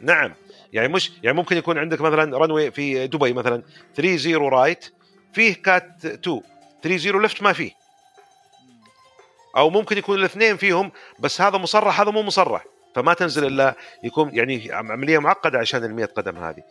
نعم. 0.00 0.34
يعني 0.72 0.88
مش 0.88 1.12
يعني 1.22 1.36
ممكن 1.36 1.56
يكون 1.56 1.78
عندك 1.78 2.00
مثلا 2.00 2.38
runway 2.38 2.70
في 2.70 3.06
دبي 3.06 3.32
مثلا 3.32 3.62
30 3.94 4.34
right 4.36 4.92
فيه 5.32 5.54
CAT 5.54 6.04
2 6.04 6.40
30 6.82 7.22
left 7.22 7.42
ما 7.42 7.52
فيه. 7.52 7.72
أو 9.56 9.70
ممكن 9.70 9.98
يكون 9.98 10.18
الاثنين 10.18 10.56
فيهم 10.56 10.92
بس 11.18 11.40
هذا 11.40 11.58
مصرح 11.58 12.00
هذا 12.00 12.10
مو 12.10 12.22
مصرح. 12.22 12.64
فما 12.94 13.14
تنزل 13.14 13.46
إلا 13.46 13.74
يكون 14.04 14.30
يعني 14.34 14.72
عملية 14.72 15.18
معقدة 15.18 15.58
عشان 15.58 15.84
ال 15.84 15.94
100 15.94 16.06
قدم 16.06 16.36
هذه. 16.36 16.62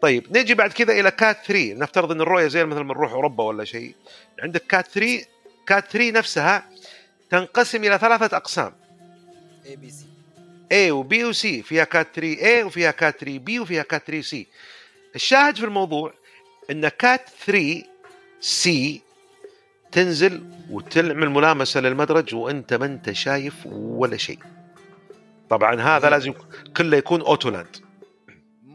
طيب 0.00 0.36
نجي 0.38 0.54
بعد 0.54 0.72
كذا 0.72 0.92
إلى 0.92 1.10
CAT 1.10 1.36
3 1.46 1.74
نفترض 1.74 2.12
إن 2.12 2.20
الرؤية 2.20 2.46
زي 2.46 2.64
مثلا 2.64 2.82
بنروح 2.82 3.12
أوروبا 3.12 3.44
ولا 3.44 3.64
شيء. 3.64 3.94
عندك 4.42 4.66
CAT 4.66 4.86
3 4.86 5.24
CAT 5.66 5.90
3 5.90 6.10
نفسها 6.10 6.66
تنقسم 7.32 7.84
إلى 7.84 7.98
ثلاثة 7.98 8.36
أقسام. 8.36 8.72
A 9.66 9.76
B 9.76 9.90
C 9.90 10.06
A 10.72 10.90
و 10.90 11.08
B 11.08 11.12
و 11.12 11.32
C 11.32 11.64
فيها 11.64 11.84
CAT 11.84 12.08
3 12.14 12.36
A 12.36 12.66
وفيها 12.66 12.90
CAT 12.90 13.20
3 13.20 13.38
B 13.38 13.60
وفيها 13.60 13.82
CAT 13.82 14.06
3 14.06 14.22
C. 14.22 14.46
الشاهد 15.14 15.56
في 15.56 15.64
الموضوع 15.64 16.14
إن 16.70 16.88
CAT 16.88 17.28
3 17.46 17.82
C 18.42 18.70
تنزل 19.92 20.44
وتعمل 20.70 21.30
ملامسه 21.30 21.80
للمدرج 21.80 22.34
وأنت 22.34 22.74
ما 22.74 22.86
أنت 22.86 23.12
شايف 23.12 23.54
ولا 23.66 24.16
شيء. 24.16 24.38
طبعا 25.50 25.80
هذا 25.80 26.10
لازم 26.10 26.34
كله 26.76 26.96
يكون 26.96 27.20
أوتولاند. 27.20 27.76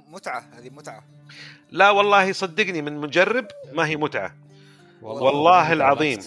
متعة 0.07 0.49
هذه 0.53 0.69
متعة. 0.69 1.03
لا 1.71 1.89
والله 1.89 2.31
صدقني 2.31 2.81
من 2.81 2.97
مجرب 2.97 3.47
ما 3.73 3.87
هي 3.87 3.95
متعة. 3.95 4.35
والله 5.01 5.73
العظيم 5.73 6.19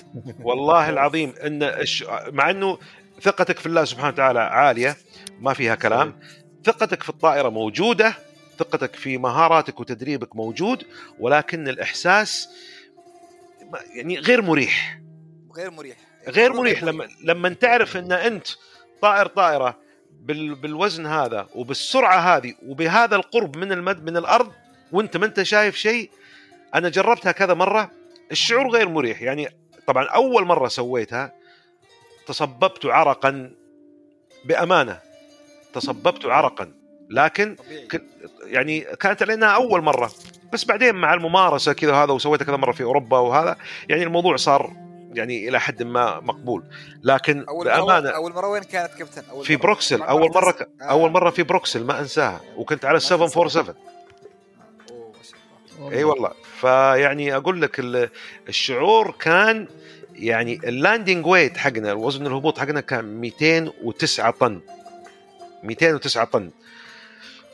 والله 0.42 0.90
العظيم 0.90 1.34
إن 1.46 1.62
الش... 1.62 2.04
مع 2.32 2.50
إنه 2.50 2.78
ثقتك 3.22 3.58
في 3.58 3.66
الله 3.66 3.84
سبحانه 3.84 4.08
وتعالى 4.08 4.40
عالية 4.40 4.96
ما 5.40 5.54
فيها 5.54 5.74
كلام. 5.74 6.20
ثقتك 6.64 7.02
في 7.02 7.08
الطائرة 7.08 7.48
موجودة 7.48 8.14
ثقتك 8.58 8.96
في 8.96 9.18
مهاراتك 9.18 9.80
وتدريبك 9.80 10.36
موجود 10.36 10.84
ولكن 11.18 11.68
الإحساس 11.68 12.48
يعني 13.94 14.18
غير 14.18 14.42
مريح. 14.42 15.00
غير 15.56 15.70
مريح. 15.70 15.96
غير 16.28 16.52
مريح 16.52 16.84
لما 16.84 17.08
لما 17.24 17.48
تعرف 17.48 17.96
إن 17.96 18.12
أنت 18.12 18.48
طائر 19.02 19.26
طائرة 19.26 19.78
بال 20.20 20.54
بالوزن 20.54 21.06
هذا 21.06 21.46
وبالسرعة 21.54 22.36
هذه 22.36 22.54
وبهذا 22.66 23.16
القرب 23.16 23.56
من 23.56 23.72
المد 23.72 24.04
من 24.04 24.16
الأرض 24.16 24.52
وأنت 24.92 25.16
ما 25.16 25.26
أنت 25.26 25.42
شايف 25.42 25.76
شيء 25.76 26.10
أنا 26.74 26.88
جربتها 26.88 27.32
كذا 27.32 27.54
مرة 27.54 27.90
الشعور 28.30 28.68
غير 28.68 28.88
مريح. 28.88 29.22
يعني 29.22 29.48
طبعا 29.86 30.04
أول 30.04 30.46
مرة 30.46 30.68
سويتها 30.68 31.32
تصببت 32.26 32.86
عرقا 32.86 33.50
بأمانة. 34.44 34.98
تصببت 35.72 36.26
عرقا. 36.26 36.72
لكن 37.10 37.56
يعني 38.44 38.80
كانت 38.80 39.22
علينا 39.22 39.46
أول 39.46 39.82
مرة. 39.82 40.10
بس 40.52 40.64
بعدين 40.64 40.94
مع 40.94 41.14
الممارسة 41.14 41.72
كذا 41.72 41.94
هذا 41.94 42.12
وسويتها 42.12 42.44
كذا 42.44 42.56
مرة 42.56 42.72
في 42.72 42.82
أوروبا 42.82 43.18
وهذا 43.18 43.56
يعني 43.88 44.02
الموضوع 44.02 44.36
صار 44.36 44.72
يعني 45.12 45.48
إلى 45.48 45.60
حد 45.60 45.82
ما 45.82 46.20
مقبول. 46.20 46.64
لكن 47.02 47.44
أول 47.48 47.64
بأمانة 47.64 48.08
مره 48.08 48.16
أول 48.16 48.32
مرة 48.32 48.48
وين 48.48 48.62
كانت 48.62 48.94
كابتن؟ 48.94 49.42
في. 49.42 49.56
بروكسل. 49.56 50.02
أول 50.02 50.30
مرة 50.30 50.56
آه. 50.82 50.84
أول 50.84 51.10
مرة 51.10 51.30
في 51.30 51.42
بروكسل 51.42 51.84
ما 51.84 52.00
أنساها. 52.00 52.40
وكنت 52.56 52.84
على 52.84 52.96
ال 52.96 53.02
ما 53.02 53.08
تنسى. 53.08 53.08
747 53.08 53.74
أوه، 53.74 53.99
ما. 55.80 55.90
إي 55.92 56.04
والله. 56.04 56.30
فيعني 56.60 57.36
أقول 57.36 57.62
لك 57.62 57.80
ال- 57.80 58.08
الشعور 58.48 59.14
كان 59.20 59.66
يعني 60.14 60.60
ال 60.64 60.72
landing 60.72 61.26
weight 61.26 61.56
حقنا 61.56 61.92
وزن 61.92 62.26
الهبوط 62.26 62.58
حقنا 62.58 62.80
كان 62.80 63.04
209 63.04 64.30
طن. 64.30 64.60
209 65.62 66.24
طن. 66.24 66.50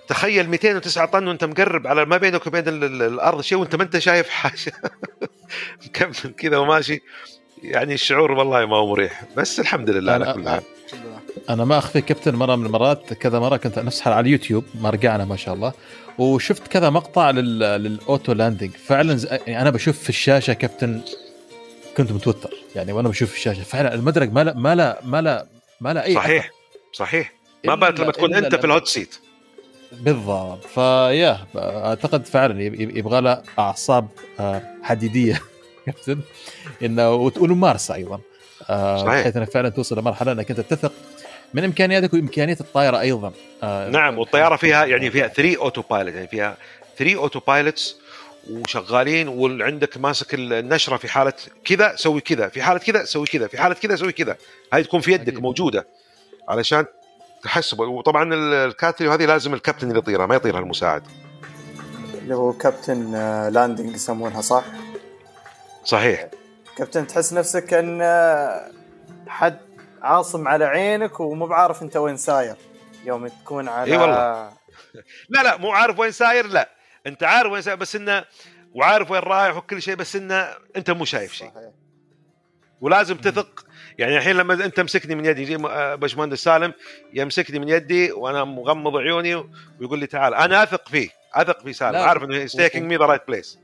تخيل 0.08 0.48
209 0.50 1.06
طن 1.06 1.28
وأنت 1.28 1.44
مقرب 1.44 1.86
على 1.86 2.04
ما 2.04 2.16
بينك 2.16 2.46
وبين 2.46 2.68
ال- 2.68 2.84
ال- 2.84 3.02
الأرض 3.02 3.40
شيء 3.40 3.58
وأنت 3.58 3.76
ما 3.76 3.82
أنت 3.82 3.98
شايف 3.98 4.28
حاجة. 4.28 4.72
مكمل 5.86 6.34
كذا 6.38 6.56
وماشي. 6.56 7.02
يعني 7.62 7.94
الشعور 7.94 8.32
والله 8.32 8.66
ما 8.66 8.76
هو 8.76 8.86
مريح. 8.90 9.22
بس 9.36 9.60
الحمد 9.60 9.90
لله 9.90 10.12
على 10.12 10.24
أنا- 10.26 10.34
كل 10.34 10.48
حال. 10.48 10.62
أنا 11.50 11.64
ما 11.64 11.78
أخفي 11.78 12.00
كابتن 12.00 12.34
مرة 12.34 12.56
من 12.56 12.66
المرات 12.66 13.12
كذا 13.14 13.38
مرة 13.38 13.56
كنت 13.56 13.78
نفسها 13.78 14.14
على 14.14 14.26
اليوتيوب 14.26 14.64
مرقعنا 14.74 15.24
ما 15.24 15.36
شاء 15.36 15.54
الله. 15.54 15.72
وشفت 16.18 16.66
كذا 16.68 16.90
مقطع 16.90 17.30
لل... 17.30 17.58
لل 17.58 17.83
auto 17.83 18.32
landing 18.32 18.70
فعلا. 18.70 19.18
يعني 19.46 19.60
أنا 19.62 19.70
بشوف 19.70 19.98
في 19.98 20.08
الشاشة 20.08 20.52
كابتن 20.52 21.00
كنت 21.96 22.12
متوتر. 22.12 22.50
يعني 22.76 22.92
وأنا 22.92 23.08
بشوف 23.08 23.30
في 23.30 23.36
الشاشة 23.36 23.62
فعلا 23.62 23.94
المدرج 23.94 24.32
ما 24.32 24.44
لا 24.44 24.54
ما 24.56 24.74
لا 24.74 24.98
ما 25.04 25.20
لا 25.22 25.46
ما 25.80 25.92
لا 25.94 26.04
أي 26.04 26.14
صحيح 26.14 26.50
صحيح. 26.92 27.32
ما 27.64 27.74
بالك 27.74 28.00
لما 28.00 28.12
تكون 28.12 28.34
أنت 28.34 28.54
في 28.54 28.64
ال 28.66 28.71
hot 28.71 28.86
seat 28.88 29.14
بالضبط. 29.92 30.64
فيا 30.64 31.46
أعتقد 31.56 32.26
فعلا 32.26 32.62
يب- 32.62 32.80
يب- 32.80 32.96
يبغى 32.96 33.20
له 33.20 33.42
أعصاب 33.58 34.08
آه، 34.40 34.62
حديدية. 34.82 35.42
كابتن. 35.86 36.20
إنه 36.82 37.12
وت- 37.14 37.38
وممارسه 37.38 37.94
أيضا. 37.94 38.20
آه، 38.70 38.96
صحيح. 38.96 39.20
بحيث 39.20 39.36
انك 39.36 39.50
فعلا 39.50 39.68
توصل 39.68 39.98
لمرحلة 39.98 40.32
إنك 40.32 40.50
أنت 40.50 40.60
تثق 40.60 40.92
من 41.56 41.64
إمكانياتك 41.64 42.14
وامكانيات 42.14 42.60
الطائرة 42.60 43.00
أيضا. 43.00 43.32
آه، 43.62 43.88
نعم 43.88 44.18
والطيارة 44.18 44.56
فيها 44.56 44.84
يعني 44.84 45.10
فيها 45.10 45.26
3 45.28 45.56
autopilot 45.58 46.14
يعني 46.14 46.28
فيها 46.28 46.56
3 46.98 47.16
autopilots 47.16 47.96
وشغالين 48.50 49.28
وعندك 49.28 49.96
ماسك 49.98 50.34
النشرة 50.34 50.96
في 50.96 51.08
حالة 51.08 51.32
كذا 51.64 51.96
سوي 51.96 52.20
كذا 52.20 52.48
في 52.48 52.62
حالة 52.62 52.78
كذا 52.78 53.04
سوي 53.04 53.26
كذا 53.26 53.46
في 53.46 53.58
حالة 53.58 53.74
كذا 53.74 53.96
سوي 53.96 54.12
كذا. 54.12 54.36
هاي 54.72 54.82
تكون 54.84 55.00
في 55.00 55.12
يدك 55.12 55.28
أكيد. 55.28 55.40
موجودة. 55.42 55.86
علشان 56.48 56.84
تحسب 57.42 57.80
وطبعا 57.80 58.34
ال- 58.34 58.54
ال 58.54 58.65
CAT 58.65 58.97
3 58.97 59.08
هذه 59.08 59.24
لازم 59.26 59.54
الكابتن 59.54 59.88
اللي 59.88 59.98
يطيرها 59.98 60.26
ما 60.26 60.34
يطيرها 60.34 60.60
المساعد. 60.60 61.02
اللي 62.22 62.34
هو 62.34 62.52
كابتن 62.52 63.14
آه، 63.14 63.48
landing 63.48 63.94
يسمونها 63.94 64.40
صح؟ 64.40 64.64
صحيح. 65.84 66.26
كابتن 66.78 67.06
تحس 67.06 67.32
نفسك 67.32 67.64
كان 67.64 67.98
آه، 68.02 68.70
حد 69.28 69.56
عاصم 70.06 70.48
على 70.48 70.64
عينك 70.64 71.20
ومو 71.20 71.46
بعارف 71.46 71.82
انت 71.82 71.96
وين 71.96 72.16
ساير 72.16 72.56
يوم 73.04 73.28
تكون 73.28 73.68
على 73.68 73.92
إي 73.92 73.96
والله. 73.96 74.52
لا 75.30 75.42
لا 75.42 75.56
مو 75.56 75.70
عارف 75.70 75.98
وين 75.98 76.10
ساير 76.10 76.46
لا. 76.46 76.68
انت 77.06 77.22
عارف 77.22 77.52
وين 77.52 77.62
ساير 77.62 77.76
بس 77.76 77.96
إنه 77.96 78.24
وعارف 78.74 79.10
وين 79.10 79.20
رايح 79.20 79.56
وكل 79.56 79.82
شيء 79.82 79.94
بس 79.94 80.16
إنه 80.16 80.48
أنت 80.76 80.90
مو 80.90 81.04
شايف 81.04 81.32
شيء. 81.32 81.50
صحيح. 81.50 81.70
ولازم 82.80 83.16
تثق. 83.16 83.66
يعني 83.98 84.16
الحين 84.16 84.36
لما 84.36 84.54
أنت 84.54 84.80
مسكني 84.80 85.14
من 85.14 85.24
يدي 85.24 85.42
يجي 85.42 85.56
آه، 85.66 85.94
باشمهندس 85.94 86.38
سالم 86.44 86.72
يمسكني 87.14 87.58
من 87.58 87.68
يدي 87.68 88.12
وأنا 88.12 88.44
مغمض 88.44 88.96
عيوني 88.96 89.34
ويقول 89.80 89.98
لي 89.98 90.06
تعال. 90.06 90.34
أنا 90.34 90.62
أثق 90.62 90.88
فيه 90.88 91.08
أثق 91.34 91.62
في 91.62 91.72
سالم. 91.72 91.96
عارف 91.96 92.22
إنه 92.22 92.36
he's 92.36 92.52
taking 92.52 92.84
me 92.86 92.96
the 92.96 93.04
right 93.04 93.22
place 93.28 93.58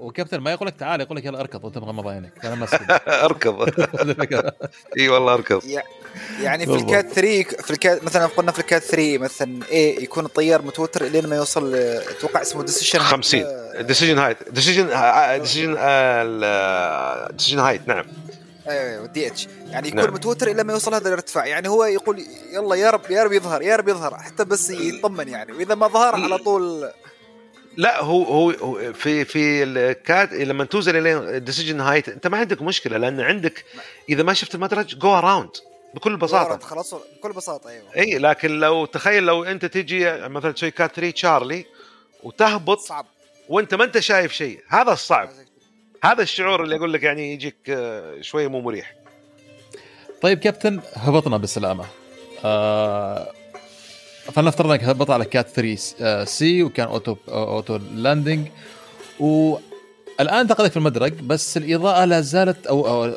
وكابتن 0.00 0.38
ما 0.38 0.52
يقول 0.52 0.68
لك 0.68 0.74
تعال 0.76 1.00
يقول 1.00 1.16
لك 1.16 1.24
يلا 1.24 1.40
اركض 1.40 1.64
وانت 1.64 1.78
مغمض 1.78 2.08
عينك 2.08 2.32
أنا 2.44 2.54
ماسك 2.54 2.80
اركض. 3.08 3.68
إي 4.98 5.08
والله 5.08 5.34
اركض. 5.34 5.62
يعني 6.40 6.66
في. 6.66 6.74
ال 6.74 6.82
CAT 6.82 7.08
3 7.08 7.42
في 7.42 7.70
ال 7.70 7.78
CAT 7.78 8.04
مثلا 8.04 8.26
قلنا 8.26 8.52
في 8.52 8.58
ال 8.58 8.64
CAT 8.64 8.82
3 8.82 9.18
مثلا 9.18 9.60
A 9.70 10.02
يكون 10.02 10.24
الطيار 10.24 10.62
متوتر 10.62 11.04
لين 11.04 11.26
ما 11.26 11.36
يوصل 11.36 11.74
أتوقع 11.74 12.42
اسمه 12.42 12.62
decision 12.62 12.98
50 12.98 13.44
decision 13.80 14.18
height 14.18 14.50
decision 14.50 14.86
decision 15.40 15.74
decision 17.36 17.58
height 17.58 17.88
نعم. 17.88 18.04
أيوه 18.68 19.06
DH 19.06 19.48
يعني 19.66 19.88
يكون 19.88 20.00
نعم. 20.00 20.14
متوتر 20.14 20.50
الا 20.50 20.62
ما 20.62 20.72
يوصل 20.72 20.94
هذا 20.94 21.08
الارتفاع. 21.08 21.46
يعني 21.46 21.68
هو 21.68 21.84
يقول 21.84 22.26
يلا 22.52 22.74
يا 22.74 22.90
رب 22.90 23.10
يا 23.10 23.24
رب 23.24 23.32
يظهر 23.32 23.62
يا 23.62 23.76
رب 23.76 23.88
يظهر 23.88 24.14
حتى 24.14 24.44
بس 24.44 24.70
يطمن 24.70 25.28
يعني. 25.28 25.52
وإذا 25.52 25.74
ما 25.74 25.88
ظهر 25.88 26.14
على 26.14 26.38
طول 26.38 26.90
لا 27.76 28.02
هو 28.02 28.50
هو 28.50 28.92
في 28.92 29.24
في 29.24 29.62
ال 29.62 29.80
CAT 29.80 30.34
لما 30.34 30.64
توصل 30.64 30.96
إلى 30.96 31.40
decision 31.40 31.80
height 31.80 32.08
أنت 32.08 32.26
ما 32.26 32.38
عندك 32.38 32.62
مشكلة 32.62 32.96
لأن 32.96 33.20
عندك 33.20 33.64
إذا 34.08 34.22
ما 34.22 34.32
شفت 34.32 34.54
المدرج 34.54 34.98
go 34.98 35.14
around 35.14 35.50
بكل 35.94 36.16
بساطة. 36.16 36.66
خلاص 36.66 36.94
بكل 36.94 37.32
بساطة 37.32 37.70
أيوه. 37.70 37.84
إي 37.96 38.18
لكن 38.18 38.60
لو 38.60 38.84
تخيل 38.84 39.22
لو 39.22 39.44
أنت 39.44 39.64
تجي 39.64 40.12
مثلا 40.12 40.52
تسوي 40.52 40.70
CAT 40.70 40.94
3 40.94 41.10
تشارلي 41.10 41.66
وتهبط 42.22 42.78
صعب. 42.78 43.06
وأنت 43.48 43.74
ما 43.74 43.84
أنت 43.84 43.98
شايف 43.98 44.32
شيء 44.32 44.60
هذا 44.68 44.92
الصعب. 44.92 45.28
هذا 46.04 46.22
الشعور 46.22 46.62
اللي 46.64 46.76
أقول 46.76 46.92
لك 46.92 47.02
يعني 47.02 47.32
يجيك 47.32 47.56
آه، 47.68 48.20
شوية 48.20 48.48
مو 48.48 48.60
مريح. 48.60 48.94
طيب 50.22 50.38
كابتن 50.38 50.80
هبطنا 50.94 51.36
بالسلامه 51.36 51.84
آه 52.44 53.32
فلنفترض 54.34 54.70
إنك 54.70 54.84
هبط 54.84 55.10
على 55.10 55.24
CAT 55.24 55.48
3 55.48 55.94
آه، 56.00 56.24
C 56.24 56.62
وكان 56.62 56.88
auto 56.88 57.16
auto 57.28 57.78
landing 57.94 58.46
والآن 59.20 60.46
تقدك 60.48 60.70
في 60.70 60.76
المدرج 60.76 61.12
بس 61.12 61.56
الإضاءة 61.56 62.04
لا 62.04 62.20
زالت 62.20 62.66
أو, 62.66 62.86
أو 62.88 63.12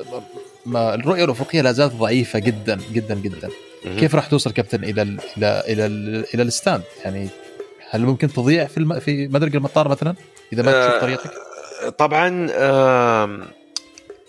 ما 0.66 0.94
الرؤية 0.96 1.24
الأفقية 1.26 1.62
لا 1.62 1.72
زالت 1.72 1.94
ضعيفة 1.94 2.40
جدا 2.40 2.80
جدا 2.94 3.16
جدا. 3.16 3.50
كيف 3.84 4.16
راح 4.16 4.28
توصل 4.28 4.52
كابتن 4.52 4.84
إلى 4.84 5.02
ال 5.02 5.20
إلى 5.38 5.64
إلى 5.68 5.86
ال 5.86 6.26
إلى 6.34 6.44
ال 6.44 6.49
stand؟ 6.49 6.84
يعني 7.06 7.28
هل 7.90 8.02
ممكن 8.02 8.28
تضيع 8.28 8.66
في 8.66 8.78
الم... 8.78 9.00
في 9.00 9.28
مدرج 9.28 9.56
المطار 9.56 9.88
مثلا؟ 9.88 10.16
إذا 10.54 10.64
ما 10.64 10.72
تشوف 10.72 10.96
آه، 10.96 11.00
طريقك؟ 11.02 11.32
طبعا 11.98 12.30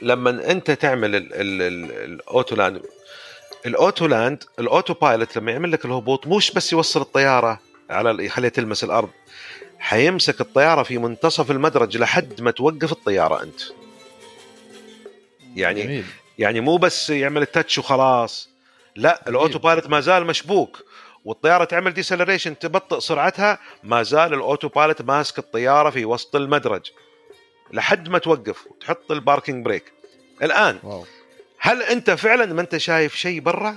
لما 0.03 0.51
أنت 0.51 0.71
تعمل 0.71 1.15
ال- 1.17 1.35
ال- 1.35 1.63
ال- 1.63 1.93
ال 2.13 2.22
auto 2.22 2.57
land 2.57 2.81
ال 3.67 3.75
auto 3.75 4.07
land 4.07 4.45
ال 4.59 4.95
autopilot 4.95 5.37
لما 5.37 5.53
يعمل 5.53 5.73
لك 5.73 5.85
الهبوط 5.85 6.27
مش 6.27 6.53
بس 6.53 6.73
يوصل 6.73 7.01
الطيارة 7.01 7.61
على 7.91 8.25
يخليها 8.25 8.51
تلمس 8.51 8.85
الأرض 8.85 9.11
حيمسك 9.79 10.41
الطيارة 10.41 10.83
في 10.83 10.99
منتصف 10.99 11.51
المدرج 11.51 11.97
لحد 11.97 12.41
ما 12.41 12.51
توقف 12.51 12.93
الطيارة 12.93 13.43
أنت. 13.43 13.61
يعني 15.57 15.83
جميل. 15.83 16.05
يعني 16.39 16.61
مو 16.61 16.77
بس 16.77 17.11
يعمل 17.11 17.43
ال 17.43 17.49
touch 17.49 17.79
وخلاص 17.79 18.49
لا 18.97 19.29
ال 19.29 19.59
autopilot 19.59 19.87
ما 19.87 20.01
زال 20.01 20.27
مشبوك. 20.27 20.85
والطيارة 21.25 21.65
تعمل 21.65 21.95
deceleration 21.95 22.59
تبطئ 22.59 23.01
سرعتها 23.01 23.59
ما 23.83 24.03
زال 24.03 24.35
ال 24.35 24.69
autopilot 24.69 25.03
ماسك 25.03 25.39
الطيارة 25.39 25.91
في 25.91 26.05
وسط 26.05 26.37
المدرج 26.37 26.91
لحد 27.73 28.09
ما 28.09 28.19
توقف 28.19 28.67
وتحط 28.67 29.11
ال 29.13 29.19
parking 29.19 29.65
brake. 29.65 29.93
الآن 30.43 30.79
wow. 30.83 31.05
هل 31.67 31.83
أنت 31.83 32.11
فعلا 32.11 32.47
ما 32.55 32.61
أنت 32.61 32.77
شايف 32.77 33.15
شيء 33.15 33.41
برا؟ 33.41 33.77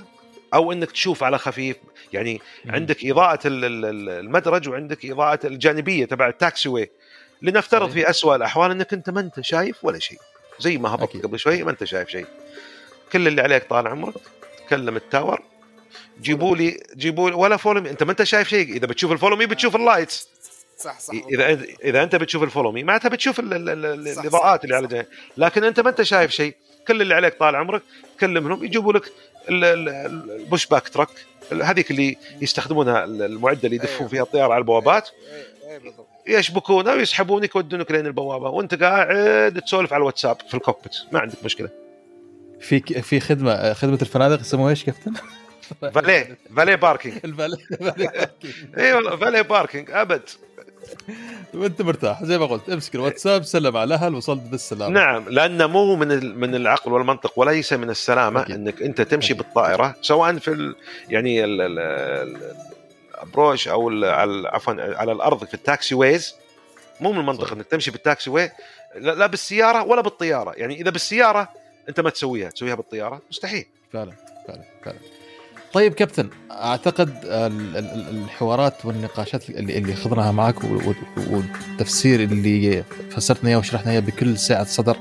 أو 0.54 0.72
إنك 0.72 0.90
تشوف 0.92 1.22
على 1.24 1.38
خفيف؟ 1.38 1.76
يعني 2.12 2.40
مم. 2.64 2.72
عندك 2.74 3.06
إضاءة 3.06 3.46
ال- 3.46 3.64
ال- 3.64 3.84
ال- 3.84 4.08
المدرج 4.08 4.68
وعندك 4.68 5.06
إضاءة 5.06 5.46
الجانبية 5.46 6.04
تبع 6.04 6.28
ال 6.28 6.68
taxiway 6.68 6.90
لنفترض. 7.42 7.90
في 7.90 8.10
اسوء 8.10 8.36
الأحوال 8.36 8.70
إنك 8.70 8.92
أنت 8.92 9.10
ما 9.10 9.20
أنت 9.20 9.40
شايف 9.40 9.84
ولا 9.84 9.98
شيء. 9.98 10.18
زي 10.60 10.78
ما 10.78 10.94
هبطت. 10.94 11.16
قبل 11.16 11.38
شوي 11.38 11.62
ما 11.64 11.70
أنت 11.70 11.84
شايف 11.84 12.08
شيء. 12.08 12.26
كل 13.12 13.26
اللي 13.28 13.42
عليك 13.42 13.64
طال 13.70 13.86
عمرك 13.86 14.14
تكلم 14.66 14.96
ال 14.96 15.03
tower. 15.03 15.42
جيبوا 16.20 16.56
لي 16.56 16.80
جيبوا 16.96 17.30
لي 17.30 17.36
ولا 17.36 17.56
follow 17.56 17.80
me 17.80 17.90
أنت 17.90 18.02
ما 18.02 18.10
أنت 18.10 18.22
شايف 18.22 18.48
شيء. 18.48 18.72
إذا 18.76 18.86
بتشوف 18.86 19.12
ال 19.12 19.15
follow 19.15 19.36
me 19.36 19.46
بتشوف 19.46 19.76
ال 19.76 19.83
lights 19.83 20.28
صح 20.78 21.00
صح. 21.00 21.14
إذا 21.32 21.58
إذا 21.84 22.02
أنت 22.02 22.16
بتشوف 22.16 22.42
ال 22.42 22.46
follow 22.46 22.72
me 22.72 22.82
معناتها 22.84 23.08
بتشوف 23.08 23.40
الإضاءات 23.40 24.64
اللي 24.64 24.76
على. 24.76 24.86
جنب. 24.86 25.06
لكن 25.36 25.64
أنت 25.64 25.80
ما 25.80 25.90
أنت 25.90 26.02
شايف 26.02 26.30
شيء. 26.30 26.54
كل 26.88 27.02
اللي 27.02 27.14
عليك 27.14 27.34
طال 27.38 27.56
عمرك 27.56 27.82
تكلمهم 28.16 28.64
يجيبوا 28.64 28.92
لك 28.92 29.12
ال- 29.48 29.64
ال- 29.64 29.88
ال- 29.88 30.30
ال 30.40 30.66
pushback 30.66 30.88
truck 30.88 31.08
هذيك 31.62 31.90
اللي 31.90 32.16
يستخدمونها 32.40 33.04
ال- 33.04 33.22
المعدة 33.22 33.60
اللي 33.64 33.76
يدفون 33.76 33.96
أيوة. 33.98 34.08
فيها 34.08 34.22
الطيارة 34.22 34.52
على 34.52 34.58
البوابات. 34.60 35.08
إيه 35.70 35.78
بالضبط. 35.78 36.06
يشبكونها 36.26 36.94
ويسحبونك 36.94 37.56
يودونك 37.56 37.90
لين 37.90 38.06
البوابة 38.06 38.48
وانت 38.50 38.82
قاعد 38.82 39.60
تسولف 39.66 39.92
على 39.92 40.00
الواتساب 40.00 40.36
في 40.48 40.54
ال 40.54 40.59
cockpit 40.59 40.92
ما 41.12 41.20
عندك 41.20 41.44
مشكلة. 41.44 41.68
في 42.60 42.80
ك- 42.80 43.00
في 43.00 43.20
خدمة 43.20 43.72
خدمة 43.72 43.98
الفنادق 44.02 44.40
يسموها 44.40 44.70
إيش 44.70 44.84
كابتن؟ 44.84 45.12
valet 45.94 46.38
valet 46.56 46.74
parking. 46.74 47.14
الفالي 47.24 47.56
اي 48.78 48.92
والله 48.92 49.16
valet 49.16 49.40
parking 49.42 49.90
أبد. 49.90 50.22
وانت 51.54 51.82
مرتاح. 51.82 52.24
زي 52.24 52.38
ما 52.38 52.46
قلت 52.46 52.70
امسك 52.70 52.94
الواتساب 52.94 53.42
سلم 53.42 53.76
على 53.76 53.94
الأهل 53.94 54.14
وصلت 54.14 54.42
بالسلامة. 54.42 54.94
نعم 54.94 55.28
لأنه 55.28 55.66
مو 55.66 55.96
من 55.96 56.38
من 56.38 56.54
العقل 56.54 56.92
والمنطق 56.92 57.38
وليس 57.38 57.72
من 57.72 57.90
السلامة 57.90 58.40
أكيد. 58.42 58.54
إنك 58.54 58.82
أنت 58.82 59.00
تمشي 59.00 59.34
بالطائرة 59.34 59.94
سواء 60.02 60.36
في 60.38 60.48
ال 60.50 60.76
يعني 61.08 61.44
ال- 61.44 61.60
ال- 61.60 61.78
ال- 61.78 62.54
approach 63.14 63.68
أو 63.68 63.90
عفوا 64.46 64.74
على 64.78 65.12
الأرض 65.12 65.44
في 65.44 65.54
ال 65.54 65.94
taxiways. 65.94 66.34
مو 67.00 67.12
من 67.12 67.18
المنطق. 67.18 67.52
إنك 67.52 67.66
تمشي 67.66 67.90
بال 67.90 68.30
taxiway 68.30 68.50
لا 68.96 69.12
لا 69.14 69.26
بالسيارة 69.26 69.82
ولا 69.84 70.00
بالطيارة. 70.00 70.52
يعني 70.56 70.80
إذا 70.80 70.90
بالسيارة 70.90 71.48
أنت 71.88 72.00
ما 72.00 72.10
تسويها 72.10 72.50
تسويها 72.50 72.74
بالطيارة؟ 72.74 73.22
مستحيل. 73.30 73.66
فعلا 73.92 74.12
فعلا 74.48 74.62
فعلا. 74.84 74.98
طيب 75.72 75.92
كابتن 75.94 76.28
أعتقد 76.50 77.08
ال- 77.24 77.76
ال- 77.76 78.08
الحوارات 78.24 78.84
والنقاشات 78.86 79.50
اللي 79.50 79.78
اللي 79.78 79.94
خضناها 79.94 80.32
معك 80.32 80.54
والتفسير 81.30 82.22
اللي 82.22 82.84
فسرتنا 83.10 83.50
إياه 83.50 83.58
وشرحنا 83.58 83.92
إياه 83.92 84.00
بكل 84.00 84.38
سعه 84.38 84.64
صدر 84.64 84.96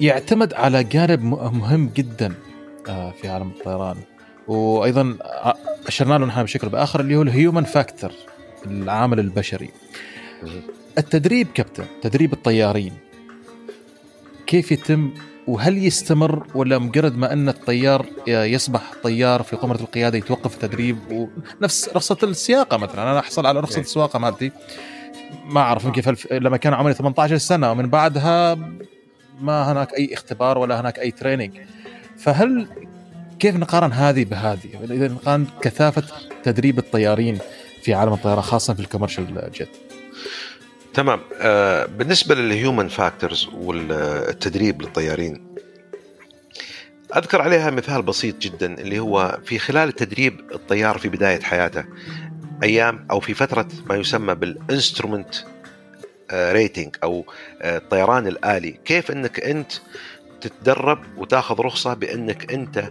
يعتمد 0.00 0.54
على 0.54 0.84
جانب 0.84 1.22
مهم 1.54 1.90
جدا 1.96 2.34
آه، 2.88 3.10
في 3.10 3.28
عالم 3.28 3.48
الطيران. 3.48 3.96
وأيضا 4.48 5.18
ع- 5.24 5.54
أشرنا 5.86 6.18
له 6.18 6.26
نحن 6.26 6.42
بشكل 6.42 6.68
بآخر 6.68 7.00
اللي 7.00 7.16
هو 7.16 7.22
ال 7.22 7.29
human 7.29 7.64
factor 7.64 8.10
العامل 8.66 9.20
البشري. 9.20 9.70
التدريب 10.98 11.46
كابتن 11.54 11.84
تدريب 12.02 12.32
الطيارين 12.32 12.92
كيف 14.46 14.72
يتم 14.72 15.10
وهل 15.50 15.84
يستمر 15.84 16.46
ولا 16.54 16.78
مجرد 16.78 17.16
ما 17.16 17.32
أن 17.32 17.48
الطيار 17.48 18.06
يصبح 18.26 18.82
طيار 19.02 19.42
في 19.42 19.56
قمرة 19.56 19.80
القيادة 19.80 20.18
يتوقف 20.18 20.54
التدريب 20.54 20.98
ونفس 21.60 21.88
رخصة 21.88 22.18
السياقة 22.22 22.76
مثلا 22.76 23.02
أنا 23.02 23.18
أحصل 23.18 23.46
على 23.46 23.60
رخصة 23.60 23.76
إيه. 23.76 23.82
السواقة 23.82 24.18
مالتي 24.18 24.52
ما 25.44 25.60
أعرف 25.60 25.84
يمكن 25.84 26.02
فالف... 26.02 26.32
لما 26.32 26.56
كان 26.56 26.74
عمري 26.74 26.94
18 26.94 27.38
سنة 27.38 27.70
ومن 27.70 27.90
بعدها 27.90 28.54
ما 29.40 29.72
هناك 29.72 29.94
أي 29.94 30.14
اختبار 30.14 30.58
ولا 30.58 30.80
هناك 30.80 30.98
أي 30.98 31.10
تريننج 31.10 31.52
فهل 32.18 32.66
كيف 33.38 33.56
نقارن 33.56 33.92
هذه 33.92 34.24
بهذه؟ 34.24 34.68
إذا 34.84 35.08
نقارن 35.08 35.46
كثافة 35.62 36.02
تدريب 36.42 36.78
الطيارين 36.78 37.38
في 37.82 37.94
عالم 37.94 38.12
الطيران 38.12 38.42
خاصة 38.42 38.74
في 38.74 38.80
ال 38.80 38.86
commercial 38.86 39.50
jet 39.54 39.89
تمام. 40.94 41.20
آه 41.40 41.86
بالنسبة 41.86 42.34
لل 42.34 42.49
human 42.49 42.88
factors 42.88 43.48
والتدريب 43.54 44.82
للطيارين 44.82 45.46
أذكر 47.16 47.42
عليها 47.42 47.70
مثال 47.70 48.02
بسيط 48.02 48.38
جدا 48.38 48.74
اللي 48.80 48.98
هو 48.98 49.38
في 49.44 49.58
خلال 49.58 49.92
تدريب 49.92 50.40
الطيار 50.54 50.98
في 50.98 51.08
بداية 51.08 51.40
حياته 51.40 51.84
أيام 52.62 53.06
أو 53.10 53.20
في 53.20 53.34
فترة 53.34 53.68
ما 53.86 53.96
يسمى 53.96 54.34
بال 54.34 54.51
instrument 54.51 55.34
rating 56.32 56.96
أو 57.02 57.24
آه، 57.62 57.76
الطيران 57.76 58.26
الآلي. 58.26 58.70
كيف 58.84 59.10
إنك 59.10 59.40
أنت 59.40 59.72
تتدرب 60.40 60.98
وتاخذ 61.16 61.60
رخصة 61.60 61.94
بإنك 61.94 62.52
أنت 62.52 62.90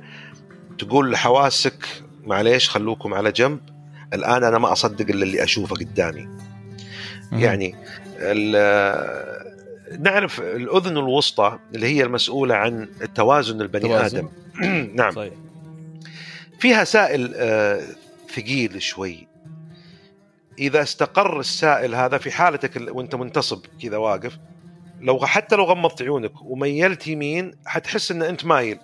تقول 0.80 1.11
لحواسك 1.11 1.85
معليش 2.26 2.69
خلوكم 2.69 3.13
على 3.13 3.31
جنب 3.31 3.59
الآن 4.13 4.43
أنا 4.43 4.57
ما 4.57 4.71
أصدق 4.71 5.05
إلا 5.09 5.23
اللي 5.23 5.43
أشوفه 5.43 5.76
قدامي. 5.76 6.27
يعني 7.31 7.76
نعرف 9.99 10.39
الأذن 10.41 10.97
الوسطى 10.97 11.60
اللي 11.76 11.88
هي 11.88 12.03
المسؤولة 12.03 12.56
عن 12.56 12.88
التوازن 13.01 13.61
البني 13.61 13.81
توازن. 13.81 14.18
آدم. 14.61 14.91
نعم. 14.95 15.11
صحيح 15.11 15.34
فيها 16.60 16.84
سائل 16.84 17.34
آه، 17.35 17.81
ثقيل 18.35 18.81
شوي. 18.81 19.27
إذا 20.60 20.81
استقر 20.81 21.39
السائل 21.39 21.95
هذا 21.95 22.18
في 22.18 22.31
حالتك 22.31 22.77
ال- 22.77 22.89
وأنت 22.91 23.15
منتصب 23.15 23.65
كذا 23.81 23.97
واقف 23.97 24.38
لو 25.01 25.19
حتى 25.26 25.56
لو 25.56 25.64
غمضت 25.64 26.01
عيونك 26.01 26.31
وميلت 26.41 27.07
يمين 27.07 27.51
حتحس 27.65 28.11
إن 28.11 28.22
أنت 28.22 28.45
مايل. 28.45 28.77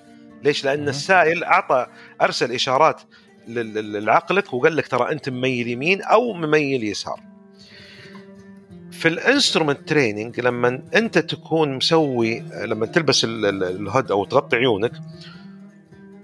ليش؟ 0.44 0.66
لأن. 0.66 0.88
السائل 0.88 1.44
أعطى 1.44 1.88
أرسل 2.22 2.52
إشارات 2.52 3.02
لعقلك 3.48 4.54
وقال 4.54 4.76
لك 4.76 4.88
ترى 4.88 5.12
أنت 5.12 5.30
مميل 5.30 5.68
يمين 5.68 6.02
أو 6.02 6.34
مميل 6.34 6.84
يسار. 6.84 7.20
في 9.00 9.08
ال 9.08 9.15
instrument 9.15 9.90
training 9.90 10.40
لما 10.40 10.82
انت 10.96 11.18
تكون 11.18 11.74
مسوي 11.76 12.40
لما 12.66 12.86
تلبس 12.86 13.24
ال- 13.24 13.46
ال- 13.46 13.64
ال 13.64 13.73
hood 13.73 14.12
أو 14.12 14.26
تغطي 14.26 14.56
عيونك 14.56 14.92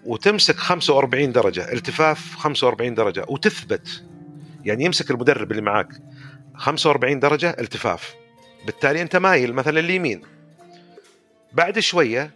وتمسك 0.05 0.55
45 0.55 1.31
درجة 1.31 1.73
التفاف 1.73 2.35
45 2.35 2.93
درجة 2.95 3.25
وتثبت 3.27 4.03
يعني 4.65 4.85
يمسك 4.85 5.11
المدرب 5.11 5.51
اللي 5.51 5.61
معاك 5.61 5.87
45 6.55 7.19
درجة 7.19 7.55
التفاف. 7.59 8.13
بالتالي 8.65 9.01
أنت 9.01 9.15
مايل 9.15 9.53
مثلا 9.53 9.79
اليمين 9.79 10.21
بعد 11.53 11.79
شوية 11.79 12.31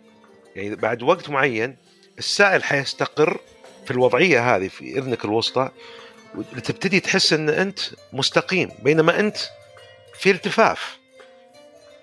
يعني 0.55 0.75
بعد 0.75 1.03
وقت 1.03 1.29
معين 1.29 1.75
السائل 2.19 2.63
حيستقر 2.63 3.39
في 3.85 3.91
الوضعية 3.91 4.55
هذه 4.55 4.67
في 4.67 4.97
إذنك 4.99 5.25
الوسطى 5.25 5.69
وتبتدي 6.35 6.99
تحس 6.99 7.33
إن 7.33 7.49
أنت 7.49 7.79
مستقيم 8.13 8.69
بينما 8.83 9.19
أنت 9.19 9.37
في 10.19 10.31
التفاف 10.31 10.97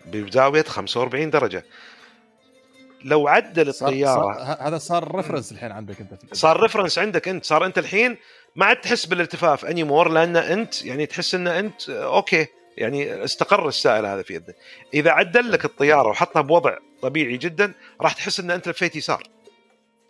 بزاويه 0.06 0.62
45 0.62 1.30
درجة. 1.30 1.64
لو 3.04 3.28
عدل 3.28 3.68
الطياره 3.68 4.32
صار 4.34 4.56
هذا 4.60 4.78
صار 4.78 5.16
reference 5.16 5.52
الحين 5.52 5.72
عندك 5.72 6.00
أنت 6.00 6.14
في 6.14 6.26
صار 6.32 6.60
reference 6.60 6.98
عندك 6.98 7.28
أنت. 7.28 7.44
صار 7.44 7.66
أنت 7.66 7.78
الحين 7.78 8.16
ما 8.56 8.66
عاد 8.66 8.76
تحس 8.80 9.06
بالالتفاف 9.06 9.64
anymore 9.64 10.08
لأن 10.08 10.36
أنت 10.36 10.84
يعني 10.84 11.06
تحس 11.06 11.34
إن 11.34 11.48
أنت 11.48 11.90
آه، 11.90 12.16
okay. 12.16 12.46
يعني 12.76 13.24
استقر 13.24 13.68
السائل 13.68 14.06
هذا 14.06 14.22
في 14.22 14.36
اذنك 14.36 14.56
إذا 14.94 15.10
عدل 15.10 15.52
لك 15.52 15.64
الطيارة 15.64 16.08
وحطها 16.08 16.42
بوضع 16.42 16.78
طبيعي 17.02 17.36
جدا 17.36 17.74
راح 18.00 18.12
تحس 18.12 18.40
إن 18.40 18.50
أنت 18.50 18.68
لفيت 18.68 18.96
يسار. 18.96 19.22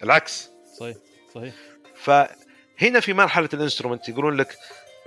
العكس. 0.03 0.51
صحيح 0.81 0.97
صحيح. 1.35 1.55
فهنا 1.95 3.01
في 3.01 3.13
مرحلة 3.13 3.49
ال 3.55 3.59
instrument 3.59 4.09
يقولون 4.09 4.37
لك 4.37 4.57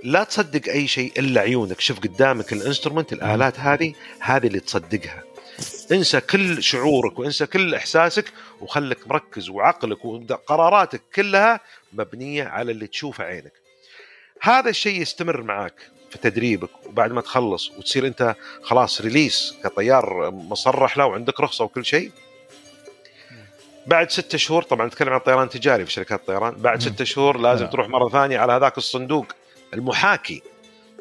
لا 0.04 0.24
تصدق 0.24 0.72
أي 0.72 0.86
شيء 0.86 1.12
إلا 1.18 1.40
عيونك. 1.40 1.80
شوف 1.80 2.00
قدامك 2.00 2.52
ال 2.52 2.57
instrument 2.57 3.12
الآلات 3.12 3.60
هذه 3.60 3.94
هذه 4.20 4.46
اللي 4.46 4.60
تصدقها. 4.60 5.22
انسى 5.92 6.20
كل 6.20 6.62
شعورك 6.62 7.18
وانسى 7.18 7.46
كل 7.46 7.74
إحساسك 7.74 8.32
وخلك 8.60 9.08
مركز 9.08 9.48
وعقلك 9.48 10.04
وقراراتك 10.04 11.02
كلها 11.14 11.60
مبنية 11.92 12.44
على 12.44 12.72
اللي 12.72 12.86
تشوفه 12.86 13.24
عينك. 13.24 13.52
هذا 14.40 14.70
الشيء 14.70 15.00
يستمر 15.00 15.42
معك 15.42 15.74
في 16.10 16.18
تدريبك 16.18 16.86
وبعد 16.86 17.12
ما 17.12 17.20
تخلص 17.20 17.70
وتصير 17.70 18.06
أنت 18.06 18.34
خلاص 18.62 19.00
ريليس 19.00 19.54
كطيار 19.64 20.30
مصرح 20.30 20.98
له 20.98 21.06
وعندك 21.06 21.40
رخصة 21.40 21.64
وكل 21.64 21.84
شيء. 21.84 22.10
بعد 23.86 24.10
ستة 24.10 24.38
شهور 24.38 24.62
طبعا 24.62 24.86
نتكلم 24.86 25.08
عن 25.08 25.16
الطيران 25.16 25.44
التجاري 25.44 25.84
في 25.84 25.92
شركات 25.92 26.20
الطيران. 26.20 26.54
بعد 26.54 26.82
ستة 26.82 27.04
شهور 27.04 27.38
لازم 27.38 27.62
نعم. 27.62 27.72
تروح 27.72 27.88
مرة 27.88 28.08
ثانية 28.08 28.38
على 28.38 28.52
هذاك 28.52 28.78
الصندوق. 28.78 29.26
المحاكي 29.74 30.42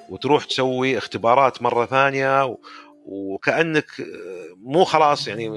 وتروح 0.10 0.46
تسوي 0.46 0.98
اختبارات 0.98 1.62
مرة 1.62 1.86
ثانية 1.86 2.46
و... 2.46 2.58
وكأنك 3.06 3.88
مو 4.64 4.84
خلاص 4.84 5.28
يعني 5.28 5.50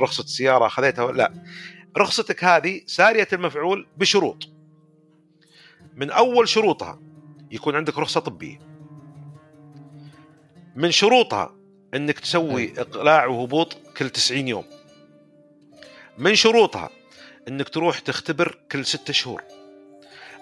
رخصة 0.00 0.24
السيارة 0.24 0.68
خذيتها 0.68 1.12
لا 1.12 1.32
رخصتك 1.96 2.44
هذه 2.44 2.80
سارية 2.86 3.28
المفعول 3.32 3.86
بشروط. 3.96 4.48
من 5.96 6.10
أول 6.10 6.48
شروطها 6.48 7.00
يكون 7.50 7.76
عندك 7.76 7.98
رخصة 7.98 8.20
طبية. 8.20 8.58
من 10.76 10.90
شروطها 10.90 11.54
إنك 11.94 12.18
تسوي 12.18 12.80
إقلاع 12.80 13.26
وهبوط 13.26 13.76
كل 13.96 14.10
90 14.10 14.48
يوم. 14.48 14.64
من 16.18 16.34
شروطها 16.34 16.90
إنك 17.48 17.68
تروح 17.68 17.98
تختبر 17.98 18.58
كل 18.72 18.86
ستة 18.86 19.12
شهور. 19.12 19.42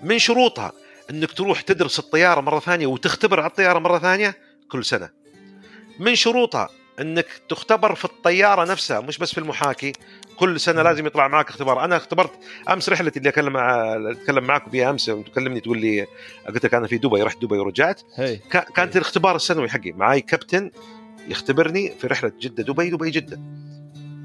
من 0.03 0.19
شروطها 0.19 0.73
إنك 1.11 1.33
تروح 1.33 1.61
تدرس 1.61 1.99
الطيارة 1.99 2.41
مرة 2.41 2.61
ثانية 2.61 2.87
وتختبر 2.87 3.41
على 3.41 3.51
الطيارة 3.51 3.79
مرة 3.79 3.99
ثانية 3.99 4.37
كل 4.69 4.85
سنة. 4.85 5.11
من 6.01 6.15
شروطها 6.15 6.69
إنك 7.01 7.27
تختبر 7.49 7.95
في 7.95 8.05
الطيارة 8.05 8.65
نفسها 8.65 9.01
مش 9.01 9.19
بس 9.19 9.33
في 9.33 9.39
المحاكي. 9.39 9.93
كل 10.37 10.61
سنة 10.61 10.83
لازم 10.83 11.07
يطلع 11.07 11.29
معك 11.29 11.49
اختبار. 11.49 11.85
أنا 11.85 11.97
اختبرت 11.97 12.31
أمس 12.69 12.89
رحلتي 12.89 13.19
اللي 13.19 13.29
اكلم 13.29 13.53
مع 13.53 13.95
أتكلم 14.11 14.45
معكم 14.45 14.71
فيها 14.71 14.91
أمس 14.91 15.05
تكلمني 15.07 15.61
تقول 15.61 15.79
لي 15.79 16.07
قلت 16.49 16.65
لك 16.65 16.75
أنا 16.75 16.87
في 16.87 16.99
دبي 16.99 17.23
رحت 17.23 17.43
دبي 17.43 17.59
ورجعت. 17.59 18.03
هي. 18.17 18.37
كا- 18.37 18.61
كانت 18.77 18.97
الاختبار 18.97 19.37
السنوي 19.37 19.69
حقي. 19.69 19.93
معي 19.93 20.21
كابتن 20.21 20.71
يختبرني 21.29 21.93
في 22.01 22.07
رحلة 22.07 22.33
جدة 22.41 22.63
دبي 22.63 22.91
دبي 22.91 23.11
جدة. 23.11 23.37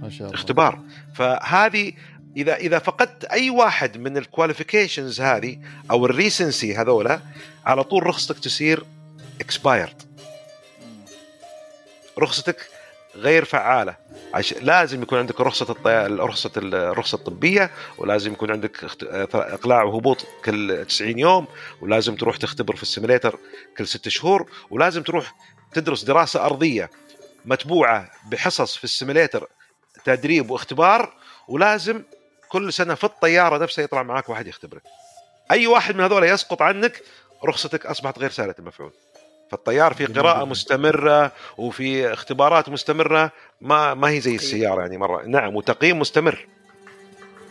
ما 0.02 0.10
شاء 0.10 0.28
الله. 0.28 0.40
اختبار. 0.40 0.80
فهذه 1.16 1.94
اذا 2.38 2.56
إذا 2.56 2.80
فقدت 2.80 3.26
أي 3.26 3.50
واحد 3.50 3.98
من 3.98 4.18
ال 4.18 4.25
qualifications 4.25 5.22
هذه 5.22 5.60
أو 5.92 6.06
ال 6.06 6.14
recency 6.15 6.76
هذولا 6.76 7.22
على 7.66 7.84
طول 7.84 8.08
رخصتك 8.08 8.40
تصير 8.40 8.84
expired 9.42 10.02
رخصتك 12.20 12.70
غير 13.16 13.46
فعالة. 13.46 13.96
عش... 14.34 14.54
لازم 14.54 15.02
يكون 15.02 15.20
عندك 15.20 15.42
رخصة 15.42 15.66
الطي... 15.70 16.08
رخصة 16.10 16.52
الرخصه 16.58 17.16
الطبيه 17.16 17.72
ولازم 17.98 18.32
يكون 18.32 18.52
عندك 18.52 18.84
اخت... 18.84 19.04
إقلاع 19.34 19.84
وهبوط 19.84 20.26
كل 20.46 20.86
90 20.86 21.20
يوم 21.20 21.48
ولازم 21.82 22.16
تروح 22.16 22.38
تختبر 22.38 22.76
في 22.76 22.84
ال 22.84 22.89
simulator 22.89 23.40
كل 23.78 23.88
ست 23.88 24.10
شهور 24.10 24.50
ولازم 24.70 25.04
تروح 25.04 25.36
تدرس 25.74 26.04
دراسة 26.04 26.46
أرضية 26.46 26.90
متبوعة 27.46 28.12
بحصص 28.32 28.78
في 28.78 28.84
ال 28.84 28.90
simulator 28.90 29.48
تدريب 30.06 30.52
واختبار 30.52 31.14
ولازم 31.48 32.04
كل 32.52 32.74
سنة 32.74 32.96
في 32.96 33.04
الطيارة 33.04 33.64
نفسها 33.64 33.84
يطلع 33.84 34.04
معاك 34.04 34.30
واحد 34.30 34.48
يختبرك. 34.48 34.82
أي 35.52 35.68
واحد 35.68 35.96
من 35.96 36.04
هذول 36.04 36.24
يسقط 36.24 36.62
عنك 36.62 37.02
رخصتك 37.46 37.86
أصبحت 37.86 38.20
غير 38.20 38.30
سارية 38.30 38.56
المفعول. 38.60 38.92
فالطيار 39.52 39.94
في 39.94 40.06
قراءة. 40.06 40.46
مستمرة 40.46 41.32
وفي 41.58 42.14
اختبارات 42.14 42.70
مستمرة 42.70 43.32
ما 43.62 43.94
ما 43.94 44.10
هي 44.10 44.20
زي 44.20 44.36
السيارة 44.36 44.82
يعني 44.82 44.98
مرة. 44.98 45.26
نعم 45.26 45.56
وتقييم 45.56 46.00
مستمر. 46.00 46.48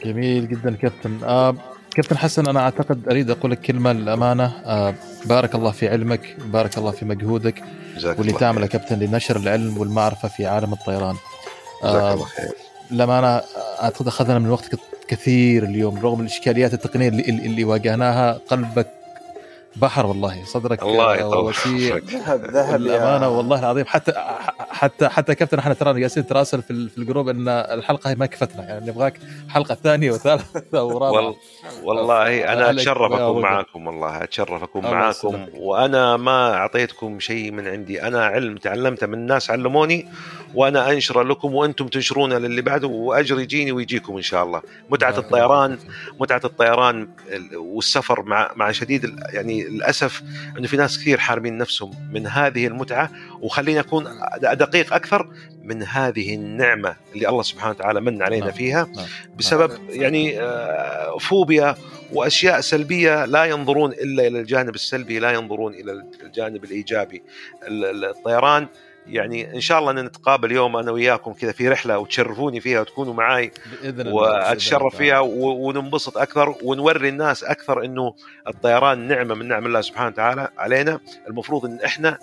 جميل 0.05 0.48
جدا 0.48 0.77
كابتن. 0.77 1.20
آه 1.24 1.56
كابتن 1.94 2.18
حسن 2.18 2.48
أنا 2.48 2.60
أعتقد 2.60 3.09
أريد 3.09 3.31
أقول 3.31 3.51
لك 3.51 3.60
كلمة 3.60 3.93
للأمانة. 3.93 4.62
آه 4.64 4.94
بارك 5.24 5.55
الله 5.55 5.70
في 5.70 5.89
علمك 5.89 6.36
بارك 6.39 6.78
الله 6.78 6.90
في 6.90 7.05
مجهودك 7.05 7.62
واللي 8.05 8.32
تعمله. 8.32 8.66
كابتن 8.66 8.98
لنشر 8.98 9.36
العلم 9.36 9.78
والمعرفة 9.78 10.28
في 10.28 10.47
عالم 10.47 10.72
الطيران. 10.72 11.16
جزاك 11.82 12.02
آه 12.02 12.14
الله 12.14 12.24
خير. 12.24 12.69
للامانه 12.90 13.42
أعتقد 13.82 14.06
أخذنا 14.06 14.38
من 14.38 14.50
وقتك 14.50 14.78
كثير 15.08 15.64
اليوم 15.64 15.98
رغم 15.98 16.20
الإشكاليات 16.20 16.74
التقنية 16.74 17.08
اللي, 17.08 17.22
اللي 17.22 17.64
واجهناها 17.64 18.32
قلبك 18.48 18.99
بحر 19.76 20.06
والله 20.06 20.44
صدرك 20.44 20.82
الله 20.82 21.16
يطول. 21.16 21.55
ذهب 22.10 22.44
ذهب 22.44 22.80
الامانه 22.80 23.24
يا 23.24 23.30
والله 23.30 23.59
العظيم 23.60 23.84
حتى 23.86 24.12
حتى 24.70 25.09
حتى 25.09 25.34
كابتن 25.34 25.59
إحنا 25.59 25.74
ترى 25.74 26.01
جالسين 26.01 26.22
نتراسل 26.22 26.62
في, 26.62 26.70
ال- 26.70 26.88
في 26.90 26.98
الجروب 26.98 27.28
إن 27.28 27.48
الحلقة 27.48 28.10
هي 28.10 28.14
ما 28.14 28.26
كفتنا 28.26 28.62
يعني 28.62 28.86
نبغاك 28.90 29.14
حلقة 29.48 29.74
ثانية 29.74 30.10
وثالثة 30.10 30.82
ورابعة 30.84 31.10
وال... 31.26 31.34
والله 31.82 32.52
أنا 32.52 32.70
أتشرف 32.70 33.12
أكون. 33.12 33.42
معاكم 33.42 33.86
والله 33.86 34.22
أتشرف 34.22 34.62
أكون 34.62 34.82
معاكم. 34.82 35.47
وأنا 35.55 36.16
ما 36.16 36.55
أعطيتكم 36.55 37.20
شيء 37.20 37.51
من 37.51 37.68
عندي 37.68 38.02
أنا 38.02 38.24
علم 38.24 38.56
تعلمته 38.56 39.06
من 39.06 39.14
الناس 39.14 39.51
علموني 39.51 40.09
وأنا 40.55 40.90
انشره 40.92 41.22
لكم 41.22 41.55
وأنتم 41.55 41.86
تنشرونه 41.88 42.38
للي 42.38 42.62
بعده 42.62 42.88
واجر 42.88 43.40
يجيني 43.40 43.72
ويجيكم 43.72 44.16
إن 44.16 44.22
شاء 44.22 44.44
الله 44.44 44.62
متعة 44.90 45.18
الطيران. 45.18 45.78
متعة 46.20 46.40
الطيران 46.44 47.09
ال- 47.32 47.56
والسفر 47.56 48.22
مع 48.22 48.51
مع 48.56 48.72
شديد 48.72 49.05
ال- 49.05 49.20
يعني 49.60 49.76
للأسف 49.76 50.22
انه 50.58 50.66
في 50.66 50.76
ناس 50.76 50.98
كثير 50.98 51.18
حارمين 51.18 51.58
نفسهم 51.58 51.90
من 52.12 52.26
هذه 52.26 52.66
المتعة 52.66 53.10
وخليني 53.40 53.80
أكون 53.80 54.08
دقيق 54.42 54.94
أكثر 54.94 55.30
من 55.62 55.82
هذه 55.82 56.34
النعمة 56.34 56.96
اللي 57.14 57.28
الله 57.28 57.42
سبحانه 57.42 57.70
وتعالى 57.70 58.00
من 58.00 58.22
علينا 58.22 58.44
نعم. 58.46 58.54
فيها 58.54 58.88
نعم. 58.96 59.06
بسبب 59.38 59.70
يعني 59.88 60.40
آه، 60.40 61.18
فوبيا 61.18 61.74
وأشياء 62.12 62.60
سلبية 62.60 63.24
لا 63.24 63.44
ينظرون 63.44 63.92
إلا 63.92 64.26
إلى 64.26 64.40
الجانب 64.40 64.74
السلبي 64.74 65.18
لا 65.18 65.30
ينظرون 65.30 65.74
إلى 65.74 66.04
الجانب 66.22 66.64
الإيجابي 66.64 67.22
ال- 67.68 67.84
ال- 67.84 68.04
الطيران 68.04 68.68
يعني 69.06 69.55
إن 69.55 69.60
شاء 69.60 69.78
الله 69.78 69.90
أن 69.90 69.98
نتقابل 70.05 70.52
يوم 70.52 70.77
أنا 70.77 70.90
وياكم 70.90 71.32
كذا 71.32 71.52
في 71.52 71.68
رحلة 71.68 71.98
وتشرفوني 71.98 72.60
فيها 72.60 72.81
وتكونوا 72.81 73.14
معاي 73.14 73.52
بإذن 73.82 74.01
الله 74.01 74.14
وأتشرف 74.14 74.97
فيها 74.97 75.18
وننبسط 75.20 76.18
أكثر 76.18 76.55
ونوري 76.62 77.09
الناس 77.09 77.44
أكثر 77.44 77.85
إنه 77.85 78.14
الطيران 78.48 79.09
نعمة 79.09 79.35
من 79.35 79.48
نعم 79.48 79.66
الله 79.66 79.81
سبحانه 79.81 80.09
وتعالى 80.09 80.48
علينا. 80.59 81.01
المفروض 81.28 81.64
إن 81.64 81.78
إحنا 81.85 82.18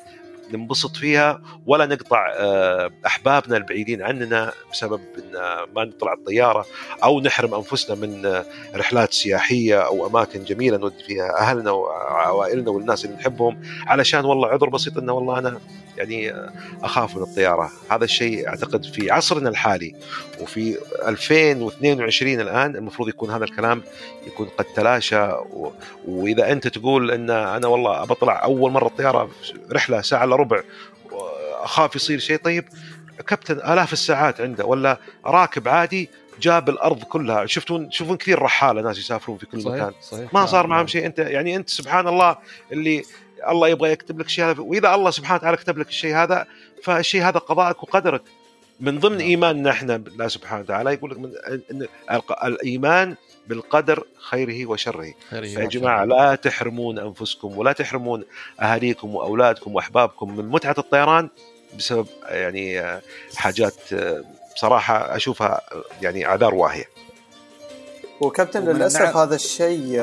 ننبسط 0.54 0.95
فيها 0.95 1.41
ولا 1.66 1.86
نقطع 1.86 2.32
آه، 2.38 2.91
أحبابنا 3.06 3.58
البعيدين 3.58 4.02
عننا 4.02 4.52
بسبب 4.72 5.02
إن 5.18 5.32
ما 5.76 5.86
نطلع 5.86 6.14
الطيارة 6.14 6.66
أو 7.04 7.20
نحرم 7.22 7.54
أنفسنا 7.54 7.95
من 7.95 8.26
آه، 8.26 8.45
رحلات 8.76 9.14
سياحية 9.14 9.80
أو 9.80 10.08
أماكن 10.08 10.44
جميلة 10.44 10.78
نودي 10.78 11.04
فيها 11.04 11.38
أهلنا 11.40 11.72
وعوائلنا 11.72 12.70
والناس 12.72 13.06
اللي 13.06 13.16
نحبهم. 13.16 13.62
علشان 13.88 14.26
والله 14.26 14.48
عذر 14.48 14.70
بسيط 14.70 14.98
انه 14.98 15.14
والله 15.14 15.40
أنا 15.40 15.60
يعني 15.98 16.34
أخاف 16.84 17.15
من 17.15 17.24
الطيارة. 17.24 17.72
هذا 17.91 18.03
الشيء 18.03 18.48
أعتقد 18.48 18.86
في 18.86 19.11
عصرنا 19.11 19.49
الحالي 19.49 19.95
وفي 20.41 20.78
2022 21.07 22.40
الآن 22.40 22.76
المفروض 22.76 23.10
يكون 23.10 23.30
هذا 23.30 23.44
الكلام 23.44 23.82
يكون 24.28 24.48
قد 24.57 24.65
تلاشى 24.65 25.24
و... 25.32 25.72
وإذا 26.07 26.52
أنت 26.52 26.68
تقول 26.68 27.11
إن 27.11 27.30
أنا 27.30 27.68
والله 27.68 28.06
بطلع 28.06 28.44
أول 28.44 28.72
مرة 28.72 28.88
الطيارة 28.88 29.30
رحلة 29.72 30.02
ساعة 30.02 30.24
إلا 30.24 30.36
ربع 30.36 30.61
اخاف 31.64 31.95
يصير 31.95 32.19
شيء 32.19 32.38
طيب 32.38 32.65
كابتن 33.28 33.56
آلاف 33.74 33.94
الساعات 33.94 34.41
عنده 34.41 34.65
ولا 34.65 34.98
راكب 35.26 35.68
عادي 35.68 36.10
جاب 36.41 36.69
الأرض 36.69 37.03
كلها؟ 37.03 37.45
شفتون 37.45 37.90
تشوفون 37.90 38.18
كثير 38.18 38.41
رحالة 38.41 38.82
ناس 38.82 38.98
يسافرون 38.98 39.38
في 39.38 39.45
كل 39.45 39.61
صحيح 39.61 39.76
مكان. 39.76 39.91
صحيح. 40.02 40.34
ما 40.34 40.40
نعم، 40.40 40.45
صار 40.48 40.68
معهم 40.68 40.80
نعم. 40.80 40.88
شيء 40.88 41.06
أنت 41.06 41.19
يعني 41.19 41.56
أنت 41.56 41.69
سبحان 41.69 42.07
الله 42.07 42.38
اللي 42.72 43.03
الله 43.49 43.68
يبغى 43.68 43.91
يكتب 43.91 44.19
لك 44.19 44.26
الشيء 44.26 44.45
هذا 44.45 44.61
وإذا 44.61 44.95
الله 44.95 45.11
سبحانه 45.11 45.39
وتعالى 45.39 45.57
كتب 45.57 45.77
لك 45.77 45.88
الشيء 45.88 46.15
هذا 46.15 46.47
فالشيء 46.84 47.22
هذا 47.23 47.39
قضاءك 47.39 47.84
وقدرك 47.84 48.22
من 48.80 48.99
ضمن 48.99 49.18
نعم. 49.18 49.27
إيماننا 49.27 49.72
إحنا 49.72 49.97
بالله 49.97 50.27
سبحانه 50.27 50.61
وتعالى 50.61 50.93
يقول 50.93 51.11
لك 51.11 51.19
من 51.19 51.31
الق- 52.11 52.45
الإيمان 52.45 53.15
بالقدر 53.47 54.03
خيره 54.30 54.65
وشره 54.65 55.14
يا. 55.31 55.65
جماعة 55.65 56.05
لا 56.05 56.35
تحرمون 56.35 56.99
أنفسكم 56.99 57.57
ولا 57.57 57.72
تحرمون 57.72 58.23
أهاليكم 58.61 59.15
وأولادكم 59.15 59.76
وأحبابكم 59.76 60.38
من 60.38 60.45
متعة 60.49 60.76
الطيران 60.77 61.30
بسبب 61.77 62.07
يعني 62.30 62.99
حاجات 63.35 63.73
بصراحه 64.55 65.15
أشوفها 65.15 65.61
يعني 66.01 66.26
اعذار 66.26 66.55
واهية 66.55 66.85
وكابتن 68.22 68.65
للأسف 68.65 69.18
هذا 69.18 69.35
الشيء 69.35 70.01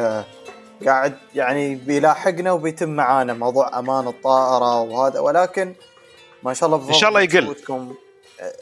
قاعد 0.86 1.14
يعني 1.34 1.74
بيلاحقنا 1.74 2.52
وبيتم 2.52 2.88
معانا 2.88 3.34
موضوع 3.34 3.78
أمان 3.78 4.08
الطائرة 4.08 4.80
وهذا 4.80 5.20
ولكن 5.20 5.74
ما 6.42 6.54
شاء 6.54 6.66
الله 6.66 6.78
بفضل 6.78 6.92
إن 6.92 6.98
شاء 6.98 7.08
الله 7.08 7.20
يقل. 7.20 7.42
مجهودكم. 7.42 7.94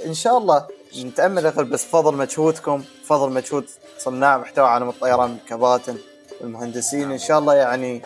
إن 0.06 0.14
شاء 0.14 0.38
الله 0.38 0.66
نتأمل 1.04 1.44
يقل 1.44 1.64
بس 1.64 1.84
بفضل 1.84 2.14
مجهودكم 2.16 2.84
بفضل 3.04 3.32
مجهود 3.32 3.64
صناع 3.98 4.38
محتوى 4.38 4.64
عالم 4.66 4.88
الطيران 4.88 5.36
الكباتن 5.44 5.96
والمهندسين 6.40 7.12
إن 7.12 7.18
شاء 7.18 7.38
الله 7.38 7.54
يعني 7.54 8.02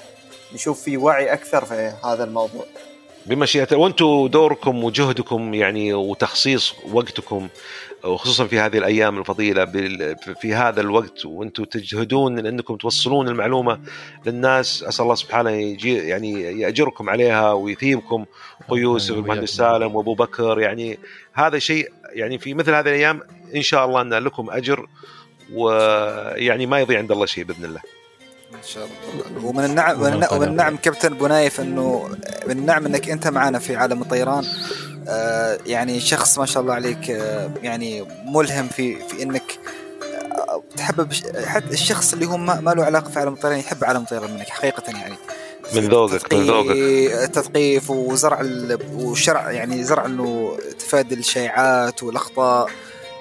نشوف 0.54 0.82
في 0.82 0.96
وعي 0.96 1.32
أكثر 1.32 1.64
في 1.64 1.92
هذا 2.04 2.24
الموضوع. 2.24 2.64
بمشيئة 3.26 3.76
وأنتم 3.76 4.26
دوركم 4.26 4.84
وجهدكم 4.84 5.54
يعني 5.54 5.94
وتخصيص 5.94 6.74
وقتكم 6.92 7.48
وخصوصا 8.04 8.46
في 8.46 8.58
هذه 8.60 8.78
الأيام 8.78 9.18
الفضيلة 9.18 9.64
بال- 9.64 10.16
في 10.40 10.54
هذا 10.54 10.80
الوقت 10.80 11.24
وأنتم 11.26 11.64
تجهدون 11.64 12.46
انكم 12.46 12.76
توصلون 12.76 13.28
المعلومة 13.28 13.80
للناس. 14.26 14.82
أسأل 14.82 15.02
الله 15.02 15.14
سبحانه 15.14 15.50
يجي 15.50 15.94
يعني 15.96 16.60
يأجركم 16.60 17.10
عليها 17.10 17.52
ويثيبكم. 17.52 18.24
اخو 18.60 18.76
يوسف. 18.76 19.14
المهندس 19.14 19.50
سالم 19.50 19.96
وأبو 19.96 20.14
بكر 20.14 20.60
يعني 20.60 20.98
هذا 21.32 21.58
شيء 21.58 21.92
يعني 22.12 22.38
في 22.38 22.54
مثل 22.54 22.74
هذه 22.74 22.88
الأيام 22.88 23.20
إن 23.56 23.62
شاء 23.62 23.84
الله 23.86 24.00
أن 24.00 24.14
لكم 24.14 24.50
أجر 24.50 24.86
ويعني 25.52 26.66
ما 26.66 26.80
يضيع 26.80 26.98
عند 26.98 27.12
الله 27.12 27.26
شيء 27.26 27.44
بإذن 27.44 27.64
الله. 27.64 27.80
ان 28.54 28.62
شاء 28.66 28.84
الله. 28.84 29.46
ومن 29.46 29.64
النعم 29.64 30.02
ومن 30.32 30.48
النعم, 30.48 30.76
كابتن 30.76 31.14
بنايف 31.14 31.60
إنه 31.60 32.08
من 32.46 32.58
النعم 32.58 32.86
إنك 32.86 33.10
أنت 33.10 33.28
معنا 33.28 33.58
في 33.58 33.76
عالم 33.76 34.02
الطيران. 34.02 34.44
يعني 35.66 36.00
شخص 36.00 36.38
ما 36.38 36.46
شاء 36.46 36.62
الله 36.62 36.74
عليك 36.74 37.10
آه 37.10 37.50
يعني 37.62 38.06
ملهم 38.24 38.68
في 38.68 39.08
في 39.08 39.22
إنك 39.22 39.58
آه 40.48 40.62
تحبب 40.76 41.12
حتى 41.44 41.70
الشخص 41.72 42.12
اللي 42.12 42.26
هو 42.26 42.36
ما, 42.36 42.74
له 42.76 42.84
علاقة 42.84 43.10
في 43.10 43.18
عالم 43.18 43.32
الطيران 43.32 43.58
يحب 43.58 43.84
عالم 43.84 44.02
الطيران 44.02 44.34
منك 44.34 44.48
حقيقة 44.48 44.98
يعني. 44.98 45.16
من 45.74 45.88
ذوقك 45.88 46.34
من 46.34 46.42
ذوقك. 46.42 46.76
التثقيف 47.24 47.90
وزرع 47.90 48.42
وشرع 48.94 49.50
يعني 49.50 49.84
زرع 49.84 50.06
إنه 50.06 50.56
تفادي 50.78 51.14
الشائعات 51.14 52.02
والأخطاء. 52.02 52.70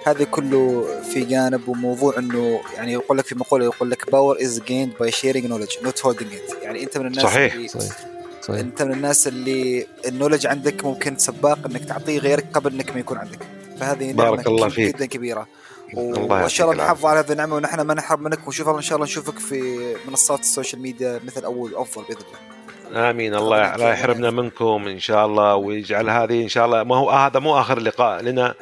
هذا 0.06 0.24
كله 0.24 0.86
في 1.14 1.22
جانب 1.22 1.68
وموضوع 1.68 2.18
إنه 2.18 2.62
يعني 2.76 2.94
يقول 2.94 3.18
لك 3.18 3.26
في 3.26 3.36
مقولة 3.36 3.66
يقول 3.66 3.92
لك 3.92 4.12
power 4.12 4.42
is 4.42 4.62
gained 4.68 4.94
by 5.00 5.12
sharing 5.12 5.46
knowledge 5.46 5.72
not 5.84 6.06
holding 6.06 6.34
it 6.34 6.64
يعني 6.64 6.84
أنت 6.84 6.98
من 6.98 7.06
الناس 7.06 7.24
صحيح. 7.24 7.54
اللي 7.54 7.68
صحيح. 7.68 8.15
صحيح 8.48 8.60
انت 8.60 8.82
من 8.82 8.92
الناس 8.92 9.28
اللي 9.28 9.88
ال 10.08 10.12
knowledge 10.12 10.48
عندك 10.48 10.86
ممكن 10.86 11.18
سباق 11.18 11.60
انك 11.66 11.86
تعطيه 11.86 12.20
غيرك 12.20 12.46
قبل 12.54 12.74
انك 12.74 12.94
ما 12.94 13.00
يكون 13.00 13.18
عندك. 13.18 13.40
فهذه 13.80 14.14
بارك 14.14 14.38
نعمة 14.38 14.48
الله 14.48 14.70
فيك. 14.70 14.96
جدا 14.96 15.06
كبيرة. 15.06 15.48
وإن 15.94 16.50
شاء 16.50 16.72
الله. 16.72 16.84
نحافظ 16.84 17.06
على 17.06 17.20
هذه 17.20 17.32
النعمة 17.32 17.56
ونحن 17.56 17.82
ما 17.82 17.94
نحرم 17.94 18.24
منك. 18.24 18.48
ونشوف 18.48 18.70
ان 18.70 18.82
شاء 18.82 18.96
الله 18.96 19.06
نشوفك 19.06 19.40
في 19.40 19.96
منصات 20.08 20.40
ال 20.40 20.46
social 20.46 20.82
media 20.82 21.20
مثل 21.26 21.44
أول 21.44 21.74
وأفضل 21.74 22.04
بإذن 22.04 22.20
الله. 22.20 23.10
آمين. 23.10 23.36
الله 23.36 23.76
لا 23.76 23.90
يحرمنا 23.90 24.32
منكم 24.32 24.88
إن 24.88 25.00
شاء 25.00 25.26
الله. 25.26 25.56
ويجعل 25.56 26.10
هذه 26.10 26.44
إن 26.44 26.50
شاء 26.50 26.66
الله 26.66 26.84
ما 26.84 26.96
هو 26.96 27.10
هذا 27.10 27.40
مو 27.40 27.60
آخر 27.60 27.80
لقاء 27.80 28.22
لنا. 28.22 28.54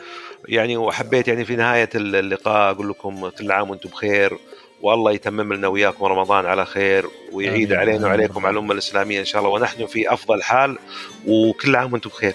يعني 0.47 0.77
وحبيت 0.77 1.27
يعني 1.27 1.45
في 1.45 1.55
نهاية 1.55 1.89
اللقاء 1.95 2.71
أقول 2.71 2.89
لكم 2.89 3.29
كل 3.29 3.51
عام 3.51 3.69
وأنتم 3.69 3.89
بخير. 3.89 4.37
والله 4.83 5.11
يتمم 5.11 5.53
لنا 5.53 5.67
وياكم 5.67 6.05
رمضان 6.05 6.45
على 6.45 6.65
خير 6.65 7.05
ويعيد 7.31 7.71
آمين. 7.71 7.79
علينا. 7.79 8.07
وعليكم 8.07 8.45
على 8.45 8.53
الأمة 8.53 8.73
الإسلامية 8.73 9.19
إن 9.19 9.25
شاء 9.25 9.41
الله 9.41 9.53
ونحن 9.53 9.85
في 9.85 10.13
أفضل 10.13 10.43
حال 10.43 10.77
وكل 11.27 11.75
عام 11.75 11.93
وأنتم 11.93 12.09
بخير 12.09 12.33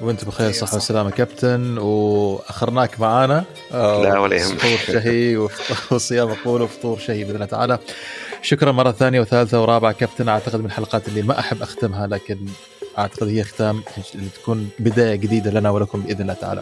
وأنت 0.00 0.24
بخير 0.24 0.46
أيوة 0.46 0.58
صحة 0.58 0.66
صح. 0.70 0.74
وسلامة 0.76 1.10
كابتن 1.10 1.78
وأخرناك 1.78 3.00
معانا 3.00 3.44
لا 3.72 4.18
ولا 4.18 4.36
يهمك. 4.36 4.58
فطور 4.58 4.76
شهي 4.94 5.48
وصيام 5.90 6.28
مقبول 6.30 6.62
وفطور 6.62 6.98
شهي 6.98 7.24
بإذن 7.24 7.34
الله 7.34 7.46
تعالى 7.46 7.78
شكرا 8.42 8.72
مرة 8.72 8.92
ثانية 8.92 9.20
وثالثة 9.20 9.62
ورابعة 9.62 9.92
كابتن 9.92 10.28
أعتقد 10.28 10.60
من 10.60 10.66
الحلقات 10.66 11.08
اللي 11.08 11.22
ما 11.22 11.38
أحب 11.38 11.62
أختمها 11.62 12.06
لكن 12.06 12.38
أعتقد 12.98 13.28
هي 13.28 13.44
ختام 13.44 13.82
اللي 14.14 14.28
تكون 14.42 14.68
بداية 14.78 15.14
جديدة 15.14 15.50
لنا 15.50 15.70
ولكم 15.70 16.00
بإذن 16.00 16.20
الله 16.20 16.34
تعالى. 16.34 16.60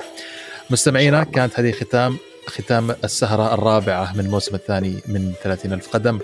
مستمعينا 0.70 1.24
كانت 1.24 1.60
هذه 1.60 1.72
ختام 1.72 2.16
ختام 2.48 2.90
السهرة 3.04 3.54
الرابعة 3.54 4.12
من 4.16 4.20
الموسم 4.20 4.54
الثاني 4.54 5.02
من 5.06 5.32
30 5.42 5.72
ألف 5.72 5.88
قدم. 5.88 6.18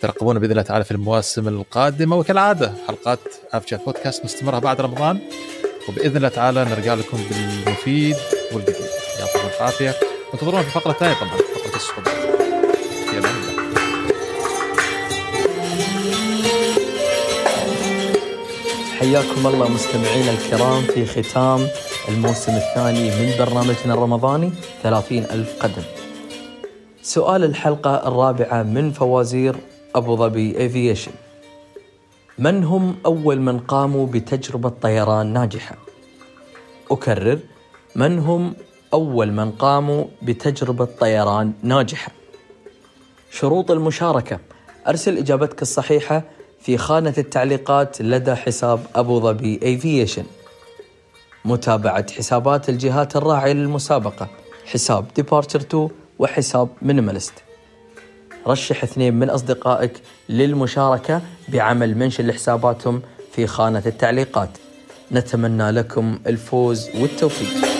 ترقبونا 0.00 0.38
بإذن 0.38 0.50
الله 0.50 0.62
تعالى 0.62 0.84
في 0.84 0.90
المواسم 0.90 1.48
القادمة. 1.48 2.16
وكالعادة 2.16 2.72
حلقات 2.88 3.18
عاف 3.52 3.66
شات 3.66 3.84
بودكاست 3.84 4.24
مستمرة 4.24 4.58
بعد 4.58 4.80
رمضان. 4.80 5.18
وبإذن 5.88 6.16
الله 6.16 6.28
تعالى 6.28 6.64
نرجع 6.64 6.94
لكم 6.94 7.18
بالمفيد 7.30 8.16
والجديد. 8.52 8.86
يعطيكم 9.20 9.48
العافية. 9.60 9.94
وانتظرونا 10.32 10.62
في 10.62 10.70
فقرة 10.70 10.92
ثانية 10.92 11.14
طبعا 11.14 11.36
في 13.10 13.18
أمان 13.18 13.41
حياكم 19.02 19.46
الله 19.46 19.68
مستمعينا 19.68 20.30
الكرام 20.30 20.82
في 20.82 21.06
ختام 21.06 21.68
الموسم 22.08 22.52
الثاني 22.52 23.10
من 23.10 23.34
برنامجنا 23.38 23.94
الرمضاني 23.94 24.52
30 24.82 25.18
ألف 25.18 25.62
قدم 25.62 25.82
سؤال 27.02 27.44
الحلقة 27.44 28.08
الرابعة 28.08 28.62
من 28.62 28.92
فوازير 28.92 29.56
أبو 29.94 30.16
ظبي 30.16 30.58
Aviation 30.58 31.12
من 32.38 32.64
هم 32.64 32.96
أول 33.06 33.40
من 33.40 33.58
قاموا 33.58 34.06
بتجربة 34.06 34.68
طيران 34.68 35.32
ناجحة؟ 35.32 35.76
أكرر 36.90 37.38
من 37.96 38.18
هم 38.18 38.54
أول 38.94 39.32
من 39.32 39.50
قاموا 39.50 40.04
بتجربة 40.22 40.88
طيران 41.00 41.52
ناجحة؟ 41.62 42.12
شروط 43.30 43.70
المشاركة 43.70 44.38
أرسل 44.88 45.18
إجابتك 45.18 45.62
الصحيحة 45.62 46.22
في 46.62 46.78
خانة 46.78 47.14
التعليقات 47.18 48.02
لدى 48.02 48.34
حساب 48.34 48.80
أبو 48.94 49.20
ظبي 49.20 49.60
Aviation 49.62 50.24
متابعة 51.44 52.12
حسابات 52.12 52.68
الجهات 52.68 53.16
الراعية 53.16 53.52
للمسابقة 53.52 54.28
حساب 54.66 55.06
Departure 55.16 55.60
2 55.60 55.88
وحساب 56.18 56.68
Minimalist 56.82 57.32
رشح 58.46 58.82
اثنين 58.82 59.14
من 59.14 59.30
أصدقائك 59.30 59.92
للمشاركة 60.28 61.22
بعمل 61.48 61.98
mention 61.98 62.26
لحساباتهم 62.26 63.02
في 63.32 63.46
خانة 63.46 63.82
التعليقات. 63.86 64.50
نتمنى 65.12 65.70
لكم 65.70 66.18
الفوز 66.26 66.88
والتوفيق. 66.94 67.71